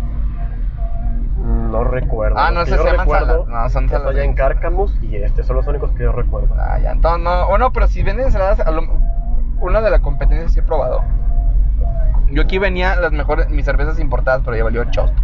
No 1.37 1.85
recuerdo. 1.85 2.39
Ah, 2.39 2.51
no, 2.51 2.65
se 2.65 2.73
yo 2.77 2.85
llaman 2.85 3.01
recuerdo 3.01 3.47
no, 3.49 3.69
son 3.71 3.89
salas 3.89 4.09
allá 4.09 4.25
en 4.25 4.35
Cárcamus 4.35 4.97
y 5.03 5.17
este 5.17 5.43
son 5.43 5.57
los 5.57 5.67
únicos 5.67 5.91
que 5.93 6.05
yo 6.05 6.13
recuerdo. 6.13 6.55
Ah, 6.59 6.79
ya, 6.79 6.93
entonces 6.93 7.23
no. 7.25 7.47
O 7.49 7.59
no, 7.59 7.73
pero 7.73 7.87
si 7.87 8.03
venden 8.03 8.27
ensaladas, 8.27 8.61
a 8.61 8.71
lo- 8.71 8.87
una 9.63 9.81
de 9.81 9.91
la 9.91 10.01
competencia 10.01 10.49
sí 10.49 10.59
he 10.59 10.63
probado. 10.63 11.03
Yo 12.31 12.43
aquí 12.43 12.59
venía 12.59 12.97
las 12.97 13.13
mejores, 13.13 13.49
mis 13.51 13.65
cervezas 13.65 13.99
importadas, 13.99 14.43
pero 14.45 14.57
ya 14.57 14.65
valió 14.65 14.85
chosto. 14.91 15.21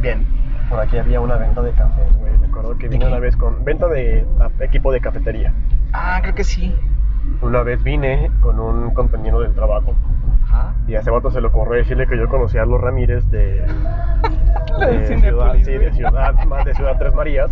Bien. 0.00 0.26
por 0.68 0.80
aquí 0.80 0.96
había 0.98 1.20
una 1.20 1.36
venta 1.36 1.62
de 1.62 1.72
cafés, 1.72 2.12
güey. 2.18 2.32
Recuerdo 2.40 2.76
que 2.78 2.88
vine 2.88 3.06
una 3.06 3.18
vez 3.18 3.36
con 3.36 3.64
venta 3.64 3.86
de 3.88 4.26
a- 4.40 4.64
equipo 4.64 4.92
de 4.92 5.00
cafetería. 5.00 5.52
Ah, 5.92 6.18
creo 6.22 6.34
que 6.34 6.44
sí. 6.44 6.74
Una 7.42 7.62
vez 7.62 7.82
vine 7.82 8.30
con 8.40 8.58
un 8.60 8.90
compañero 8.92 9.40
del 9.40 9.54
trabajo 9.54 9.94
Ajá. 10.44 10.74
y 10.86 10.94
a 10.94 11.00
ese 11.00 11.10
vato 11.10 11.30
se 11.30 11.40
le 11.40 11.46
ocurrió 11.46 11.74
decirle 11.78 12.06
que 12.06 12.18
yo 12.18 12.28
conocía 12.28 12.62
a 12.62 12.66
los 12.66 12.80
Ramírez 12.80 13.24
de, 13.30 13.64
de 14.78 14.98
de 14.98 15.18
ciudad, 15.20 15.54
sí, 15.56 15.72
de 15.72 15.92
ciudad, 15.92 16.34
más 16.44 16.64
de 16.64 16.74
Ciudad 16.74 16.96
Tres 16.98 17.14
Marías. 17.14 17.50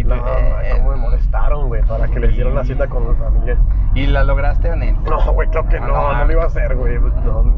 Y 0.00 0.04
no, 0.04 0.14
Eh, 0.16 0.72
cómo 0.76 0.90
me 0.90 0.96
molestaron, 0.96 1.68
güey, 1.68 1.82
para 1.82 2.06
que 2.08 2.20
les 2.20 2.34
dieran 2.34 2.54
la 2.54 2.64
cita 2.64 2.86
con 2.88 3.04
los 3.04 3.18
Ramírez. 3.18 3.58
¿Y 3.94 4.06
la 4.06 4.24
lograste 4.24 4.70
o 4.70 4.76
no? 4.76 4.84
No, 5.02 5.32
güey, 5.32 5.48
creo 5.48 5.68
que 5.68 5.76
Ah, 5.76 5.80
no, 5.80 5.86
no, 5.88 6.12
no, 6.18 6.24
lo 6.24 6.32
iba 6.32 6.42
a 6.44 6.46
hacer, 6.46 6.76
güey. 6.76 6.98
pues, 6.98 7.14
No, 7.24 7.54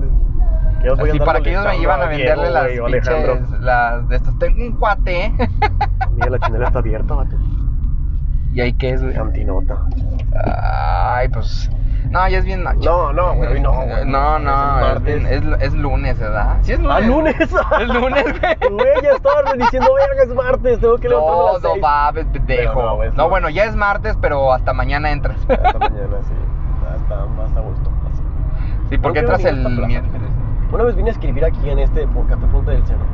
Así 0.99 1.19
para 1.21 1.41
que 1.41 1.51
ellos 1.51 1.65
me 1.65 1.77
molestando 1.79 1.83
iban 1.83 2.01
a 2.03 2.09
Diego, 2.09 2.41
venderle 2.43 2.51
las 2.51 2.67
pinches, 2.91 3.61
las 3.61 4.09
de 4.09 4.17
estos. 4.17 4.39
Tengo 4.39 4.65
un 4.65 4.73
cuate. 4.73 5.33
Mira, 6.13 6.31
la 6.31 6.39
chinela 6.41 6.67
está 6.67 6.79
abierta, 6.81 7.15
vato. 7.15 7.37
¿Y 8.53 8.61
ahí 8.61 8.73
qué 8.73 8.91
es, 8.91 9.03
güey? 9.03 9.15
Cantinota. 9.15 9.79
Ay, 10.45 11.29
pues. 11.29 11.71
No, 12.11 12.29
ya 12.29 12.39
es 12.39 12.45
bien 12.45 12.63
noche. 12.65 12.79
No, 12.85 13.13
no, 13.13 13.35
güey, 13.35 13.61
no. 13.61 13.73
güey. 13.73 14.05
No, 14.07 14.39
no, 14.39 14.81
Es 14.81 14.87
es, 14.87 14.97
el 14.97 15.03
bien- 15.03 15.23
martes. 15.23 15.61
es, 15.61 15.63
es 15.63 15.75
lunes, 15.75 16.19
¿verdad? 16.19 16.57
Sí, 16.63 16.73
es 16.73 16.79
lunes. 16.81 16.95
¡Ah, 16.97 17.01
lunes! 17.01 17.37
Es 17.81 17.89
lunes, 17.89 18.25
güey. 18.41 18.71
Güey, 18.71 19.03
ya 19.03 19.11
estaba 19.13 19.53
diciendo, 19.55 19.95
verga, 19.95 20.23
es 20.25 20.35
martes, 20.35 20.81
tengo 20.81 20.97
que 20.99 21.09
levantarme 21.09 21.41
a 21.41 21.47
No, 21.47 21.53
las 21.55 21.63
no 21.63 21.71
seis. 21.71 21.83
babes, 21.83 22.27
pendejo. 22.27 22.75
Pero 22.75 22.75
no, 22.75 22.97
No, 22.97 23.05
lunes. 23.05 23.29
bueno, 23.31 23.49
ya 23.51 23.65
es 23.65 23.77
martes, 23.77 24.17
pero 24.21 24.53
hasta 24.53 24.73
mañana 24.73 25.11
entras. 25.11 25.39
Hasta 25.49 25.79
mañana, 25.79 26.17
sí. 26.23 26.35
Hasta, 26.95 27.23
hasta 27.45 27.61
gusto. 27.61 27.91
así. 28.13 28.23
Sí, 28.91 28.99
porque 28.99 29.21
entras 29.21 29.45
a 29.45 29.49
el 29.49 29.87
miércoles. 29.87 30.29
Una 30.73 30.85
vez 30.85 30.97
vine 30.97 31.11
a 31.11 31.13
escribir 31.13 31.45
aquí 31.45 31.69
en 31.71 31.79
este 31.79 32.07
Café 32.29 32.47
Punta 32.51 32.71
del 32.73 32.85
Seno. 32.87 33.05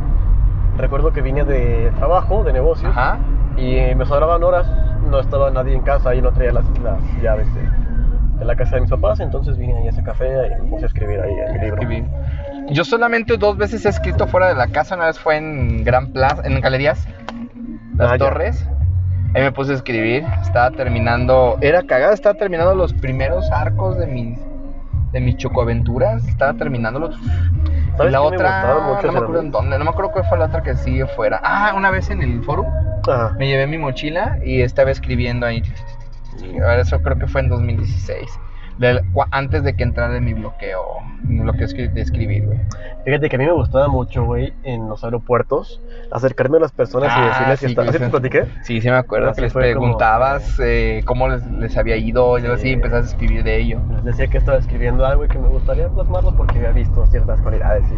Recuerdo 0.77 1.13
que 1.13 1.23
vine 1.23 1.45
de 1.45 1.93
trabajo, 1.99 2.45
de 2.45 2.53
negocios, 2.53 2.91
Ajá. 2.97 3.19
y 3.57 3.95
me 3.97 4.07
sobraban 4.07 4.43
horas, 4.45 4.71
no 5.11 5.19
estaba 5.19 5.51
nadie 5.51 5.75
en 5.75 5.83
casa 5.83 6.15
y 6.15 6.23
no 6.23 6.31
traía 6.33 6.53
las, 6.53 6.65
las 6.85 6.99
llaves 7.21 7.53
de, 7.55 7.63
de 8.39 8.45
la 8.45 8.55
casa 8.57 8.77
de 8.77 8.83
mis 8.83 8.91
papás, 8.91 9.21
entonces 9.21 9.57
vine 9.57 9.77
ahí 9.77 9.87
a 9.87 9.91
ese 9.91 10.03
café 10.03 10.27
y 10.49 10.63
me 10.63 10.69
puse 10.71 10.85
a 10.85 10.87
escribir 10.89 11.21
ahí 11.21 11.33
en 11.33 11.53
mi 11.55 11.59
libro. 11.61 11.83
Escribir. 11.83 12.05
Yo 12.71 12.85
solamente 12.85 13.37
dos 13.37 13.57
veces 13.57 13.85
he 13.85 13.89
escrito 13.89 14.27
fuera 14.27 14.49
de 14.49 14.55
la 14.55 14.69
casa. 14.69 14.95
Una 14.95 15.07
vez 15.07 15.19
fue 15.19 15.37
en 15.37 15.85
Gran 15.85 16.13
Plaza, 16.13 16.43
en 16.45 16.61
Galerías, 16.61 17.07
Las 17.97 18.13
Ah, 18.13 18.17
ya. 18.17 18.19
Torres. 18.19 18.69
Ahí 19.35 19.43
me 19.43 19.53
puse 19.53 19.73
a 19.73 19.75
escribir. 19.75 20.25
Estaba 20.43 20.71
terminando. 20.71 21.59
Era 21.61 21.83
cagada, 21.83 22.15
estaba 22.15 22.35
terminando 22.35 22.75
los 22.75 22.93
primeros 22.95 23.51
arcos 23.51 23.99
de 23.99 24.07
mis. 24.07 24.39
De 25.13 25.21
mis 25.21 25.37
chocoaventuras. 25.39 26.27
Estaba 26.29 26.55
terminándolos. 26.55 27.19
Y 27.19 27.97
¿Sabes 27.97 28.13
la 28.13 28.21
me 28.21 28.27
otra. 28.27 28.79
mucho 28.87 29.07
no 29.09 29.13
me 29.13 29.19
acuerdo 29.19 29.41
en 29.43 29.51
dónde. 29.51 29.79
No 29.79 29.85
me 29.85 29.91
acuerdo 29.91 30.13
cuál 30.13 30.25
fue 30.27 30.39
la 30.39 30.45
otra 30.47 30.63
que 30.63 30.77
sí 30.77 31.01
fuera. 31.17 31.41
Ah, 31.43 31.73
una 31.77 31.91
vez 31.91 32.11
en 32.11 32.23
el 32.23 32.43
foro. 32.45 32.65
Ajá. 33.09 33.35
Me 33.39 33.49
llevé 33.49 33.67
mi 33.67 33.79
mochila 33.79 34.39
y 34.45 34.61
estaba 34.61 34.91
escribiendo 34.91 35.47
ahí. 35.47 35.63
Ver, 36.43 36.81
eso 36.81 37.01
creo 37.03 37.19
que 37.19 37.27
fue 37.27 37.41
en 37.43 37.49
2016. 37.49 38.39
del- 38.79 39.03
cua- 39.13 39.27
antes 39.33 39.65
de 39.65 39.75
que 39.75 39.83
entrara 39.83 40.17
en 40.17 40.25
mi 40.25 40.35
bloqueo. 40.35 40.81
Mi 41.25 41.41
bloqueo 41.41 41.67
de 41.67 42.01
escribir, 42.01 42.47
güey. 42.47 42.61
Fíjate 43.05 43.29
que 43.29 43.35
a 43.35 43.39
mí 43.41 43.45
me 43.45 43.51
gustaba 43.53 43.89
mucho, 43.89 44.23
güey, 44.25 44.53
en 44.63 44.89
los 44.89 45.03
aeropuertos, 45.03 45.81
acercarme 46.13 46.59
a 46.59 46.61
las 46.61 46.71
personas 46.71 47.09
y 47.09 47.21
Ah, 47.21 47.27
decirles 47.29 47.59
sí, 47.59 47.67
está... 47.67 47.83
que 47.83 47.89
¿Así 47.89 47.99
te 47.99 48.05
sí. 48.05 48.11
platiqué? 48.13 48.45
Sí, 48.63 48.81
sí 48.81 48.89
me 48.89 48.95
acuerdo 48.99 49.31
Así 49.31 49.39
que 49.39 49.43
les 49.47 49.53
fue 49.53 49.75
como- 49.75 49.81
preguntabas 49.87 50.61
eh, 50.63 51.03
cómo 51.07 51.27
les, 51.27 51.45
les 51.51 51.77
había 51.77 51.97
ido 51.97 52.39
y 52.39 52.43
algo 52.43 52.55
así, 52.55 52.69
Sí. 52.69 52.73
empezás 52.75 53.07
a 53.07 53.09
escribir 53.09 53.43
de 53.43 53.57
ello. 53.59 53.81
Les 53.97 54.05
decía 54.05 54.29
que 54.29 54.39
estaba 54.39 54.59
escribiendo 54.59 55.05
algo 55.05 55.25
y 55.25 55.29
que 55.29 55.41
me 55.41 55.49
gustaría 55.49 55.89
plasmarlo 55.89 56.37
porque 56.37 56.59
había 56.59 56.71
visto 56.71 57.05
ciertas 57.09 57.41
cualidades 57.43 57.83
y... 57.91 57.95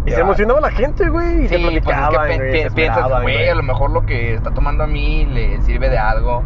Y 0.00 0.04
Te 0.06 0.10
se 0.16 0.20
emocionaba 0.22 0.60
la 0.60 0.72
gente, 0.72 1.08
güey, 1.08 1.44
y 1.44 1.48
Sí, 1.48 1.48
se 1.50 1.58
pues 1.60 1.66
es 1.68 1.74
que 1.74 1.80
platicaban, 1.82 2.36
güey, 2.36 2.68
piensas, 2.74 3.22
güey, 3.22 3.48
a 3.48 3.54
lo 3.54 3.62
mejor 3.62 3.90
lo 3.92 4.04
que 4.06 4.34
está 4.34 4.50
tomando 4.52 4.82
a 4.82 4.86
mí 4.88 5.24
le 5.26 5.60
sirve 5.62 5.88
de 5.88 5.98
algo. 5.98 6.42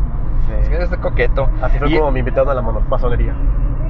Es 0.61 0.88
que 0.88 0.96
coqueto. 0.98 1.48
Así 1.62 1.78
fue 1.78 1.90
Y- 1.90 1.98
como 1.98 2.11
me 2.11 2.20
invitaron 2.20 2.50
a 2.50 2.55
la 2.55 2.62
masonería. 2.62 3.34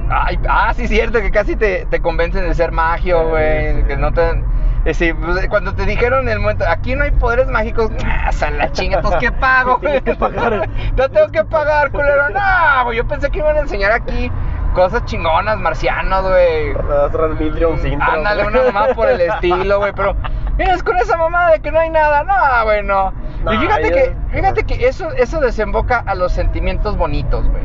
Ay, 0.09 0.39
ah, 0.47 0.71
sí, 0.75 0.87
cierto, 0.87 1.19
que 1.19 1.31
casi 1.31 1.55
te, 1.55 1.85
te 1.87 1.99
convencen 1.99 2.47
de 2.47 2.53
ser 2.53 2.71
magio, 2.71 3.27
güey. 3.29 3.75
sí. 3.75 3.83
Que 3.87 3.97
no 3.97 4.11
te. 4.13 4.43
eh, 4.85 4.93
sí, 4.93 5.13
pues, 5.13 5.47
cuando 5.47 5.73
te 5.73 5.85
dijeron 5.85 6.27
en 6.27 6.33
el 6.33 6.39
momento, 6.39 6.63
aquí 6.69 6.95
no 6.95 7.03
hay 7.05 7.11
poderes 7.11 7.47
mágicos, 7.47 7.89
ah, 8.05 8.31
san 8.31 8.57
la 8.59 8.71
chinga, 8.71 9.01
pues 9.01 9.15
¿qué 9.15 9.31
pago, 9.31 9.79
no 10.95 11.09
tengo 11.09 11.27
que 11.31 11.43
pagar, 11.43 11.89
culero. 11.91 12.29
No, 12.29 12.83
güey, 12.83 12.97
yo 12.97 13.07
pensé 13.07 13.31
que 13.31 13.39
iban 13.39 13.55
a 13.57 13.61
enseñar 13.61 13.91
aquí 13.93 14.31
cosas 14.75 15.03
chingonas, 15.05 15.57
marcianos, 15.59 16.21
güey. 16.27 16.73
Transmitron 17.11 17.79
Sintron. 17.79 18.17
Ándale, 18.17 18.45
una 18.45 18.61
mamá 18.71 18.93
por 18.93 19.09
el 19.09 19.21
estilo, 19.21 19.79
güey, 19.79 19.93
pero 19.95 20.15
vienes 20.57 20.83
con 20.83 20.97
esa 20.97 21.17
mamá 21.17 21.49
de 21.51 21.59
que 21.61 21.71
no 21.71 21.79
hay 21.79 21.89
nada, 21.89 22.23
no, 22.23 22.65
güey, 22.65 22.83
no. 22.83 23.11
No, 23.43 23.53
y 23.53 23.57
fíjate 23.57 23.89
yo- 23.89 23.95
que, 23.95 24.15
fíjate 24.35 24.63
que 24.65 24.87
eso, 24.87 25.11
eso 25.13 25.39
desemboca 25.39 26.03
a 26.05 26.13
los 26.13 26.31
sentimientos 26.33 26.95
bonitos, 26.97 27.47
güey. 27.49 27.63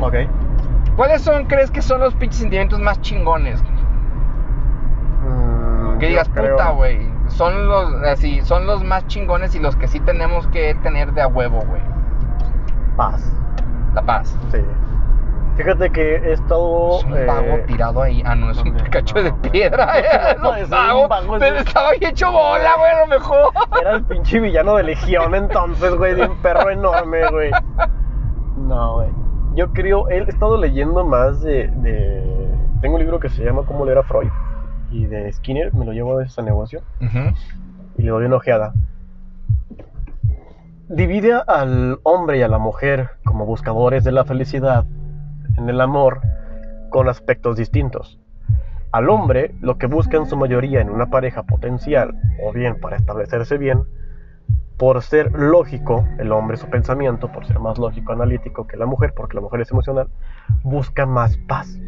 Ok. 0.00 0.30
¿Cuáles 0.96 1.22
son, 1.22 1.46
crees 1.46 1.70
que 1.70 1.82
son 1.82 2.00
los 2.00 2.14
pinches 2.14 2.40
sentimientos 2.40 2.78
más 2.80 3.00
chingones? 3.00 3.62
Mm, 5.22 5.98
Que 5.98 6.08
digas, 6.08 6.28
creo- 6.32 6.56
puta, 6.56 6.70
güey. 6.70 7.10
Son 7.28 7.66
los, 7.68 7.92
así, 8.04 8.40
son 8.42 8.66
los 8.66 8.84
más 8.84 9.06
chingones 9.08 9.54
y 9.54 9.58
los 9.58 9.76
que 9.76 9.88
sí 9.88 9.98
tenemos 10.00 10.46
que 10.48 10.74
tener 10.76 11.12
de 11.12 11.22
a 11.22 11.26
huevo, 11.26 11.60
güey. 11.66 11.80
Paz. 12.96 13.32
La 13.94 14.02
paz. 14.02 14.36
Sí. 14.52 14.58
Fíjate 15.56 15.90
que 15.90 16.16
he 16.16 16.32
estado. 16.32 16.98
Es 16.98 17.04
un 17.04 17.16
eh, 17.16 17.24
vago 17.26 17.58
tirado 17.66 18.02
ahí. 18.02 18.22
Ah, 18.26 18.34
no, 18.34 18.50
es 18.50 18.58
un 18.62 18.72
cacho 18.90 19.22
de 19.22 19.32
piedra. 19.32 19.98
Es 20.32 20.38
No, 20.40 20.50
un 20.50 20.56
es 20.56 20.64
un 20.64 20.70
vago. 20.70 21.08
vago, 21.08 21.36
Pero 21.38 21.56
es- 21.56 21.66
estaba 21.66 21.90
bien 21.92 22.10
hecho 22.10 22.30
bola, 22.30 22.70
güey, 22.78 22.90
a 22.92 23.00
lo 23.00 23.06
mejor. 23.06 23.48
Era 23.80 23.92
el 23.92 24.04
pinche 24.04 24.38
villano 24.40 24.76
de 24.76 24.82
Legión 24.82 25.34
entonces, 25.34 25.94
güey, 25.96 26.14
de 26.14 26.26
un 26.26 26.36
perro 26.42 26.68
enorme, 26.70 27.28
güey. 27.30 27.50
No, 28.56 28.96
güey. 28.96 29.08
Yo 29.54 29.72
creo, 29.72 30.08
he 30.10 30.18
estado 30.24 30.58
leyendo 30.58 31.04
más 31.04 31.40
de, 31.40 31.68
de- 31.68 32.48
Tengo 32.82 32.96
un 32.96 33.00
libro 33.00 33.18
que 33.18 33.30
se 33.30 33.42
llama 33.42 33.62
Cómo 33.66 33.84
leer 33.86 33.98
a 33.98 34.02
Freud. 34.02 34.28
Y 34.90 35.06
de 35.06 35.32
Skinner, 35.32 35.72
me 35.74 35.84
lo 35.86 35.92
llevo 35.92 36.12
a 36.12 36.16
veces 36.16 36.38
a 36.38 36.42
negocio. 36.42 36.82
Y 37.96 38.02
le 38.02 38.10
doy 38.10 38.26
una 38.26 38.36
ojeada. 38.36 38.72
Divide 40.88 41.40
al 41.46 41.98
hombre 42.04 42.38
y 42.38 42.42
a 42.42 42.48
la 42.48 42.58
mujer 42.58 43.10
como 43.24 43.44
buscadores 43.46 44.04
de 44.04 44.12
la 44.12 44.24
felicidad 44.24 44.84
en 45.56 45.68
el 45.68 45.80
amor 45.80 46.20
con 46.90 47.08
aspectos 47.08 47.56
distintos. 47.56 48.18
Al 48.92 49.10
hombre, 49.10 49.54
lo 49.60 49.78
que 49.78 49.86
busca 49.86 50.16
en 50.16 50.26
su 50.26 50.36
mayoría 50.36 50.80
en 50.80 50.90
una 50.90 51.10
pareja 51.10 51.42
potencial, 51.42 52.14
o 52.42 52.52
bien 52.52 52.80
para 52.80 52.96
establecerse 52.96 53.58
bien, 53.58 53.82
por 54.78 55.02
ser 55.02 55.32
lógico, 55.32 56.06
el 56.18 56.32
hombre 56.32 56.56
su 56.56 56.68
pensamiento, 56.68 57.32
por 57.32 57.46
ser 57.46 57.58
más 57.58 57.78
lógico, 57.78 58.12
analítico 58.12 58.66
que 58.66 58.76
la 58.76 58.86
mujer, 58.86 59.12
porque 59.14 59.34
la 59.34 59.40
mujer 59.40 59.62
es 59.62 59.70
emocional, 59.70 60.08
busca 60.62 61.06
más 61.06 61.36
paz. 61.48 61.78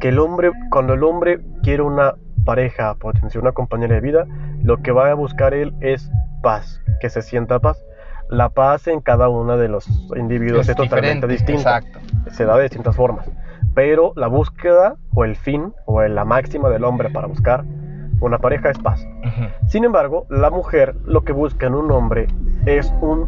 Que 0.00 0.08
el 0.08 0.18
hombre, 0.18 0.50
cuando 0.70 0.94
el 0.94 1.02
hombre 1.02 1.40
quiere 1.62 1.82
una 1.82 2.14
pareja 2.44 2.94
potencial, 2.94 3.42
una 3.42 3.52
compañera 3.52 3.94
de 3.94 4.00
vida, 4.00 4.26
lo 4.62 4.82
que 4.82 4.92
va 4.92 5.10
a 5.10 5.14
buscar 5.14 5.54
él 5.54 5.74
es 5.80 6.10
paz, 6.42 6.82
que 7.00 7.08
se 7.08 7.22
sienta 7.22 7.58
paz. 7.58 7.82
La 8.30 8.48
paz 8.48 8.86
en 8.86 9.00
cada 9.00 9.28
uno 9.28 9.56
de 9.56 9.68
los 9.68 9.88
individuos 10.16 10.68
es, 10.68 10.76
totalmente 10.76 11.26
diferente, 11.26 11.26
distinta 11.26 11.78
Exacto. 11.78 11.98
se 12.30 12.44
da 12.44 12.56
de 12.56 12.62
distintas 12.62 12.94
formas. 12.94 13.28
Pero 13.74 14.12
la 14.14 14.28
búsqueda 14.28 14.94
o 15.14 15.24
el 15.24 15.34
fin 15.34 15.74
o 15.84 16.00
la 16.02 16.24
máxima 16.24 16.68
del 16.68 16.84
hombre 16.84 17.10
para 17.10 17.26
buscar 17.26 17.64
una 18.20 18.38
pareja 18.38 18.70
es 18.70 18.78
paz. 18.78 19.04
Sin 19.66 19.84
embargo, 19.84 20.26
la 20.30 20.50
mujer 20.50 20.94
lo 21.04 21.24
que 21.24 21.32
busca 21.32 21.66
en 21.66 21.74
un 21.74 21.90
hombre 21.90 22.28
es 22.66 22.92
un 23.00 23.26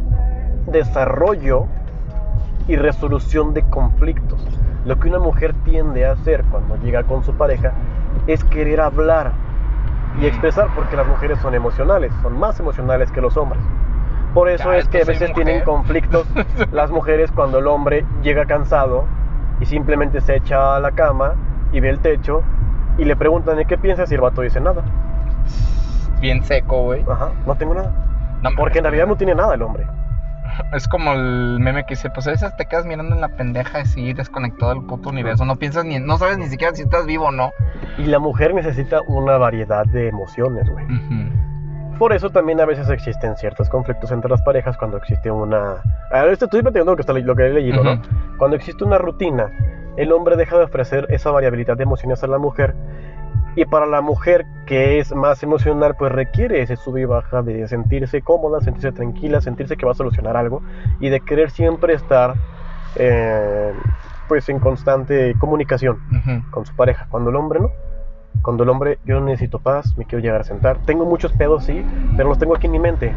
desarrollo 0.70 1.66
y 2.68 2.76
resolución 2.76 3.54
de 3.54 3.62
conflictos. 3.62 4.46
Lo 4.84 5.00
que 5.00 5.08
una 5.08 5.18
mujer 5.18 5.52
tiende 5.64 6.06
a 6.06 6.12
hacer 6.12 6.44
cuando 6.44 6.76
llega 6.76 7.02
con 7.02 7.24
su 7.24 7.34
pareja 7.34 7.72
es 8.28 8.44
querer 8.44 8.80
hablar 8.80 9.32
y 10.20 10.26
expresar 10.26 10.68
porque 10.76 10.94
las 10.94 11.08
mujeres 11.08 11.40
son 11.40 11.54
emocionales, 11.54 12.12
son 12.22 12.38
más 12.38 12.60
emocionales 12.60 13.10
que 13.10 13.20
los 13.20 13.36
hombres. 13.36 13.62
Por 14.34 14.48
eso 14.48 14.70
Ah, 14.70 14.78
es 14.78 14.88
que 14.88 15.02
a 15.02 15.04
veces 15.04 15.32
tienen 15.34 15.62
conflictos 15.62 16.26
las 16.72 16.90
mujeres 16.90 17.30
cuando 17.32 17.58
el 17.58 17.66
hombre 17.66 18.04
llega 18.22 18.46
cansado 18.46 19.04
y 19.60 19.66
simplemente 19.66 20.20
se 20.20 20.36
echa 20.36 20.76
a 20.76 20.80
la 20.80 20.92
cama 20.92 21.34
y 21.72 21.80
ve 21.80 21.90
el 21.90 21.98
techo 22.00 22.42
y 22.98 23.04
le 23.04 23.14
preguntan 23.16 23.56
¿de 23.56 23.64
qué 23.66 23.76
piensas? 23.78 24.10
y 24.10 24.14
el 24.14 24.20
vato 24.20 24.40
dice 24.42 24.60
nada. 24.60 24.82
Bien 26.20 26.42
seco, 26.44 26.82
güey. 26.84 27.04
Ajá, 27.10 27.30
no 27.46 27.54
tengo 27.56 27.74
nada. 27.74 27.92
No, 28.42 28.50
Porque 28.56 28.78
en 28.78 28.84
realidad 28.84 29.06
no 29.06 29.16
tiene 29.16 29.34
nada 29.34 29.54
el 29.54 29.62
hombre. 29.62 29.86
Es 30.74 30.86
como 30.86 31.12
el 31.12 31.58
meme 31.60 31.84
que 31.86 31.94
dice, 31.94 32.10
pues 32.10 32.26
a 32.26 32.30
veces 32.32 32.54
te 32.56 32.66
quedas 32.66 32.84
mirando 32.84 33.14
en 33.14 33.22
la 33.22 33.28
pendeja 33.28 33.78
así 33.80 34.12
desconectado 34.12 34.74
del 34.74 34.84
puto 34.84 35.08
universo. 35.08 35.46
No 35.46 35.56
piensas 35.56 35.84
ni, 35.86 35.98
no 35.98 36.18
sabes 36.18 36.36
ni 36.36 36.46
siquiera 36.46 36.74
si 36.74 36.82
estás 36.82 37.06
vivo 37.06 37.26
o 37.26 37.32
no. 37.32 37.52
Y 37.96 38.04
la 38.04 38.18
mujer 38.18 38.52
necesita 38.52 39.00
una 39.06 39.38
variedad 39.38 39.86
de 39.86 40.08
emociones, 40.08 40.68
güey. 40.68 40.84
Ujú. 40.84 41.32
Por 42.02 42.12
eso 42.12 42.30
también 42.30 42.60
a 42.60 42.64
veces 42.64 42.90
existen 42.90 43.36
ciertos 43.36 43.68
conflictos 43.68 44.10
entre 44.10 44.28
las 44.28 44.42
parejas 44.42 44.76
cuando 44.76 44.96
existe 44.96 45.30
una... 45.30 45.76
A 46.10 46.22
ver, 46.22 46.32
esto 46.32 46.46
estoy 46.46 46.60
platicando 46.60 46.90
lo 46.90 46.96
que, 46.96 47.02
está, 47.02 47.12
lo 47.12 47.36
que 47.36 47.46
he 47.46 47.50
leído, 47.50 47.84
¿no? 47.84 48.02
Cuando 48.38 48.56
existe 48.56 48.82
una 48.82 48.98
rutina, 48.98 49.52
el 49.96 50.10
hombre 50.10 50.34
deja 50.34 50.58
de 50.58 50.64
ofrecer 50.64 51.06
esa 51.10 51.30
variabilidad 51.30 51.76
de 51.76 51.84
emociones 51.84 52.24
a 52.24 52.26
la 52.26 52.38
mujer 52.38 52.74
Y 53.54 53.66
para 53.66 53.86
la 53.86 54.00
mujer 54.00 54.46
que 54.66 54.98
es 54.98 55.14
más 55.14 55.44
emocional, 55.44 55.94
pues 55.96 56.10
requiere 56.10 56.60
ese 56.60 56.74
sub 56.74 56.96
y 56.96 57.04
baja 57.04 57.40
de 57.42 57.68
sentirse 57.68 58.20
cómoda, 58.20 58.60
sentirse 58.60 58.90
tranquila, 58.90 59.40
sentirse 59.40 59.76
que 59.76 59.86
va 59.86 59.92
a 59.92 59.94
solucionar 59.94 60.36
algo 60.36 60.60
y 60.98 61.08
de 61.08 61.20
querer 61.20 61.52
siempre 61.52 61.94
estar 61.94 62.34
eh, 62.96 63.72
pues 64.26 64.48
en 64.48 64.58
constante 64.58 65.36
comunicación 65.38 66.00
con 66.50 66.66
su 66.66 66.74
pareja. 66.74 67.06
Cuando 67.10 67.30
el 67.30 67.36
hombre 67.36 67.60
no. 67.60 67.70
Cuando 68.40 68.64
el 68.64 68.70
hombre, 68.70 68.98
yo 69.04 69.20
necesito 69.20 69.58
paz, 69.60 69.96
me 69.96 70.04
quiero 70.04 70.22
llegar 70.22 70.40
a 70.40 70.44
sentar. 70.44 70.78
Tengo 70.84 71.04
muchos 71.04 71.32
pedos, 71.32 71.64
sí, 71.64 71.84
pero 72.16 72.28
los 72.28 72.38
tengo 72.38 72.56
aquí 72.56 72.66
en 72.66 72.72
mi 72.72 72.78
mente. 72.80 73.14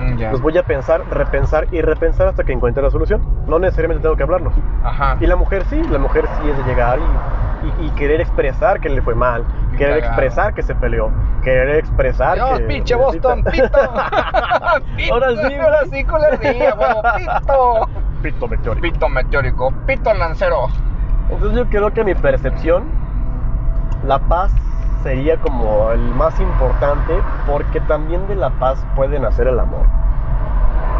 Mm, 0.00 0.16
ya. 0.16 0.32
Los 0.32 0.40
voy 0.40 0.56
a 0.58 0.62
pensar, 0.64 1.02
repensar 1.10 1.68
y 1.70 1.80
repensar 1.80 2.26
hasta 2.28 2.42
que 2.42 2.52
encuentre 2.52 2.82
la 2.82 2.90
solución. 2.90 3.22
No 3.46 3.58
necesariamente 3.60 4.02
tengo 4.02 4.16
que 4.16 4.22
hablarlos. 4.24 4.52
Ajá. 4.82 5.16
Y 5.20 5.26
la 5.26 5.36
mujer 5.36 5.64
sí, 5.70 5.80
la 5.90 5.98
mujer 5.98 6.26
sí 6.40 6.48
es 6.50 6.56
de 6.56 6.64
llegar 6.64 6.98
y, 6.98 7.82
y- 7.82 7.86
y 7.86 7.90
querer 7.90 8.20
expresar 8.20 8.80
que 8.80 8.88
le 8.88 9.00
fue 9.00 9.14
mal, 9.14 9.44
querer 9.78 10.00
cagado. 10.00 10.22
expresar 10.22 10.54
que 10.54 10.62
se 10.62 10.74
peleó, 10.74 11.08
querer 11.44 11.76
expresar 11.76 12.34
Dios, 12.34 12.58
que... 12.58 12.64
pinche 12.64 12.94
Boston, 12.96 13.44
pito. 13.50 13.68
Pito. 14.96 15.12
Ahora 15.14 15.28
sí, 15.30 15.54
ahora 15.54 15.78
sí, 15.90 16.04
culería, 16.04 16.74
pito. 16.74 17.88
Pito 18.22 18.48
meteórico. 18.48 18.82
Pito 18.82 19.08
meteórico, 19.08 19.72
pito 19.86 20.12
lancero. 20.14 20.66
Entonces 21.30 21.56
yo 21.58 21.66
creo 21.66 21.90
que 21.92 22.04
mi 22.04 22.14
percepción, 22.14 22.84
la 24.06 24.18
paz 24.18 24.52
sería 25.02 25.36
como 25.38 25.90
el 25.90 26.00
más 26.14 26.38
importante 26.40 27.14
porque 27.46 27.80
también 27.80 28.26
de 28.26 28.36
la 28.36 28.50
paz 28.50 28.84
puede 28.96 29.18
nacer 29.18 29.48
el 29.48 29.58
amor. 29.58 29.86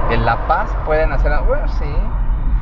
De 0.09 0.17
la 0.19 0.47
paz 0.47 0.71
pueden 0.85 1.13
hacer. 1.13 1.33
Bueno, 1.47 1.67
sí. 1.69 1.85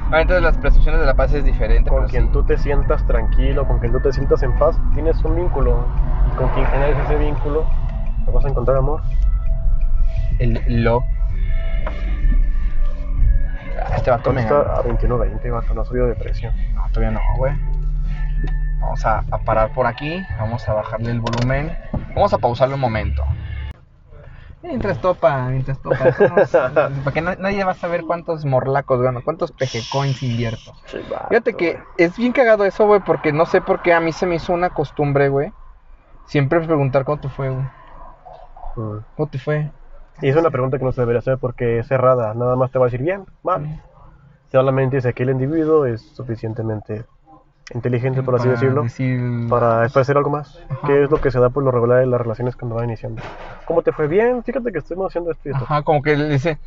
Obviamente 0.08 0.40
las 0.40 0.56
percepciones 0.58 1.00
de 1.00 1.06
la 1.06 1.14
paz 1.14 1.32
es 1.32 1.44
diferente. 1.44 1.90
Con 1.90 2.06
quien 2.06 2.26
sí. 2.26 2.32
tú 2.32 2.44
te 2.44 2.58
sientas 2.58 3.04
tranquilo, 3.06 3.66
con 3.66 3.78
quien 3.78 3.92
tú 3.92 4.00
te 4.00 4.12
sientas 4.12 4.42
en 4.42 4.56
paz, 4.58 4.78
tienes 4.94 5.22
un 5.24 5.36
vínculo. 5.36 5.84
Y 6.32 6.36
con 6.36 6.48
quien 6.50 6.66
generes 6.66 6.96
ese 7.04 7.16
vínculo, 7.16 7.66
vas 8.32 8.44
a 8.44 8.48
encontrar 8.48 8.76
amor. 8.76 9.00
El 10.38 10.60
lo. 10.84 11.02
Ah, 13.78 13.96
Este 13.96 14.10
vato 14.10 14.24
¿Cuánto 14.24 14.32
me 14.32 14.40
está 14.42 14.60
a 14.60 14.82
21.20, 14.82 15.50
vato? 15.50 15.74
No 15.74 15.80
ha 15.80 15.84
subido 15.84 16.06
de 16.06 16.14
precio. 16.14 16.52
No, 16.74 16.82
todavía 16.92 17.10
no, 17.10 17.20
güey. 17.38 17.54
Vamos 18.82 19.06
a, 19.06 19.24
a 19.30 19.38
parar 19.38 19.72
por 19.72 19.86
aquí. 19.86 20.22
Vamos 20.38 20.68
a 20.68 20.74
bajarle 20.74 21.10
el 21.12 21.20
volumen. 21.20 21.74
Vamos 22.14 22.32
a 22.34 22.38
pausarlo 22.38 22.74
un 22.74 22.80
momento. 22.80 23.22
Mientras 24.62 25.00
topa, 25.00 25.48
mientras 25.48 25.78
topa. 25.80 26.04
Porque 27.04 27.20
na- 27.20 27.34
nadie 27.36 27.64
va 27.64 27.72
a 27.72 27.74
saber 27.74 28.04
cuántos 28.04 28.44
morlacos 28.44 29.00
gano, 29.00 29.20
cuántos 29.24 29.50
PG 29.50 29.90
coins 29.90 30.22
invierto. 30.22 30.72
Fíjate 31.28 31.54
que 31.54 31.78
es 31.98 32.16
bien 32.16 32.32
cagado 32.32 32.64
eso, 32.64 32.86
güey, 32.86 33.00
porque 33.00 33.32
no 33.32 33.44
sé 33.46 33.60
por 33.60 33.82
qué 33.82 33.92
a 33.92 34.00
mí 34.00 34.12
se 34.12 34.24
me 34.26 34.36
hizo 34.36 34.52
una 34.52 34.70
costumbre, 34.70 35.28
güey. 35.28 35.52
Siempre 36.26 36.60
preguntar 36.60 37.04
cómo 37.04 37.18
te 37.20 37.28
fue, 37.28 37.50
güey. 37.50 37.64
Mm. 38.76 38.98
¿Cómo 39.16 39.28
te 39.28 39.38
fue? 39.38 39.70
Y 40.20 40.28
es 40.28 40.36
una 40.36 40.50
pregunta 40.50 40.78
que 40.78 40.84
no 40.84 40.92
se 40.92 41.00
debería 41.00 41.18
hacer 41.18 41.38
porque 41.38 41.80
es 41.80 41.88
cerrada. 41.88 42.32
Nada 42.34 42.54
más 42.54 42.70
te 42.70 42.78
va 42.78 42.84
a 42.84 42.88
decir 42.88 43.02
bien, 43.02 43.24
mal. 43.42 43.82
Solamente 44.52 45.00
si 45.00 45.08
aquel 45.08 45.30
individuo 45.30 45.86
es 45.86 46.02
suficientemente 46.14 47.04
inteligente, 47.74 48.22
por 48.22 48.34
así 48.34 48.44
Para 48.44 48.52
decirlo, 48.60 48.82
decir- 48.82 49.48
para 49.48 49.84
expresar 49.84 50.16
algo 50.16 50.30
más. 50.30 50.58
Ajá. 50.68 50.86
Que 50.86 51.04
es 51.04 51.10
lo 51.10 51.20
que 51.20 51.30
se 51.30 51.38
da 51.40 51.50
por 51.50 51.62
lo 51.62 51.70
regular 51.70 52.02
en 52.02 52.10
las 52.10 52.20
relaciones 52.20 52.56
cuando 52.56 52.76
van 52.76 52.84
iniciando. 52.86 53.22
¿Cómo 53.66 53.82
te 53.82 53.92
fue 53.92 54.08
bien? 54.08 54.42
Fíjate 54.44 54.72
que 54.72 54.78
estuvimos 54.78 55.08
haciendo 55.12 55.30
esto 55.30 55.48
y 55.48 55.52
esto. 55.52 55.64
Ajá, 55.64 55.82
como 55.82 56.02
que 56.02 56.16
le 56.16 56.28
dice, 56.28 56.58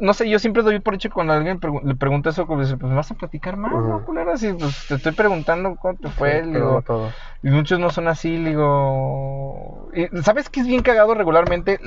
no 0.00 0.12
sé, 0.14 0.28
yo 0.28 0.38
siempre 0.38 0.62
doy 0.62 0.78
por 0.80 0.94
hecho 0.94 1.10
cuando 1.10 1.32
alguien 1.32 1.58
pregu- 1.60 1.82
le 1.82 1.94
pregunta 1.96 2.30
eso, 2.30 2.46
como 2.46 2.60
dice, 2.62 2.76
pues 2.76 2.94
vas 2.94 3.10
a 3.10 3.14
platicar 3.14 3.56
más, 3.56 3.72
¿no, 3.72 4.04
culera? 4.04 4.36
Si 4.36 4.52
pues, 4.52 4.86
te 4.88 4.94
estoy 4.96 5.12
preguntando 5.12 5.76
cómo 5.76 5.96
te 5.96 6.08
fue, 6.10 6.42
Sí, 6.44 6.50
digo, 6.52 6.82
todo. 6.82 7.10
y 7.42 7.50
muchos 7.50 7.78
no 7.80 7.90
son 7.90 8.08
así, 8.08 8.36
digo, 8.42 9.88
y, 9.94 10.06
¿sabes 10.22 10.48
qué 10.50 10.60
es 10.60 10.66
bien 10.66 10.82
cagado 10.82 11.14
regularmente? 11.14 11.80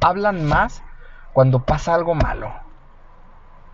Hablan 0.00 0.44
más 0.46 0.82
cuando 1.32 1.64
pasa 1.64 1.94
algo 1.94 2.14
malo, 2.14 2.52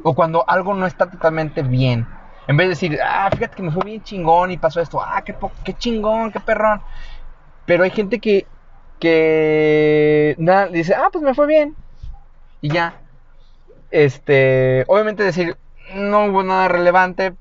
o 0.04 0.14
cuando 0.14 0.44
algo 0.48 0.74
no 0.74 0.86
está 0.86 1.10
totalmente 1.10 1.62
bien. 1.62 2.06
En 2.48 2.56
vez 2.56 2.66
de 2.66 2.70
decir, 2.70 2.98
ah, 3.04 3.30
fíjate 3.32 3.56
que 3.56 3.62
me 3.62 3.70
fue 3.70 3.84
bien 3.84 4.02
chingón 4.02 4.50
y 4.50 4.56
pasó 4.58 4.80
esto, 4.80 5.00
ah, 5.00 5.22
qué, 5.24 5.34
qué 5.64 5.74
chingón, 5.74 6.32
qué 6.32 6.40
perrón. 6.40 6.80
Pero 7.66 7.84
hay 7.84 7.90
gente 7.90 8.18
que, 8.20 8.46
que 8.98 10.34
nada, 10.38 10.66
dice, 10.68 10.94
ah, 10.94 11.08
pues 11.12 11.22
me 11.22 11.34
fue 11.34 11.46
bien. 11.46 11.76
Y 12.60 12.70
ya. 12.70 12.94
Este, 13.90 14.84
obviamente 14.88 15.22
decir, 15.22 15.56
no 15.94 16.26
hubo 16.26 16.42
nada 16.42 16.68
relevante, 16.68 17.34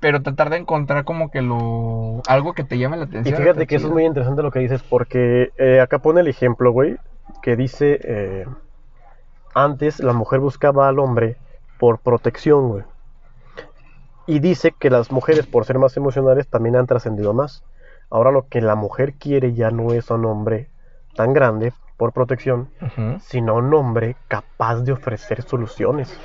pero 0.00 0.22
tratar 0.22 0.50
de 0.50 0.56
encontrar 0.58 1.04
como 1.04 1.30
que 1.30 1.42
lo, 1.42 2.22
algo 2.26 2.54
que 2.54 2.64
te 2.64 2.78
llame 2.78 2.96
la 2.96 3.04
Y 3.04 3.06
atención. 3.08 3.36
fíjate 3.36 3.50
está 3.50 3.66
que 3.66 3.76
eso 3.76 3.86
es 3.86 3.92
muy 3.92 4.04
interesante 4.04 4.42
lo 4.42 4.50
que 4.50 4.60
dices, 4.60 4.82
porque 4.82 5.52
eh, 5.58 5.80
acá 5.80 5.98
pone 6.00 6.20
el 6.20 6.28
ejemplo, 6.28 6.72
güey, 6.72 6.96
que 7.42 7.56
dice, 7.56 8.00
eh, 8.02 8.46
antes 9.54 10.00
la 10.00 10.12
mujer 10.12 10.40
buscaba 10.40 10.88
al 10.88 10.98
hombre 10.98 11.36
por 11.78 11.98
protección, 12.00 12.68
güey. 12.68 12.84
Y 14.26 14.38
dice 14.38 14.74
que 14.78 14.90
las 14.90 15.10
mujeres, 15.10 15.46
por 15.46 15.64
ser 15.64 15.78
más 15.78 15.96
emocionales, 15.96 16.48
también 16.48 16.76
han 16.76 16.86
trascendido 16.86 17.34
más. 17.34 17.62
Ahora 18.10 18.30
lo 18.30 18.48
que 18.48 18.60
la 18.60 18.74
mujer 18.74 19.14
quiere 19.14 19.54
ya 19.54 19.70
no 19.70 19.92
es 19.92 20.10
un 20.10 20.24
hombre 20.24 20.68
tan 21.14 21.32
grande 21.32 21.72
por 21.96 22.12
protección, 22.12 22.70
sino 23.20 23.54
un 23.54 23.72
hombre 23.74 24.16
capaz 24.28 24.80
de 24.82 24.92
ofrecer 24.92 25.42
soluciones. 25.42 26.18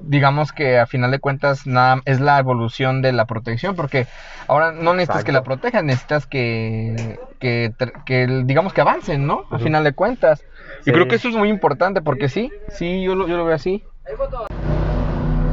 Digamos 0.00 0.52
que 0.52 0.78
a 0.78 0.86
final 0.86 1.10
de 1.10 1.18
cuentas 1.18 1.66
nada, 1.66 2.00
es 2.06 2.20
la 2.20 2.38
evolución 2.38 3.02
de 3.02 3.12
la 3.12 3.26
protección, 3.26 3.76
porque 3.76 4.06
ahora 4.46 4.72
no 4.72 4.94
necesitas 4.94 5.24
que 5.24 5.32
la 5.32 5.42
protejan, 5.42 5.86
necesitas 5.86 6.26
que, 6.26 7.18
que, 7.38 7.72
que, 8.06 8.42
digamos 8.44 8.72
que 8.72 8.80
avancen, 8.80 9.26
¿no? 9.26 9.44
A 9.50 9.58
final 9.58 9.84
de 9.84 9.92
cuentas. 9.92 10.42
Y 10.86 10.92
creo 10.92 11.06
que 11.06 11.16
eso 11.16 11.28
es 11.28 11.34
muy 11.34 11.48
importante, 11.48 12.00
porque 12.00 12.28
sí, 12.28 12.50
sí, 12.68 13.02
yo 13.02 13.14
lo, 13.14 13.26
yo 13.28 13.36
lo 13.36 13.44
veo 13.44 13.54
así. 13.54 13.84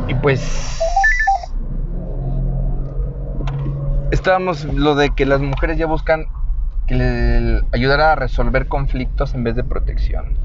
Y 0.08 0.16
pues... 0.16 0.80
Estábamos 4.12 4.64
lo 4.66 4.96
de 4.96 5.10
que 5.12 5.26
las 5.26 5.42
mujeres 5.42 5.78
ya 5.78 5.86
buscan 5.86 6.28
que 6.88 6.96
le 6.96 7.62
ayudar 7.74 8.00
a 8.02 8.16
resolver 8.16 8.68
conflictos 8.68 9.34
en 9.36 9.44
vez 9.44 9.56
de 9.56 9.64
protección. 9.64 10.38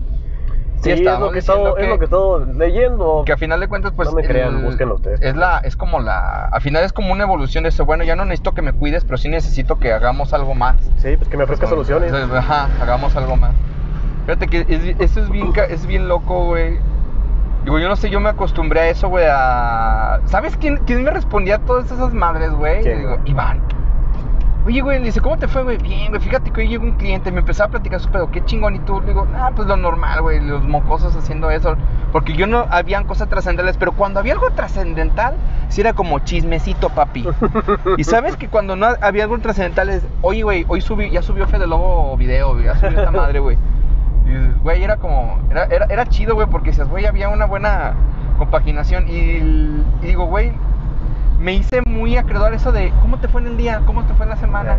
Sí, 0.80 0.90
es, 0.90 1.00
lo 1.00 1.30
que 1.30 1.38
estado, 1.38 1.76
es 1.76 1.88
lo 1.88 1.98
que 1.98 2.04
he 2.04 2.06
estado 2.06 2.44
leyendo. 2.44 3.22
que 3.24 3.32
a 3.32 3.36
final 3.36 3.60
de 3.60 3.68
cuentas 3.68 3.92
pues 3.94 4.08
No 4.08 4.16
me 4.16 4.24
crean, 4.24 4.64
búsquenlo 4.64 4.96
ustedes. 4.96 5.22
es 5.22 5.36
la 5.36 5.58
es 5.58 5.76
como 5.76 6.00
la 6.00 6.46
al 6.46 6.60
final 6.60 6.82
es 6.82 6.92
como 6.92 7.12
una 7.12 7.22
evolución 7.22 7.62
de 7.62 7.68
eso 7.68 7.84
bueno 7.86 8.02
ya 8.02 8.16
no 8.16 8.24
necesito 8.24 8.52
que 8.52 8.62
me 8.62 8.72
cuides 8.72 9.04
pero 9.04 9.16
sí 9.16 9.28
necesito 9.28 9.78
que 9.78 9.92
hagamos 9.92 10.32
algo 10.32 10.56
más 10.56 10.74
Sí, 10.96 11.16
pues 11.16 11.28
que 11.28 11.36
me 11.36 11.44
ofrezca 11.44 11.68
soluciones. 11.68 12.12
Ajá 12.12 12.68
hagamos 12.80 13.14
algo 13.14 13.36
más 13.36 13.52
fíjate 14.26 14.48
que 14.48 14.66
es, 14.68 14.96
eso 14.98 15.20
es 15.20 15.30
bien 15.30 15.52
es 15.70 15.86
bien 15.86 16.08
loco 16.08 16.46
güey 16.46 16.80
digo 17.64 17.78
yo 17.78 17.88
no 17.88 17.96
sé 17.96 18.10
yo 18.10 18.20
me 18.20 18.28
acostumbré 18.28 18.80
a 18.80 18.88
eso 18.88 19.08
güey 19.08 19.26
a 19.28 20.20
sabes 20.26 20.57
quién 20.57 20.78
quién 20.78 21.04
me 21.04 21.11
respondía 21.11 21.57
a 21.57 21.58
todas 21.58 21.91
esas 21.91 22.12
madres 22.12 22.53
güey 22.53 22.82
¿Quién? 22.82 22.99
digo 22.99 23.18
Iván 23.24 23.62
Oye, 24.64 24.80
güey, 24.80 25.00
le 25.00 25.07
dice, 25.07 25.20
¿cómo 25.20 25.37
te 25.38 25.49
fue, 25.49 25.64
güey? 25.64 25.76
Bien, 25.78 26.11
güey, 26.11 26.20
fíjate 26.20 26.53
que 26.53 26.61
hoy 26.61 26.68
llegó 26.68 26.84
un 26.84 26.92
cliente, 26.92 27.32
me 27.32 27.41
empezaba 27.41 27.66
a 27.66 27.70
platicar 27.72 27.99
su 27.99 28.08
pedo, 28.11 28.30
qué 28.30 28.45
chingón, 28.45 28.76
y 28.76 28.78
tú, 28.78 29.00
le 29.00 29.08
digo, 29.08 29.26
ah, 29.34 29.50
pues 29.57 29.66
lo 29.66 29.76
normal, 29.76 30.22
güey, 30.22 30.41
los 30.41 30.62
mocosos 30.62 31.16
haciendo 31.16 31.50
eso, 31.50 31.74
porque 32.12 32.34
yo 32.34 32.46
no, 32.46 32.68
habían 32.70 33.03
cosas 33.03 33.28
trascendentales, 33.28 33.76
pero 33.76 33.91
cuando 33.91 34.20
había 34.20 34.34
algo 34.34 34.53
trascendental, 34.53 35.34
sí 35.68 35.80
era 35.80 35.95
como 35.95 36.20
chismecito, 36.20 36.91
papi. 36.91 37.26
y 37.96 38.04
sabes 38.04 38.37
que 38.37 38.46
cuando 38.46 38.76
no 38.76 38.87
había 39.00 39.24
algo 39.24 39.37
trascendental 39.41 39.88
es, 39.88 40.07
oye, 40.20 40.45
güey, 40.45 40.64
hoy 40.68 40.80
subí, 40.80 41.11
ya 41.11 41.22
subió 41.22 41.49
Fede 41.49 41.66
Lobo 41.66 42.16
video, 42.16 42.53
güey, 42.53 42.66
ya 42.66 42.76
subió 42.76 43.00
esta 43.00 43.11
madre, 43.11 43.41
güey. 43.41 43.58
Y 44.26 44.30
dices, 44.30 44.62
güey, 44.62 44.82
era 44.84 44.96
como, 44.96 45.38
era, 45.50 45.64
era, 45.64 45.86
era 45.86 46.07
chido, 46.07 46.34
güey, 46.34 46.46
porque 46.46 46.70
dices, 46.70 46.88
güey, 46.88 47.07
había 47.07 47.28
una 47.28 47.46
buena 47.46 47.94
compaginación, 48.38 49.07
y, 49.08 49.82
digo, 50.07 50.26
güey, 50.26 50.53
me 51.38 51.54
hice 51.54 51.82
muy 51.86 52.16
acreedor 52.16 52.54
eso 52.54 52.72
de 52.72 52.92
cómo 53.00 53.18
te 53.18 53.28
fue 53.28 53.40
en 53.40 53.49
el 53.49 53.57
día, 53.57 53.82
cómo 53.86 54.04
te 54.04 54.14
fue 54.14 54.24
en 54.26 54.30
la 54.30 54.36
semana. 54.36 54.76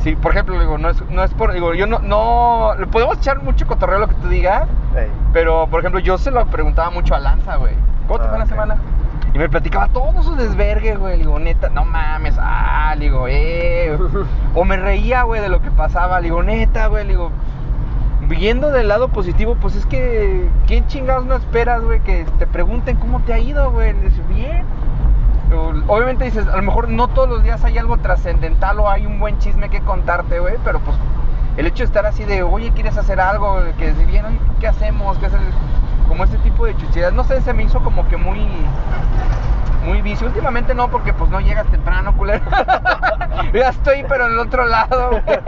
Sí, 0.00 0.14
por 0.14 0.32
ejemplo, 0.32 0.58
digo, 0.60 0.78
no 0.78 0.90
es, 0.90 1.02
no 1.10 1.24
es 1.24 1.32
por, 1.34 1.52
digo, 1.52 1.74
yo 1.74 1.86
no, 1.86 1.98
no, 2.00 2.74
le 2.78 2.86
podemos 2.86 3.18
echar 3.18 3.42
mucho 3.42 3.66
cotorreo 3.66 3.98
lo 3.98 4.08
que 4.08 4.14
tú 4.16 4.28
digas, 4.28 4.68
Ey. 4.96 5.08
pero, 5.32 5.66
por 5.68 5.80
ejemplo, 5.80 6.00
yo 6.00 6.18
se 6.18 6.30
lo 6.30 6.44
preguntaba 6.46 6.90
mucho 6.90 7.14
a 7.14 7.18
Lanza, 7.18 7.56
güey, 7.56 7.74
¿cómo 8.06 8.18
te 8.20 8.26
Ah, 8.26 8.28
fue 8.28 8.36
en 8.36 8.38
la 8.40 8.44
ok. 8.44 8.50
semana? 8.50 8.76
Y 9.34 9.38
me 9.38 9.48
platicaba 9.48 9.88
todo 9.88 10.22
su 10.22 10.34
desvergue, 10.36 10.96
güey, 10.96 11.18
digo, 11.18 11.38
neta, 11.38 11.68
no 11.70 11.84
mames, 11.84 12.36
ah, 12.38 12.94
digo, 12.98 13.26
eh, 13.28 13.96
o 14.54 14.64
me 14.64 14.76
reía, 14.76 15.22
güey, 15.22 15.40
de 15.40 15.48
lo 15.48 15.60
que 15.60 15.70
pasaba, 15.70 16.20
digo, 16.20 16.42
neta, 16.42 16.86
güey, 16.86 17.04
le 17.04 17.10
digo, 17.10 17.30
viendo 18.28 18.70
del 18.70 18.88
lado 18.88 19.08
positivo, 19.08 19.56
pues 19.60 19.76
es 19.76 19.86
que, 19.86 20.48
¿qué 20.66 20.84
chingados 20.86 21.26
no 21.26 21.36
esperas, 21.36 21.82
güey? 21.82 22.00
Que 22.00 22.24
te 22.38 22.46
pregunten 22.46 22.96
cómo 22.96 23.20
te 23.20 23.32
ha 23.32 23.38
ido, 23.38 23.70
güey. 23.70 23.94
Bien. 24.28 24.64
Obviamente 25.86 26.24
dices, 26.24 26.46
a 26.48 26.56
lo 26.56 26.62
mejor 26.62 26.88
no 26.88 27.08
todos 27.08 27.28
los 27.28 27.44
días 27.44 27.62
hay 27.64 27.78
algo 27.78 27.98
trascendental 27.98 28.80
o 28.80 28.90
hay 28.90 29.06
un 29.06 29.20
buen 29.20 29.38
chisme 29.38 29.68
que 29.68 29.80
contarte, 29.80 30.40
güey, 30.40 30.54
pero 30.64 30.80
pues 30.80 30.96
el 31.56 31.66
hecho 31.66 31.78
de 31.78 31.84
estar 31.84 32.04
así 32.04 32.24
de, 32.24 32.42
oye, 32.42 32.72
¿quieres 32.72 32.98
hacer 32.98 33.20
algo? 33.20 33.60
Que 33.78 33.94
si 33.94 34.04
bien, 34.04 34.24
¿qué 34.60 34.66
hacemos? 34.66 35.16
¿Qué 35.18 35.26
hacer? 35.26 35.38
Como 36.08 36.24
ese 36.24 36.36
tipo 36.38 36.66
de 36.66 36.76
chucherías, 36.76 37.12
no 37.12 37.24
sé, 37.24 37.40
se 37.40 37.52
me 37.52 37.62
hizo 37.62 37.80
como 37.80 38.08
que 38.08 38.16
muy, 38.16 38.38
muy 39.86 40.02
vicio. 40.02 40.26
Últimamente 40.26 40.74
no, 40.74 40.88
porque 40.90 41.12
pues 41.12 41.30
no 41.30 41.40
llegas 41.40 41.66
temprano, 41.68 42.14
culero. 42.16 42.44
ya 43.54 43.68
estoy, 43.70 44.04
pero 44.08 44.26
en 44.26 44.32
el 44.32 44.38
otro 44.38 44.64
lado. 44.66 45.10
güey. 45.10 45.38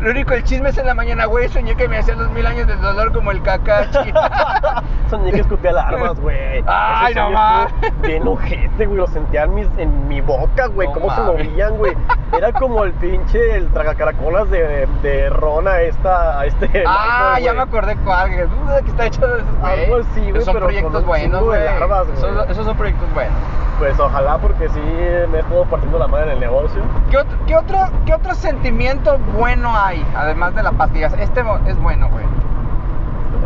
Lo 0.00 0.10
único, 0.10 0.34
el 0.34 0.42
chisme 0.44 0.70
es 0.70 0.78
en 0.78 0.86
la 0.86 0.94
mañana, 0.94 1.26
güey. 1.26 1.48
Soñé 1.48 1.76
que 1.76 1.86
me 1.88 1.98
hacían 1.98 2.18
los 2.18 2.30
mil 2.30 2.46
años 2.46 2.66
del 2.66 2.80
dolor 2.80 3.12
como 3.12 3.30
el 3.30 3.42
cacachi. 3.42 4.12
Soñé 5.10 5.32
que 5.32 5.40
escupía 5.40 5.70
alarmas, 5.70 6.18
güey. 6.18 6.64
Ay, 6.66 7.14
no 7.14 7.22
sueño 7.26 7.30
ma. 7.30 7.66
estuvo 7.82 8.02
Bien 8.08 8.26
ojete, 8.28 8.86
güey. 8.86 8.98
Lo 8.98 9.06
sentía 9.06 9.44
en, 9.44 9.54
mis, 9.54 9.68
en 9.76 10.08
mi 10.08 10.20
boca, 10.20 10.66
güey. 10.68 10.88
No 10.88 10.94
cómo 10.94 11.14
se 11.14 11.20
mames. 11.20 11.48
movían, 11.48 11.76
güey. 11.76 11.96
Era 12.36 12.52
como 12.52 12.84
el 12.84 12.92
pinche, 12.94 13.56
el 13.56 13.68
tragacaracolas 13.68 14.50
de, 14.50 14.88
de 15.02 15.28
Ron 15.30 15.68
a 15.68 15.80
esta, 15.82 16.40
a 16.40 16.46
este. 16.46 16.84
ah, 16.86 17.38
ya 17.40 17.52
me 17.52 17.62
acordé 17.62 17.96
cuál. 17.96 18.30
que, 18.30 18.44
uh, 18.44 18.84
que 18.84 18.90
está 18.90 19.06
hecho 19.06 19.26
de 19.26 19.40
esos, 19.40 19.58
güey. 19.60 19.82
Algo 19.84 19.96
así, 19.96 20.30
güey, 20.30 20.42
Son 20.42 20.54
pero 20.54 20.66
proyectos 20.66 21.04
buenos, 21.04 21.40
de 21.40 21.46
güey. 21.46 21.64
larvas, 21.64 22.06
güey. 22.06 22.18
Esos, 22.18 22.50
esos 22.50 22.64
son 22.66 22.76
proyectos 22.76 23.12
buenos. 23.14 23.34
Pues 23.82 23.98
ojalá, 23.98 24.38
porque 24.38 24.68
sí 24.68 24.78
me 24.80 25.38
he 25.38 25.40
estado 25.40 25.64
partiendo 25.64 25.98
la 25.98 26.06
madre 26.06 26.26
en 26.26 26.30
el 26.34 26.38
negocio. 26.40 26.80
¿Qué 27.10 27.16
otro, 27.18 27.36
qué, 27.48 27.56
otro, 27.56 27.78
¿Qué 28.06 28.14
otro 28.14 28.32
sentimiento 28.36 29.18
bueno 29.36 29.76
hay? 29.76 30.06
Además 30.16 30.54
de 30.54 30.62
la 30.62 30.70
pastilla. 30.70 31.08
Este 31.18 31.42
bo- 31.42 31.58
es 31.66 31.76
bueno, 31.80 32.08
güey. 32.08 32.24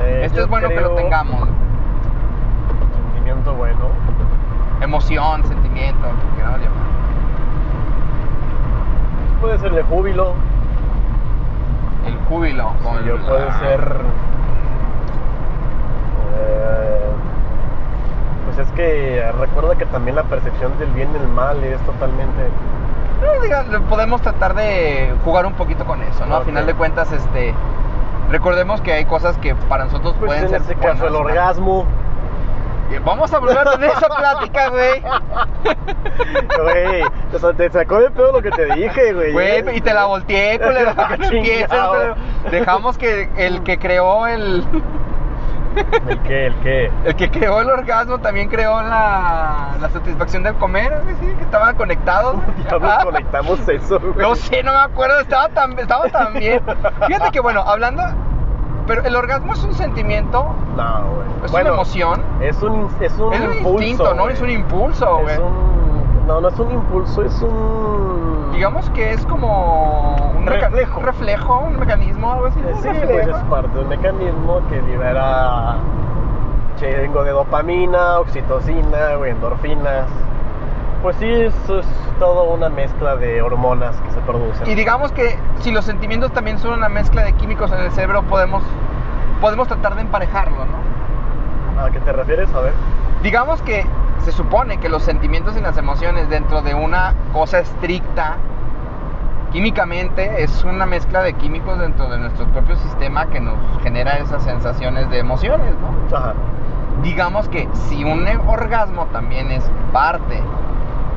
Eh, 0.01 0.21
Este 0.27 0.43
es 0.43 0.47
bueno 0.49 0.69
que 0.69 0.79
lo 0.79 0.91
tengamos. 0.91 1.49
Sentimiento 3.15 3.55
bueno. 3.55 3.89
Emoción, 4.83 5.43
sentimiento, 5.45 6.07
queramos 6.37 6.59
llamar. 6.61 6.87
Puede 9.41 9.59
ser 9.59 9.73
de 9.73 9.83
júbilo. 9.85 10.35
El 12.07 12.19
júbilo. 12.29 12.73
con 12.85 12.99
Sí, 12.99 13.05
yo 13.07 13.15
el- 13.15 13.23
puede 13.23 13.53
ser. 13.53 13.97
eh, 16.39 17.11
pues 18.47 18.59
es 18.59 18.73
que 18.73 19.31
recuerda 19.39 19.77
que 19.77 19.85
también 19.86 20.16
la 20.16 20.23
percepción 20.24 20.78
del 20.78 20.89
bien 20.90 21.10
y 21.12 21.16
el 21.16 21.28
mal 21.28 21.62
es 21.64 21.81
totalmente. 21.82 22.48
No, 23.23 23.43
diga, 23.43 23.64
podemos 23.89 24.23
tratar 24.23 24.55
de 24.55 25.12
jugar 25.24 25.47
un 25.47 25.55
poquito 25.55 25.85
con 25.85 26.01
eso, 26.02 26.24
¿no? 26.27 26.36
Ok. 26.36 26.43
A 26.43 26.44
final 26.44 26.66
de 26.66 26.74
cuentas, 26.74 27.10
este. 27.12 27.55
Recordemos 28.31 28.81
que 28.81 28.93
hay 28.93 29.05
cosas 29.05 29.39
que 29.39 29.55
para 29.55 29.85
nosotros 29.85 30.14
Pues 30.18 30.28
pueden 30.28 30.44
en 30.44 30.51
ser. 30.51 30.60
este 30.62 30.74
caso, 30.74 31.06
el 31.06 31.14
orgasmo. 31.14 31.85
Y 32.90 32.98
Vamos 32.98 33.32
a 33.32 33.39
volver 33.40 33.59
a 33.59 33.73
tener 33.73 33.90
esa 33.90 34.09
plática, 34.09 34.68
güey. 34.68 35.02
Güey, 36.62 37.56
te 37.56 37.70
sacó 37.70 37.98
de 37.98 38.10
pedo 38.10 38.32
lo 38.32 38.43
que 38.43 38.51
te 38.51 38.66
dije, 38.74 39.12
güey. 39.12 39.32
Güey, 39.32 39.77
y 39.77 39.81
te 39.81 39.93
la 39.93 40.05
volteé, 40.06 40.59
culero, 40.60 40.93
que 41.18 41.66
no. 41.68 42.14
Dejamos 42.51 42.97
que 42.98 43.28
el 43.36 43.62
que 43.62 43.78
creó 43.78 44.27
el. 44.27 44.64
¿El 46.09 46.19
qué? 46.23 46.47
¿El 46.47 46.55
qué? 46.61 46.90
El 47.05 47.16
que 47.16 47.31
creó 47.31 47.61
el 47.61 47.69
orgasmo 47.70 48.19
también 48.19 48.48
creó 48.48 48.81
la, 48.82 49.77
la 49.81 49.89
satisfacción 49.90 50.43
del 50.43 50.55
comer, 50.57 51.01
güey, 51.05 51.15
sí, 51.20 51.27
que 51.36 51.44
estaban 51.44 51.74
conectados. 51.77 52.36
Diablos 52.57 52.90
Ajá. 52.90 53.05
conectamos 53.05 53.69
eso, 53.69 54.01
güey. 54.01 54.15
No 54.16 54.35
sé, 54.35 54.62
no 54.62 54.73
me 54.73 54.78
acuerdo, 54.78 55.20
estaba 55.20 55.48
tan, 55.51 55.78
estaba 55.78 56.09
tan 56.09 56.35
bien. 56.35 56.61
Fíjate 57.07 57.31
que, 57.31 57.40
bueno, 57.40 57.61
hablando. 57.62 58.03
Pero 58.86 59.03
el 59.03 59.16
orgasmo 59.16 59.53
es 59.53 59.65
un 59.65 59.74
sentimiento, 59.74 60.55
No, 60.77 61.03
güey. 61.15 61.27
es 61.44 61.51
Bueno, 61.51 61.70
una 61.70 61.74
emoción, 61.81 62.23
Es 62.40 62.62
un, 62.62 62.89
es 63.01 63.12
un 63.19 63.32
es 63.35 63.40
un 63.40 63.53
impulso. 63.57 63.82
instinto, 63.82 64.15
¿no? 64.15 64.23
güey. 64.23 64.35
Es 64.35 64.40
un 64.40 64.51
impulso, 64.51 65.19
güey. 65.23 65.35
Es 65.35 65.39
un. 65.40 66.27
No, 66.28 66.40
no 66.40 66.48
es 66.48 66.59
un 66.59 66.70
impulso, 66.70 67.23
es 67.24 67.43
un. 67.43 68.36
Digamos 68.57 68.89
que 68.91 69.12
es 69.12 69.24
como 69.27 70.33
un 70.35 70.47
Reflejo. 70.47 70.99
un 70.99 71.05
reflejo, 71.05 71.59
un 71.59 71.78
mecanismo, 71.78 72.33
algo 72.33 72.47
así. 72.47 72.59
Sí, 72.81 72.89
pues 73.05 73.28
es 73.28 73.37
parte 73.51 73.69
de 73.77 73.81
un 73.81 73.89
mecanismo 73.89 74.62
que 74.70 74.81
libera 74.81 75.77
chingo 76.77 77.23
de 77.23 77.33
dopamina, 77.33 78.19
oxitocina, 78.19 79.16
güey, 79.16 79.33
endorfinas. 79.33 80.07
Pues 81.03 81.16
sí, 81.16 81.31
eso 81.31 81.81
es 81.81 81.87
toda 82.19 82.45
una 82.45 82.70
mezcla 82.70 83.16
de 83.16 83.43
hormonas 83.43 83.95
que 83.97 84.11
se 84.12 84.20
producen. 84.20 84.66
Y 84.66 84.74
digamos 84.74 85.12
que 85.12 85.39
si 85.61 85.70
los 85.70 85.85
sentimientos 85.85 86.33
también 86.33 86.59
son 86.59 86.73
una 86.73 86.89
mezcla 86.89 87.24
de 87.24 87.35
químicos 87.35 87.70
en 87.73 87.81
el 87.81 87.93
cerebro, 87.93 88.23
podemos, 88.23 88.62
podemos 89.39 89.69
tratar 89.69 89.97
de 89.97 90.01
emparejarlo, 90.01 90.65
¿no? 90.65 91.83
¿A 91.83 91.91
qué 91.91 92.01
te 92.01 92.11
refieres? 92.11 92.49
A 92.55 92.61
ver. 92.61 92.73
Digamos 93.23 93.63
que 93.63 93.85
se 94.25 94.33
supone 94.33 94.79
que 94.79 94.89
los 94.89 95.03
sentimientos 95.03 95.57
y 95.57 95.61
las 95.61 95.77
emociones 95.77 96.29
dentro 96.29 96.63
de 96.63 96.75
una 96.75 97.15
cosa 97.33 97.61
estricta, 97.61 98.37
químicamente, 99.53 100.43
es 100.43 100.65
una 100.65 100.87
mezcla 100.87 101.23
de 101.23 101.35
químicos 101.35 101.79
dentro 101.79 102.09
de 102.09 102.19
nuestro 102.19 102.47
propio 102.49 102.77
sistema 102.77 103.27
que 103.27 103.41
nos 103.41 103.57
genera 103.83 104.19
esas 104.19 104.43
sensaciones 104.43 105.09
de 105.11 105.19
emociones, 105.19 105.75
¿no? 105.81 106.17
Ajá. 106.17 106.35
Digamos 107.03 107.49
que 107.49 107.69
si 107.89 108.05
un 108.05 108.27
orgasmo 108.47 109.07
también 109.13 109.51
es 109.51 109.71
parte 109.93 110.43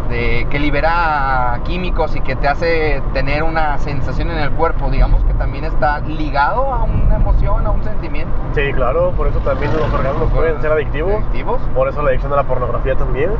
de 0.10 0.48
que 0.50 0.60
libera 0.60 1.60
químicos 1.64 2.16
y 2.16 2.22
que 2.22 2.36
te 2.36 2.48
hace 2.48 3.02
tener 3.14 3.44
una 3.44 3.78
sensación 3.78 4.32
en 4.32 4.40
el 4.40 4.52
cuerpo, 4.52 4.90
digamos 4.90 5.24
que 5.24 5.34
también 5.36 5.64
está 5.64 6.00
ligado 6.00 6.74
a 6.74 6.84
una 6.84 7.16
emoción, 7.16 7.66
a 7.66 7.72
un 7.72 7.84
sentimiento. 7.84 8.34
Sí, 8.54 8.74
claro, 8.74 9.12
por 9.12 9.28
eso 9.28 9.40
también 9.40 9.72
los 9.74 9.94
orgasmos 9.94 10.32
pueden 10.32 10.60
ser 10.62 10.72
adictivos. 10.72 11.14
Adictivos. 11.14 11.62
Por 11.76 11.88
eso 11.88 12.02
la 12.02 12.10
adicción 12.10 12.34
a 12.34 12.38
la 12.38 12.44
pornografía 12.44 12.96
también. 12.96 13.32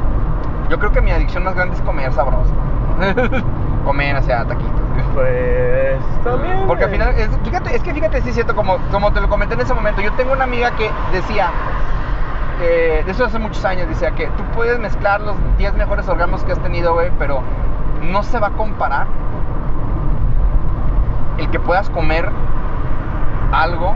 Yo 0.70 0.78
creo 0.78 0.92
que 0.92 1.02
mi 1.02 1.12
adicción 1.12 1.44
más 1.44 1.56
grande 1.56 1.76
es 1.76 1.82
comer 1.82 2.14
sabroso. 2.14 2.54
comer, 3.86 4.16
o 4.16 4.22
sea, 4.22 4.46
taquitos. 4.46 4.82
Pues 5.14 5.98
también. 6.24 6.68
Porque 6.68 6.84
al 6.84 6.90
eh, 6.90 6.94
final, 6.94 7.16
es, 7.16 7.30
fíjate, 7.44 7.76
es 7.76 7.82
que 7.82 7.94
fíjate, 7.94 8.22
sí 8.22 8.30
es 8.30 8.36
cierto, 8.36 8.56
como, 8.56 8.78
como 8.92 9.12
te 9.12 9.22
lo 9.22 9.30
comenté 9.30 9.56
en 9.56 9.62
ese 9.62 9.74
momento, 9.74 10.02
yo 10.02 10.12
tengo 10.14 10.34
una 10.34 10.44
amiga 10.44 10.72
que 10.72 10.90
decía, 11.12 11.50
eh, 12.62 13.04
de 13.06 13.12
eso 13.12 13.26
hace 13.26 13.40
muchos 13.40 13.64
años, 13.66 13.88
decía 13.88 14.12
que 14.12 14.28
tú 14.28 14.44
puedes 14.56 14.80
mezclar 14.80 15.22
los 15.22 15.36
10 15.58 15.76
mejores 15.76 16.08
orgasmos 16.08 16.44
que 16.44 16.52
has 16.52 16.60
tenido, 16.60 16.94
güey, 16.94 17.12
pero 17.18 17.42
no 18.02 18.24
se 18.24 18.40
va 18.40 18.48
a 18.48 18.52
comparar 18.52 19.08
el 21.38 21.50
que 21.50 21.60
puedas 21.60 21.90
comer 21.90 22.30
algo 23.52 23.96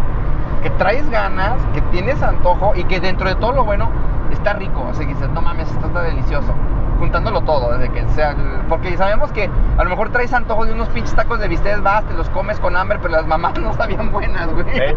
que 0.62 0.70
traes 0.72 1.10
ganas, 1.10 1.62
que 1.74 1.82
tienes 1.82 2.24
antojo 2.24 2.74
y 2.76 2.86
que 2.86 3.02
dentro 3.02 3.28
de 3.28 3.36
todo 3.36 3.52
lo 3.52 3.66
bueno 3.66 3.90
está 4.32 4.54
rico. 4.54 4.86
O 4.90 4.94
sea, 4.94 5.06
que 5.06 5.14
dices, 5.14 5.30
no 5.30 5.42
mames, 5.42 5.70
esto 5.70 5.86
está 5.88 6.02
delicioso. 6.04 6.54
Juntándolo 7.00 7.42
todo, 7.42 7.78
desde 7.78 7.94
que 7.94 8.08
sea. 8.10 8.36
Porque 8.70 8.96
sabemos 8.98 9.32
que 9.32 9.50
a 9.78 9.84
lo 9.84 9.90
mejor 9.90 10.12
traes 10.12 10.34
antojo 10.34 10.66
de 10.66 10.74
unos 10.74 10.90
pinches 10.90 11.16
tacos 11.16 11.40
de 11.40 11.48
bistec, 11.48 11.82
vas, 11.82 12.06
te 12.06 12.14
los 12.14 12.30
comes 12.30 12.60
con 12.60 12.76
hambre, 12.76 13.00
pero 13.02 13.16
las 13.16 13.26
mamás 13.26 13.54
no 13.60 13.74
sabían 13.74 14.12
buenas, 14.12 14.48
güey. 14.54 14.66
¿Eh? 14.78 14.96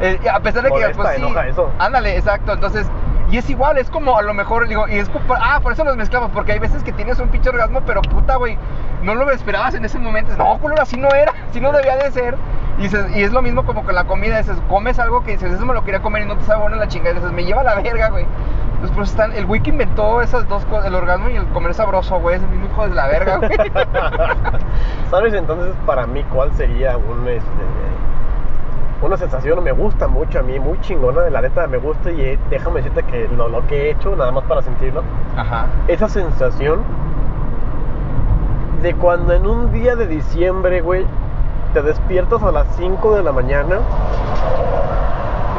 Eh, 0.00 0.20
a 0.32 0.40
pesar 0.40 0.62
de 0.62 0.70
que, 0.70 0.88
pues 0.94 1.08
sí. 1.10 1.16
enoja 1.16 1.48
eso. 1.48 1.70
Ándale, 1.78 2.16
exacto. 2.16 2.52
Entonces, 2.52 2.88
y 3.30 3.36
es 3.36 3.50
igual, 3.50 3.76
es 3.76 3.90
como 3.90 4.16
a 4.16 4.22
lo 4.22 4.32
mejor, 4.32 4.66
digo, 4.68 4.88
y 4.88 4.94
es 4.94 5.08
como, 5.10 5.34
ah, 5.34 5.60
por 5.62 5.72
eso 5.72 5.84
los 5.84 5.96
mezclamos, 5.96 6.30
porque 6.30 6.52
hay 6.52 6.58
veces 6.58 6.82
que 6.82 6.92
tienes 6.92 7.18
un 7.18 7.28
pinche 7.28 7.50
orgasmo, 7.50 7.82
pero 7.84 8.00
puta, 8.00 8.36
güey, 8.36 8.56
no 9.02 9.14
lo 9.14 9.30
esperabas 9.30 9.74
en 9.74 9.84
ese 9.84 9.98
momento. 9.98 10.34
No, 10.38 10.58
culero, 10.58 10.80
así 10.80 10.96
no 10.96 11.08
era, 11.10 11.34
así 11.50 11.60
no 11.60 11.70
debía 11.72 11.96
de 11.96 12.10
ser. 12.10 12.36
Y, 12.78 12.82
dices, 12.82 13.04
y 13.14 13.22
es 13.22 13.32
lo 13.32 13.42
mismo 13.42 13.66
como 13.66 13.84
con 13.84 13.94
la 13.94 14.04
comida, 14.04 14.38
dices, 14.38 14.56
comes 14.68 14.98
algo 14.98 15.24
que 15.24 15.32
dices, 15.32 15.52
eso 15.52 15.66
me 15.66 15.74
lo 15.74 15.84
quería 15.84 16.00
comer 16.00 16.22
y 16.22 16.26
no 16.26 16.36
te 16.36 16.44
sabe 16.44 16.62
bueno 16.62 16.76
la 16.76 16.88
chingada, 16.88 17.14
dices, 17.14 17.32
me 17.32 17.44
lleva 17.44 17.60
a 17.60 17.64
la 17.64 17.74
verga, 17.74 18.08
güey. 18.08 18.24
Entonces, 18.78 18.96
pues 18.96 19.10
están, 19.10 19.32
el 19.32 19.46
que 19.60 19.70
inventó 19.70 20.22
esas 20.22 20.48
dos 20.48 20.64
cosas, 20.66 20.86
el 20.86 20.94
orgasmo 20.94 21.28
y 21.30 21.34
el 21.34 21.44
comer 21.48 21.74
sabroso, 21.74 22.20
güey, 22.20 22.36
es 22.36 22.42
el 22.44 22.48
mismo 22.48 22.66
hijo 22.66 22.86
de 22.86 22.94
la 22.94 23.08
verga, 23.08 23.38
güey. 23.38 23.50
¿Sabes 25.10 25.34
entonces 25.34 25.74
para 25.84 26.06
mí 26.06 26.22
cuál 26.32 26.52
sería 26.54 26.96
un 26.96 27.26
este 27.26 27.42
una 29.02 29.16
sensación 29.16 29.62
me 29.64 29.72
gusta 29.72 30.06
mucho 30.06 30.38
a 30.38 30.42
mí, 30.42 30.60
muy 30.60 30.80
chingona, 30.80 31.28
la 31.28 31.40
neta 31.40 31.66
me 31.66 31.78
gusta 31.78 32.10
y 32.12 32.20
eh, 32.20 32.38
déjame 32.50 32.82
decirte 32.82 33.02
que 33.04 33.28
lo, 33.36 33.48
lo 33.48 33.66
que 33.66 33.86
he 33.86 33.90
hecho 33.90 34.14
nada 34.14 34.30
más 34.30 34.44
para 34.44 34.62
sentirlo, 34.62 35.02
Ajá. 35.36 35.66
esa 35.88 36.08
sensación 36.08 36.82
de 38.82 38.94
cuando 38.94 39.34
en 39.34 39.46
un 39.46 39.72
día 39.72 39.96
de 39.96 40.06
diciembre, 40.06 40.80
güey, 40.82 41.04
te 41.74 41.82
despiertas 41.82 42.42
a 42.42 42.52
las 42.52 42.66
5 42.76 43.16
de 43.16 43.22
la 43.22 43.32
mañana 43.32 43.78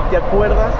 y 0.06 0.10
te 0.10 0.18
acuerdas 0.18 0.74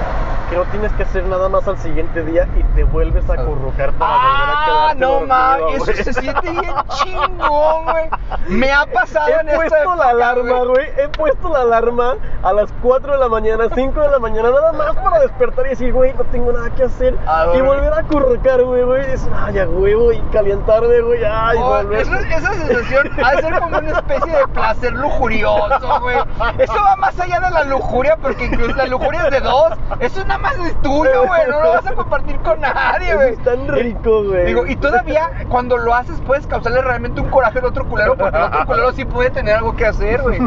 que 0.50 0.56
no 0.56 0.64
tienes 0.64 0.92
que 0.94 1.04
hacer 1.04 1.24
nada 1.24 1.48
más 1.48 1.66
al 1.68 1.78
siguiente 1.78 2.22
día 2.24 2.46
y 2.56 2.62
te 2.74 2.84
vuelves 2.84 3.28
a 3.30 3.34
acurrucar 3.34 3.92
para 3.92 4.12
volver 4.16 4.30
a 4.32 4.52
Ah, 4.52 4.64
quedarte 4.66 5.00
no 5.00 5.20
mames, 5.20 5.88
eso 5.88 6.04
se 6.04 6.12
siente 6.20 6.50
bien 6.50 6.74
chingón, 7.02 7.84
güey. 7.84 8.04
Me 8.48 8.72
ha 8.72 8.84
pasado 8.86 9.28
en 9.40 9.48
He 9.48 9.52
esta 9.52 9.56
puesto 9.56 9.76
época, 9.76 9.96
la 9.96 10.08
alarma, 10.10 10.58
güey. 10.64 10.88
He 10.98 11.08
puesto 11.08 11.48
la 11.50 11.60
alarma 11.60 12.14
a 12.42 12.52
las 12.52 12.72
4 12.82 13.12
de 13.12 13.18
la 13.18 13.28
mañana, 13.28 13.64
5 13.72 14.00
de 14.00 14.08
la 14.10 14.18
mañana, 14.18 14.50
nada 14.50 14.72
más 14.72 14.96
para 14.96 15.20
despertar 15.20 15.66
y 15.66 15.70
decir, 15.70 15.92
güey, 15.92 16.12
no 16.14 16.24
tengo 16.24 16.52
nada 16.52 16.70
que 16.70 16.82
hacer. 16.84 17.16
Ah, 17.26 17.46
y 17.54 17.60
volver 17.60 17.92
a 17.92 18.02
currucar, 18.02 18.62
güey, 18.64 18.82
güey. 18.82 19.10
Es, 19.12 19.28
ay, 19.46 19.58
a 19.60 19.68
huevo, 19.68 20.12
y 20.12 20.20
calentarme, 20.32 21.00
güey. 21.00 21.22
Ay, 21.24 21.58
Oh, 21.60 21.76
volver. 21.76 22.00
eso- 22.00 22.14
esa 22.14 22.52
sensación 22.54 23.10
ha 23.24 23.30
de 23.36 23.42
ser 23.42 23.58
como 23.60 23.78
una 23.78 23.90
especie 23.90 24.32
de 24.36 24.48
placer 24.48 24.92
lujurioso, 24.94 26.00
güey. 26.00 26.16
Eso 26.58 26.74
va 26.84 26.96
más 26.96 27.18
allá 27.20 27.38
de 27.40 27.50
la 27.50 27.64
lujuria, 27.64 28.16
porque 28.16 28.46
incluso 28.46 28.74
la 28.74 28.86
lujuria 28.86 29.24
es 29.26 29.30
de 29.30 29.40
dos. 29.40 29.72
Eso 30.00 30.24
nada 30.24 30.39
más 30.40 30.58
es 30.58 30.74
tuyo, 30.82 31.26
güey. 31.26 31.42
No 31.48 31.62
lo 31.62 31.68
vas 31.70 31.86
a 31.86 31.94
compartir 31.94 32.36
con 32.38 32.60
nadie, 32.60 33.14
güey. 33.14 33.32
es 33.32 33.42
tan 33.44 33.68
rico, 33.68 34.24
güey. 34.24 34.46
Digo, 34.46 34.66
y 34.66 34.76
todavía 34.76 35.30
cuando 35.48 35.76
lo 35.76 35.94
haces 35.94 36.20
puedes 36.26 36.46
causarle 36.46 36.82
realmente 36.82 37.20
un 37.20 37.28
coraje 37.30 37.58
al 37.58 37.66
otro 37.66 37.86
culero, 37.86 38.16
porque 38.16 38.36
el 38.36 38.44
otro 38.44 38.66
culero 38.66 38.92
sí 38.92 39.04
puede 39.04 39.30
tener 39.30 39.56
algo 39.56 39.76
que 39.76 39.86
hacer, 39.86 40.22
güey. 40.22 40.38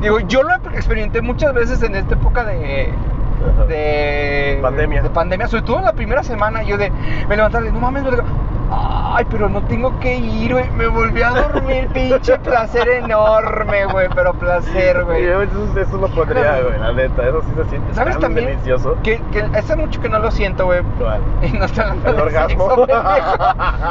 Digo, 0.00 0.20
yo 0.20 0.42
lo 0.42 0.54
experimenté 0.72 1.20
muchas 1.22 1.52
veces 1.54 1.82
en 1.82 1.94
esta 1.96 2.14
época 2.14 2.44
de. 2.44 2.92
Ajá. 3.54 3.64
de 3.66 4.58
Pandemia. 4.62 5.02
de 5.02 5.10
pandemia, 5.10 5.48
sobre 5.48 5.62
todo 5.64 5.78
en 5.78 5.84
la 5.84 5.92
primera 5.92 6.22
semana, 6.22 6.62
yo 6.62 6.76
de 6.78 6.90
me 7.28 7.36
levantaba 7.36 7.66
y 7.66 7.72
no 7.72 7.80
mames, 7.80 8.04
verga, 8.04 8.24
Ay, 9.16 9.26
pero 9.30 9.48
no 9.48 9.62
tengo 9.64 9.96
que 10.00 10.16
ir, 10.16 10.52
güey. 10.54 10.68
Me 10.70 10.86
volví 10.88 11.22
a 11.22 11.30
dormir, 11.30 11.86
pinche 11.92 12.36
placer 12.38 12.88
enorme, 12.88 13.84
güey. 13.86 14.08
Pero 14.12 14.32
placer, 14.34 15.04
güey. 15.04 15.22
eso, 15.26 15.78
eso 15.78 15.96
lo 15.98 16.08
pondría, 16.08 16.60
güey, 16.60 16.78
la 16.80 16.92
neta. 16.92 17.28
Eso 17.28 17.42
sí 17.42 17.50
se 17.54 17.64
siente 17.68 17.94
¿Sabes 17.94 18.14
tan 18.14 18.22
también? 18.22 18.46
delicioso. 18.46 18.96
Que, 19.04 19.20
que 19.30 19.42
hace 19.42 19.76
mucho 19.76 20.00
que 20.00 20.08
no 20.08 20.18
lo 20.18 20.30
siento, 20.30 20.64
güey. 20.64 20.80
Y 21.42 21.52
no 21.58 21.66
está 21.66 21.82
hablando 21.82 22.08
El 22.10 22.16
de 22.16 22.22
orgasmo. 22.22 22.68
sexo. 22.70 22.86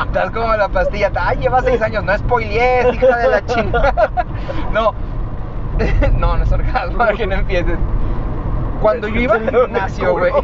Estás 0.05 0.31
como 0.31 0.53
la 0.55 0.67
pastilla. 0.67 1.11
Ay, 1.15 1.37
lleva 1.37 1.61
seis 1.61 1.81
años. 1.81 2.03
No 2.03 2.17
spoilees, 2.17 2.95
hija 2.95 3.17
de 3.17 3.27
la 3.29 3.45
chingada. 3.45 4.25
No. 4.73 4.93
No, 6.17 6.35
no 6.37 6.43
es 6.43 6.51
orgasmo, 6.51 7.05
que 7.15 7.25
no 7.27 7.35
empieces. 7.35 7.77
Cuando 8.81 9.07
yo 9.07 9.21
iba 9.21 9.35
al 9.35 9.49
gimnasio, 9.49 10.11
güey. 10.13 10.33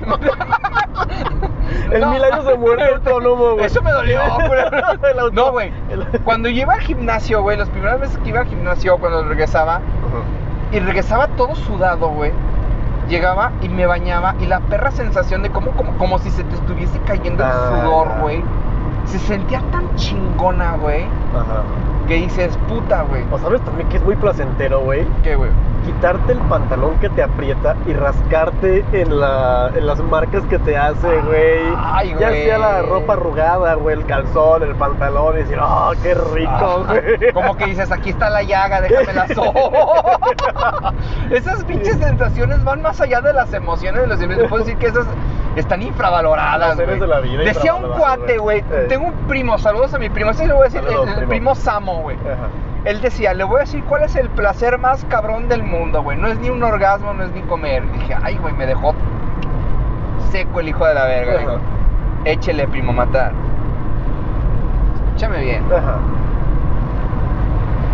El 1.92 2.02
No. 2.02 2.12
mil 2.12 2.24
años 2.24 2.46
de 2.46 2.56
muerte 2.56 2.84
autónomo, 2.96 3.54
güey. 3.54 3.66
Eso 3.66 3.82
me 3.82 3.92
dolió, 3.92 4.22
güey. 4.48 4.62
El 5.28 5.34
No, 5.36 5.52
güey. 5.52 5.72
el- 5.90 6.06
Cuando 6.24 6.50
yo 6.50 6.62
iba 6.62 6.74
al 6.74 6.82
gimnasio, 6.82 7.42
güey, 7.42 7.58
las 7.58 7.70
primeras 7.70 8.00
veces 8.00 8.18
que 8.20 8.30
iba 8.30 8.40
al 8.42 8.48
gimnasio, 8.48 8.98
cuando 8.98 9.24
regresaba, 9.24 9.82
y 10.72 10.80
regresaba 10.80 11.28
todo 11.30 11.56
sudado, 11.56 12.10
güey. 12.10 12.32
Llegaba 13.08 13.52
y 13.62 13.70
me 13.70 13.86
bañaba 13.88 14.36
y 14.40 14.46
la 14.46 14.60
perra 14.60 14.92
sensación 14.92 15.42
de 15.42 15.50
como, 15.50 15.72
como, 15.72 15.98
como 15.98 16.20
si 16.20 16.30
se 16.30 16.44
te 16.44 16.54
estuviese 16.56 17.00
cayendo 17.08 17.44
el 17.44 17.50
Ah, 17.52 17.82
sudor, 17.82 18.08
güey. 18.22 18.44
Se 19.10 19.20
sentía 19.20 19.62
tan 19.72 19.96
chingona, 19.96 20.76
güey, 20.78 21.04
Ajá. 21.34 21.64
que 22.08 22.16
dices, 22.16 22.58
puta, 22.68 23.02
güey. 23.04 23.24
O 23.32 23.38
sabes 23.40 23.62
también 23.62 23.90
que 23.90 23.98
es 23.98 24.04
muy 24.04 24.16
placentero, 24.16 24.82
güey. 24.82 25.06
¿Qué, 25.24 25.36
güey? 25.36 25.50
Quitarte 25.86 26.34
el 26.34 26.40
pantalón 26.40 26.96
que 27.00 27.10
te 27.10 27.24
aprieta 27.24 27.76
y 27.88 27.94
rascarte 27.94 28.84
en, 28.92 29.20
la, 29.20 29.72
en 29.74 29.88
las 29.88 30.00
marcas 30.00 30.44
que 30.44 30.60
te 30.60 30.78
hace, 30.78 31.08
güy. 31.22 31.74
Ay, 31.78 32.16
Ya 32.20 32.30
güey. 32.30 32.44
sea 32.44 32.58
la 32.60 32.82
ropa 32.84 33.14
arrugada, 33.14 33.74
güey, 33.76 33.96
el 33.98 34.06
calzón, 34.06 34.62
el 34.62 34.76
pantalón, 34.76 35.36
y 35.36 35.40
decir, 35.40 35.58
¡oh, 35.60 35.92
qué 36.04 36.14
rico, 36.14 36.52
Ah, 36.52 36.84
güey! 36.88 37.32
Como 37.34 37.56
que 37.58 37.66
dices, 37.68 37.92
aquí 37.92 38.10
está 38.12 38.30
la 38.30 38.44
llaga, 38.44 38.82
déjame 38.82 39.14
la. 39.14 39.26
Esas 41.32 41.64
pinches 41.64 41.98
sensaciones 41.98 42.64
van 42.64 42.82
más 42.82 43.00
allá 43.02 43.22
de 43.22 43.34
las 43.34 43.52
emociones 43.54 44.02
de 44.02 44.08
los 44.08 44.20
puedo 44.50 44.64
decir 44.64 44.78
que 44.78 44.88
esas 44.88 45.06
están 45.56 45.82
infravaloradas, 45.82 46.76
güey. 46.76 47.00
de 47.00 47.08
la 47.08 47.20
vida 47.20 47.44
Decía 47.44 47.74
un 47.74 47.88
cuate, 47.90 48.38
güey. 48.38 48.62
güey. 48.62 48.82
Eh. 48.82 48.86
Tengo 49.00 49.12
un 49.14 49.28
primo, 49.30 49.58
saludos 49.58 49.94
a 49.94 49.98
mi 50.00 50.10
primo. 50.10 50.32
Ese 50.32 50.46
le 50.46 50.52
voy 50.54 50.64
a 50.64 50.66
decir, 50.66 50.82
Saludos, 50.82 51.04
el, 51.04 51.10
el 51.10 51.16
primo. 51.16 51.30
primo 51.30 51.56
Samo, 51.56 52.02
güey. 52.02 52.18
Él 52.84 53.00
decía, 53.00 53.34
le 53.34 53.46
voy 53.46 53.58
a 53.58 53.60
decir 53.62 53.82
cuál 53.86 54.04
es 54.04 54.14
el 54.18 54.28
placer 54.30 54.78
más 54.78 55.06
cabrón 55.06 55.48
del 55.48 55.64
mundo, 55.64 56.04
güey. 56.04 56.18
No 56.18 56.28
es 56.28 56.38
ni 56.40 56.50
un 56.50 56.62
orgasmo, 56.62 57.14
no 57.14 57.24
es 57.24 57.32
ni 57.32 57.42
comer. 57.44 57.90
Dije, 57.94 58.14
ay, 58.22 58.38
güey, 58.42 58.54
me 58.54 58.66
dejó 58.66 58.94
seco 60.32 60.60
el 60.60 60.68
hijo 60.68 60.86
de 60.86 60.94
la 60.94 61.06
verga. 61.06 61.32
Ajá. 61.32 61.40
Digo, 61.40 61.60
Échele, 62.26 62.68
primo, 62.68 62.92
matar. 62.92 63.32
Escúchame 65.06 65.44
bien. 65.44 65.64
Ajá. 65.72 65.98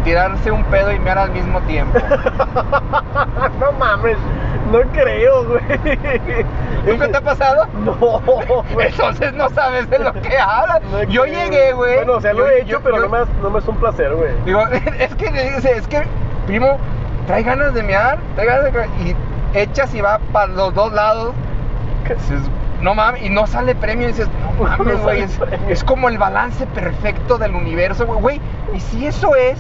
Tirarse 0.06 0.52
un 0.52 0.64
pedo 0.66 0.92
y 0.94 1.00
mear 1.00 1.18
al 1.18 1.32
mismo 1.32 1.60
tiempo. 1.62 1.98
no 3.60 3.72
mames, 3.74 4.18
no 4.72 4.80
creo, 4.94 5.46
güey. 5.46 5.64
¿Nunca 6.86 7.08
te 7.10 7.18
ha 7.18 7.22
pasado? 7.22 7.68
No, 7.86 7.94
güey. 8.74 8.88
Entonces 8.88 9.34
no 9.34 9.50
sabes 9.50 9.90
de 9.90 10.00
lo 10.00 10.14
que 10.14 10.38
hablas. 10.38 10.82
No 10.92 11.04
yo 11.04 11.24
creo. 11.24 11.34
llegué, 11.34 11.74
güey. 11.74 11.96
Bueno, 11.96 12.14
o 12.14 12.22
sea, 12.22 12.34
lo 12.34 12.40
Yo- 12.46 12.50
he 12.50 12.58
hecho, 12.62 12.68
yo- 12.70 12.82
pero 12.82 12.96
yo- 12.98 13.02
no, 13.04 13.10
me, 13.10 13.18
has- 13.18 13.30
no 13.42 13.50
me 13.50 13.60
es 13.60 13.68
un 13.68 13.76
placer, 13.78 14.14
güey. 14.16 14.32
Digo, 14.46 14.62
es 15.00 15.16
que 15.16 15.26
es 15.26 15.88
que, 15.88 16.04
primo, 16.46 16.78
trae 17.28 17.44
ganas 17.44 17.74
de 17.74 17.84
mear, 17.84 18.20
trae 18.36 18.46
ganas 18.48 18.72
de. 18.72 18.88
Y 19.04 19.16
echas 19.58 19.94
y 19.96 20.02
va 20.02 20.20
para 20.32 20.48
los 20.48 20.74
dos 20.74 20.94
lados. 20.94 21.34
Dices, 22.08 22.42
no 22.82 22.94
mames, 22.94 23.24
y 23.24 23.30
no 23.30 23.48
sale 23.48 23.74
premio. 23.74 24.06
Y 24.08 24.12
dices, 24.12 24.28
no 24.60 24.66
mames, 24.66 25.02
güey. 25.02 25.22
es, 25.24 25.40
es 25.68 25.84
como 25.84 26.10
el 26.10 26.18
balance 26.20 26.68
perfecto 26.68 27.38
del 27.40 27.56
universo. 27.56 28.06
Güey, 28.06 28.40
y 28.74 28.80
si 28.80 29.08
eso 29.08 29.36
es 29.36 29.60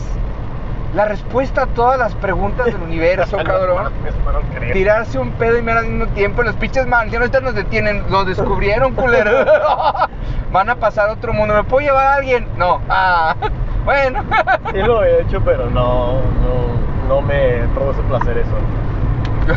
la 0.95 1.05
respuesta 1.05 1.63
a 1.63 1.65
todas 1.67 1.99
las 1.99 2.15
preguntas 2.15 2.65
del 2.67 2.81
universo, 2.81 3.37
cabrón. 3.45 3.91
Tirarse 4.73 5.19
un 5.19 5.31
pedo 5.31 5.57
y 5.57 5.61
mirar 5.61 5.79
al 5.79 5.87
mismo 5.87 6.07
tiempo. 6.13 6.41
Los 6.43 6.55
pinches 6.55 6.87
marcianos 6.87 7.27
ahorita 7.27 7.41
nos 7.41 7.53
detienen. 7.55 8.03
Lo 8.09 8.23
descubrieron, 8.25 8.93
culero. 8.93 9.31
Van 10.51 10.69
a 10.69 10.75
pasar 10.75 11.09
a 11.09 11.13
otro 11.13 11.33
mundo. 11.33 11.53
¿Me 11.53 11.63
puedo 11.63 11.85
llevar 11.85 12.07
a 12.07 12.15
alguien? 12.15 12.47
No. 12.57 12.79
Ah, 12.89 13.35
bueno. 13.85 14.23
Sí 14.71 14.77
lo 14.79 15.03
he 15.03 15.21
hecho, 15.21 15.41
pero 15.43 15.69
no, 15.69 16.13
no, 16.13 17.07
no 17.09 17.21
me 17.21 17.67
produce 17.75 18.01
placer 18.03 18.37
eso. 18.37 18.55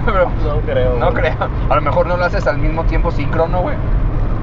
Pero, 0.04 0.30
No 0.44 0.60
creo. 0.66 0.94
no 0.98 1.10
güey. 1.12 1.22
creo. 1.22 1.48
A 1.70 1.74
lo 1.76 1.80
mejor 1.80 2.06
no 2.06 2.16
lo 2.16 2.24
haces 2.24 2.46
al 2.46 2.58
mismo 2.58 2.84
tiempo 2.84 3.10
síncrono, 3.10 3.62
güey. 3.62 3.76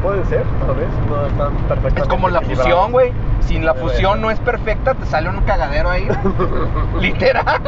Puede 0.06 0.24
ser, 0.26 0.44
tal 0.64 0.76
vez. 0.76 0.88
No 1.10 1.26
están 1.26 1.52
perfectamente 1.68 2.02
Es 2.02 2.08
como 2.08 2.30
la 2.30 2.42
fusión, 2.42 2.92
güey. 2.92 3.12
Sin 3.40 3.66
la 3.66 3.74
fusión 3.74 4.22
no 4.22 4.30
es 4.30 4.40
perfecta, 4.40 4.94
te 4.94 5.04
sale 5.08 5.30
un 5.30 5.42
cagadero 5.42 5.90
ahí. 5.90 6.08
Literal. 7.00 7.60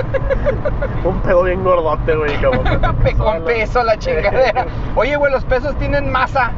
Un 1.04 1.20
pedo 1.22 1.42
bien 1.42 1.64
gordote, 1.64 2.16
güey, 2.16 2.40
Con 3.18 3.44
peso 3.44 3.82
la 3.82 3.98
chingadera. 3.98 4.68
Oye, 4.96 5.16
güey, 5.16 5.32
los 5.32 5.46
pesos 5.46 5.76
tienen 5.78 6.12
masa. 6.12 6.52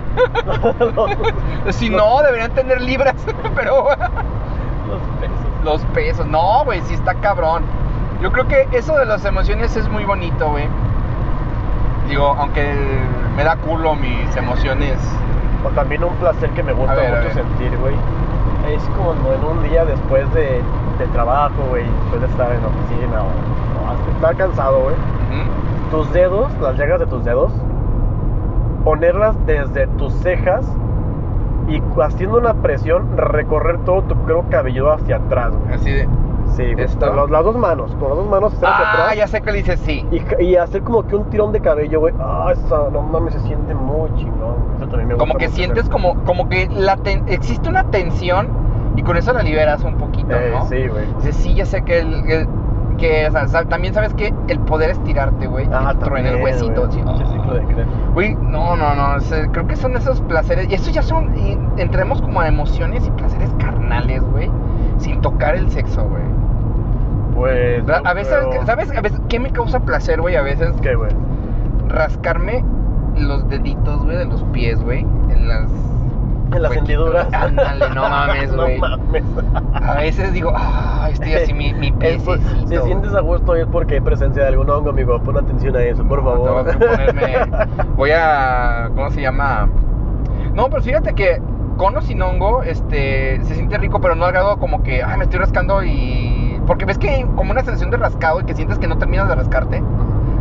Si 1.70 1.90
no, 1.90 2.24
deberían 2.24 2.52
tener 2.52 2.82
libras. 2.82 3.16
Pero 3.56 3.88
Los 4.86 5.02
pesos. 5.22 5.64
los 5.64 5.82
pesos. 5.94 6.28
No, 6.28 6.66
güey, 6.66 6.82
sí 6.82 6.94
está 6.94 7.14
cabrón. 7.16 7.64
Yo 8.22 8.34
creo 8.34 8.50
que 8.50 8.68
eso 8.74 8.98
de 8.98 9.06
las 9.06 9.24
emociones 9.24 9.78
es 9.78 9.88
muy 9.88 10.04
bonito, 10.04 10.50
güey. 10.50 10.68
Digo, 12.10 12.36
aunque 12.38 12.70
me 13.38 13.46
da 13.46 13.56
culo 13.56 13.96
mis 13.96 14.36
emociones. 14.36 14.98
O 15.66 15.70
también 15.70 16.04
un 16.04 16.14
placer 16.16 16.50
que 16.52 16.64
me 16.64 16.74
gusta 16.74 16.96
ver, 16.96 17.22
mucho 17.22 17.34
sentir, 17.34 17.78
güey. 17.78 17.96
Es 18.74 18.84
como 18.98 19.14
en 19.34 19.44
un 19.44 19.64
día 19.64 19.86
después 19.86 20.32
de, 20.34 20.62
trabajo, 21.14 21.64
güey, 21.70 21.84
después 21.84 22.22
de 22.22 22.28
estar 22.28 22.52
en 22.52 22.62
la 22.62 22.68
oficina 22.68 23.24
o, 23.24 23.86
o 23.86 23.92
hasta 23.92 24.12
estar 24.12 24.36
cansado, 24.38 24.82
güey. 24.82 24.96
¿Mm? 24.96 25.92
Tus 25.92 26.12
dedos, 26.14 26.52
las 26.62 26.78
llagas 26.78 27.00
de 27.00 27.08
tus 27.08 27.24
dedos, 27.24 27.52
ponerlas 28.84 29.36
desde 29.46 29.88
tus 29.88 30.14
cejas 30.22 30.66
y 31.68 31.82
haciendo 32.02 32.38
una 32.38 32.54
presión, 32.56 33.18
recorrer 33.18 33.80
todo 33.80 34.04
tu 34.04 34.16
cuero 34.16 34.46
cabelludo 34.50 34.94
hacia 34.94 35.18
atrás, 35.18 35.54
güey. 35.56 35.74
Así 35.74 35.92
de. 35.92 36.08
Sí, 36.56 36.74
güey. 36.74 36.86
¿Esto? 36.86 37.28
Las 37.28 37.44
dos 37.44 37.56
manos, 37.58 37.92
con 37.96 38.10
las 38.10 38.18
dos 38.18 38.28
manos 38.30 38.54
hacia 38.54 38.68
Ah, 38.70 38.92
atrás. 39.04 39.16
ya 39.18 39.28
sé 39.28 39.42
que 39.42 39.52
le 39.52 39.58
dices 39.60 39.80
sí. 39.86 40.06
Y, 40.40 40.56
hacer 40.56 40.82
como 40.84 41.06
que 41.08 41.16
un 41.16 41.26
tirón 41.30 41.52
de 41.52 41.62
cabello, 41.62 42.00
güey. 42.02 42.14
Ah, 42.20 42.52
esa, 42.54 42.90
no 42.92 43.02
mames, 43.02 43.34
se 43.34 43.40
siente 43.42 43.74
muy 43.74 44.10
chingón. 44.16 44.56
Eso 44.78 44.88
también 44.88 45.08
me 45.10 45.14
gusta 45.16 45.28
Como 45.28 45.38
que 45.40 45.48
sientes 45.50 45.80
hacer. 45.84 45.92
como, 45.92 46.24
como 46.26 46.50
que 46.50 46.68
la 46.70 46.98
ten- 46.98 47.24
existe 47.28 47.70
una 47.70 47.84
tensión 47.86 48.48
y 48.96 49.04
con 49.04 49.16
eso 49.18 49.32
la 49.34 49.44
liberas 49.44 49.84
un 49.84 49.96
poquito, 49.96 50.34
Eh, 50.36 50.52
¿no? 50.54 50.66
Sí, 50.68 50.88
güey. 50.88 51.06
Dices, 51.18 51.36
sí, 51.38 51.54
ya 51.54 51.66
sé 51.66 51.84
que 51.84 52.00
el, 52.00 52.14
el- 52.30 52.48
que 53.00 53.28
o 53.28 53.48
sea, 53.48 53.64
también 53.66 53.94
sabes 53.94 54.14
que 54.14 54.34
el 54.48 54.60
poder 54.60 54.92
estirarte, 54.92 55.48
güey, 55.48 55.68
Ah, 55.72 55.94
truena 56.00 56.30
el 56.30 56.44
huesito, 56.44 56.88
güey. 56.88 56.92
sí. 56.92 57.02
Güey, 58.14 58.36
no, 58.36 58.76
no, 58.76 58.96
no, 58.96 59.16
o 59.16 59.20
sea, 59.22 59.48
creo 59.52 59.66
que 59.68 59.76
son 59.76 59.96
esos 59.96 60.22
placeres, 60.22 60.68
y 60.70 60.74
eso 60.76 60.92
ya 60.92 61.02
son, 61.02 61.36
y 61.38 61.58
entremos 61.82 62.22
como 62.22 62.42
a 62.42 62.48
emociones 62.48 63.08
y 63.08 63.12
placeres 63.12 63.50
carnales, 63.60 64.24
güey, 64.24 64.50
sin 64.98 65.22
tocar 65.22 65.56
el 65.56 65.70
sexo, 65.72 66.04
güey. 66.04 66.24
Pues. 67.36 67.84
A 68.04 68.14
veces, 68.14 68.36
¿sabes? 68.66 68.92
A 68.96 69.02
veces, 69.02 69.22
¿qué 69.30 69.40
me 69.40 69.52
causa 69.52 69.80
placer, 69.80 70.20
güey? 70.20 70.36
A 70.36 70.42
veces 70.42 70.74
¿Qué, 70.82 70.96
güey? 70.96 71.12
rascarme 71.88 72.64
los 73.16 73.48
deditos, 73.50 74.04
güey, 74.04 74.18
de 74.18 74.26
los 74.26 74.44
pies, 74.46 74.82
güey, 74.84 75.00
en 75.30 75.48
las... 75.48 75.72
En 76.52 76.62
las 76.64 76.76
hendiduras. 76.76 77.28
Ándale, 77.32 77.90
no 77.94 78.10
mames, 78.10 78.56
güey. 78.56 78.80
No 78.80 78.88
mames. 78.98 79.24
A 79.74 79.94
veces 79.96 80.34
digo, 80.34 80.52
ah, 80.56 81.10
estoy 81.12 81.34
así, 81.34 81.54
mi, 81.54 81.74
mi 81.74 81.92
piececito. 82.00 82.38
si 82.68 82.78
sientes 82.80 83.14
a 83.14 83.22
gusto 83.22 83.56
es 83.56 83.68
porque 83.68 83.96
hay 83.96 84.02
presencia 84.02 84.44
de 84.44 84.48
algún 84.50 84.70
hongo, 84.70 84.90
amigo. 84.90 85.20
Pon 85.22 85.38
atención 85.38 85.76
a 85.76 85.84
eso, 85.84 86.04
por 86.04 86.24
No, 86.24 86.32
favor. 86.32 86.66
Que 86.78 86.86
ponerme. 86.86 87.36
Voy 87.96 88.12
a. 88.12 88.90
¿Cómo 88.96 89.10
se 89.12 89.22
llama? 89.22 89.70
No, 90.54 90.70
pero 90.70 90.82
fíjate 90.82 91.14
que 91.14 91.42
con 91.78 91.96
o 91.96 92.02
sin 92.02 92.22
hongo, 92.22 92.64
este, 92.64 93.40
se 93.44 93.56
siente 93.56 93.78
rico, 93.78 94.02
pero 94.02 94.16
no 94.16 94.26
al 94.26 94.32
grado 94.34 94.58
como 94.58 94.84
que, 94.84 95.02
ay, 95.04 95.18
me 95.18 95.24
estoy 95.26 95.40
rascando 95.40 95.84
y. 95.84 96.60
Porque 96.68 96.86
ves 96.86 96.98
que 96.98 97.10
hay 97.10 97.24
como 97.36 97.52
una 97.52 97.62
sensación 97.64 97.90
de 97.92 97.98
rascado 97.98 98.42
y 98.42 98.44
que 98.44 98.54
sientes 98.54 98.78
que 98.80 98.88
no 98.88 98.98
terminas 98.98 99.28
de 99.30 99.36
rascarte. 99.36 99.82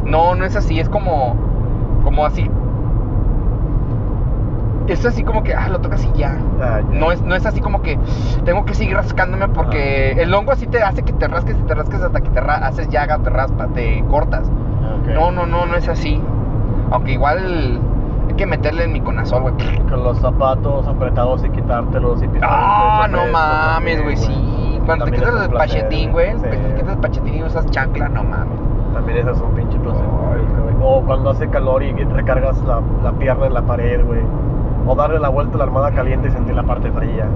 No, 0.04 0.34
no 0.34 0.44
es 0.44 0.56
así, 0.56 0.80
es 0.80 0.88
como. 0.88 1.36
Como 2.02 2.24
así. 2.24 2.50
Es 4.88 5.04
así 5.04 5.22
como 5.22 5.42
que, 5.42 5.54
ah, 5.54 5.68
lo 5.68 5.80
tocas 5.80 6.04
y 6.04 6.12
ya. 6.18 6.38
Ah, 6.60 6.80
ya. 6.80 6.98
No 6.98 7.12
es, 7.12 7.20
no 7.22 7.34
es 7.34 7.44
así 7.44 7.60
como 7.60 7.82
que 7.82 7.98
tengo 8.44 8.64
que 8.64 8.74
seguir 8.74 8.96
rascándome 8.96 9.48
porque 9.48 10.12
el 10.12 10.32
hongo 10.32 10.52
así 10.52 10.66
te 10.66 10.82
hace 10.82 11.02
que 11.02 11.12
te 11.12 11.28
rasques 11.28 11.56
y 11.58 11.62
te 11.62 11.74
rasques 11.74 12.00
hasta 12.02 12.20
que 12.20 12.30
te 12.30 12.40
haces 12.40 12.88
llaga, 12.88 13.18
te 13.18 13.30
raspa, 13.30 13.66
te 13.68 14.02
cortas. 14.08 14.48
Ok. 14.48 15.08
No, 15.14 15.30
no, 15.30 15.46
no, 15.46 15.66
no 15.66 15.74
es 15.76 15.88
así. 15.88 16.20
Aunque 16.90 17.12
igual 17.12 17.80
hay 18.28 18.34
que 18.34 18.46
meterle 18.46 18.84
en 18.84 18.92
mi 18.92 19.00
conazol, 19.02 19.42
güey. 19.42 19.54
Con 19.90 20.04
los 20.04 20.18
zapatos 20.20 20.86
apretados 20.86 21.44
y 21.44 21.50
quitártelos 21.50 22.22
y 22.22 22.28
Ah, 22.42 23.06
no 23.10 23.26
mames, 23.26 24.02
güey, 24.02 24.16
sí. 24.16 24.80
Cuando 24.86 25.04
te 25.04 25.12
quitas 25.12 25.44
el 25.44 25.50
pachetín, 25.50 26.12
güey, 26.12 26.32
sí. 26.38 26.44
te 26.50 26.74
quitas 26.76 26.94
el 26.94 26.98
pachetín 26.98 27.34
y 27.34 27.42
usas 27.42 27.66
chancla, 27.66 28.08
no 28.08 28.24
mames. 28.24 28.58
También 28.94 29.18
eso 29.18 29.32
es 29.32 29.40
un 29.40 29.50
pinche 29.54 29.78
placer. 29.78 30.04
O 30.80 31.02
cuando 31.02 31.30
hace 31.30 31.46
calor 31.48 31.82
y 31.82 31.92
recargas 31.92 32.58
la, 32.62 32.80
la 33.02 33.12
pierna 33.12 33.46
en 33.46 33.54
la 33.54 33.62
pared, 33.62 34.02
güey. 34.06 34.20
O 34.88 34.94
darle 34.96 35.18
la 35.20 35.28
vuelta 35.28 35.54
a 35.54 35.58
la 35.58 35.64
armada 35.64 35.90
caliente 35.92 36.28
y 36.28 36.30
sentir 36.30 36.54
la 36.54 36.62
parte 36.62 36.90
fría. 36.90 37.26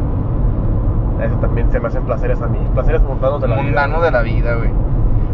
Eso 1.22 1.36
también 1.36 1.70
se 1.70 1.78
me 1.78 1.88
hacen 1.88 2.02
placeres 2.04 2.40
a 2.42 2.46
mí. 2.46 2.58
Placeres 2.72 3.02
mundanos 3.02 3.40
de 3.42 3.48
la 3.48 3.54
vida. 3.56 3.64
Mundano 3.64 4.00
de 4.00 4.10
la 4.10 4.22
vida, 4.22 4.54
güey. 4.56 4.70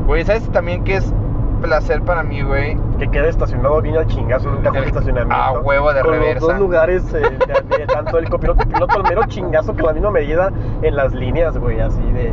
Güey, 0.06 0.24
¿sabes 0.24 0.48
también 0.50 0.84
qué 0.84 0.96
es 0.96 1.14
placer 1.62 2.02
para 2.02 2.22
mí, 2.22 2.42
güey? 2.42 2.76
Que 2.98 3.08
quede 3.08 3.28
estacionado 3.28 3.80
bien 3.80 3.96
al 3.96 4.06
chingazo 4.06 4.48
en 4.48 4.56
un 4.56 4.62
cajón 4.62 4.80
de 4.80 4.86
estacionamiento. 4.88 5.34
ah, 5.36 5.60
huevo 5.62 5.92
de 5.92 6.00
con 6.02 6.10
reversa. 6.12 6.40
Los 6.40 6.48
dos 6.50 6.58
lugares, 6.58 7.14
eh, 7.14 7.20
de, 7.20 7.78
de 7.78 7.86
tanto 7.86 8.18
el 8.18 8.28
copiloto, 8.28 8.62
el 8.62 8.68
piloto, 8.68 8.96
el 8.98 9.02
mero 9.04 9.22
chingazo 9.28 9.72
con 9.74 9.84
la 9.86 9.92
misma 9.92 10.10
medida 10.10 10.50
en 10.82 10.96
las 10.96 11.14
líneas, 11.14 11.56
güey, 11.56 11.80
así 11.80 12.02
de. 12.12 12.32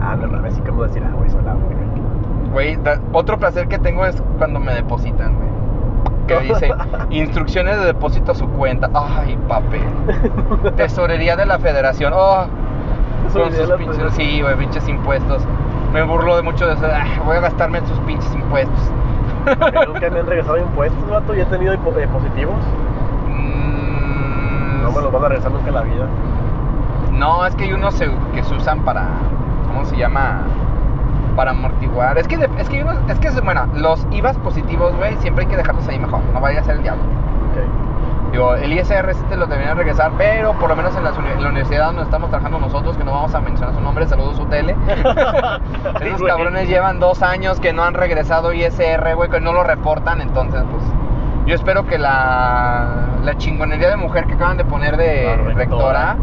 Ah, 0.00 0.16
no 0.20 0.28
mames, 0.28 0.52
así 0.54 0.62
como 0.62 0.82
decir, 0.84 1.02
ah, 1.04 1.12
güey, 1.16 1.28
soy 1.30 1.42
la 1.42 1.54
verga. 1.54 2.52
Güey, 2.52 2.76
da- 2.76 3.00
otro 3.12 3.38
placer 3.38 3.68
que 3.68 3.78
tengo 3.78 4.04
es 4.06 4.22
cuando 4.38 4.60
me 4.60 4.74
depositan, 4.74 5.34
güey. 5.36 5.48
Que 6.26 6.40
dice, 6.40 6.70
instrucciones 7.10 7.78
de 7.78 7.86
depósito 7.86 8.32
a 8.32 8.34
su 8.34 8.48
cuenta. 8.48 8.88
Ay, 8.94 9.38
papel. 9.48 9.82
Tesorería 10.76 11.36
de 11.36 11.46
la 11.46 11.58
federación. 11.58 12.12
Oh, 12.14 12.46
con 13.32 13.52
sus 13.52 13.70
pinches, 13.72 14.12
sí, 14.14 14.40
güey, 14.42 14.56
pinches 14.56 14.88
impuestos. 14.88 15.42
Me 15.92 16.02
burlo 16.02 16.36
de 16.36 16.42
mucho 16.42 16.66
de 16.66 16.74
eso. 16.74 16.86
Ah, 16.86 17.04
voy 17.24 17.36
a 17.36 17.40
gastarme 17.40 17.78
en 17.78 17.86
sus 17.86 17.98
pinches 18.00 18.32
impuestos. 18.34 18.80
Que 19.44 19.86
Nunca 19.86 20.10
me 20.10 20.20
han 20.20 20.26
regresado 20.26 20.58
impuestos, 20.58 21.08
vato, 21.10 21.34
y 21.34 21.40
he 21.40 21.44
tenido 21.46 21.72
eh, 21.74 21.78
positivos. 21.78 22.56
Mm, 23.28 24.82
No 24.82 24.92
me 24.92 25.02
los 25.02 25.12
van 25.12 25.24
a 25.24 25.28
regresar 25.28 25.52
nunca 25.52 25.68
en 25.68 25.74
la 25.74 25.82
vida. 25.82 26.06
No, 27.12 27.46
es 27.46 27.54
que 27.54 27.64
hay 27.64 27.72
unos 27.72 27.94
que 28.34 28.42
se 28.42 28.54
usan 28.54 28.80
para. 28.80 29.06
¿Cómo 29.66 29.84
se 29.84 29.96
llama? 29.96 30.42
Para 31.36 31.50
amortiguar. 31.52 32.16
Es 32.18 32.28
que, 32.28 32.36
es 32.58 32.68
que 32.68 32.82
unos. 32.82 32.96
Es 33.08 33.18
que, 33.18 33.30
bueno, 33.40 33.66
los 33.74 34.06
IVAs 34.10 34.36
positivos, 34.38 34.94
güey, 34.96 35.16
siempre 35.16 35.44
hay 35.44 35.50
que 35.50 35.56
dejarlos 35.56 35.86
ahí 35.88 35.98
mejor. 35.98 36.20
No 36.32 36.40
vaya 36.40 36.60
a 36.60 36.64
ser 36.64 36.76
el 36.76 36.82
diablo. 36.82 37.02
Ok. 37.02 38.30
Digo, 38.32 38.54
el 38.56 38.72
ISR 38.72 39.14
sí 39.14 39.22
te 39.28 39.36
lo 39.36 39.46
deberían 39.46 39.76
regresar, 39.76 40.10
pero 40.18 40.54
por 40.54 40.68
lo 40.68 40.74
menos 40.74 40.92
en, 40.96 41.02
uni- 41.06 41.30
en 41.36 41.42
la 41.42 41.48
universidad 41.50 41.86
donde 41.86 42.02
estamos 42.02 42.30
trabajando 42.30 42.58
nosotros, 42.58 42.96
que 42.96 43.04
no 43.04 43.12
vamos 43.12 43.32
a 43.34 43.40
mencionar 43.40 43.74
su 43.76 43.80
nombre, 43.80 44.06
saludos 44.08 44.36
su 44.36 44.46
tele. 44.46 44.74
Sí, 46.00 46.08
Esos 46.08 46.22
cabrones 46.24 46.68
llevan 46.68 46.98
dos 46.98 47.22
años 47.22 47.60
que 47.60 47.72
no 47.72 47.84
han 47.84 47.94
regresado 47.94 48.52
ISR, 48.52 49.14
güey, 49.14 49.30
que 49.30 49.40
no 49.40 49.52
lo 49.52 49.62
reportan, 49.62 50.20
entonces, 50.20 50.62
pues. 50.70 50.82
Yo 51.46 51.54
espero 51.54 51.84
que 51.86 51.98
la, 51.98 52.86
la 53.22 53.36
chingonería 53.36 53.88
de 53.90 53.96
mujer 53.96 54.24
que 54.26 54.32
acaban 54.34 54.56
de 54.56 54.64
poner 54.64 54.96
de 54.96 55.24
La 55.46 55.54
rectora. 55.54 56.16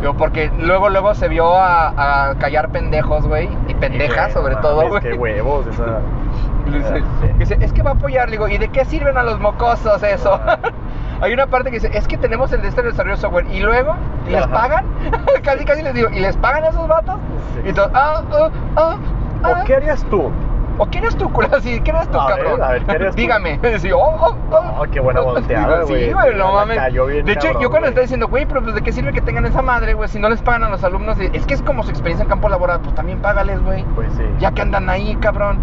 Digo, 0.00 0.14
porque 0.14 0.50
luego, 0.58 0.88
luego 0.88 1.14
se 1.14 1.28
vio 1.28 1.54
a, 1.54 2.30
a 2.30 2.34
callar 2.38 2.70
pendejos, 2.70 3.26
güey, 3.26 3.48
y 3.68 3.74
pendejas, 3.74 4.32
sobre 4.32 4.54
no 4.54 4.60
todo, 4.60 4.88
güey. 4.88 5.02
Qué 5.02 5.14
huevos, 5.14 5.66
esa. 5.66 5.84
Dice, 6.66 7.04
dice, 7.38 7.56
es 7.60 7.72
que 7.72 7.80
va 7.80 7.90
a 7.90 7.94
apoyar, 7.94 8.26
le 8.26 8.32
digo, 8.32 8.48
¿y 8.48 8.58
de 8.58 8.66
qué 8.68 8.84
sirven 8.84 9.16
a 9.16 9.22
los 9.22 9.38
mocosos 9.38 10.02
eso? 10.02 10.40
Ah. 10.44 10.58
Hay 11.20 11.32
una 11.32 11.46
parte 11.46 11.70
que 11.70 11.76
dice, 11.78 11.96
es 11.96 12.08
que 12.08 12.18
tenemos 12.18 12.52
el 12.52 12.60
de 12.60 12.68
este 12.68 12.82
desarrollo 12.82 13.14
de 13.14 13.20
software, 13.20 13.46
y 13.52 13.60
luego, 13.60 13.94
¿y 14.26 14.32
les 14.32 14.42
Ajá. 14.42 14.52
pagan? 14.52 14.86
casi, 15.44 15.64
casi 15.64 15.82
les 15.82 15.94
digo, 15.94 16.08
¿y 16.10 16.18
les 16.18 16.36
pagan 16.36 16.64
a 16.64 16.68
esos 16.68 16.88
vatos? 16.88 17.14
Sí. 17.54 17.70
Y 17.70 17.72
todos, 17.72 17.90
ah, 17.94 18.20
ah, 18.32 18.50
ah, 18.76 18.96
ah. 19.44 19.60
¿O 19.62 19.64
qué 19.64 19.76
harías 19.76 20.04
tú? 20.10 20.32
¿O 20.78 20.86
quién 20.86 21.04
eres 21.04 21.16
tú, 21.16 21.30
culo? 21.32 21.48
Sí, 21.60 21.80
¿quién 21.82 21.96
eres 21.96 22.10
tú, 22.10 22.18
A 22.20 22.26
ver, 22.28 22.44
cabrón? 22.44 22.62
a 22.62 22.68
ver, 22.72 22.84
¿qué 22.84 22.92
eres 22.96 23.10
tú? 23.14 23.16
Dígame. 23.22 23.58
Sí, 23.78 23.90
oh, 23.92 23.98
oh, 23.98 24.36
oh. 24.50 24.82
Oh, 24.82 24.84
qué 24.90 25.00
buena 25.00 25.20
volteada, 25.20 25.84
Sí, 25.86 25.92
güey. 25.92 26.12
güey, 26.12 26.34
no 26.36 26.52
mames. 26.52 26.76
de 26.76 27.32
hecho, 27.32 27.40
cabrón, 27.48 27.62
yo 27.62 27.70
cuando 27.70 27.78
güey. 27.78 27.88
estaba 27.88 28.02
diciendo, 28.02 28.28
güey, 28.28 28.46
pero 28.46 28.62
pues 28.62 28.74
de 28.74 28.82
qué 28.82 28.92
sirve 28.92 29.12
que 29.12 29.20
tengan 29.20 29.46
esa 29.46 29.62
madre, 29.62 29.94
güey, 29.94 30.08
si 30.08 30.18
no 30.18 30.28
les 30.28 30.42
pagan 30.42 30.64
a 30.64 30.68
los 30.68 30.84
alumnos, 30.84 31.18
es 31.18 31.46
que 31.46 31.54
es 31.54 31.62
como 31.62 31.82
su 31.82 31.90
experiencia 31.90 32.22
en 32.24 32.28
campo 32.28 32.48
laboral, 32.48 32.80
pues 32.80 32.94
también 32.94 33.20
págales, 33.20 33.62
güey. 33.62 33.84
Pues 33.94 34.12
sí. 34.14 34.22
Ya 34.38 34.52
que 34.52 34.62
andan 34.62 34.88
ahí, 34.90 35.16
cabrón. 35.16 35.58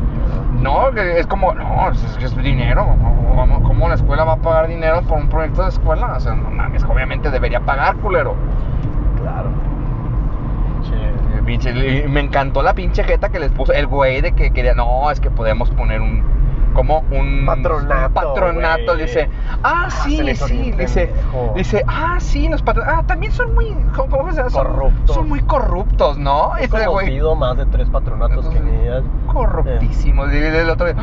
No, 0.62 0.90
es 0.90 1.28
como, 1.28 1.54
no, 1.54 1.90
es, 1.92 2.04
es- 2.04 2.24
es 2.24 2.38
dinero. 2.38 2.86
¿Cómo, 3.36 3.64
cómo 3.64 3.90
la 3.90 3.96
escuela 3.96 4.24
va 4.24 4.34
a 4.34 4.38
pagar 4.38 4.68
dinero 4.68 5.02
por 5.02 5.18
un 5.18 5.28
proyecto 5.28 5.64
de 5.64 5.70
escuela? 5.70 6.14
O 6.16 6.20
sea, 6.20 6.34
no 6.36 6.50
mames, 6.52 6.84
obviamente 6.86 7.30
debería 7.32 7.60
pagar, 7.60 7.96
culero. 7.98 8.36
Claro. 9.22 9.50
Eh, 11.44 11.46
pinche, 11.46 12.06
y 12.06 12.08
me 12.08 12.22
encantó 12.22 12.62
la 12.62 12.74
pinche 12.74 13.04
jeta 13.04 13.30
que 13.30 13.40
les 13.40 13.52
puso 13.52 13.74
el 13.74 13.88
güey 13.88 14.22
de 14.22 14.32
que 14.34 14.52
quería, 14.52 14.74
no, 14.74 15.12
es 15.12 15.20
que 15.20 15.30
podemos 15.30 15.70
poner 15.72 16.02
un, 16.02 16.24
como 16.74 17.04
un 17.12 17.46
Patronato, 17.46 18.14
patronato, 18.14 18.96
dice, 18.96 19.30
ah, 19.64 19.86
Ah, 19.86 19.90
sí, 19.90 20.22
hizo 20.28 20.48
sí, 20.48 20.72
dice, 20.72 21.08
pendejo. 21.08 21.54
dice, 21.56 21.84
ah, 21.88 22.18
sí, 22.20 22.50
los 22.50 22.62
patronatos, 22.62 23.00
ah, 23.00 23.08
también 23.08 23.32
son 23.32 23.54
muy, 23.54 23.76
¿cómo, 23.96 24.32
se 24.32 24.38
llama? 24.38 24.52
Corruptos. 24.52 25.16
Son 25.16 25.30
muy 25.30 25.42
corruptos, 25.42 26.18
¿no? 26.18 26.58
He 26.58 26.66
Ese 26.66 26.88
güey, 26.88 27.20
más 27.38 27.58
de 27.58 27.66
tres 27.68 27.90
patronatos 27.90 28.48
que 28.50 28.58
ellas. 28.58 29.04
corruptísimos, 29.28 30.34
y 30.34 30.38
el 30.38 30.70
otro 30.70 30.88
día, 30.88 30.96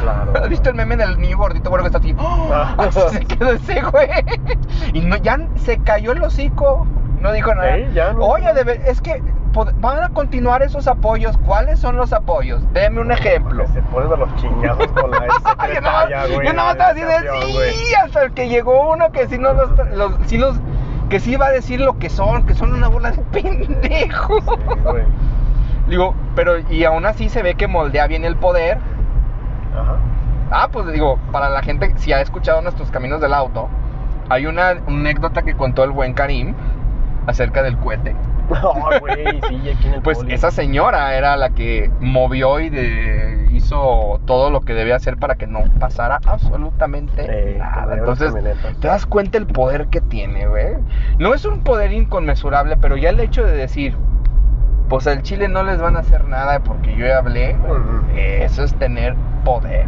Claro. 0.00 0.32
¿Has 0.34 0.48
visto 0.48 0.68
el 0.70 0.76
meme 0.76 0.96
del 0.96 1.18
niño 1.20 1.38
gordito 1.38 1.70
güero 1.70 1.84
que 1.84 1.88
está 1.88 1.98
así? 1.98 2.14
Ah. 2.18 2.74
Así 2.78 3.00
se 3.10 3.24
quedó 3.24 3.52
ese 3.52 3.80
güey. 3.82 4.08
Y 4.92 5.00
no, 5.00 5.16
ya 5.16 5.38
se 5.56 5.78
cayó 5.78 6.12
el 6.12 6.22
hocico. 6.22 6.86
No 7.20 7.32
dijo 7.32 7.54
nada. 7.54 7.76
Ya 7.94 8.12
no. 8.12 8.24
Oye, 8.24 8.46
es 8.86 9.00
que 9.00 9.22
van 9.80 10.02
a 10.02 10.08
continuar 10.10 10.62
esos 10.62 10.86
apoyos. 10.88 11.36
¿Cuáles 11.38 11.78
son 11.78 11.96
los 11.96 12.12
apoyos? 12.12 12.62
Deme 12.72 13.00
un 13.00 13.10
ejemplo. 13.12 13.66
Se 13.74 13.82
ponen 13.82 14.12
a 14.12 14.16
los 14.16 14.34
chingazos 14.36 14.86
con 14.88 15.10
la 15.10 15.18
secretaria, 15.60 16.26
güey. 16.26 16.46
yo 16.46 16.52
nada 16.52 16.74
más 16.74 16.96
estaba 16.96 17.40
sí, 17.72 17.94
hasta 18.04 18.22
el 18.22 18.32
que 18.32 18.48
llegó 18.48 18.90
uno 18.92 19.10
que 19.12 19.26
sí 19.28 19.38
no 19.38 19.52
los, 19.52 19.70
los- 19.94 20.14
sí 20.26 20.38
los 20.38 20.58
que 21.10 21.18
sí 21.20 21.32
iba 21.32 21.46
a 21.46 21.50
decir 21.50 21.80
lo 21.80 21.98
que 21.98 22.08
son, 22.08 22.46
que 22.46 22.54
son 22.54 22.72
una 22.72 22.88
bola 22.88 23.10
de 23.10 23.18
pendejos. 23.32 24.44
Sí. 24.44 25.02
Digo, 25.88 26.14
pero 26.36 26.58
y 26.70 26.84
aún 26.84 27.04
así 27.04 27.28
se 27.28 27.42
ve 27.42 27.54
que 27.56 27.66
moldea 27.66 28.06
bien 28.06 28.24
el 28.24 28.36
poder. 28.36 28.78
Ajá. 29.74 29.96
Ah, 30.52 30.68
pues 30.72 30.86
digo, 30.92 31.18
para 31.32 31.48
la 31.48 31.62
gente, 31.62 31.92
si 31.96 32.12
ha 32.12 32.20
escuchado 32.20 32.62
nuestros 32.62 32.90
caminos 32.90 33.20
del 33.20 33.34
auto, 33.34 33.68
hay 34.28 34.46
una 34.46 34.68
anécdota 34.70 35.42
que 35.42 35.54
contó 35.54 35.82
el 35.84 35.90
buen 35.90 36.14
Karim 36.14 36.54
acerca 37.26 37.62
del 37.62 37.76
cohete. 37.78 38.14
No, 38.50 38.72
güey, 39.00 39.40
sí, 39.48 39.70
aquí 39.70 39.86
en 39.88 39.94
el 39.94 40.02
Pues 40.02 40.18
poli. 40.18 40.34
esa 40.34 40.50
señora 40.50 41.14
era 41.14 41.36
la 41.36 41.50
que 41.50 41.90
movió 42.00 42.58
y 42.60 42.68
de- 42.70 43.46
hizo 43.52 44.20
todo 44.26 44.50
lo 44.50 44.60
que 44.62 44.74
debía 44.74 44.96
hacer 44.96 45.16
para 45.16 45.34
que 45.36 45.46
no 45.46 45.60
pasara 45.78 46.20
absolutamente 46.26 47.26
Eh, 47.28 47.56
nada. 47.58 47.94
Entonces, 47.96 48.34
te 48.80 48.88
das 48.88 49.06
cuenta 49.06 49.38
el 49.38 49.46
poder 49.46 49.86
que 49.88 50.00
tiene, 50.00 50.46
güey. 50.48 50.74
No 51.18 51.34
es 51.34 51.44
un 51.44 51.60
poder 51.62 51.92
inconmensurable, 51.92 52.76
pero 52.76 52.96
ya 52.96 53.10
el 53.10 53.20
hecho 53.20 53.44
de 53.44 53.52
decir, 53.52 53.96
pues 54.88 55.06
al 55.06 55.22
Chile 55.22 55.48
no 55.48 55.62
les 55.62 55.80
van 55.80 55.96
a 55.96 56.00
hacer 56.00 56.24
nada 56.26 56.60
porque 56.60 56.94
yo 56.96 57.06
ya 57.06 57.18
hablé, 57.18 57.54
eso 58.16 58.64
es 58.64 58.74
tener 58.74 59.14
poder. 59.44 59.86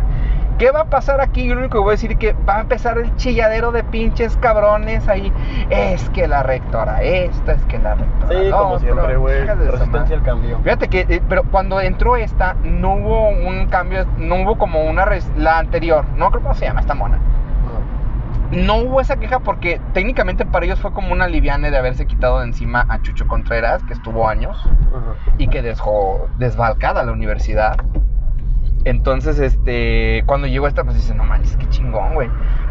¿Qué 0.59 0.70
va 0.70 0.83
a 0.83 0.85
pasar 0.85 1.20
aquí? 1.20 1.47
Yo 1.47 1.55
lo 1.55 1.61
único 1.61 1.79
que 1.79 1.83
voy 1.83 1.89
a 1.89 1.93
decir 1.93 2.12
es 2.12 2.19
que 2.19 2.33
va 2.49 2.59
a 2.59 2.61
empezar 2.61 2.99
el 2.99 3.15
chilladero 3.16 3.73
de 3.73 3.83
pinches 3.85 4.37
cabrones 4.37 5.09
ahí. 5.09 5.33
Es 5.70 6.09
que 6.11 6.29
la 6.29 6.43
rectora 6.43 7.03
esta, 7.03 7.53
es 7.53 7.62
que 7.65 7.79
la 7.79 7.95
rectora 7.95 8.29
Sí, 8.29 8.49
la 8.49 8.57
como 8.57 8.79
siempre, 8.79 9.16
güey. 9.16 9.45
Resistencia 9.45 10.16
al 10.16 10.23
cambio. 10.23 10.59
Fíjate 10.62 10.89
que, 10.89 11.07
eh, 11.09 11.23
pero 11.29 11.43
cuando 11.45 11.81
entró 11.81 12.16
esta, 12.16 12.55
no 12.62 12.95
hubo 12.95 13.29
un 13.29 13.66
cambio, 13.69 14.07
no 14.19 14.43
hubo 14.43 14.59
como 14.59 14.85
una, 14.85 15.07
la 15.37 15.59
anterior, 15.59 16.05
no 16.16 16.31
creo 16.31 16.43
cómo 16.43 16.55
se 16.55 16.66
llama 16.66 16.81
esta 16.81 16.95
mona. 16.95 17.19
No 18.53 18.77
hubo 18.77 19.01
esa 19.01 19.16
queja 19.16 19.39
porque 19.39 19.81
técnicamente 19.95 20.45
para 20.45 20.66
ellos 20.66 20.79
fue 20.79 20.93
como 20.93 21.11
una 21.11 21.27
liviane 21.27 21.70
de 21.70 21.79
haberse 21.79 22.07
quitado 22.07 22.41
de 22.41 22.45
encima 22.45 22.85
a 22.87 23.01
Chucho 23.01 23.27
Contreras, 23.27 23.83
que 23.85 23.95
estuvo 23.95 24.29
años 24.29 24.62
Ajá. 24.91 25.35
y 25.39 25.49
que 25.49 25.62
dejó 25.62 26.29
desbalcada 26.37 27.03
la 27.03 27.12
universidad. 27.12 27.77
Entonces, 28.84 29.38
este, 29.38 30.24
cuando 30.26 30.46
llegó 30.46 30.66
esta, 30.66 30.82
pues 30.82 30.96
dice, 30.96 31.14
no 31.14 31.24
manches, 31.24 31.56
qué 31.56 31.68
chingón, 31.68 32.14
güey. 32.14 32.28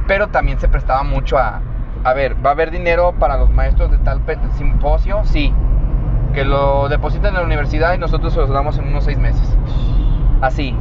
Pero 0.08 0.28
también 0.28 0.60
se 0.60 0.68
prestaba 0.68 1.04
mucho 1.04 1.38
a, 1.38 1.62
a 2.04 2.14
ver, 2.14 2.36
¿va 2.46 2.50
a 2.50 2.54
haber 2.54 2.72
dinero 2.72 3.14
para 3.18 3.38
los 3.38 3.50
maestros 3.50 3.92
de 3.92 3.98
tal 4.00 4.22
simposio? 4.58 5.22
Sí. 5.24 5.54
Que 6.34 6.44
lo 6.44 6.90
depositen 6.90 7.30
en 7.30 7.36
la 7.36 7.44
universidad 7.44 7.94
y 7.94 7.98
nosotros 7.98 8.34
se 8.34 8.40
los 8.40 8.50
damos 8.50 8.78
en 8.78 8.88
unos 8.88 9.06
seis 9.06 9.18
meses. 9.18 9.58
Así. 10.42 10.76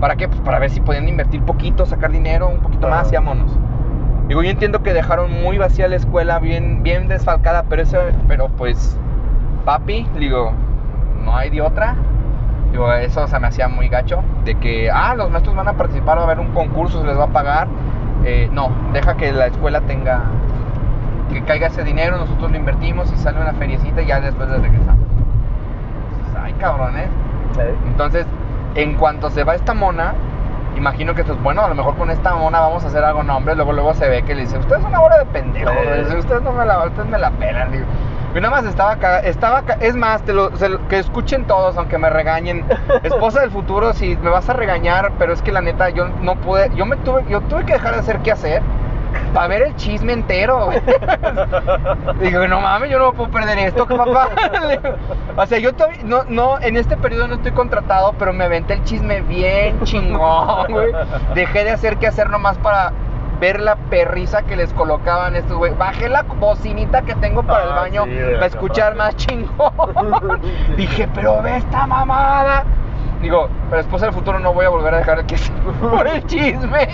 ¿Para 0.00 0.16
qué? 0.16 0.28
Pues 0.28 0.40
para 0.40 0.58
ver 0.58 0.70
si 0.70 0.80
podían 0.80 1.08
invertir 1.08 1.42
poquito, 1.42 1.84
sacar 1.84 2.10
dinero, 2.10 2.48
un 2.48 2.60
poquito 2.60 2.88
más 2.88 3.12
y 3.12 3.16
vámonos. 3.16 3.56
Digo, 4.28 4.42
yo 4.42 4.50
entiendo 4.50 4.82
que 4.82 4.94
dejaron 4.94 5.42
muy 5.42 5.58
vacía 5.58 5.88
la 5.88 5.96
escuela, 5.96 6.38
bien, 6.38 6.82
bien 6.82 7.08
desfalcada, 7.08 7.64
pero 7.68 7.82
eso, 7.82 7.98
pero 8.28 8.48
pues, 8.48 8.98
papi, 9.64 10.06
digo, 10.18 10.52
no 11.24 11.36
hay 11.36 11.50
de 11.50 11.60
otra. 11.60 11.96
Digo, 12.72 12.92
eso 12.92 13.26
se 13.26 13.38
me 13.40 13.48
hacía 13.48 13.68
muy 13.68 13.88
gacho, 13.88 14.22
de 14.44 14.54
que, 14.56 14.90
ah, 14.90 15.14
los 15.16 15.30
maestros 15.30 15.56
van 15.56 15.68
a 15.68 15.72
participar, 15.72 16.18
va 16.18 16.22
a 16.22 16.24
haber 16.24 16.38
un 16.40 16.52
concurso, 16.52 17.00
se 17.00 17.06
les 17.06 17.18
va 17.18 17.24
a 17.24 17.28
pagar. 17.28 17.66
Eh, 18.24 18.48
no, 18.52 18.70
deja 18.92 19.16
que 19.16 19.32
la 19.32 19.46
escuela 19.46 19.80
tenga, 19.80 20.20
que 21.32 21.42
caiga 21.42 21.66
ese 21.68 21.82
dinero, 21.82 22.16
nosotros 22.18 22.50
lo 22.50 22.56
invertimos 22.56 23.10
y 23.12 23.16
sale 23.16 23.40
una 23.40 23.52
feriecita 23.54 24.02
y 24.02 24.06
ya 24.06 24.20
después 24.20 24.48
les 24.50 24.60
regresamos. 24.62 25.04
Pues, 26.32 26.44
Ay, 26.44 26.52
cabrón, 26.54 26.96
¿eh? 26.96 27.08
Sí. 27.54 27.60
Entonces, 27.88 28.26
en 28.76 28.94
cuanto 28.94 29.30
se 29.30 29.42
va 29.42 29.54
esta 29.54 29.74
mona, 29.74 30.12
imagino 30.76 31.14
que 31.14 31.24
pues 31.24 31.42
bueno, 31.42 31.62
a 31.62 31.68
lo 31.68 31.74
mejor 31.74 31.96
con 31.96 32.10
esta 32.10 32.34
mona 32.34 32.60
vamos 32.60 32.84
a 32.84 32.86
hacer 32.86 33.02
algo 33.02 33.24
nombre, 33.24 33.56
luego 33.56 33.72
luego 33.72 33.94
se 33.94 34.08
ve 34.08 34.22
que 34.22 34.34
le 34.34 34.42
dice, 34.42 34.58
"Usted 34.58 34.76
es 34.76 34.84
una 34.84 35.00
bola 35.00 35.18
de 35.18 35.26
pendejo, 35.26 35.72
Sí. 36.08 36.16
ustedes 36.16 36.42
no 36.42 36.52
me 36.52 36.64
la, 36.64 36.86
ustedes 36.86 37.08
me 37.08 37.18
la 37.18 37.30
pelan." 37.30 37.72
Digo, 37.72 37.84
y 38.34 38.40
nada 38.40 38.50
más 38.50 38.64
estaba 38.64 38.92
acá, 38.92 39.18
estaba 39.20 39.58
acá, 39.58 39.76
es 39.80 39.94
más, 39.96 40.22
te 40.22 40.32
lo- 40.32 40.54
se 40.56 40.68
lo- 40.68 40.86
que 40.88 40.98
escuchen 40.98 41.44
todos 41.46 41.76
aunque 41.76 41.98
me 41.98 42.10
regañen. 42.10 42.64
Esposa 43.02 43.40
del 43.40 43.50
futuro, 43.50 43.92
si 43.92 44.16
me 44.18 44.30
vas 44.30 44.48
a 44.48 44.52
regañar, 44.52 45.12
pero 45.18 45.32
es 45.32 45.42
que 45.42 45.52
la 45.52 45.60
neta 45.60 45.88
yo 45.90 46.08
no 46.20 46.36
pude, 46.36 46.70
yo 46.76 46.86
me 46.86 46.96
tuve 46.96 47.24
yo 47.28 47.40
tuve 47.42 47.64
que 47.64 47.72
dejar 47.74 47.94
de 47.94 48.00
hacer 48.00 48.18
qué 48.20 48.32
hacer 48.32 48.62
para 49.34 49.48
ver 49.48 49.62
el 49.62 49.74
chisme 49.76 50.12
entero, 50.12 50.66
güey. 50.66 50.80
Digo, 52.20 52.46
no 52.46 52.60
mames, 52.60 52.90
yo 52.90 52.98
no 53.00 53.12
puedo 53.12 53.30
perder 53.30 53.58
esto, 53.58 53.84
papá. 53.86 54.28
o 55.36 55.46
sea, 55.46 55.58
yo 55.58 55.72
todavía, 55.74 56.00
no, 56.04 56.22
no, 56.28 56.60
en 56.60 56.76
este 56.76 56.96
periodo 56.96 57.26
no 57.26 57.34
estoy 57.34 57.50
contratado, 57.52 58.14
pero 58.18 58.32
me 58.32 58.44
aventé 58.44 58.74
el 58.74 58.84
chisme 58.84 59.20
bien 59.22 59.80
chingón, 59.82 60.66
güey. 60.70 60.92
Dejé 61.34 61.64
de 61.64 61.70
hacer 61.72 61.96
que 61.96 62.06
hacer 62.06 62.30
nomás 62.30 62.56
para 62.58 62.92
ver 63.40 63.58
la 63.60 63.76
perrisa 63.76 64.42
que 64.42 64.54
les 64.56 64.72
colocaban 64.74 65.34
estos 65.34 65.56
güey. 65.56 65.72
Bajé 65.74 66.08
la 66.08 66.22
bocinita 66.22 67.02
que 67.02 67.14
tengo 67.16 67.42
para 67.42 67.64
el 67.64 67.70
Ah, 67.72 67.76
baño 67.76 68.04
sí, 68.04 68.10
para 68.34 68.46
escuchar 68.46 68.94
más 68.94 69.16
chingón. 69.16 70.40
Dije, 70.76 71.08
pero 71.14 71.42
ve 71.42 71.56
esta 71.56 71.86
mamada. 71.86 72.64
Digo, 73.20 73.48
pero 73.68 73.82
después 73.82 74.00
del 74.00 74.12
futuro 74.12 74.38
no 74.38 74.54
voy 74.54 74.64
a 74.64 74.70
volver 74.70 74.94
a 74.94 74.98
dejar 74.98 75.24
que 75.26 75.36
se 75.36 75.52
por 75.80 76.06
el 76.06 76.24
chisme. 76.26 76.88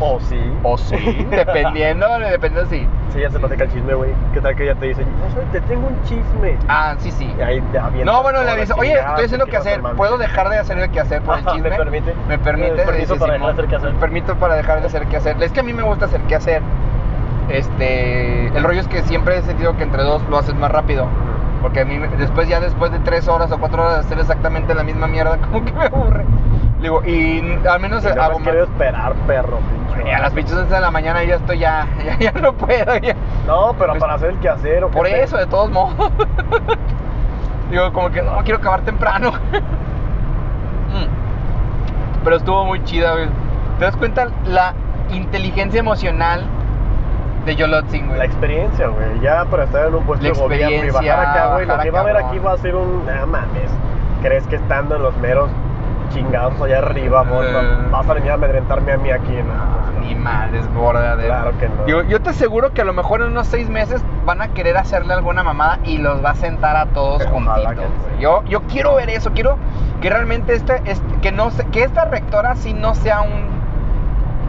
O 0.00 0.18
sí. 0.20 0.40
O 0.62 0.76
sí, 0.76 1.26
dependiendo, 1.30 2.18
dependiendo 2.18 2.68
si. 2.68 2.86
Sí, 3.12 3.20
ya 3.20 3.30
se 3.30 3.38
platica 3.38 3.64
el 3.64 3.72
chisme, 3.72 3.94
güey. 3.94 4.10
¿Qué 4.34 4.40
tal 4.40 4.56
que 4.56 4.66
ya 4.66 4.74
te 4.74 4.86
dicen, 4.86 5.06
no 5.20 5.30
sé, 5.34 5.46
te 5.52 5.60
tengo 5.62 5.86
un 5.86 6.02
chisme? 6.02 6.56
Ah, 6.68 6.94
sí, 6.98 7.10
sí. 7.12 7.32
Y 7.38 7.42
ahí 7.42 7.60
te 7.72 7.78
avientas 7.78 8.14
No, 8.14 8.22
bueno, 8.22 8.42
le 8.42 8.50
aviso, 8.50 8.74
oye, 8.76 8.94
estoy 8.98 9.24
haciendo 9.24 9.46
que 9.46 9.56
hacer, 9.56 9.74
armando". 9.74 9.96
¿puedo 9.96 10.18
dejar 10.18 10.48
de 10.50 10.58
hacer 10.58 10.78
el 10.78 10.90
que 10.90 11.00
hacer 11.00 11.22
por 11.22 11.38
el 11.38 11.44
chisme? 11.52 11.70
¿me 11.70 11.76
permite? 11.76 12.14
Me 12.28 12.38
permite. 12.38 12.72
Permiso 12.84 13.14
dice 13.14 13.18
para 13.18 13.32
dejar 13.34 13.46
de 13.46 13.52
hacer 13.52 13.66
quehacer. 13.68 13.94
Permito 13.94 14.34
para 14.36 14.54
dejar 14.56 14.80
de 14.80 14.86
hacer 14.86 15.06
que 15.06 15.16
hacer. 15.16 15.42
Es 15.42 15.52
que 15.52 15.60
a 15.60 15.62
mí 15.62 15.72
me 15.72 15.82
gusta 15.84 16.06
hacer 16.06 16.20
que 16.22 16.34
hacer. 16.34 16.62
Este, 17.48 18.48
el 18.48 18.62
rollo 18.62 18.80
es 18.80 18.88
que 18.88 19.02
siempre 19.02 19.38
he 19.38 19.42
sentido 19.42 19.76
que 19.76 19.82
entre 19.84 20.02
dos 20.02 20.22
lo 20.28 20.38
haces 20.38 20.54
más 20.54 20.70
rápido. 20.70 21.06
Porque 21.62 21.80
a 21.80 21.84
mí, 21.84 21.98
después 22.18 22.48
ya 22.48 22.60
después 22.60 22.92
de 22.92 22.98
tres 23.00 23.26
horas 23.28 23.50
o 23.50 23.58
cuatro 23.58 23.82
horas 23.82 23.94
de 23.94 24.00
hacer 24.00 24.18
exactamente 24.20 24.74
la 24.74 24.84
misma 24.84 25.06
mierda, 25.08 25.36
como 25.50 25.64
que 25.64 25.72
me 25.72 25.84
aburre. 25.86 26.24
Digo, 26.80 27.02
y 27.04 27.40
al 27.68 27.80
menos 27.80 28.04
Y 28.04 28.14
no 28.14 28.22
hago 28.22 28.38
más. 28.38 28.48
quiero 28.48 28.64
esperar, 28.64 29.12
perro, 29.26 29.58
pinche. 29.58 30.08
Y 30.08 30.12
a 30.12 30.20
las 30.20 30.32
pinches 30.32 30.54
once 30.56 30.72
de 30.72 30.80
la 30.80 30.92
mañana 30.92 31.24
ya 31.24 31.34
estoy 31.34 31.58
ya, 31.58 31.88
ya, 32.04 32.18
ya 32.32 32.40
no 32.40 32.52
puedo. 32.52 32.96
ya. 32.98 33.14
No, 33.46 33.74
pero 33.76 33.90
Pues, 33.94 34.00
para 34.00 34.14
hacer 34.14 34.30
el 34.30 34.38
quehacer 34.38 34.84
o 34.84 34.90
Por 34.90 35.06
eso, 35.08 35.36
de 35.36 35.46
todos 35.46 35.70
modos. 35.70 35.94
Digo, 37.70 37.92
como 37.92 38.10
que 38.10 38.22
no, 38.22 38.38
quiero 38.44 38.58
acabar 38.60 38.82
temprano. 38.82 39.32
Mm. 40.88 42.24
Pero 42.24 42.36
estuvo 42.36 42.64
muy 42.64 42.82
chida, 42.84 43.12
güey. 43.12 43.26
¿Te 43.78 43.84
das 43.84 43.96
cuenta 43.96 44.28
la 44.46 44.74
inteligencia 45.10 45.80
emocional 45.80 46.44
de 47.48 47.56
Yolotzin, 47.56 48.08
La 48.08 48.14
güey? 48.16 48.26
experiencia, 48.26 48.86
güey. 48.88 49.20
Ya 49.20 49.44
para 49.46 49.64
estar 49.64 49.88
en 49.88 49.94
un 49.94 50.04
puesto 50.04 50.26
La 50.26 50.32
de 50.32 50.38
gobierno 50.40 50.86
y 50.86 50.90
bajar 50.90 51.20
acá, 51.20 51.46
güey. 51.54 51.66
Lo 51.66 51.78
que 51.78 51.90
va 51.90 51.98
a 51.98 52.02
haber 52.02 52.14
cabrón. 52.14 52.30
aquí 52.30 52.38
va 52.38 52.52
a 52.52 52.58
ser 52.58 52.74
un. 52.76 53.04
No 53.06 53.26
mames. 53.26 53.70
¿Crees 54.22 54.46
que 54.46 54.56
estando 54.56 54.96
en 54.96 55.02
los 55.02 55.16
meros 55.18 55.48
chingados 56.10 56.60
allá 56.60 56.78
arriba, 56.78 57.24
Eh. 57.30 57.88
vas 57.90 58.08
a 58.08 58.14
venir 58.14 58.30
a 58.30 58.34
amedrentarme 58.34 58.92
a 58.92 58.96
mí 58.96 59.10
aquí? 59.10 59.32
No, 59.32 60.00
ni 60.00 60.14
madres, 60.14 60.66
gorda 60.74 61.16
de. 61.16 61.26
Claro 61.26 61.52
que 61.58 61.68
no. 61.68 61.86
Yo 62.08 62.20
te 62.20 62.30
aseguro 62.30 62.72
que 62.72 62.80
a 62.82 62.84
lo 62.84 62.92
mejor 62.94 63.20
en 63.20 63.28
unos 63.28 63.46
seis 63.46 63.68
meses 63.68 64.02
van 64.24 64.40
a 64.42 64.48
querer 64.48 64.76
hacerle 64.76 65.12
alguna 65.14 65.42
mamada 65.42 65.78
y 65.84 65.98
los 65.98 66.24
va 66.24 66.30
a 66.30 66.34
sentar 66.34 66.76
a 66.76 66.86
todos 66.86 67.24
Ojalá 67.26 67.68
juntitos. 67.68 67.84
que. 68.16 68.22
Yo, 68.22 68.42
yo 68.44 68.62
quiero 68.62 68.94
ver 68.94 69.10
eso, 69.10 69.30
quiero 69.32 69.56
que 70.00 70.10
realmente 70.10 70.54
este, 70.54 70.80
este- 70.84 71.20
que 71.20 71.30
no 71.32 71.50
se- 71.50 71.66
que 71.66 71.82
esta 71.84 72.04
rectora 72.06 72.56
sí 72.56 72.72
no 72.74 72.94
sea 72.94 73.20
un 73.20 73.57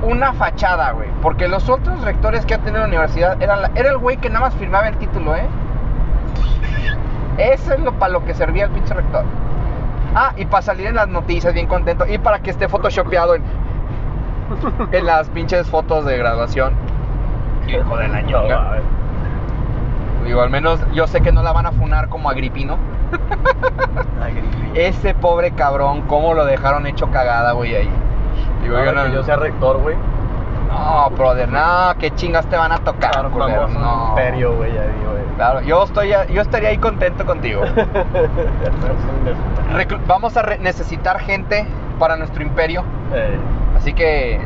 una 0.03 0.34
fachada, 0.34 0.91
güey. 0.91 1.09
Porque 1.21 1.47
los 1.47 1.69
otros 1.69 2.01
rectores 2.03 2.45
que 2.45 2.53
ha 2.55 2.57
tenido 2.59 2.80
la 2.81 2.88
universidad 2.88 3.41
eran 3.41 3.61
la- 3.61 3.71
era 3.76 3.89
el 3.89 3.97
güey 3.97 4.17
que 4.17 4.30
nada 4.30 4.41
más 4.47 4.55
firmaba 4.55 4.88
el 4.88 4.97
título, 4.97 5.35
¿eh? 5.35 5.45
Eso 7.38 7.73
es 7.73 7.80
lo 7.80 7.93
para 7.93 8.13
lo 8.13 8.26
que 8.26 8.34
servía 8.34 8.65
el 8.65 8.71
pinche 8.71 8.93
rector. 8.93 9.23
Ah, 10.15 10.34
y 10.35 10.45
para 10.45 10.61
salir 10.61 10.88
en 10.88 10.95
las 10.95 11.07
noticias 11.07 11.53
bien 11.53 11.67
contento. 11.67 12.05
Y 12.05 12.17
para 12.17 12.39
que 12.39 12.49
esté 12.49 12.67
photoshopeado 12.67 13.35
en, 13.35 13.43
en 14.91 15.05
las 15.05 15.30
pinches 15.30 15.67
fotos 15.69 16.05
de 16.05 16.17
graduación. 16.17 16.73
Hijo 17.67 17.97
de 17.97 18.07
la 18.07 18.21
No, 18.21 18.27
ñonga. 18.27 18.67
a 18.67 18.71
ver. 18.71 18.81
Digo, 20.26 20.41
al 20.41 20.49
menos 20.49 20.80
yo 20.93 21.07
sé 21.07 21.21
que 21.21 21.31
no 21.31 21.41
la 21.43 21.53
van 21.53 21.65
a 21.67 21.71
funar 21.71 22.09
como 22.09 22.30
Agripino. 22.30 22.77
Ay, 24.21 24.34
Griffin. 24.34 24.71
Ese 24.76 25.13
pobre 25.13 25.51
cabrón, 25.51 26.01
cómo 26.03 26.34
lo 26.34 26.45
dejaron 26.45 26.85
hecho 26.88 27.09
cagada, 27.09 27.53
güey, 27.53 27.76
ahí. 27.76 27.89
Digo, 28.61 28.84
yo 28.84 28.91
no, 28.91 29.03
que 29.06 29.11
yo 29.11 29.24
sea 29.24 29.36
rector, 29.38 29.78
güey. 29.78 29.95
no, 30.70 31.10
brother, 31.11 31.49
no, 31.49 31.94
qué 31.99 32.11
chingas 32.11 32.45
te 32.48 32.57
van 32.57 32.72
a 32.72 32.80
tocar, 32.80 33.18
Armamos 33.18 33.32
culero, 33.34 33.68
no. 33.68 34.10
imperio, 34.10 34.56
güey, 34.56 34.72
ahí, 34.72 34.94
güey. 35.06 35.24
Claro, 35.36 35.61
yo 35.61 35.84
estoy, 35.84 36.10
yo 36.34 36.41
estaría 36.41 36.70
ahí 36.70 36.78
contento 36.78 37.26
contigo. 37.26 37.61
Vamos 40.07 40.36
a 40.36 40.44
necesitar 40.57 41.20
gente 41.20 41.66
para 41.98 42.18
nuestro 42.18 42.41
imperio, 42.44 42.84
así 43.78 43.94
que 43.94 44.41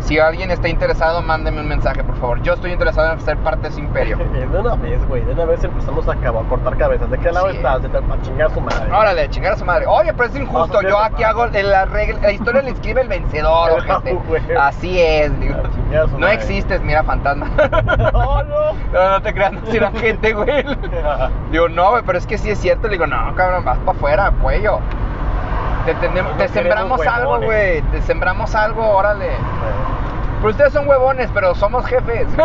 si 0.00 0.18
alguien 0.18 0.50
está 0.50 0.68
interesado, 0.68 1.22
mándeme 1.22 1.60
un 1.60 1.68
mensaje, 1.68 2.02
por 2.04 2.16
favor. 2.16 2.42
Yo 2.42 2.54
estoy 2.54 2.72
interesado 2.72 3.12
en 3.12 3.20
ser 3.20 3.36
parte 3.38 3.62
de 3.62 3.68
ese 3.68 3.80
imperio. 3.80 4.16
de 4.52 4.58
una 4.58 4.74
vez, 4.76 5.06
güey, 5.08 5.24
de 5.24 5.32
una 5.32 5.44
vez 5.44 5.62
empezamos 5.64 6.08
a, 6.08 6.12
acabar, 6.12 6.44
a 6.44 6.48
cortar 6.48 6.76
cabezas. 6.76 7.10
¿De 7.10 7.18
qué 7.18 7.30
lado 7.32 7.50
Sí. 7.50 7.56
estás? 7.56 7.82
De 7.82 7.88
a 7.88 8.22
chingar 8.22 8.50
a 8.50 8.54
su 8.54 8.60
madre. 8.60 8.92
Órale, 8.92 9.30
chingar 9.30 9.52
a 9.52 9.56
su 9.56 9.64
madre. 9.64 9.86
Oye, 9.86 10.12
pero 10.12 10.28
es 10.28 10.36
injusto. 10.36 10.82
Yo 10.82 10.98
aquí 10.98 11.22
hago 11.22 11.46
la 11.46 11.84
regla. 11.86 12.20
La 12.22 12.32
historia 12.32 12.62
le 12.62 12.70
escribe 12.70 13.00
el 13.02 13.08
vencedor, 13.08 13.70
ojete. 13.78 14.14
güey. 14.26 14.42
Así 14.58 15.00
es, 15.00 15.38
digo. 15.40 15.56
No 16.12 16.18
madre. 16.18 16.34
existes, 16.34 16.82
mira, 16.82 17.02
fantasma. 17.04 17.50
No, 18.12 18.42
no. 18.44 18.72
No, 18.92 19.10
no 19.10 19.22
te 19.22 19.32
creas, 19.32 19.52
no 19.52 19.60
soy 19.66 19.80
la 19.80 19.90
gente, 19.92 20.32
güey. 20.32 20.64
Digo, 21.50 21.68
no, 21.68 21.90
güey, 21.90 22.02
pero 22.04 22.18
es 22.18 22.26
que 22.26 22.38
sí 22.38 22.50
es 22.50 22.58
cierto. 22.58 22.86
Le 22.88 22.94
digo, 22.94 23.06
no, 23.06 23.34
cabrón, 23.34 23.64
vas 23.64 23.78
para 23.78 23.92
afuera, 23.96 24.32
cuello. 24.42 24.80
Te, 25.84 26.48
sembramos 26.48 27.06
algo, 27.06 27.40
güey. 27.40 27.82
Te 27.82 28.02
sembramos 28.02 28.54
algo, 28.54 28.88
órale. 28.88 29.30
Pero 30.38 30.50
ustedes 30.50 30.72
son 30.72 30.88
huevones, 30.88 31.30
pero 31.32 31.54
somos 31.54 31.86
jefes. 31.86 32.26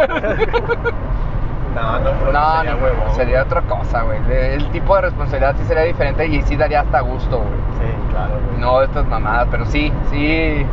No, 1.75 1.99
no, 1.99 2.11
creo 2.11 2.25
que 2.25 2.31
No, 2.31 2.57
sería 2.57 2.73
no, 2.73 3.13
sería 3.13 3.43
otra 3.43 3.61
cosa, 3.61 4.01
güey. 4.01 4.19
El 4.31 4.67
tipo 4.71 4.95
de 4.95 5.01
responsabilidad 5.03 5.55
sí 5.59 5.63
sería 5.65 5.83
diferente 5.83 6.25
y 6.25 6.41
sí 6.41 6.55
daría 6.55 6.81
hasta 6.81 7.01
gusto, 7.01 7.37
güey. 7.37 7.49
Sí, 7.77 7.95
claro, 8.09 8.33
güey. 8.47 8.59
No 8.59 8.81
estas 8.81 9.05
mamadas, 9.05 9.47
pero 9.51 9.63
sí, 9.65 9.93
sí. 10.09 10.65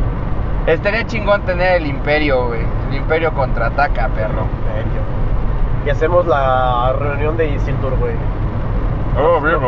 Estaría 0.66 1.06
chingón 1.06 1.42
tener 1.42 1.82
el 1.82 1.86
imperio, 1.88 2.46
güey. 2.46 2.62
El 2.88 2.96
imperio 2.96 3.34
contraataca, 3.34 4.08
perro. 4.08 4.46
Serio. 4.72 5.02
Y 5.84 5.90
hacemos 5.90 6.26
la 6.26 6.94
reunión 6.98 7.36
de 7.36 7.48
Isildur, 7.48 7.98
güey. 7.98 8.14
Oh, 9.16 9.40
bien, 9.40 9.60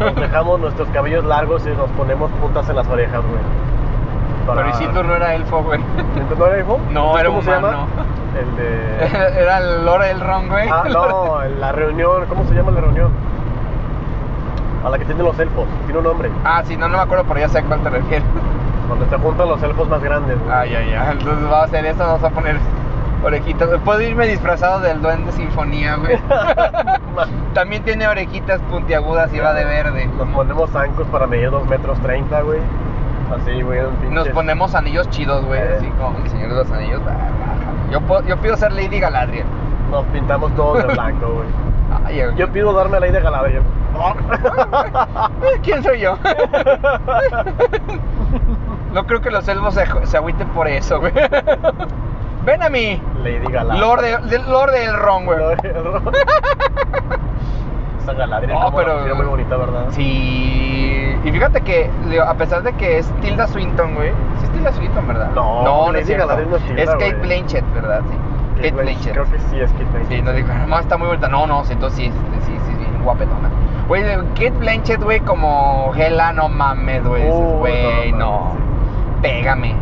Nos 0.00 0.14
dejamos 0.16 0.60
nuestros 0.60 0.88
cabellos 0.90 1.24
largos 1.24 1.66
y 1.66 1.70
nos 1.70 1.90
ponemos 1.90 2.30
puntas 2.32 2.68
en 2.68 2.76
las 2.76 2.86
orejas, 2.88 3.20
güey. 3.22 3.40
Para- 4.46 4.62
Pero 4.62 4.74
Isildur 4.76 5.04
no 5.04 5.14
era 5.16 5.34
elfo, 5.34 5.62
güey. 5.62 5.80
¿Entonces 5.98 6.38
¿No 6.38 6.46
era 6.46 6.60
hijo? 6.60 6.78
No, 6.90 7.16
Entonces, 7.16 7.20
era 7.20 7.28
¿Cómo 7.28 7.42
se 7.42 7.50
llama? 7.50 7.86
El 8.38 8.56
de... 8.56 9.40
Era 9.42 9.58
el 9.58 9.84
Lord 9.84 10.04
Elrond, 10.04 10.48
güey. 10.50 10.68
Ah, 10.68 10.84
no, 10.90 11.40
la 11.60 11.72
reunión, 11.72 12.24
¿cómo 12.28 12.44
se 12.44 12.54
llama 12.54 12.70
la 12.70 12.80
reunión? 12.80 13.10
A 14.84 14.88
la 14.88 14.98
que 14.98 15.04
tienen 15.04 15.24
los 15.24 15.38
elfos, 15.38 15.66
tiene 15.84 15.98
un 15.98 16.04
nombre. 16.04 16.30
Ah, 16.44 16.62
sí, 16.64 16.76
no, 16.76 16.88
no 16.88 16.96
me 16.96 17.02
acuerdo, 17.02 17.24
pero 17.28 17.40
ya 17.40 17.48
sé 17.48 17.58
a 17.58 17.62
cuál 17.62 17.80
te 17.82 17.90
refieres. 17.90 18.24
Donde 18.88 19.06
se 19.06 19.16
juntan 19.18 19.48
los 19.48 19.62
elfos 19.62 19.88
más 19.88 20.02
grandes. 20.02 20.38
güey. 20.40 20.50
Ay, 20.56 20.74
ay, 20.74 20.94
ay. 20.94 21.08
Entonces 21.12 21.44
vamos 21.44 21.58
a 21.60 21.64
hacer 21.64 21.84
eso, 21.86 21.98
vamos 22.04 22.24
a 22.24 22.30
poner 22.30 22.56
orejitas. 23.22 23.68
Puedo 23.84 24.00
irme 24.00 24.26
disfrazado 24.26 24.80
del 24.80 25.00
duende 25.00 25.32
sinfonía, 25.32 25.96
güey. 25.96 26.18
También 27.54 27.82
tiene 27.84 28.06
orejitas 28.08 28.60
puntiagudas 28.70 29.32
y 29.34 29.38
va 29.40 29.52
de 29.54 29.64
verde. 29.64 30.06
Nos 30.18 30.28
ponemos 30.28 30.70
zancos 30.70 31.06
para 31.08 31.26
medir 31.26 31.50
2 31.50 31.66
metros 31.68 31.98
30, 32.00 32.40
güey. 32.42 32.60
Así, 33.34 33.62
güey. 33.62 33.80
Nos 34.10 34.28
ponemos 34.28 34.74
anillos 34.74 35.08
chidos, 35.10 35.44
güey, 35.46 35.60
Eh. 35.60 35.74
así 35.78 35.86
como 35.98 36.18
el 36.18 36.28
señor 36.30 36.50
de 36.50 36.54
los 36.56 36.70
anillos. 36.70 37.04
bah, 37.04 37.12
bah. 37.12 37.90
Yo, 37.90 38.00
puedo- 38.02 38.26
yo 38.26 38.36
pido 38.38 38.56
ser 38.56 38.72
Lady 38.72 39.00
Galadriel. 39.00 39.46
Nos 39.90 40.04
pintamos 40.06 40.54
todos 40.54 40.78
de 40.86 40.92
blanco, 40.94 41.26
güey. 41.34 41.46
Ay. 42.06 42.22
Yo 42.36 42.48
pido 42.50 42.72
darme 42.72 42.98
la 43.00 43.06
de 43.06 43.20
Galadriel. 43.20 43.62
Eh, 43.62 45.60
¿Quién 45.62 45.82
soy 45.82 46.00
yo? 46.00 46.16
No 48.92 49.06
creo 49.06 49.20
que 49.22 49.30
los 49.30 49.46
elfos 49.48 49.72
se, 49.74 49.86
se 50.06 50.16
agüiten 50.18 50.48
por 50.48 50.68
eso, 50.68 51.00
güey. 51.00 51.12
Ven 52.44 52.62
a 52.62 52.68
mí, 52.68 53.00
Lady 53.22 53.46
Galadriel. 53.52 53.80
Lord 53.80 54.02
de, 54.02 54.38
Lord 54.40 54.72
del 54.72 54.96
Ron, 54.98 55.24
güey. 55.26 55.38
Esa 58.02 58.12
Galadriel 58.14 58.58
No, 58.58 58.72
pero- 58.74 58.94
pusieron 58.96 59.18
muy 59.18 59.26
bonita, 59.26 59.56
¿verdad? 59.56 59.84
Sí. 59.90 61.16
Y 61.24 61.30
fíjate 61.30 61.60
que, 61.60 61.88
a 62.26 62.34
pesar 62.34 62.62
de 62.64 62.72
que 62.72 62.98
es 62.98 63.06
Tilda 63.20 63.46
Swinton, 63.46 63.94
güey. 63.94 64.10
Sí 64.40 64.44
es 64.46 64.50
Tilda 64.50 64.72
Swinton, 64.72 65.06
¿verdad? 65.06 65.30
No, 65.34 65.62
no, 65.62 65.92
no 65.92 65.98
es 65.98 66.06
cierto. 66.06 66.26
No 66.26 66.56
es 66.56 66.62
Tilda, 66.64 66.82
Es 66.82 66.90
Kate 66.90 67.12
güey. 67.14 67.26
Blanchett, 67.28 67.64
¿verdad? 67.74 68.00
Sí. 68.10 68.16
Kate 68.56 68.70
Kate 68.70 68.82
Blanchett. 68.82 69.12
Creo 69.12 69.24
que 69.30 69.38
sí 69.38 69.60
es 69.60 69.70
Kate 69.72 69.84
Blanchett. 69.84 70.08
Sí, 70.08 70.22
no 70.22 70.32
digo, 70.32 70.48
no, 70.66 70.78
está 70.80 70.96
muy 70.96 71.06
bonita. 71.08 71.28
No, 71.28 71.46
no, 71.46 71.64
sí, 71.64 71.74
entonces 71.74 71.98
sí, 71.98 72.10
sí, 72.10 72.40
sí, 72.46 72.58
sí, 72.66 72.74
bien 72.76 73.02
guapetona. 73.04 73.50
Güey, 73.86 74.02
Kate 74.34 74.50
Blanchett, 74.50 75.00
güey, 75.02 75.20
como 75.20 75.92
Hela, 75.96 76.32
no 76.32 76.48
mames, 76.48 77.04
güey. 77.04 77.28
Uh, 77.30 77.58
Güey, 77.58 78.12
no, 78.12 78.56
Pégame. 79.22 79.76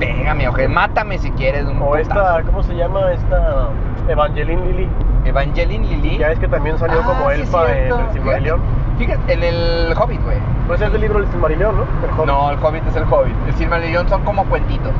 Pégame, 0.00 0.48
oje. 0.48 0.66
Mátame 0.66 1.18
si 1.18 1.30
quieres. 1.32 1.64
Un 1.66 1.80
O 1.80 1.94
esta. 1.96 2.42
¿cómo 2.44 2.62
se 2.64 2.74
llama? 2.74 3.12
Esta 3.12 3.68
Evangeline 4.08 4.64
Lilly. 4.66 4.88
Evangeline 5.26 5.86
Lilly. 5.86 6.18
Ya 6.18 6.32
es 6.32 6.38
que 6.38 6.48
también 6.48 6.76
salió 6.78 7.00
Ah, 7.02 7.06
como 7.06 7.30
sí, 7.30 7.40
elfa 7.42 7.70
en 7.78 7.92
el 7.92 8.12
Silmarillion. 8.12 8.60
Fíjate, 8.98 9.32
en 9.34 9.42
el 9.44 9.94
Hobbit, 9.96 10.22
güey. 10.24 10.38
Pues 10.66 10.80
es 10.80 10.90
del 10.90 11.00
libro 11.02 11.20
del 11.20 11.28
Silmarillion, 11.30 11.76
¿no? 11.76 11.82
El 11.82 12.10
Hobbit. 12.14 12.26
No, 12.26 12.50
el 12.50 12.58
Hobbit 12.58 12.86
es 12.88 12.96
el 12.96 13.04
Hobbit. 13.04 13.34
El 13.46 13.54
Silmarillion 13.54 14.08
son 14.08 14.24
como 14.24 14.44
cuentitos. 14.46 14.92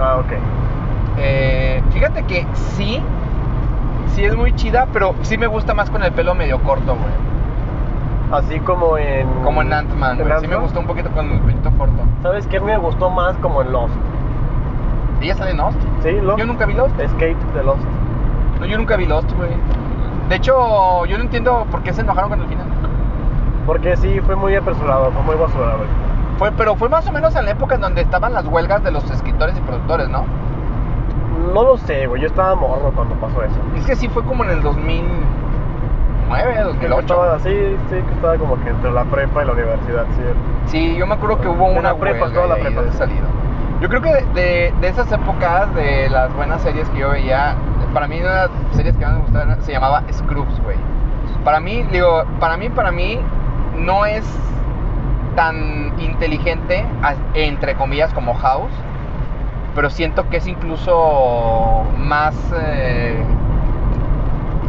Ah, 0.00 0.16
ok. 0.20 0.32
Eh, 1.18 1.82
fíjate 1.90 2.22
que 2.24 2.46
sí, 2.76 3.02
sí 4.14 4.24
es 4.24 4.36
muy 4.36 4.54
chida, 4.54 4.86
pero 4.92 5.14
sí 5.22 5.36
me 5.38 5.46
gusta 5.48 5.74
más 5.74 5.90
con 5.90 6.02
el 6.04 6.12
pelo 6.12 6.34
medio 6.34 6.60
corto, 6.60 6.94
güey. 6.94 7.26
Así 8.30 8.60
como 8.60 8.98
en. 8.98 9.28
Como 9.42 9.62
en 9.62 9.72
Ant-Man, 9.72 10.20
¿En 10.20 10.28
güey. 10.28 10.40
Sí 10.40 10.46
me 10.48 10.56
gustó 10.56 10.80
un 10.80 10.86
poquito 10.86 11.10
con 11.10 11.30
el 11.30 11.40
pelito 11.40 11.70
corto. 11.72 12.02
¿Sabes 12.22 12.46
qué 12.46 12.60
me 12.60 12.76
gustó 12.76 13.08
más 13.10 13.36
como 13.38 13.62
en 13.62 13.72
Lost? 13.72 13.94
¿Ella 15.20 15.34
sale 15.34 15.50
en 15.52 15.56
Lost? 15.58 15.78
Sí, 16.02 16.12
Lost. 16.20 16.38
Yo 16.38 16.46
nunca 16.46 16.66
vi 16.66 16.74
Lost. 16.74 16.98
Escape 17.00 17.36
de 17.54 17.62
Lost. 17.64 17.82
No, 18.60 18.66
yo 18.66 18.76
nunca 18.78 18.96
vi 18.96 19.06
Lost, 19.06 19.30
güey. 19.32 19.50
De 20.28 20.36
hecho, 20.36 21.04
yo 21.06 21.16
no 21.18 21.24
entiendo 21.24 21.66
por 21.70 21.82
qué 21.82 21.92
se 21.92 22.00
enojaron 22.02 22.30
con 22.30 22.40
el 22.40 22.46
final. 22.48 22.66
Porque 23.66 23.96
sí, 23.96 24.20
fue 24.20 24.36
muy 24.36 24.54
apresurado, 24.54 25.10
fue 25.12 25.22
muy 25.22 25.36
basura, 25.36 25.74
güey. 25.76 25.88
Fue, 26.38 26.52
pero 26.52 26.76
fue 26.76 26.88
más 26.88 27.06
o 27.08 27.12
menos 27.12 27.34
en 27.36 27.46
la 27.46 27.52
época 27.52 27.76
en 27.76 27.80
donde 27.80 28.02
estaban 28.02 28.32
las 28.32 28.46
huelgas 28.46 28.82
de 28.84 28.90
los 28.90 29.10
escritores 29.10 29.56
y 29.56 29.60
productores, 29.62 30.08
¿no? 30.08 30.24
No 31.54 31.62
lo 31.62 31.76
sé, 31.78 32.06
güey. 32.06 32.20
Yo 32.22 32.28
estaba 32.28 32.54
morro 32.54 32.92
cuando 32.94 33.14
pasó 33.16 33.42
eso. 33.42 33.56
Es 33.76 33.86
que 33.86 33.96
sí 33.96 34.08
fue 34.08 34.22
como 34.24 34.44
en 34.44 34.50
el 34.50 34.62
2009, 34.62 36.54
Que 36.54 36.62
2008. 36.88 37.00
Estaba 37.00 37.34
así, 37.36 37.50
sí, 37.88 37.94
que 38.06 38.14
estaba 38.14 38.36
como 38.36 38.62
que 38.62 38.70
entre 38.70 38.90
la 38.92 39.04
prepa 39.04 39.42
y 39.42 39.46
la 39.46 39.52
universidad, 39.52 40.04
sí. 40.16 40.22
Sí, 40.66 40.96
yo 40.96 41.06
me 41.06 41.14
acuerdo 41.14 41.40
que 41.40 41.48
hubo 41.48 41.70
En 41.70 41.78
una 41.78 41.92
la 41.92 41.98
prepa, 41.98 42.24
huelga 42.26 42.42
toda 42.42 42.56
la 42.56 42.62
prepa. 42.62 42.92
salido. 42.92 43.26
Yo 43.80 43.88
creo 43.88 44.00
que 44.00 44.12
de, 44.34 44.72
de- 44.80 44.88
esas 44.88 45.10
épocas, 45.12 45.74
de 45.74 46.08
las 46.08 46.32
buenas 46.34 46.62
series 46.62 46.88
que 46.90 46.98
yo 47.00 47.10
veía, 47.10 47.54
para 47.92 48.06
mí 48.08 48.20
una 48.20 48.30
de 48.32 48.48
las 48.48 48.50
series 48.76 48.96
que 48.96 49.04
más 49.04 49.14
me 49.14 49.20
gustaban 49.20 49.62
se 49.62 49.72
llamaba 49.72 50.02
Scrubs, 50.12 50.60
güey. 50.62 50.76
Para 51.44 51.60
mí, 51.60 51.82
digo, 51.92 52.24
para 52.40 52.56
mí, 52.56 52.70
para 52.70 52.90
mí, 52.90 53.20
no 53.78 54.06
es 54.06 54.24
tan 55.34 55.92
inteligente, 56.00 56.86
entre 57.34 57.74
comillas, 57.74 58.12
como 58.14 58.32
House, 58.34 58.72
pero 59.74 59.90
siento 59.90 60.26
que 60.30 60.38
es 60.38 60.46
incluso 60.46 61.84
más 61.98 62.34
eh, 62.58 63.22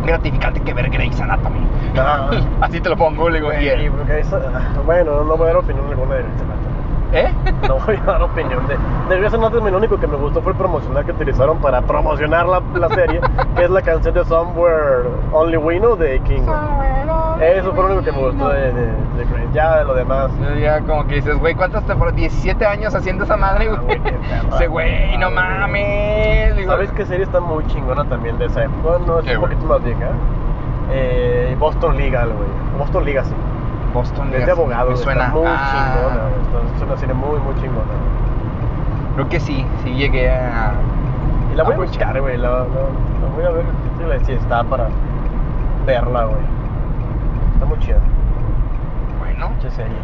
gratificante 0.06 0.60
que 0.62 0.74
ver 0.74 0.90
Grey's 0.90 1.20
Anatomy. 1.22 1.62
Ah. 1.98 2.30
Así 2.62 2.82
te 2.82 2.90
lo 2.90 2.98
pongo, 2.98 3.30
le 3.30 3.40
digo, 3.40 3.52
eso- 4.20 4.40
bueno, 4.86 5.24
no 5.24 5.38
a 5.46 5.48
dar 5.48 5.58
opinión 5.58 5.88
alguna 5.88 6.16
de 6.16 6.24
Grey's 6.24 6.42
Anatomy. 6.42 6.67
¿Eh? 7.14 7.32
No 7.68 7.80
voy 7.80 7.96
a 7.96 8.02
dar 8.04 8.22
opinión 8.22 8.68
de. 8.68 8.76
De 9.10 9.18
Grey's 9.20 9.34
Anatomy 9.34 9.72
lo 9.72 9.78
único 9.78 9.98
que 9.98 10.08
me 10.08 10.18
gustó 10.18 10.42
fue 10.42 10.52
el 10.52 10.58
promocional 10.58 11.06
que 11.06 11.12
utilizaron 11.12 11.58
para 11.60 11.82
promocionar 11.82 12.46
la, 12.48 12.62
la 12.76 12.90
serie, 12.90 13.22
que 13.56 13.64
es 13.64 13.70
la 13.70 13.82
canción 13.82 14.14
de 14.14 14.26
Somewhere 14.26 15.08
Only 15.32 15.58
We 15.58 15.80
Know 15.80 15.96
de 15.96 16.20
King. 16.22 16.42
Eso 17.40 17.72
fue 17.74 17.84
lo 17.84 17.96
único 17.96 18.04
que 18.04 18.12
me 18.12 18.18
gustó 18.18 18.50
de, 18.50 18.74
de, 18.74 18.82
de. 18.86 18.96
Ya 19.54 19.78
de 19.78 19.86
lo 19.86 19.94
demás. 19.94 20.32
Ya 20.60 20.82
como 20.82 21.06
que 21.08 21.16
dices, 21.16 21.38
güey, 21.40 21.56
¿cuántas 21.56 21.86
temporadas? 21.86 22.16
17 22.18 22.66
años 22.66 22.94
haciendo 22.94 23.24
esa 23.24 23.38
madre, 23.38 23.70
Ah, 23.72 23.80
güey. 23.82 24.02
Ese 24.56 24.68
güey, 24.68 25.18
no 25.18 25.32
mames. 25.32 26.56
Digo, 26.58 26.72
¿Sabes 26.72 26.92
qué 26.92 27.06
serie 27.06 27.24
está 27.24 27.40
muy 27.40 27.66
chingona 27.68 28.04
también 28.06 28.38
de 28.38 28.46
esa 28.46 28.64
época? 28.66 28.98
No, 29.06 29.20
es 29.20 29.26
¿Qué, 29.26 29.36
un 29.38 29.42
poquito 29.42 29.66
más 29.66 29.84
vieja. 29.84 30.08
Eh, 30.92 31.56
Boston 31.60 31.96
Legal, 31.98 32.34
güey. 32.34 32.50
Boston 32.78 33.06
Legacy. 33.06 33.34
Boston 33.98 34.34
Es 34.34 34.46
de 34.46 34.52
abogado, 34.52 34.92
Me 34.92 34.98
suena. 34.98 35.22
Está 35.26 35.34
muy 35.36 35.46
Ah, 35.48 35.94
chingona, 35.94 36.76
Es 36.76 36.82
una 36.84 36.98
serie 36.98 37.16
muy, 37.16 37.40
muy 37.40 37.56
chingona. 37.56 37.94
Creo 39.16 39.30
que 39.30 39.40
sí, 39.40 39.66
sí 39.84 39.94
llegué 39.96 40.30
a. 40.30 40.74
Y 41.52 41.56
la 41.56 41.64
voy 41.64 41.74
a 41.74 41.78
buscar, 41.78 42.20
güey. 42.22 42.38
La, 42.38 42.50
la, 42.50 42.58
la 42.60 43.30
voy 43.36 43.44
a 43.46 43.50
ver 44.08 44.26
si, 44.26 44.34
está 44.34 44.64
para 44.64 44.88
verla, 45.86 46.26
güey. 46.26 46.42
Está 47.54 47.66
muy 47.66 47.80
chida. 47.80 47.98
Bueno, 49.20 49.50
Mucha 49.50 49.70
serie. 49.72 49.98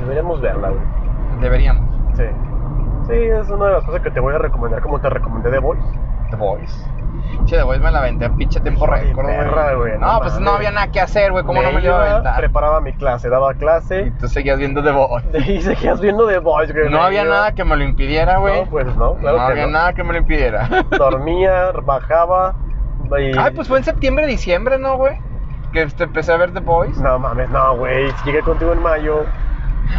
Deberíamos 0.00 0.40
verla, 0.40 0.68
güey. 0.70 0.82
deberíamos. 1.40 1.84
Sí. 2.16 2.24
Sí, 3.08 3.14
es 3.14 3.50
una 3.50 3.66
de 3.66 3.72
las 3.72 3.84
cosas 3.84 4.00
que 4.00 4.10
te 4.10 4.20
voy 4.20 4.34
a 4.34 4.38
recomendar, 4.38 4.80
como 4.80 4.98
te 5.00 5.10
recomendé 5.10 5.50
The 5.50 5.58
Voice. 5.58 5.82
The 6.30 6.36
Boys. 6.36 6.86
Che, 7.44 7.56
The 7.56 7.62
Boys 7.62 7.80
me 7.80 7.90
la 7.90 7.98
aventé 7.98 8.24
en 8.26 8.36
pinche 8.36 8.60
tiempo 8.60 8.86
de 8.86 8.92
récord, 8.92 9.26
güey, 9.26 9.98
No, 9.98 10.14
no 10.14 10.20
pues 10.20 10.38
no 10.40 10.52
había 10.52 10.70
nada 10.70 10.90
que 10.90 11.00
hacer, 11.00 11.32
güey. 11.32 11.44
¿Cómo 11.44 11.60
Me 11.60 11.66
no 11.66 11.72
me 11.74 11.80
lo 11.80 11.86
iba 11.86 11.94
a 11.96 11.98
iba, 12.06 12.10
aventar? 12.12 12.36
Preparaba 12.36 12.80
mi 12.80 12.92
clase, 12.94 13.28
daba 13.28 13.52
Y 13.52 13.56
clase. 13.56 14.12
tú 14.20 14.28
seguías 14.28 14.58
viendo 14.58 14.82
The 14.82 14.90
Boys. 14.92 15.24
Y 15.48 15.60
seguías 15.62 16.00
viendo 16.00 16.26
The 16.26 16.38
Voice, 16.38 16.72
güey. 16.72 16.88
No 16.90 17.02
había 17.02 17.22
iba- 17.22 17.30
nada 17.34 17.52
que 17.54 17.64
me 17.64 17.76
lo 17.76 17.84
impidiera, 17.84 18.38
güey. 18.38 18.60
No, 18.64 18.70
pues 18.70 18.86
no, 18.96 19.14
claro 19.16 19.38
no 19.38 19.46
que 19.46 19.52
había 19.52 19.66
no. 19.66 19.72
nada 19.72 19.92
que 19.92 20.04
me 20.04 20.12
lo 20.12 20.18
impidiera. 20.18 20.68
Dormía, 20.98 21.72
bajaba. 21.84 22.54
Y... 23.18 23.36
Ay, 23.36 23.52
pues 23.54 23.68
fue 23.68 23.78
en 23.78 23.84
septiembre, 23.84 24.26
diciembre, 24.26 24.78
¿no, 24.78 24.96
güey? 24.96 25.14
Que 25.72 25.82
este, 25.82 26.04
empecé 26.04 26.32
a 26.32 26.36
ver 26.36 26.52
The 26.52 26.60
Boys. 26.60 26.98
No 27.00 27.18
mames, 27.18 27.48
no, 27.50 27.76
güey. 27.76 28.12
Llegué 28.24 28.40
contigo 28.42 28.72
en 28.72 28.82
mayo. 28.82 29.24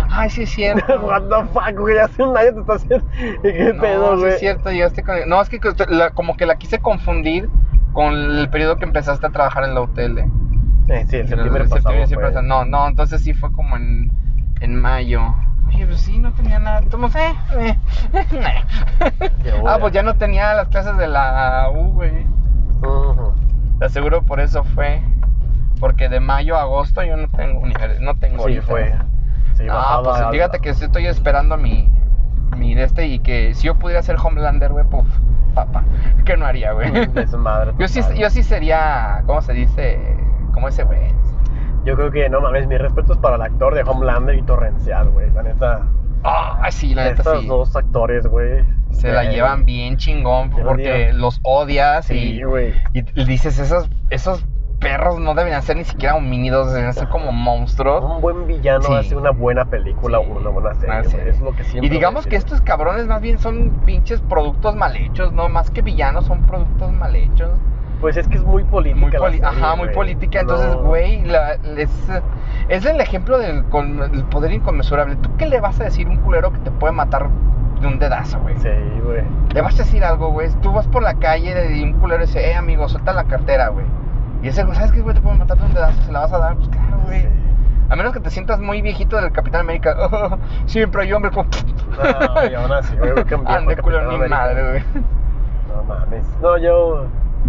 Ay, 0.09 0.29
sí 0.29 0.43
es 0.43 0.49
cierto. 0.51 0.99
What 1.01 1.23
the 1.23 1.47
fuck, 1.53 1.77
güey. 1.77 1.97
Hace 1.97 2.23
un 2.23 2.37
año 2.37 2.53
te 2.53 2.59
estás 2.61 2.83
haciendo. 2.83 3.05
¿Qué 3.41 3.73
no, 3.73 3.81
pedo, 3.81 4.13
sí 4.15 4.19
güey? 4.21 4.33
es 4.33 4.39
cierto, 4.39 4.71
llegaste 4.71 5.03
con... 5.03 5.15
No, 5.27 5.41
es 5.41 5.49
que 5.49 5.59
la- 5.89 6.11
como 6.11 6.35
que 6.37 6.45
la 6.45 6.55
quise 6.55 6.79
confundir 6.79 7.49
con 7.93 8.13
el 8.13 8.49
periodo 8.49 8.77
que 8.77 8.85
empezaste 8.85 9.27
a 9.27 9.29
trabajar 9.29 9.63
en 9.65 9.75
la 9.75 9.81
UTL. 9.81 10.19
Eh, 10.89 11.05
sí, 11.07 11.17
el 11.17 11.27
septiembre 11.27 11.65
pasado. 11.65 12.05
sí. 12.07 12.15
No, 12.43 12.65
no, 12.65 12.87
entonces 12.87 13.21
sí 13.21 13.33
fue 13.33 13.51
como 13.51 13.77
en, 13.77 14.11
en 14.61 14.75
mayo. 14.81 15.21
Oye, 15.67 15.85
pues 15.85 16.01
sí, 16.01 16.19
no 16.19 16.31
tenía 16.33 16.59
nada. 16.59 16.79
Entonces, 16.79 17.21
eh, 17.57 17.75
eh, 18.13 18.63
Qué 19.43 19.53
ah, 19.65 19.77
pues 19.79 19.93
ya 19.93 20.03
no 20.03 20.15
tenía 20.15 20.53
las 20.53 20.67
clases 20.67 20.97
de 20.97 21.07
la 21.07 21.69
U, 21.73 21.93
güey. 21.93 22.11
Te 23.79 23.85
aseguro 23.85 24.23
por 24.23 24.39
eso 24.39 24.63
fue. 24.63 25.01
Porque 25.79 26.07
de 26.09 26.19
mayo 26.19 26.57
a 26.57 26.61
agosto 26.61 27.03
yo 27.03 27.17
no 27.17 27.27
tengo 27.29 27.65
no 27.99 28.15
tengo 28.15 28.37
Sí, 28.37 28.41
ahorita. 28.57 28.61
fue. 28.63 28.93
Sí, 29.55 29.65
bajaba 29.67 30.03
pues 30.03 30.21
al- 30.21 30.31
fíjate 30.31 30.59
que 30.59 30.69
estoy 30.69 31.07
esperando 31.07 31.57
mi, 31.57 31.89
mi 32.57 32.75
de 32.75 32.83
este 32.83 33.07
y 33.07 33.19
que 33.19 33.53
si 33.53 33.67
yo 33.67 33.75
pudiera 33.75 34.01
ser 34.01 34.17
Homelander, 34.23 34.71
güey, 34.71 34.85
puf, 34.85 35.05
papá, 35.53 35.83
¿qué 36.25 36.35
no 36.37 36.45
haría, 36.45 36.71
güey? 36.73 36.91
De 37.07 37.27
su 37.27 37.37
madre. 37.37 37.73
Yo 37.79 37.87
sí, 37.87 38.01
yo 38.17 38.29
sí 38.29 38.43
sería, 38.43 39.23
¿cómo 39.25 39.41
se 39.41 39.53
dice? 39.53 39.99
Como 40.53 40.67
ese 40.67 40.83
güey. 40.83 41.13
Yo 41.85 41.95
creo 41.95 42.11
que, 42.11 42.29
no 42.29 42.39
mames, 42.41 42.65
mis 42.67 42.79
respetos 42.79 43.17
para 43.17 43.35
el 43.35 43.41
actor 43.41 43.75
de 43.75 43.83
Homelander 43.83 44.35
y 44.35 44.41
Torrencial, 44.43 45.09
güey. 45.09 45.29
La 45.31 45.43
neta. 45.43 45.81
Ah, 46.23 46.65
sí, 46.71 46.95
la 46.95 47.03
neta 47.03 47.17
Estos 47.23 47.41
sí. 47.41 47.47
dos 47.47 47.75
actores, 47.75 48.25
güey. 48.27 48.63
Se 48.91 49.11
la 49.11 49.23
güey. 49.23 49.35
llevan 49.35 49.65
bien 49.65 49.97
chingón 49.97 50.49
porque 50.51 51.11
los 51.13 51.39
odias 51.43 52.05
Sí, 52.05 52.37
y, 52.39 52.43
güey. 52.43 52.73
y 52.93 53.01
dices, 53.25 53.59
esos, 53.59 53.89
esos 54.09 54.45
perros 54.83 55.19
no 55.19 55.33
deberían 55.33 55.61
ser 55.63 55.77
ni 55.77 55.85
siquiera 55.85 56.15
homínidos, 56.15 56.67
deberían 56.67 56.93
ser 56.93 57.07
como 57.09 57.31
monstruos. 57.31 58.03
Un 58.03 58.21
buen 58.21 58.45
villano 58.47 58.83
Sí. 58.83 58.93
hace 58.93 59.15
una 59.15 59.31
buena 59.31 59.65
película 59.65 60.19
Sí. 60.19 60.25
o 60.29 60.37
una 60.39 60.49
buena 60.49 60.73
serie. 60.75 60.95
Ah, 60.95 61.03
sí. 61.03 61.17
Es 61.25 61.39
lo 61.41 61.51
que 61.55 61.63
siempre. 61.63 61.87
Y 61.87 61.89
digamos 61.89 62.27
que 62.27 62.35
estos 62.35 62.61
cabrones 62.61 63.07
más 63.07 63.21
bien 63.21 63.39
son 63.39 63.69
pinches 63.85 64.21
productos 64.21 64.75
mal 64.75 64.95
hechos, 64.95 65.31
¿no? 65.33 65.49
Más 65.49 65.71
que 65.71 65.81
villanos 65.81 66.25
son 66.25 66.43
productos 66.43 66.91
mal 66.91 67.15
hechos. 67.15 67.49
Pues 68.01 68.17
es 68.17 68.27
que 68.27 68.35
es 68.35 68.43
muy 68.43 68.65
política. 68.65 68.99
Muy 68.99 69.11
poli- 69.17 69.37
serie, 69.39 69.47
ajá, 69.47 69.75
muy 69.77 69.85
güey. 69.85 69.95
política. 69.95 70.41
Entonces, 70.41 70.67
No. 70.75 70.83
güey, 70.83 71.23
la- 71.23 71.53
es, 71.77 71.89
es 72.67 72.85
el 72.85 72.99
ejemplo 72.99 73.37
del 73.37 73.63
con- 73.65 74.01
el 74.03 74.25
poder 74.25 74.51
inconmensurable. 74.51 75.15
¿Tú 75.15 75.29
qué 75.37 75.45
le 75.45 75.61
vas 75.61 75.79
a 75.79 75.85
decir 75.85 76.07
a 76.07 76.09
un 76.09 76.17
culero 76.17 76.51
que 76.51 76.59
te 76.59 76.71
puede 76.71 76.91
matar 76.91 77.29
de 77.79 77.87
un 77.87 77.99
dedazo, 77.99 78.39
güey? 78.41 78.57
Sí, 78.57 78.67
güey. 79.05 79.23
Le 79.53 79.61
vas 79.61 79.75
a 79.75 79.83
decir 79.83 80.03
algo, 80.03 80.31
güey. 80.31 80.49
Tú 80.61 80.73
vas 80.73 80.85
por 80.87 81.01
la 81.01 81.13
calle 81.13 81.77
y 81.77 81.81
un 81.83 81.93
culero 81.93 82.21
dice, 82.25 82.51
eh, 82.51 82.55
amigo, 82.55 82.89
suelta 82.89 83.13
la 83.13 83.23
cartera, 83.23 83.69
güey. 83.69 83.85
Y 84.43 84.49
ese, 84.49 84.63
güey, 84.65 84.75
¿sabes 84.75 84.91
qué, 84.91 84.99
güey? 85.01 85.15
Te 85.15 85.21
puede 85.21 85.37
matar 85.37 85.57
de 85.57 85.63
un 85.65 85.73
dedazo, 85.73 86.01
se 86.01 86.11
la 86.11 86.19
vas 86.19 86.33
a 86.33 86.37
dar, 86.37 86.55
pues 86.57 86.67
claro, 86.67 86.99
güey. 87.05 87.21
Sí. 87.21 87.27
A 87.89 87.95
menos 87.95 88.11
que 88.11 88.19
te 88.19 88.29
sientas 88.29 88.59
muy 88.59 88.81
viejito 88.81 89.15
del 89.15 89.31
Capitán 89.31 89.61
América. 89.61 89.95
siempre 90.65 91.03
hay 91.03 91.13
hombres 91.13 91.33
como. 91.33 91.49
No, 91.93 92.49
y 92.49 92.53
aún 92.53 92.71
así, 92.71 92.95
güey, 92.97 93.11
Ande 93.45 93.77
culero, 93.77 94.09
Capitán 94.09 94.21
ni 94.21 94.27
madre, 94.27 94.69
güey. 94.69 94.83
No 95.69 95.83
mames. 95.83 96.25
No, 96.41 96.57
yo. 96.57 97.07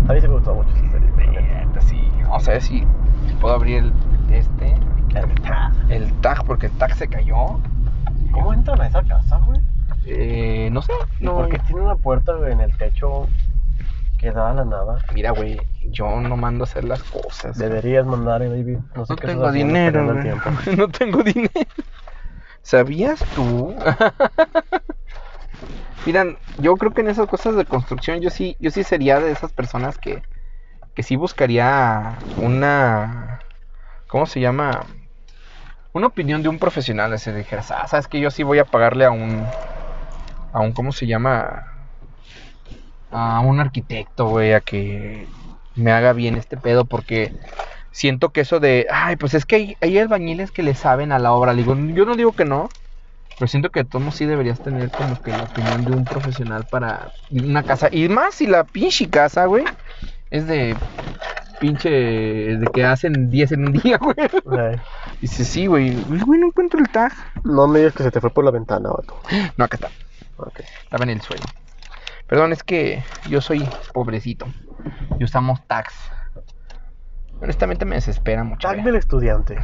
A 0.08 0.12
mí 0.12 0.20
sí 0.20 0.28
me 0.28 0.34
gustó 0.34 0.54
mucho 0.54 0.70
esa 0.70 0.90
serie. 0.90 1.10
neta. 1.42 1.80
Sí. 1.80 2.12
Vamos 2.22 2.46
a 2.46 2.52
ver 2.52 2.62
si 2.62 2.86
puedo 3.40 3.54
abrir 3.54 3.84
el 3.84 3.92
este. 4.34 4.76
El 5.14 5.34
tag. 5.42 5.72
El 5.88 6.12
tag, 6.20 6.44
porque 6.44 6.66
el 6.66 6.72
tag 6.72 6.94
se 6.94 7.08
cayó. 7.08 7.58
¿Cómo 8.30 8.52
entran 8.52 8.80
a 8.80 8.86
esa 8.86 9.02
casa, 9.02 9.40
güey? 9.46 9.60
Eh, 10.06 10.68
no 10.70 10.82
sé. 10.82 10.92
No, 11.20 11.34
Porque 11.36 11.58
tiene 11.60 11.82
una 11.82 11.96
puerta 11.96 12.32
en 12.48 12.60
el 12.60 12.76
techo 12.76 13.26
que 14.24 14.32
da 14.32 14.50
a 14.50 14.54
la 14.54 14.64
nada. 14.64 15.04
Mira, 15.12 15.32
güey, 15.32 15.60
yo 15.90 16.18
no 16.18 16.34
mando 16.38 16.64
a 16.64 16.66
hacer 16.66 16.84
las 16.84 17.02
cosas. 17.04 17.58
Deberías 17.58 18.06
mandar, 18.06 18.42
eh, 18.42 18.48
baby. 18.48 18.78
No, 18.96 19.04
sé 19.04 19.12
No 19.12 19.18
qué 19.18 19.26
tengo 19.26 19.42
estás 19.42 19.52
dinero, 19.52 20.06
güey. 20.06 20.28
el. 20.28 20.40
No 20.78 20.88
tengo 20.88 21.22
dinero. 21.22 21.50
¿Sabías 22.62 23.22
tú? 23.36 23.76
Miran, 26.06 26.38
yo 26.58 26.74
creo 26.78 26.94
que 26.94 27.02
en 27.02 27.08
esas 27.08 27.28
cosas 27.28 27.54
de 27.56 27.66
construcción 27.66 28.22
yo 28.22 28.30
sí, 28.30 28.56
yo 28.60 28.70
sí 28.70 28.82
sería 28.82 29.20
de 29.20 29.30
esas 29.30 29.52
personas 29.52 29.98
que, 29.98 30.22
que 30.94 31.02
sí 31.02 31.16
buscaría 31.16 32.16
una, 32.38 33.42
¿cómo 34.08 34.24
se 34.24 34.40
llama? 34.40 34.86
Una 35.92 36.06
opinión 36.06 36.42
de 36.42 36.48
un 36.48 36.58
profesional. 36.58 37.18
Si 37.18 37.30
dijeras, 37.30 37.70
ah, 37.70 37.86
sabes 37.88 38.08
que 38.08 38.20
yo 38.20 38.30
sí 38.30 38.42
voy 38.42 38.58
a 38.58 38.64
pagarle 38.64 39.04
a 39.04 39.10
un, 39.10 39.44
a 40.54 40.60
un, 40.60 40.72
¿cómo 40.72 40.92
se 40.92 41.06
llama? 41.06 41.73
A 43.16 43.40
un 43.40 43.60
arquitecto, 43.60 44.26
güey, 44.28 44.54
a 44.54 44.60
que 44.60 45.28
me 45.76 45.92
haga 45.92 46.12
bien 46.12 46.36
este 46.36 46.56
pedo 46.56 46.84
porque 46.84 47.32
siento 47.92 48.30
que 48.30 48.40
eso 48.40 48.58
de, 48.60 48.86
ay, 48.90 49.16
pues 49.16 49.34
es 49.34 49.46
que 49.46 49.56
hay, 49.56 49.76
hay 49.80 49.98
albañiles 49.98 50.50
que 50.50 50.64
le 50.64 50.74
saben 50.74 51.12
a 51.12 51.18
la 51.20 51.32
obra. 51.32 51.52
Le 51.52 51.62
digo, 51.62 51.76
yo 51.76 52.06
no 52.06 52.16
digo 52.16 52.32
que 52.32 52.44
no, 52.44 52.68
Pero 53.38 53.48
siento 53.48 53.70
que 53.70 53.84
tú 53.84 54.00
sí 54.12 54.26
deberías 54.26 54.60
tener 54.62 54.92
como 54.92 55.20
que 55.22 55.32
la 55.32 55.44
opinión 55.44 55.84
de 55.84 55.92
un 55.92 56.06
profesional 56.06 56.66
para 56.66 57.12
una 57.30 57.62
casa. 57.64 57.88
Y 57.92 58.08
más 58.08 58.34
si 58.36 58.46
la 58.48 58.64
pinche 58.64 59.08
casa, 59.10 59.46
güey, 59.46 59.64
es 60.30 60.46
de 60.46 60.76
pinche. 61.60 61.90
de 61.90 62.66
que 62.72 62.84
hacen 62.84 63.30
10 63.30 63.52
en 63.52 63.66
un 63.66 63.72
día, 63.72 63.98
güey. 64.02 64.16
Ay, 64.58 64.80
Dice, 65.20 65.44
sí, 65.44 65.66
güey. 65.66 65.94
Güey, 66.04 66.40
no 66.40 66.48
encuentro 66.48 66.80
el 66.80 66.88
tag. 66.90 67.12
no 67.44 67.66
me 67.68 67.80
digas 67.80 67.94
que 67.94 68.02
se 68.02 68.10
te 68.10 68.20
fue 68.20 68.30
por 68.30 68.44
la 68.44 68.50
ventana, 68.50 68.90
vato. 68.90 69.20
No, 69.56 69.64
acá 69.64 69.76
está. 69.76 69.90
Ok. 70.36 70.60
Estaba 70.84 71.04
en 71.04 71.10
el 71.10 71.20
suelo. 71.22 71.44
Perdón, 72.26 72.52
es 72.52 72.62
que 72.62 73.02
yo 73.28 73.40
soy 73.40 73.68
pobrecito. 73.92 74.46
Y 75.18 75.24
usamos 75.24 75.60
tags. 75.66 75.94
Honestamente 77.40 77.84
me 77.84 77.96
desespera 77.96 78.44
mucho. 78.44 78.66
Tag 78.68 78.82
del 78.82 78.96
estudiante. 78.96 79.58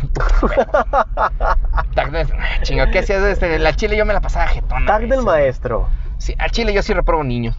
Tag 1.95 2.11
del... 2.11 2.29
Chinga, 2.63 2.91
¿qué 2.91 2.99
hacías 2.99 3.23
desde 3.23 3.59
la 3.59 3.75
chile? 3.75 3.97
Yo 3.97 4.05
me 4.05 4.13
la 4.13 4.21
pasaba 4.21 4.47
jetona. 4.49 4.87
Tag 4.87 5.09
del 5.09 5.23
maestro. 5.23 5.89
Sí, 6.19 6.35
al 6.39 6.51
chile 6.51 6.73
yo 6.75 6.83
sí 6.83 6.93
reprobo 6.93 7.25
niños. 7.25 7.57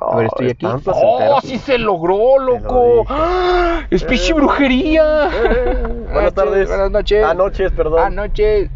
A 0.00 0.14
ver, 0.16 0.26
estoy 0.26 0.50
aquí. 0.50 0.64
¡Oh, 0.86 1.40
sí 1.42 1.58
se 1.58 1.76
logró, 1.76 2.38
loco! 2.38 3.00
dije. 3.00 3.04
¡Ah! 3.08 3.80
¡Es 3.90 4.02
Eh. 4.30 4.32
brujería! 4.32 5.28
Eh, 5.32 6.06
buenas 6.12 6.34
tardes. 6.34 6.68
Buenas 6.68 6.90
noches. 6.92 7.24
Ah, 7.26 7.34
noches, 7.34 7.72
perdón. 7.72 8.00
Anoche. 8.04 8.70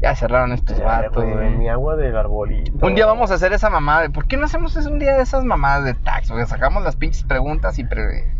Ya 0.00 0.14
cerraron 0.14 0.52
estos 0.52 0.78
Ya, 0.78 0.84
vatos, 0.84 1.24
güey. 1.24 1.50
Mi 1.50 1.68
agua 1.68 1.96
del 1.96 2.16
arbolito. 2.16 2.86
Un 2.86 2.94
día 2.94 3.04
vamos 3.06 3.30
a 3.30 3.34
hacer 3.34 3.52
esa 3.52 3.68
mamada. 3.68 4.08
¿Por 4.08 4.26
qué 4.26 4.36
no 4.38 4.46
hacemos 4.46 4.74
un 4.76 4.98
día 4.98 5.14
de 5.16 5.22
esas 5.22 5.44
mamadas 5.44 5.84
de 5.84 5.92
tax? 5.94 6.30
O 6.30 6.46
sacamos 6.46 6.82
las 6.82 6.96
pinches 6.96 7.24
preguntas 7.24 7.78
y, 7.78 7.84
pre- 7.84 8.32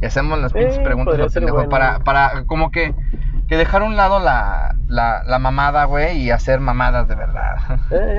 y 0.00 0.06
hacemos 0.06 0.38
las 0.38 0.52
pinches 0.52 0.78
Eh, 0.78 0.82
preguntas 0.82 1.12
podría 1.12 1.26
lo 1.26 1.32
pendejo, 1.32 1.56
bueno. 1.56 1.70
para, 1.70 1.98
para 2.00 2.44
como 2.44 2.70
que, 2.70 2.94
que 3.48 3.56
dejar 3.56 3.82
a 3.82 3.86
un 3.86 3.96
lado 3.96 4.20
la, 4.20 4.76
la, 4.86 5.24
la 5.24 5.38
mamada, 5.40 5.84
güey, 5.86 6.18
y 6.18 6.30
hacer 6.30 6.60
mamadas 6.60 7.08
de 7.08 7.14
verdad. 7.16 7.56
Eh. 7.90 8.18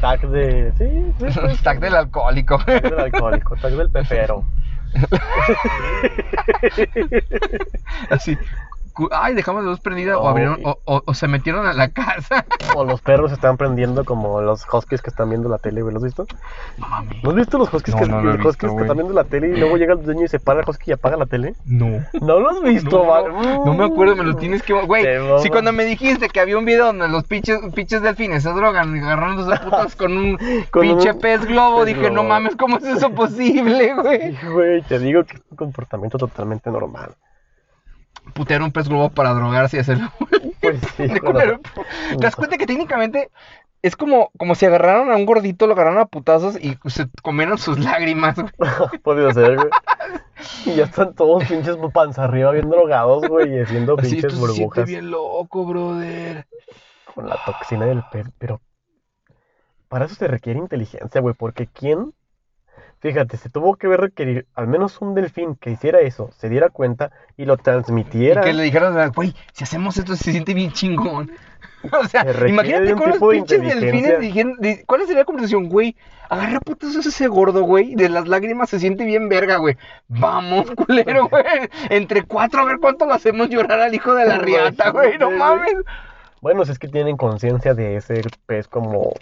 Tag 0.00 0.20
de. 0.30 0.72
Sí, 0.78 1.12
sí, 1.18 1.26
pues. 1.40 1.62
Tag 1.62 1.80
del 1.80 1.94
alcohólico. 1.94 2.56
Tag 2.64 2.82
del 2.82 3.00
alcohólico. 3.00 3.54
Tag 3.56 3.72
del 3.72 3.90
pepero. 3.90 4.44
Así. 8.10 8.38
Ay, 9.12 9.34
dejamos 9.34 9.64
la 9.64 9.70
luz 9.70 9.80
prendida 9.80 10.18
o, 10.18 10.28
abrieron, 10.28 10.60
o, 10.64 10.78
o- 10.84 11.02
o 11.04 11.14
se 11.14 11.28
metieron 11.28 11.66
a 11.66 11.72
la 11.72 11.88
casa. 11.92 12.44
O 12.74 12.84
los 12.84 13.00
perros 13.00 13.32
están 13.32 13.56
prendiendo 13.56 14.04
como 14.04 14.40
los 14.40 14.66
huskies 14.72 15.02
que 15.02 15.10
están 15.10 15.28
viendo 15.30 15.48
la 15.48 15.58
tele, 15.58 15.82
güey. 15.82 15.94
¿Los 15.94 16.02
has 16.02 16.08
visto? 16.08 16.26
No 16.78 16.88
mames. 16.88 17.22
¿No 17.24 17.30
has 17.30 17.36
visto 17.36 17.58
los 17.58 17.72
huskies, 17.72 17.94
No, 17.96 18.00
que, 18.02 18.08
no 18.08 18.48
huskies 18.48 18.72
están 18.72 18.96
viendo 18.96 19.14
la 19.14 19.24
tele 19.24 19.48
y 19.48 19.56
luego 19.56 19.76
llega 19.76 19.94
el 19.94 20.02
dueño 20.02 20.24
y 20.24 20.28
se 20.28 20.38
para 20.40 20.60
el 20.60 20.68
husky 20.68 20.90
y 20.90 20.94
apaga 20.94 21.16
la 21.16 21.26
tele? 21.26 21.54
No. 21.64 22.04
¿No 22.20 22.40
lo 22.40 22.50
has 22.50 22.60
visto, 22.62 23.04
No, 23.04 23.64
no 23.64 23.74
me 23.74 23.84
acuerdo, 23.84 24.16
me 24.16 24.24
lo 24.24 24.36
tienes 24.36 24.62
que. 24.62 24.72
Güey, 24.74 25.04
si 25.42 25.48
cuando 25.48 25.72
me 25.72 25.84
dijiste 25.84 26.28
que 26.28 26.40
había 26.40 26.58
un 26.58 26.64
video 26.64 26.86
donde 26.86 27.08
los 27.08 27.24
pinches, 27.24 27.58
pinches 27.74 28.02
delfines 28.02 28.42
se 28.42 28.50
drogan 28.52 28.94
agarrándose 29.02 29.54
a 29.54 29.60
putas 29.60 29.96
con 29.96 30.16
un 30.16 30.38
Con 30.70 30.82
pinche 30.82 31.12
un 31.12 31.20
pez 31.20 31.44
globo, 31.46 31.84
pez 31.84 31.96
dije, 31.96 32.10
no 32.10 32.24
mames, 32.24 32.56
¿cómo 32.56 32.78
es 32.78 32.84
eso 32.84 33.10
posible, 33.10 33.94
güey? 33.94 34.36
Güey, 34.52 34.82
te 34.82 34.98
digo 34.98 35.24
que 35.24 35.36
es 35.36 35.42
un 35.50 35.56
comportamiento 35.56 36.18
totalmente 36.18 36.70
normal. 36.70 37.12
Putear 38.34 38.62
un 38.62 38.72
pez 38.72 38.88
globo 38.88 39.10
para 39.10 39.32
drogarse 39.34 39.76
y 39.76 39.80
hacerlo. 39.80 40.10
Pues 40.60 40.80
sí, 40.96 41.04
pero- 41.06 41.20
culero. 41.22 41.60
¿Te 42.10 42.16
das 42.16 42.34
cuenta 42.34 42.58
que 42.58 42.66
técnicamente 42.66 43.30
es 43.80 43.94
como, 43.94 44.30
como 44.36 44.56
si 44.56 44.66
agarraron 44.66 45.12
a 45.12 45.16
un 45.16 45.24
gordito, 45.24 45.68
lo 45.68 45.74
agarraron 45.74 46.00
a 46.00 46.06
putazos 46.06 46.56
y 46.60 46.76
se 46.86 47.06
comieron 47.22 47.58
sus 47.58 47.78
lágrimas, 47.78 48.34
güey? 48.36 48.50
Puede 49.04 49.32
ser, 49.34 49.54
güey. 49.54 49.68
Y 50.66 50.74
ya 50.74 50.84
están 50.84 51.14
todos 51.14 51.44
pinches 51.44 51.76
panza 51.94 52.24
arriba 52.24 52.50
bien 52.50 52.68
drogados, 52.68 53.28
güey, 53.28 53.54
y 53.56 53.60
haciendo 53.60 53.94
Así, 53.98 54.16
pinches 54.16 54.32
siente 54.32 54.46
burbujas 54.52 54.84
bien 54.86 55.10
loco, 55.12 55.64
brother. 55.64 56.46
con 57.14 57.28
la 57.28 57.38
toxina 57.46 57.86
del 57.86 58.02
pez. 58.10 58.26
Pero 58.38 58.60
para 59.88 60.06
eso 60.06 60.16
se 60.16 60.26
requiere 60.26 60.58
inteligencia, 60.58 61.20
güey, 61.20 61.34
porque 61.38 61.68
¿quién? 61.68 62.12
Fíjate, 63.00 63.36
se 63.36 63.48
tuvo 63.48 63.76
que 63.76 63.86
ver 63.86 64.00
requerir 64.00 64.46
al 64.54 64.66
menos 64.66 65.00
un 65.00 65.14
delfín 65.14 65.54
que 65.54 65.70
hiciera 65.70 66.00
eso, 66.00 66.30
se 66.36 66.48
diera 66.48 66.68
cuenta 66.68 67.12
y 67.36 67.44
lo 67.44 67.56
transmitiera. 67.56 68.42
Y 68.42 68.44
que 68.44 68.52
le 68.52 68.64
dijeron, 68.64 69.12
güey, 69.14 69.34
si 69.52 69.62
hacemos 69.62 69.96
esto 69.96 70.16
se 70.16 70.32
siente 70.32 70.52
bien 70.52 70.72
chingón. 70.72 71.30
o 71.92 72.08
sea, 72.08 72.24
Se 72.32 72.48
imagínate 72.48 72.94
con 72.94 73.10
los 73.10 73.20
de 73.20 73.28
pinches 73.28 73.60
delfines 73.62 74.18
dijeron, 74.18 74.58
¿cuál 74.86 75.02
sería 75.02 75.18
la 75.18 75.24
conversación, 75.24 75.68
güey? 75.68 75.94
Agarra 76.28 76.60
putas 76.60 76.94
ese 76.94 77.28
gordo, 77.28 77.62
güey, 77.62 77.94
de 77.94 78.08
las 78.08 78.26
lágrimas 78.26 78.68
se 78.68 78.80
siente 78.80 79.04
bien 79.04 79.28
verga, 79.28 79.56
güey. 79.58 79.76
Vamos, 80.08 80.70
culero, 80.76 81.28
güey. 81.28 81.44
Entre 81.90 82.24
cuatro 82.24 82.62
a 82.62 82.64
ver 82.64 82.78
cuánto 82.80 83.06
lo 83.06 83.14
hacemos 83.14 83.48
llorar 83.48 83.80
al 83.80 83.94
hijo 83.94 84.14
de 84.14 84.26
la 84.26 84.38
riata, 84.38 84.90
güey. 84.90 85.18
No 85.18 85.30
mames. 85.30 85.74
Bueno, 86.40 86.64
si 86.64 86.72
es 86.72 86.78
que 86.78 86.88
tienen 86.88 87.16
conciencia 87.16 87.74
de 87.74 87.96
ese 87.96 88.22
pez 88.46 88.66
como 88.68 89.12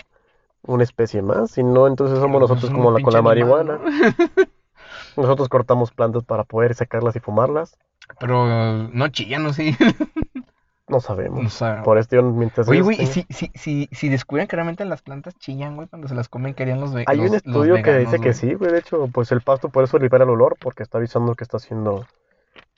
una 0.67 0.83
especie 0.85 1.23
más, 1.23 1.53
si 1.53 1.63
no, 1.63 1.87
entonces 1.87 2.19
somos 2.19 2.39
Pues 2.41 2.51
nosotros 2.51 2.71
como 2.73 2.91
la 2.91 3.03
con 3.03 3.13
la 3.13 3.23
marihuana. 3.23 3.81
Nosotros 5.17 5.49
cortamos 5.49 5.91
plantas 5.93 6.25
para 6.25 6.45
poder 6.45 6.75
sacarlas 6.75 7.17
y 7.17 7.21
fumarlas. 7.21 7.79
Pero 8.21 8.47
no 8.93 9.09
chillan, 9.09 9.43
no 9.43 9.53
sé. 9.53 9.77
No 10.89 11.01
sabemos. 11.01 11.43
No 11.43 11.51
sabemos. 11.51 11.85
Por 11.85 11.99
esto, 11.99 12.15
yo, 12.15 12.23
mientras 12.23 12.69
Oye, 12.69 12.81
güey, 12.81 13.05
si, 13.07 13.27
si, 13.29 13.51
si, 13.57 13.89
si 13.91 14.09
descubren 14.09 14.47
que 14.47 14.55
realmente 14.55 14.85
las 14.85 15.03
plantas 15.03 15.35
chillan, 15.37 15.75
güey, 15.75 15.89
cuando 15.89 16.07
se 16.07 16.15
las 16.15 16.29
comen, 16.29 16.55
querían 16.55 16.81
los 16.81 16.95
ve- 16.95 17.03
Hay 17.09 17.19
un 17.19 17.35
estudio 17.35 17.75
que 17.75 17.83
veganos, 17.83 18.13
dice 18.13 18.23
que 18.23 18.33
sí, 18.33 18.55
güey. 18.55 18.71
De 18.71 18.79
hecho, 18.79 19.09
pues 19.13 19.33
el 19.33 19.41
pasto 19.41 19.69
por 19.69 19.83
eso 19.83 19.99
libera 19.99 20.23
el 20.23 20.31
olor, 20.31 20.57
porque 20.61 20.85
está 20.85 20.99
avisando 20.99 21.35
que 21.35 21.43
está 21.43 21.59
siendo 21.59 22.07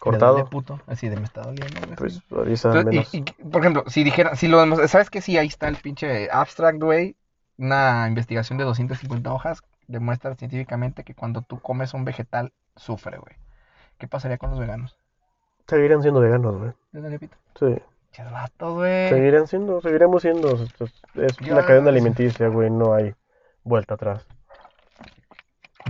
cortado. 0.01 0.47
puto. 0.49 0.81
Así 0.87 1.11
de 1.11 1.17
me 1.17 1.25
está 1.25 1.43
doliendo, 1.43 1.81
güey. 1.85 1.97
Pues 1.97 2.15
sí. 2.15 2.23
avisa 2.35 2.71
al 2.73 2.79
Entonces, 2.79 3.13
menos. 3.13 3.15
y- 3.15 3.43
y, 3.43 3.45
por 3.51 3.61
ejemplo, 3.61 3.85
si 3.89 4.03
dijera, 4.05 4.37
si 4.37 4.49
lo 4.49 4.89
¿sabes 4.89 5.11
que 5.11 5.21
sí? 5.21 5.37
Ahí 5.37 5.49
está 5.49 5.69
el 5.69 5.77
pinche 5.77 6.31
abstract, 6.31 6.83
güey. 6.83 7.15
Una 7.59 8.07
investigación 8.07 8.57
de 8.57 8.65
250 8.65 9.33
hojas 9.33 9.63
demuestra 9.89 10.35
científicamente 10.37 11.03
que 11.03 11.15
cuando 11.15 11.43
tú 11.43 11.59
comes 11.59 11.93
un 11.93 12.05
vegetal, 12.05 12.53
sufre, 12.77 13.19
güey. 13.19 13.37
¿Qué 13.99 14.07
pasaría 14.07 14.39
con 14.39 14.51
los 14.51 14.59
veganos? 14.59 14.97
Seguirán 15.67 16.03
siendo 16.03 16.21
veganos, 16.21 16.57
güey. 16.57 16.73
¿Les 16.93 17.03
da 17.03 17.09
lepito? 17.09 17.37
Sí. 17.59 17.77
Chas 18.13 18.31
vatos, 18.31 18.75
güey. 18.75 19.09
Seguirán 19.09 19.47
siendo, 19.49 19.81
seguiremos 19.81 20.23
siendo. 20.23 20.57
Es, 21.15 21.41
la 21.43 21.67
cadena 21.67 21.91
alimenticia, 21.91 22.49
güey. 22.49 22.71
No 22.71 22.95
hay 22.95 23.15
vuelta 23.65 23.95
atrás. 23.95 24.27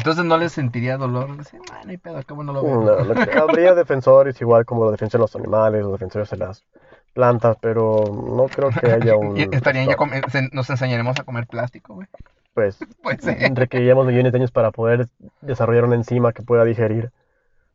Entonces 0.09 0.25
no 0.25 0.39
les 0.39 0.53
sentiría 0.53 0.97
dolor. 0.97 1.37
Dicen, 1.37 1.61
ah, 1.71 1.83
no 1.85 1.91
hay 1.91 1.99
pedo, 1.99 2.17
acá 2.17 2.33
bueno 2.33 2.55
lo 2.55 2.63
veo. 2.63 2.81
No, 2.83 3.05
lo 3.05 3.15
que- 3.15 3.31
habría 3.39 3.75
defensores 3.75 4.41
igual 4.41 4.65
como 4.65 4.85
lo 4.87 4.91
defienden 4.91 5.21
los 5.21 5.37
animales, 5.37 5.83
los 5.83 5.93
defensores 5.93 6.31
de 6.31 6.39
las 6.39 6.65
plantas, 7.13 7.59
pero 7.61 8.05
no 8.11 8.47
creo 8.47 8.71
que 8.71 8.91
haya 8.91 9.17
un 9.19 9.37
estarían 9.53 9.87
ya 9.87 9.97
se- 10.31 10.49
nos 10.53 10.71
enseñaremos 10.71 11.19
a 11.21 11.25
comer 11.25 11.47
plástico, 11.47 11.93
güey. 11.95 12.09
Pues 12.55 12.79
Pues 13.03 13.19
sí. 13.21 13.35
requeriríamos 13.53 14.07
millones 14.07 14.33
de 14.33 14.39
años 14.39 14.51
para 14.51 14.71
poder 14.71 15.09
desarrollar 15.43 15.85
una 15.85 15.97
enzima 15.97 16.33
que 16.33 16.43
pueda 16.43 16.65
digerir 16.65 17.13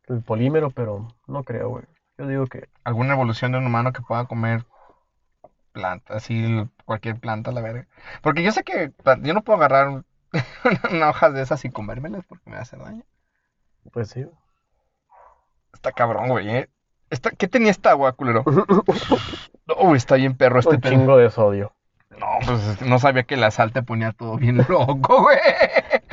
el 0.07 0.23
polímero, 0.23 0.71
pero 0.71 1.07
no 1.27 1.43
creo, 1.43 1.69
güey. 1.69 1.83
Yo 2.17 2.25
digo 2.27 2.47
que 2.47 2.67
Alguna 2.83 3.13
evolución 3.13 3.51
de 3.51 3.59
un 3.59 3.67
humano 3.67 3.93
que 3.93 4.01
pueda 4.01 4.25
comer 4.25 4.65
planta, 5.71 6.15
así 6.15 6.67
cualquier 6.85 7.19
planta, 7.19 7.51
la 7.51 7.61
verga. 7.61 7.85
Porque 8.23 8.41
yo 8.41 8.51
sé 8.51 8.63
que 8.63 8.91
yo 9.21 9.33
no 9.35 9.43
puedo 9.43 9.57
agarrar 9.59 10.03
una 10.91 11.09
hojas 11.09 11.33
de 11.33 11.41
esas 11.41 11.63
y 11.65 11.69
comérmelas 11.69 12.25
porque 12.25 12.49
me 12.49 12.53
va 12.53 12.59
a 12.59 12.63
hacer 12.63 12.79
daño. 12.79 13.03
pues 13.91 14.09
sí. 14.09 14.25
Está 15.73 15.91
cabrón, 15.91 16.29
güey, 16.29 16.49
¿eh? 16.49 16.69
Esta- 17.09 17.31
¿Qué 17.31 17.47
tenía 17.47 17.71
esta 17.71 17.91
agua, 17.91 18.13
culero? 18.13 18.43
No, 19.65 19.75
güey, 19.75 19.95
está 19.97 20.15
bien 20.15 20.35
perro 20.35 20.59
este 20.59 20.75
un 20.75 20.81
chingo 20.81 21.15
de 21.17 21.29
sodio. 21.29 21.73
No, 22.09 22.27
pues 22.45 22.81
no 22.81 22.99
sabía 22.99 23.23
que 23.23 23.37
la 23.37 23.49
sal 23.49 23.71
te 23.71 23.81
ponía 23.81 24.11
todo 24.11 24.35
bien 24.37 24.57
loco, 24.69 25.21
güey. 25.23 25.37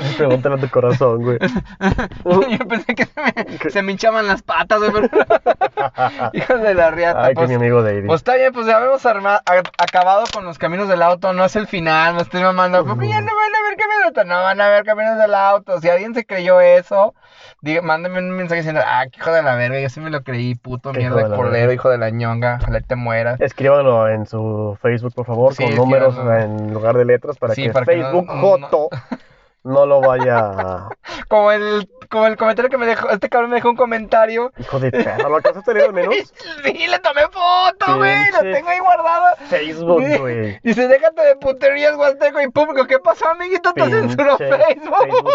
Pregúntale 0.17 0.55
a 0.57 0.59
tu 0.59 0.69
corazón, 0.71 1.23
güey. 1.23 1.39
Yo 2.59 2.67
pensé 2.69 2.95
que 2.95 3.07
se 3.07 3.21
me, 3.21 3.71
se 3.71 3.83
me 3.83 3.93
hinchaban 3.93 4.27
las 4.27 4.43
patas, 4.43 4.81
güey. 4.81 5.09
pero- 5.09 5.27
Hijos 6.33 6.61
de 6.63 6.75
la 6.75 6.91
riata. 6.91 7.23
Ay, 7.25 7.29
que 7.31 7.35
pues, 7.35 7.49
mi 7.49 7.55
amigo 7.57 7.83
David. 7.83 8.07
Pues 8.07 8.21
está 8.21 8.37
bien, 8.37 8.53
pues 8.53 8.67
ya 8.67 8.79
hemos 8.85 9.05
arma- 9.07 9.43
a- 9.47 9.63
acabado 9.83 10.25
con 10.33 10.45
los 10.45 10.59
caminos 10.59 10.89
del 10.89 11.03
auto, 11.03 11.33
no 11.33 11.45
es 11.45 11.57
el 11.57 11.67
final, 11.67 12.15
me 12.15 12.23
estoy 12.23 12.43
mamando, 12.43 12.85
porque 12.85 13.09
ya 13.09 13.21
no 13.21 13.27
van 13.35 13.55
a 13.55 13.69
ver 13.69 13.77
caminos 13.79 13.99
del 13.99 14.07
auto, 14.09 14.25
no 14.25 14.43
van 14.43 14.61
a 14.61 14.69
ver 14.69 14.85
caminos 14.85 15.19
del 15.19 15.35
auto, 15.35 15.81
si 15.81 15.89
alguien 15.89 16.15
se 16.15 16.25
creyó 16.27 16.61
eso, 16.61 17.15
diga, 17.61 17.83
mándame 17.83 18.19
un 18.19 18.31
mensaje 18.33 18.61
diciendo, 18.61 18.83
ah, 18.85 19.05
qué 19.11 19.19
hijo 19.19 19.33
de 19.33 19.43
la 19.43 19.55
verga, 19.55 19.81
yo 19.81 19.89
sí 19.89 20.01
me 20.01 20.11
lo 20.11 20.23
creí, 20.23 20.55
puto, 20.55 20.93
mierda 20.93 21.21
hijo 21.29 21.43
verga. 21.43 21.73
hijo 21.73 21.89
de 21.91 21.99
la 21.99 22.11
ñonga, 22.11 22.59
ojalá 22.63 22.81
te 22.81 22.97
mueras. 22.97 23.41
Escríbanlo 23.41 24.09
en 24.09 24.27
su 24.27 24.79
Facebook, 24.83 25.15
por 25.15 25.27
favor, 25.27 25.55
Sí, 25.55 25.65
con 25.65 25.75
números 25.77 26.15
en 26.19 26.73
lugar 26.73 26.97
de 26.97 27.05
letras 27.05 27.37
para 27.39 27.55
Sí, 27.55 27.65
que 27.65 27.71
para 27.71 27.87
que 27.87 27.97
no- 27.97 28.03
Facebook 28.03 28.27
no- 28.27 28.41
Joto 28.41 28.89
no 28.93 29.30
lo 29.65 30.01
vaya. 30.01 30.89
Como 31.29 31.53
el, 31.53 31.89
como 32.09 32.27
el 32.27 32.37
comentario 32.37 32.69
que 32.69 32.77
me 32.77 32.87
dejó, 32.87 33.09
este 33.11 33.29
cabrón 33.29 33.51
me 33.51 33.57
dejó 33.57 33.71
un 33.71 33.77
comentario, 33.77 34.51
Hijo 34.59 34.81
de 34.81 34.91
perra, 34.91 35.29
¿lo 35.29 35.37
alcanzaste 35.37 35.71
a 35.71 35.75
leer 35.75 35.87
al 35.87 35.93
menos? 35.93 36.15
sí, 36.65 36.87
le 36.89 36.99
tomé 36.99 37.23
foto, 37.29 37.99
güey, 37.99 38.19
lo 38.33 38.41
tengo 38.41 38.69
ahí 38.69 38.81
guardado. 38.81 39.37
Facebook, 39.49 40.03
güey. 40.19 40.59
Dice, 40.65 40.89
déjate 40.89 41.23
de 41.23 41.37
puterías, 41.37 41.97
Huasteco 41.97 42.41
y 42.41 42.49
público. 42.51 42.85
¿Qué 42.89 42.99
pasó, 42.99 43.29
amiguito? 43.29 43.73
Te 43.73 43.85
censuró 43.89 44.37
Pinche 44.39 44.59
Facebook. 44.59 45.31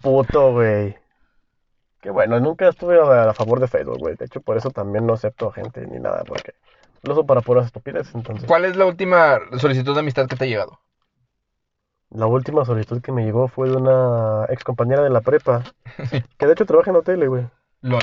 Puto, 0.00 0.52
güey. 0.52 0.96
Qué 2.00 2.10
bueno, 2.10 2.40
nunca 2.40 2.68
estuve 2.68 2.98
a, 2.98 3.28
a 3.30 3.34
favor 3.34 3.60
de 3.60 3.68
Facebook, 3.68 3.98
güey. 3.98 4.14
De 4.16 4.24
hecho, 4.24 4.40
por 4.40 4.56
eso 4.56 4.70
también 4.70 5.06
no 5.06 5.12
acepto 5.12 5.50
gente 5.52 5.86
ni 5.86 5.98
nada, 6.00 6.24
porque 6.26 6.54
Lo 7.02 7.12
uso 7.12 7.26
para 7.26 7.42
puras 7.42 7.66
estupideces, 7.66 8.14
entonces. 8.14 8.46
¿Cuál 8.48 8.64
es 8.64 8.76
la 8.76 8.86
última 8.86 9.38
solicitud 9.58 9.92
de 9.92 10.00
amistad 10.00 10.26
que 10.26 10.36
te 10.36 10.44
ha 10.44 10.48
llegado? 10.48 10.80
La 12.14 12.26
última 12.26 12.64
solicitud 12.64 13.00
que 13.00 13.12
me 13.12 13.24
llegó 13.24 13.48
fue 13.48 13.68
de 13.70 13.76
una 13.76 14.44
ex 14.48 14.64
compañera 14.64 15.02
de 15.02 15.10
la 15.10 15.20
prepa. 15.20 15.62
Que 16.38 16.46
de 16.46 16.52
hecho 16.52 16.66
trabaja 16.66 16.90
en 16.90 16.96
hotel, 16.96 17.28
güey. 17.28 17.46
LOL. 17.82 18.02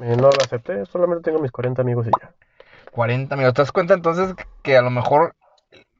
Eh, 0.00 0.16
no 0.16 0.30
la 0.30 0.44
acepté, 0.44 0.84
solamente 0.86 1.24
tengo 1.24 1.38
mis 1.40 1.50
40 1.50 1.82
amigos 1.82 2.06
y 2.06 2.10
ya. 2.20 2.32
40 2.90 3.36
minutos. 3.36 3.54
¿Te 3.54 3.62
das 3.62 3.72
cuenta 3.72 3.94
entonces 3.94 4.34
que 4.62 4.76
a 4.76 4.82
lo 4.82 4.90
mejor 4.90 5.34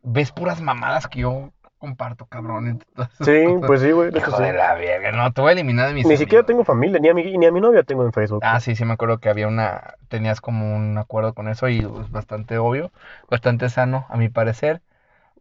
ves 0.02 0.32
puras 0.32 0.60
mamadas 0.60 1.06
que 1.08 1.20
yo 1.20 1.50
comparto, 1.78 2.26
cabrón? 2.26 2.82
Sí, 3.20 3.44
pues 3.66 3.80
sí, 3.82 3.92
güey. 3.92 4.10
de 4.10 4.18
hecho 4.18 4.28
Hijo 4.28 4.36
sí. 4.38 4.42
de 4.44 4.52
la 4.52 4.74
verga, 4.74 5.12
no, 5.12 5.32
te 5.32 5.40
voy 5.40 5.50
a 5.50 5.52
eliminar 5.52 5.88
de 5.88 5.94
mis 5.94 6.06
Ni 6.06 6.16
siquiera 6.16 6.40
amigos. 6.40 6.46
tengo 6.46 6.64
familia, 6.64 6.98
ni 7.00 7.08
a, 7.08 7.14
mi, 7.14 7.36
ni 7.38 7.46
a 7.46 7.52
mi 7.52 7.60
novia 7.60 7.82
tengo 7.82 8.04
en 8.04 8.12
Facebook. 8.12 8.40
Ah, 8.42 8.60
sí, 8.60 8.74
sí 8.76 8.84
me 8.84 8.92
acuerdo 8.94 9.18
que 9.18 9.28
había 9.28 9.48
una, 9.48 9.94
tenías 10.08 10.40
como 10.40 10.74
un 10.74 10.96
acuerdo 10.98 11.34
con 11.34 11.48
eso 11.48 11.68
y 11.68 11.78
es 11.80 12.10
bastante 12.10 12.58
obvio, 12.58 12.90
bastante 13.30 13.68
sano 13.68 14.06
a 14.08 14.16
mi 14.16 14.28
parecer. 14.28 14.80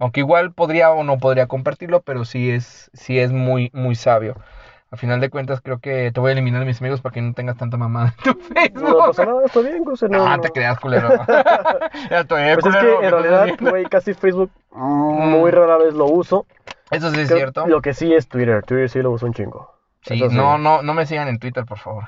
Aunque 0.02 0.22
igual 0.22 0.52
podría 0.52 0.90
o 0.90 1.04
no 1.04 1.20
podría 1.20 1.46
compartirlo, 1.46 2.02
pero 2.02 2.26
sí 2.26 2.50
es, 2.50 2.90
sí 2.92 3.20
es 3.20 3.32
muy, 3.32 3.70
muy 3.72 3.94
sabio. 3.94 4.36
A 4.90 4.98
final 4.98 5.22
de 5.22 5.30
cuentas 5.30 5.62
creo 5.62 5.78
que 5.78 6.12
te 6.12 6.20
voy 6.20 6.30
a 6.30 6.32
eliminar 6.34 6.60
de 6.60 6.66
mis 6.66 6.82
amigos 6.82 7.02
para 7.02 7.14
que 7.14 7.22
no 7.22 7.36
tengas 7.36 7.56
tanta 7.56 7.78
mamada 7.78 8.16
en 8.18 8.34
tu 8.34 8.40
Facebook. 8.54 8.82
No 8.82 8.98
pasa 8.98 9.26
nada, 9.26 9.46
está 9.46 9.60
bien, 9.60 9.84
Gus. 9.84 10.02
No, 10.02 10.10
No, 10.10 10.38
no. 10.38 10.42
te 10.42 10.50
creas, 10.50 10.80
culero. 10.80 11.08
ya 12.10 12.26
Pues 12.26 12.66
es 12.66 12.76
que 12.76 12.82
¿qué 12.82 13.06
en 13.06 13.12
realidad, 13.12 13.48
güey, 13.60 13.86
casi 13.86 14.16
Facebook 14.16 14.50
muy 14.72 15.52
rara 15.52 15.78
vez 15.78 15.94
lo 15.94 16.06
uso. 16.08 16.48
Eso 16.90 17.12
sí 17.12 17.22
es 17.22 17.28
cierto. 17.28 17.68
Lo 17.68 17.82
que 17.82 17.94
sí 17.94 18.12
es 18.12 18.28
Twitter. 18.28 18.64
Twitter 18.64 18.90
sí 18.90 19.04
lo 19.04 19.12
uso 19.12 19.28
un 19.28 19.34
chingo. 19.36 19.71
Sí, 20.04 20.20
no, 20.32 20.58
no, 20.58 20.82
no 20.82 20.94
me 20.96 21.06
sigan 21.06 21.28
en 21.28 21.38
Twitter, 21.38 21.64
por 21.64 21.78
favor. 21.78 22.06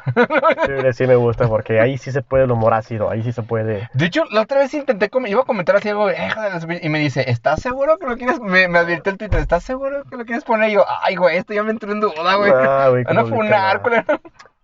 Twitter 0.65 0.93
sí 0.95 1.05
me 1.05 1.15
gusta 1.15 1.47
porque 1.47 1.79
ahí 1.79 1.97
sí 1.99 2.11
se 2.11 2.23
puede 2.23 2.45
el 2.45 2.51
humor 2.51 2.73
ácido, 2.73 3.09
ahí 3.09 3.21
sí 3.21 3.31
se 3.31 3.43
puede. 3.43 3.87
De 3.93 4.05
hecho, 4.05 4.23
la 4.31 4.41
otra 4.41 4.59
vez 4.59 4.73
intenté, 4.73 5.11
iba 5.27 5.41
a 5.41 5.45
comentar 5.45 5.75
así 5.75 5.89
algo, 5.89 6.07
y 6.09 6.89
me 6.89 6.97
dice, 6.99 7.29
¿estás 7.29 7.61
seguro 7.61 7.99
que 7.99 8.07
lo 8.07 8.17
quieres? 8.17 8.39
Me, 8.39 8.67
me 8.67 8.79
advirtió 8.79 9.11
el 9.11 9.17
Twitter, 9.19 9.39
¿estás 9.39 9.63
seguro 9.63 10.03
que 10.09 10.17
lo 10.17 10.25
quieres 10.25 10.43
poner? 10.43 10.69
Y 10.69 10.73
yo, 10.73 10.85
ay, 11.03 11.15
güey, 11.15 11.37
esto 11.37 11.53
ya 11.53 11.61
me 11.63 11.69
entró 11.71 11.91
en 11.91 11.99
duda, 11.99 12.35
güey. 12.35 12.51
Ah, 12.53 12.87
güey, 12.89 13.03
Van 13.03 13.19
a 13.19 13.25
funar. 13.25 13.81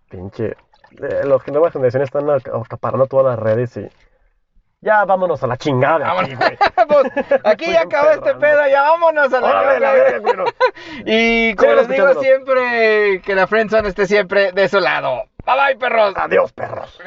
Pinche. 0.08 0.56
eh, 1.00 1.20
los 1.24 1.42
que 1.44 1.52
nuevas 1.52 1.72
generaciones 1.72 2.08
están 2.08 2.26
ac- 2.26 2.60
acaparando 2.64 3.06
todas 3.06 3.26
las 3.26 3.38
redes 3.38 3.76
y. 3.76 3.88
Ya 4.82 5.04
vámonos 5.04 5.42
a 5.42 5.46
la 5.46 5.58
chingada 5.58 5.98
de 5.98 6.04
aquí, 6.04 6.34
güey. 6.36 6.58
Pues, 6.88 7.40
aquí 7.44 7.70
ya 7.70 7.82
acabó 7.82 8.10
este 8.10 8.34
pedo, 8.34 8.66
ya 8.66 8.82
vámonos 8.82 9.32
a 9.32 9.40
la 9.40 10.20
güey. 10.20 10.34
Y 11.04 11.54
como 11.54 11.74
les 11.74 11.88
digo 11.88 12.14
siempre, 12.14 13.20
que 13.22 13.34
la 13.34 13.46
friendzone 13.46 13.88
esté 13.88 14.06
siempre 14.06 14.52
de 14.52 14.68
su 14.68 14.80
lado. 14.80 15.24
Bye 15.44 15.54
bye, 15.56 15.76
perros. 15.76 16.14
Adiós, 16.16 16.52
perros. 16.52 16.98